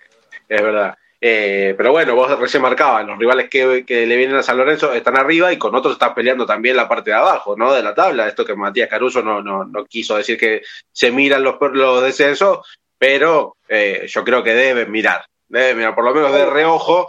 es 0.48 0.62
verdad. 0.62 0.98
Eh, 1.20 1.74
pero 1.76 1.92
bueno, 1.92 2.14
vos 2.14 2.38
recién 2.38 2.62
marcabas, 2.62 3.06
los 3.06 3.18
rivales 3.18 3.48
que, 3.48 3.84
le 3.88 4.16
vienen 4.16 4.36
a 4.36 4.42
San 4.42 4.56
Lorenzo 4.56 4.92
están 4.92 5.16
arriba 5.16 5.52
y 5.52 5.58
con 5.58 5.74
otros 5.74 5.94
están 5.94 6.14
peleando 6.14 6.44
también 6.44 6.76
la 6.76 6.88
parte 6.88 7.10
de 7.10 7.16
abajo, 7.16 7.56
¿no? 7.56 7.72
De 7.72 7.82
la 7.82 7.94
tabla. 7.94 8.28
Esto 8.28 8.44
que 8.44 8.54
Matías 8.54 8.88
Caruso 8.88 9.22
no, 9.22 9.42
no, 9.42 9.64
no 9.64 9.84
quiso 9.86 10.16
decir 10.16 10.38
que 10.38 10.62
se 10.92 11.10
miran 11.10 11.42
los, 11.42 11.56
los 11.72 12.02
descensos, 12.02 12.66
pero 12.98 13.56
eh, 13.68 14.06
yo 14.08 14.24
creo 14.24 14.42
que 14.42 14.54
deben 14.54 14.90
mirar, 14.90 15.24
deben 15.48 15.78
mirar, 15.78 15.94
por 15.94 16.04
lo 16.04 16.14
menos 16.14 16.32
de 16.32 16.46
reojo. 16.46 17.08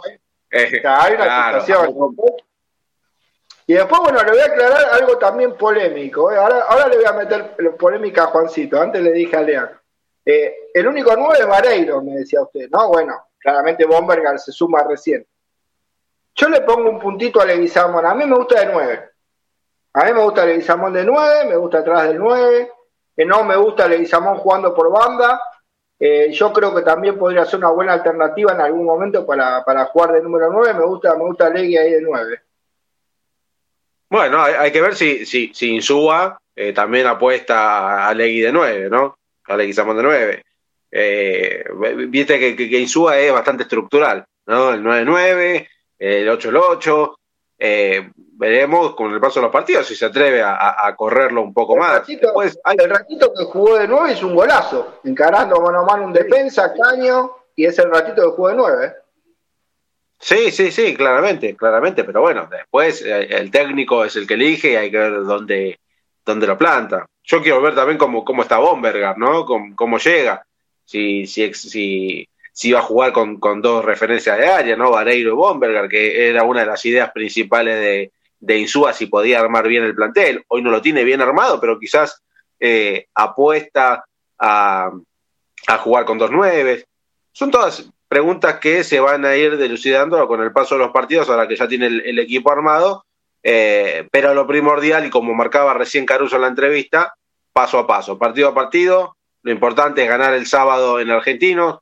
Eh, 0.50 0.82
hay 0.84 1.14
una 1.14 1.60
situación. 1.60 2.16
Y 3.66 3.74
después, 3.74 4.00
bueno, 4.00 4.22
le 4.22 4.30
voy 4.30 4.40
a 4.40 4.46
aclarar 4.46 4.86
algo 4.92 5.18
también 5.18 5.54
polémico. 5.54 6.30
Ahora, 6.30 6.62
ahora 6.62 6.88
le 6.88 6.96
voy 6.96 7.04
a 7.04 7.12
meter 7.12 7.54
polémica 7.78 8.24
a 8.24 8.28
Juancito. 8.28 8.80
Antes 8.80 9.02
le 9.02 9.12
dije 9.12 9.36
a 9.36 9.42
Lean. 9.42 9.68
el 10.24 10.86
único 10.86 11.14
nuevo 11.14 11.34
es 11.34 11.46
Vareiro, 11.46 12.00
me 12.00 12.12
decía 12.12 12.40
usted. 12.40 12.70
No, 12.70 12.88
bueno, 12.88 13.27
Claramente 13.38 13.86
Bomberger 13.86 14.38
se 14.38 14.52
suma 14.52 14.82
recién. 14.82 15.26
Yo 16.34 16.48
le 16.48 16.60
pongo 16.60 16.90
un 16.90 17.00
puntito 17.00 17.40
a 17.40 17.44
Leguizamón. 17.44 18.06
A 18.06 18.14
mí 18.14 18.24
me 18.24 18.36
gusta 18.36 18.60
de 18.60 18.72
9. 18.72 19.10
A 19.94 20.04
mí 20.04 20.12
me 20.12 20.22
gusta 20.22 20.46
Leguizamón 20.46 20.92
de 20.92 21.04
9, 21.04 21.46
me 21.48 21.56
gusta 21.56 21.78
atrás 21.78 22.08
del 22.08 22.18
9. 22.18 22.70
Eh, 23.16 23.24
no 23.24 23.42
me 23.42 23.56
gusta 23.56 23.88
Leguizamón 23.88 24.36
jugando 24.36 24.72
por 24.74 24.92
banda. 24.92 25.40
Eh, 25.98 26.30
yo 26.32 26.52
creo 26.52 26.72
que 26.72 26.82
también 26.82 27.18
podría 27.18 27.44
ser 27.44 27.58
una 27.58 27.70
buena 27.70 27.94
alternativa 27.94 28.52
en 28.52 28.60
algún 28.60 28.84
momento 28.84 29.26
para, 29.26 29.64
jugar 29.86 30.12
de 30.12 30.22
número 30.22 30.52
9. 30.52 30.74
Me 30.74 30.84
gusta, 30.84 31.16
me 31.16 31.24
gusta 31.24 31.50
Legui 31.50 31.76
ahí 31.76 31.90
de 31.92 32.02
9. 32.02 32.40
Bueno, 34.10 34.40
hay, 34.40 34.70
que 34.70 34.80
ver 34.80 34.94
si, 34.94 35.26
si, 35.26 35.52
si 35.52 35.74
Insúa 35.74 36.40
eh, 36.54 36.72
también 36.72 37.06
apuesta 37.06 38.06
a 38.06 38.14
Legui 38.14 38.40
de 38.40 38.52
9, 38.52 38.88
¿no? 38.88 39.18
A 39.44 39.56
Leguizamón 39.56 39.96
de 39.96 40.02
9. 40.02 40.44
Eh, 40.90 41.64
viste 42.08 42.38
que, 42.38 42.56
que, 42.56 42.78
Insúa 42.78 43.18
es 43.18 43.32
bastante 43.32 43.64
estructural, 43.64 44.24
¿no? 44.46 44.72
El 44.72 44.82
9-9, 44.82 45.68
el 45.98 46.28
8-8. 46.28 47.14
Eh, 47.60 48.10
veremos 48.14 48.94
con 48.94 49.12
el 49.12 49.20
paso 49.20 49.40
de 49.40 49.46
los 49.46 49.52
partidos 49.52 49.84
si 49.86 49.96
se 49.96 50.06
atreve 50.06 50.40
a, 50.42 50.94
correrlo 50.96 51.42
un 51.42 51.52
poco 51.52 51.76
más. 51.76 52.08
El 52.08 52.90
ratito 52.90 53.32
que 53.34 53.44
jugó 53.44 53.76
de 53.76 53.88
9 53.88 54.12
es 54.12 54.22
un 54.22 54.34
golazo, 54.34 55.00
encarando 55.04 55.60
mano 55.60 55.80
a 55.80 55.84
mano 55.84 56.04
un 56.04 56.12
defensa, 56.12 56.72
caño, 56.72 57.32
y 57.56 57.64
es 57.64 57.78
el 57.78 57.90
ratito 57.90 58.22
que 58.22 58.36
jugó 58.36 58.48
de 58.48 58.54
9. 58.54 58.92
Sí, 60.20 60.50
sí, 60.50 60.70
sí, 60.70 60.96
claramente, 60.96 61.56
claramente, 61.56 62.04
pero 62.04 62.20
bueno, 62.20 62.48
después 62.50 63.02
eh, 63.02 63.26
el 63.30 63.50
técnico 63.50 64.04
es 64.04 64.16
el 64.16 64.26
que 64.26 64.34
elige 64.34 64.72
y 64.72 64.76
hay 64.76 64.90
que 64.90 64.98
ver 64.98 65.22
dónde, 65.24 65.78
dónde 66.24 66.46
lo 66.46 66.56
planta. 66.56 67.06
Yo 67.24 67.42
quiero 67.42 67.60
ver 67.60 67.74
también 67.74 67.98
cómo, 67.98 68.24
cómo 68.24 68.42
está 68.42 68.58
Bomberger, 68.58 69.18
¿no? 69.18 69.44
Cómo, 69.44 69.76
cómo 69.76 69.98
llega 69.98 70.44
si, 70.88 71.26
si, 71.26 71.52
si, 71.52 72.28
si 72.50 72.68
iba 72.68 72.78
a 72.78 72.82
jugar 72.82 73.12
con, 73.12 73.38
con, 73.38 73.60
dos 73.60 73.84
referencias 73.84 74.38
de 74.38 74.46
área, 74.46 74.74
¿no? 74.74 74.90
Vareiro 74.90 75.32
y 75.32 75.34
Bomberger, 75.34 75.86
que 75.86 76.30
era 76.30 76.44
una 76.44 76.60
de 76.60 76.66
las 76.66 76.82
ideas 76.86 77.10
principales 77.12 77.78
de, 77.78 78.12
de 78.40 78.58
Insúa 78.58 78.94
si 78.94 79.04
podía 79.04 79.38
armar 79.38 79.68
bien 79.68 79.84
el 79.84 79.94
plantel. 79.94 80.46
Hoy 80.48 80.62
no 80.62 80.70
lo 80.70 80.80
tiene 80.80 81.04
bien 81.04 81.20
armado, 81.20 81.60
pero 81.60 81.78
quizás 81.78 82.22
eh, 82.58 83.06
apuesta 83.14 84.06
a, 84.38 84.90
a, 85.66 85.78
jugar 85.78 86.06
con 86.06 86.16
dos 86.16 86.30
nueves. 86.30 86.86
Son 87.32 87.50
todas 87.50 87.90
preguntas 88.08 88.58
que 88.58 88.82
se 88.82 88.98
van 88.98 89.26
a 89.26 89.36
ir 89.36 89.58
delucidando 89.58 90.26
con 90.26 90.40
el 90.40 90.52
paso 90.52 90.76
de 90.76 90.84
los 90.84 90.90
partidos, 90.90 91.28
ahora 91.28 91.46
que 91.46 91.56
ya 91.56 91.68
tiene 91.68 91.88
el, 91.88 92.18
equipo 92.18 92.50
armado. 92.50 93.04
Eh, 93.42 94.08
pero 94.10 94.32
lo 94.32 94.46
primordial, 94.46 95.04
y 95.04 95.10
como 95.10 95.34
marcaba 95.34 95.74
recién 95.74 96.06
Caruso 96.06 96.36
en 96.36 96.42
la 96.42 96.48
entrevista, 96.48 97.12
paso 97.52 97.78
a 97.78 97.86
paso, 97.86 98.18
partido 98.18 98.48
a 98.48 98.54
partido, 98.54 99.17
lo 99.48 99.54
importante 99.54 100.02
es 100.02 100.08
ganar 100.10 100.34
el 100.34 100.46
sábado 100.46 101.00
en 101.00 101.10
Argentinos. 101.10 101.78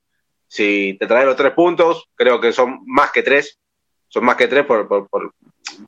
Si 0.46 0.96
te 1.00 1.08
trae 1.08 1.26
los 1.26 1.34
tres 1.34 1.52
puntos, 1.52 2.08
creo 2.14 2.40
que 2.40 2.52
son 2.52 2.78
más 2.86 3.10
que 3.10 3.24
tres. 3.24 3.58
Son 4.06 4.24
más 4.24 4.36
que 4.36 4.46
tres 4.46 4.64
por, 4.64 4.86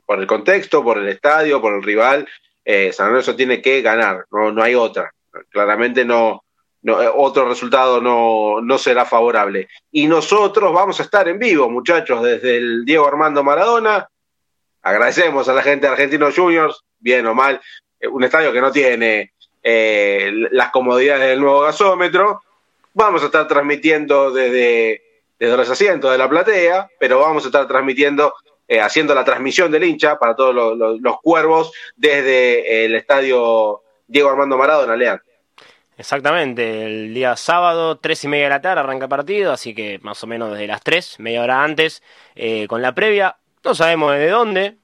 el 0.09 0.27
contexto, 0.27 0.83
por 0.83 0.97
el 0.97 1.07
estadio, 1.07 1.61
por 1.61 1.73
el 1.73 1.81
rival. 1.81 2.27
Eh, 2.65 2.91
San 2.91 3.07
Lorenzo 3.07 3.33
tiene 3.33 3.61
que 3.61 3.81
ganar, 3.81 4.25
no, 4.29 4.51
no 4.51 4.61
hay 4.61 4.75
otra. 4.75 5.09
Claramente 5.49 6.03
no, 6.03 6.43
no, 6.81 6.97
otro 7.15 7.47
resultado 7.47 8.01
no, 8.01 8.59
no 8.61 8.77
será 8.77 9.05
favorable. 9.05 9.69
Y 9.89 10.05
nosotros 10.05 10.73
vamos 10.73 10.99
a 10.99 11.03
estar 11.03 11.29
en 11.29 11.39
vivo, 11.39 11.69
muchachos, 11.69 12.21
desde 12.21 12.57
el 12.57 12.83
Diego 12.83 13.07
Armando 13.07 13.41
Maradona. 13.41 14.05
Agradecemos 14.81 15.47
a 15.47 15.53
la 15.53 15.63
gente 15.63 15.87
de 15.87 15.93
Argentinos 15.93 16.35
Juniors, 16.35 16.83
bien 16.99 17.25
o 17.25 17.33
mal, 17.33 17.61
eh, 18.01 18.07
un 18.09 18.25
estadio 18.25 18.51
que 18.51 18.59
no 18.59 18.69
tiene 18.69 19.31
eh, 19.61 20.31
las 20.51 20.71
comodidades 20.71 21.27
del 21.27 21.41
nuevo 21.41 21.61
gasómetro. 21.61 22.41
Vamos 22.93 23.21
a 23.23 23.25
estar 23.25 23.47
transmitiendo 23.47 24.31
desde, 24.31 25.01
desde 25.37 25.57
los 25.57 25.69
asientos 25.69 26.11
de 26.11 26.17
la 26.17 26.29
platea, 26.29 26.89
pero 26.99 27.19
vamos 27.19 27.43
a 27.43 27.47
estar 27.47 27.67
transmitiendo, 27.67 28.33
eh, 28.67 28.79
haciendo 28.79 29.13
la 29.13 29.25
transmisión 29.25 29.71
del 29.71 29.83
hincha 29.83 30.17
para 30.17 30.35
todos 30.35 30.55
los, 30.55 31.17
cuervos 31.21 31.71
desde 31.95 32.85
el 32.85 32.95
estadio 32.95 33.81
Diego 34.07 34.29
Armando 34.29 34.57
Maradona, 34.57 34.95
Leán. 34.95 35.21
Exactamente, 35.97 36.85
el 36.85 37.13
día 37.13 37.35
sábado, 37.35 37.97
tres 37.97 38.23
y 38.23 38.29
media 38.29 38.45
de 38.45 38.49
la 38.51 38.61
tarde 38.61 38.79
arranca 38.79 39.05
el 39.05 39.09
partido, 39.09 39.51
así 39.51 39.75
que 39.75 39.99
más 40.01 40.23
o 40.23 40.27
menos 40.27 40.51
desde 40.51 40.67
las 40.67 40.81
tres, 40.81 41.19
media 41.19 41.43
hora 41.43 41.61
antes, 41.61 42.01
eh, 42.35 42.67
con 42.67 42.81
la 42.81 42.95
previa. 42.95 43.35
No 43.65 43.75
sabemos 43.75 44.13
de 44.13 44.29
dónde, 44.29 44.77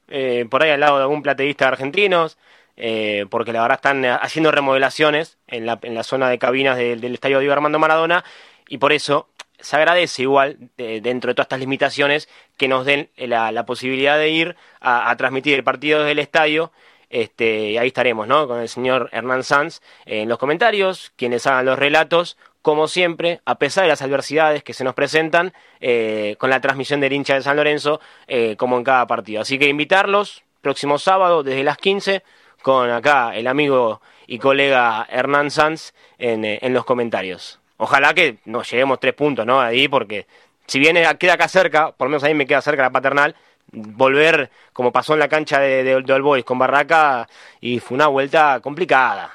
por 0.49 0.61
ahí 0.61 0.71
al 0.71 0.81
lado 0.81 0.97
de 0.97 1.03
algún 1.03 1.23
plateísta 1.23 1.63
de 1.63 1.69
argentinos, 1.69 2.37
eh, 2.77 3.25
porque 3.29 3.53
la 3.53 3.61
verdad 3.61 3.77
están 3.77 4.05
haciendo 4.05 4.51
remodelaciones 4.51 5.37
en 5.47 5.65
la, 5.65 5.79
en 5.81 5.95
la 5.95 6.03
zona 6.03 6.29
de 6.29 6.39
cabinas 6.39 6.77
del 6.77 7.13
estadio 7.13 7.39
Diego 7.39 7.53
Armando 7.53 7.79
Maradona 7.79 8.23
y 8.67 8.77
por 8.77 8.93
eso 8.93 9.27
se 9.59 9.75
agradece 9.75 10.23
igual, 10.23 10.57
dentro 10.77 11.29
de 11.29 11.33
todas 11.33 11.45
estas 11.45 11.59
limitaciones, 11.59 12.29
que 12.57 12.67
nos 12.67 12.85
den 12.85 13.09
la, 13.17 13.65
posibilidad 13.65 14.17
de 14.17 14.29
ir 14.29 14.55
a, 14.79 15.15
transmitir 15.17 15.55
el 15.55 15.63
partido 15.63 15.99
desde 15.99 16.11
el 16.11 16.19
estadio. 16.19 16.71
Este, 17.09 17.79
ahí 17.79 17.87
estaremos, 17.87 18.27
¿no? 18.27 18.47
Con 18.47 18.59
el 18.59 18.69
señor 18.69 19.09
Hernán 19.11 19.43
Sanz 19.43 19.81
en 20.05 20.27
los 20.27 20.37
comentarios, 20.37 21.13
quienes 21.15 21.47
hagan 21.47 21.65
los 21.65 21.79
relatos, 21.79 22.37
como 22.61 22.87
siempre, 22.87 23.41
a 23.45 23.59
pesar 23.59 23.83
de 23.83 23.89
las 23.89 24.01
adversidades 24.01 24.63
que 24.63 24.73
se 24.73 24.83
nos 24.83 24.95
presentan, 24.95 25.53
eh, 25.79 26.35
con 26.39 26.49
la 26.49 26.61
transmisión 26.61 26.99
del 26.99 27.13
hincha 27.13 27.35
de 27.35 27.41
San 27.41 27.55
Lorenzo, 27.57 28.01
eh, 28.27 28.55
como 28.57 28.77
en 28.77 28.83
cada 28.83 29.05
partido. 29.07 29.41
Así 29.41 29.59
que 29.59 29.67
invitarlos, 29.67 30.43
próximo 30.61 30.97
sábado, 30.97 31.43
desde 31.43 31.63
las 31.63 31.77
15, 31.77 32.23
con 32.65 32.89
acá 32.89 33.35
el 33.35 33.45
amigo 33.45 34.01
y 34.25 34.39
colega 34.39 35.05
Hernán 35.07 35.51
Sanz 35.51 35.93
en, 36.17 36.43
eh, 36.43 36.57
en 36.63 36.73
los 36.73 36.83
comentarios. 36.83 37.59
Ojalá 37.77 38.15
que 38.15 38.39
nos 38.45 38.71
lleguemos 38.71 38.99
tres 38.99 39.13
puntos, 39.13 39.45
¿no? 39.45 39.61
Ahí, 39.61 39.87
porque 39.87 40.25
si 40.65 40.79
bien 40.79 40.97
queda 41.19 41.33
acá 41.33 41.47
cerca, 41.47 41.91
por 41.91 42.07
lo 42.07 42.09
menos 42.09 42.23
a 42.23 42.27
mí 42.27 42.33
me 42.33 42.47
queda 42.47 42.63
cerca 42.63 42.81
la 42.81 42.89
paternal, 42.89 43.35
volver 43.71 44.49
como 44.73 44.91
pasó 44.91 45.13
en 45.13 45.19
la 45.19 45.27
cancha 45.27 45.59
de, 45.59 45.83
de, 45.83 46.13
All 46.13 46.21
Boys 46.23 46.43
con 46.43 46.57
Barraca 46.57 47.27
y 47.61 47.79
fue 47.79 47.93
una 47.93 48.07
vuelta 48.07 48.59
complicada. 48.63 49.31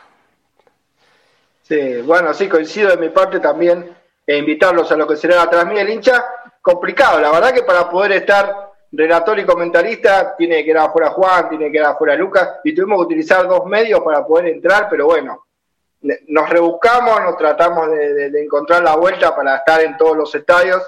Sí, 1.62 2.02
bueno, 2.02 2.35
sí, 2.35 2.48
coincido 2.48 2.90
de 2.90 2.97
mi 2.97 3.11
parte 3.11 3.39
también 3.39 3.94
e 4.27 4.39
invitarlos 4.39 4.90
a 4.90 4.97
lo 4.97 5.07
que 5.07 5.15
será 5.15 5.36
la 5.36 5.48
transmisión 5.48 5.89
hincha. 5.89 6.24
Complicado, 6.61 7.20
la 7.20 7.31
verdad 7.31 7.55
que 7.55 7.62
para 7.62 7.89
poder 7.89 8.11
estar 8.11 8.70
relator 8.93 9.39
y 9.39 9.45
comentarista, 9.45 10.35
tiene 10.37 10.57
que 10.57 10.67
quedar 10.67 10.89
afuera 10.89 11.11
Juan, 11.11 11.49
tiene 11.49 11.67
que 11.67 11.73
quedar 11.73 11.93
afuera 11.93 12.17
Lucas, 12.17 12.61
y 12.65 12.75
tuvimos 12.75 12.99
que 12.99 13.05
utilizar 13.07 13.47
dos 13.47 13.65
medios 13.67 14.01
para 14.01 14.27
poder 14.27 14.49
entrar, 14.49 14.89
pero 14.91 15.07
bueno, 15.07 15.47
nos 16.29 16.49
rebuscamos, 16.49 17.21
nos 17.21 17.37
tratamos 17.37 17.91
de, 17.91 18.43
encontrar 18.43 18.83
la 18.83 18.97
vuelta 18.97 19.35
para 19.37 19.57
estar 19.57 19.81
en 19.83 19.97
todos 19.97 20.17
los 20.17 20.35
estadios 20.35 20.83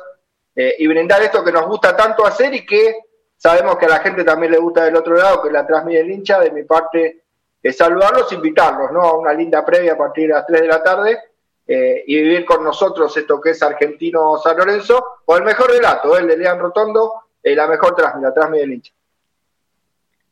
eh, 0.57 0.75
y 0.79 0.87
brindar 0.87 1.23
esto 1.23 1.45
que 1.45 1.53
nos 1.53 1.67
gusta 1.67 1.97
tanto 1.97 2.27
hacer 2.27 2.55
y 2.55 2.65
que 2.65 2.97
sabemos 3.37 3.77
que 3.77 3.87
a 3.87 3.91
la 3.91 3.99
gente 3.99 4.25
también 4.25 4.53
le 4.53 4.59
gusta 4.59 4.85
del 4.85 4.97
otro 4.97 5.15
lado, 5.15 5.43
que 5.43 5.51
la 5.51 5.67
transmite 5.67 6.01
el 6.01 6.11
hincha, 6.11 6.41
de 6.41 6.51
mi 6.51 6.63
parte 6.65 7.23
es 7.63 7.77
saludarlos, 7.77 8.33
invitarlos 8.33 8.91
¿no? 8.91 9.03
a 9.03 9.19
una 9.19 9.33
linda 9.33 9.65
previa 9.65 9.93
a 9.93 9.99
partir 9.99 10.29
de 10.29 10.35
las 10.35 10.47
3 10.47 10.63
de 10.63 10.67
la 10.67 10.83
tarde. 10.83 11.19
Eh, 11.65 12.03
y 12.09 12.21
vivir 12.21 12.45
con 12.45 12.65
nosotros 12.65 13.17
esto 13.17 13.41
que 13.41 13.51
es 13.51 13.63
Argentino 13.63 14.37
San 14.39 14.57
Lorenzo, 14.57 15.21
o 15.25 15.37
el 15.37 15.45
mejor 15.45 15.71
relato, 15.71 16.19
el 16.19 16.27
de 16.27 16.37
Lean 16.37 16.59
Rotondo, 16.59 17.23
eh, 17.43 17.55
la 17.55 17.67
mejor 17.67 17.95
transmisión, 17.95 18.23
la 18.23 18.35
transmisión 18.35 18.69
del 18.69 18.77
hincha. 18.77 18.93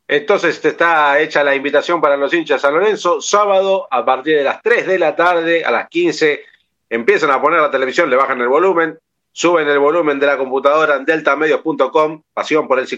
Entonces 0.08 0.64
está 0.64 1.20
hecha 1.20 1.44
la 1.44 1.54
invitación 1.54 2.00
para 2.00 2.16
los 2.16 2.34
hinchas 2.34 2.62
San 2.62 2.74
Lorenzo. 2.74 3.20
Sábado, 3.20 3.86
a 3.90 4.04
partir 4.04 4.36
de 4.36 4.42
las 4.42 4.60
3 4.60 4.86
de 4.88 4.98
la 4.98 5.14
tarde, 5.14 5.64
a 5.64 5.70
las 5.70 5.88
15, 5.88 6.42
empiezan 6.88 7.30
a 7.30 7.40
poner 7.40 7.60
la 7.60 7.70
televisión, 7.70 8.10
le 8.10 8.16
bajan 8.16 8.40
el 8.40 8.48
volumen. 8.48 8.98
suben 9.32 9.68
el 9.68 9.78
volumen 9.78 10.18
de 10.18 10.26
la 10.26 10.36
computadora 10.36 10.96
en 10.96 11.04
deltamedios.com, 11.04 12.22
pasión 12.34 12.66
por 12.66 12.80
el 12.80 12.88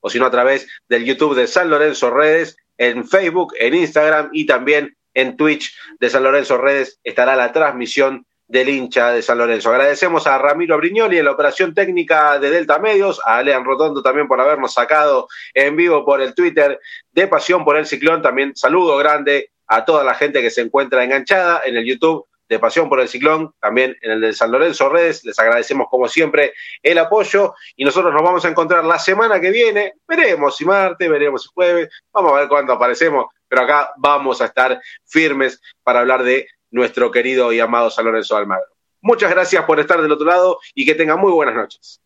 o 0.00 0.10
si 0.10 0.18
no 0.18 0.26
a 0.26 0.30
través 0.30 0.68
del 0.86 1.06
YouTube 1.06 1.34
de 1.34 1.46
San 1.46 1.70
Lorenzo 1.70 2.10
Redes, 2.10 2.58
en 2.76 3.08
Facebook, 3.08 3.54
en 3.58 3.74
Instagram 3.74 4.28
y 4.32 4.44
también 4.44 4.94
en 5.14 5.38
Twitch 5.38 5.74
de 5.98 6.10
San 6.10 6.24
Lorenzo 6.24 6.58
Redes 6.58 7.00
estará 7.04 7.36
la 7.36 7.52
transmisión 7.52 8.26
del 8.54 8.68
hincha 8.68 9.10
de 9.10 9.20
San 9.20 9.38
Lorenzo. 9.38 9.70
Agradecemos 9.70 10.28
a 10.28 10.38
Ramiro 10.38 10.76
Brignoli 10.76 11.18
en 11.18 11.24
la 11.24 11.32
operación 11.32 11.74
técnica 11.74 12.38
de 12.38 12.50
Delta 12.50 12.78
Medios, 12.78 13.20
a 13.26 13.38
Alean 13.38 13.64
Rotondo 13.64 14.00
también 14.00 14.28
por 14.28 14.40
habernos 14.40 14.72
sacado 14.72 15.26
en 15.54 15.74
vivo 15.74 16.04
por 16.04 16.22
el 16.22 16.36
Twitter 16.36 16.78
de 17.10 17.26
Pasión 17.26 17.64
por 17.64 17.76
el 17.76 17.84
Ciclón. 17.84 18.22
También 18.22 18.54
saludo 18.54 18.96
grande 18.96 19.50
a 19.66 19.84
toda 19.84 20.04
la 20.04 20.14
gente 20.14 20.40
que 20.40 20.52
se 20.52 20.60
encuentra 20.60 21.02
enganchada 21.02 21.62
en 21.64 21.76
el 21.76 21.84
YouTube 21.84 22.28
de 22.48 22.60
Pasión 22.60 22.88
por 22.88 23.00
el 23.00 23.08
Ciclón, 23.08 23.52
también 23.58 23.96
en 24.00 24.12
el 24.12 24.20
de 24.20 24.32
San 24.32 24.52
Lorenzo 24.52 24.88
Redes. 24.88 25.24
Les 25.24 25.36
agradecemos 25.36 25.88
como 25.90 26.06
siempre 26.06 26.52
el 26.80 26.98
apoyo 26.98 27.54
y 27.74 27.84
nosotros 27.84 28.14
nos 28.14 28.22
vamos 28.22 28.44
a 28.44 28.50
encontrar 28.50 28.84
la 28.84 29.00
semana 29.00 29.40
que 29.40 29.50
viene. 29.50 29.94
Veremos 30.06 30.56
si 30.56 30.64
martes, 30.64 31.10
veremos 31.10 31.42
si 31.42 31.48
jueves, 31.52 31.88
vamos 32.12 32.30
a 32.30 32.36
ver 32.36 32.48
cuándo 32.48 32.72
aparecemos, 32.72 33.26
pero 33.48 33.62
acá 33.62 33.90
vamos 33.96 34.40
a 34.40 34.44
estar 34.44 34.80
firmes 35.04 35.60
para 35.82 35.98
hablar 35.98 36.22
de 36.22 36.46
nuestro 36.74 37.12
querido 37.12 37.52
y 37.52 37.60
amado 37.60 37.88
San 37.88 38.04
Lorenzo 38.04 38.36
Almagro. 38.36 38.66
Muchas 39.00 39.30
gracias 39.30 39.64
por 39.64 39.78
estar 39.78 40.02
del 40.02 40.10
otro 40.10 40.26
lado 40.26 40.58
y 40.74 40.84
que 40.84 40.96
tengan 40.96 41.20
muy 41.20 41.30
buenas 41.30 41.54
noches. 41.54 42.00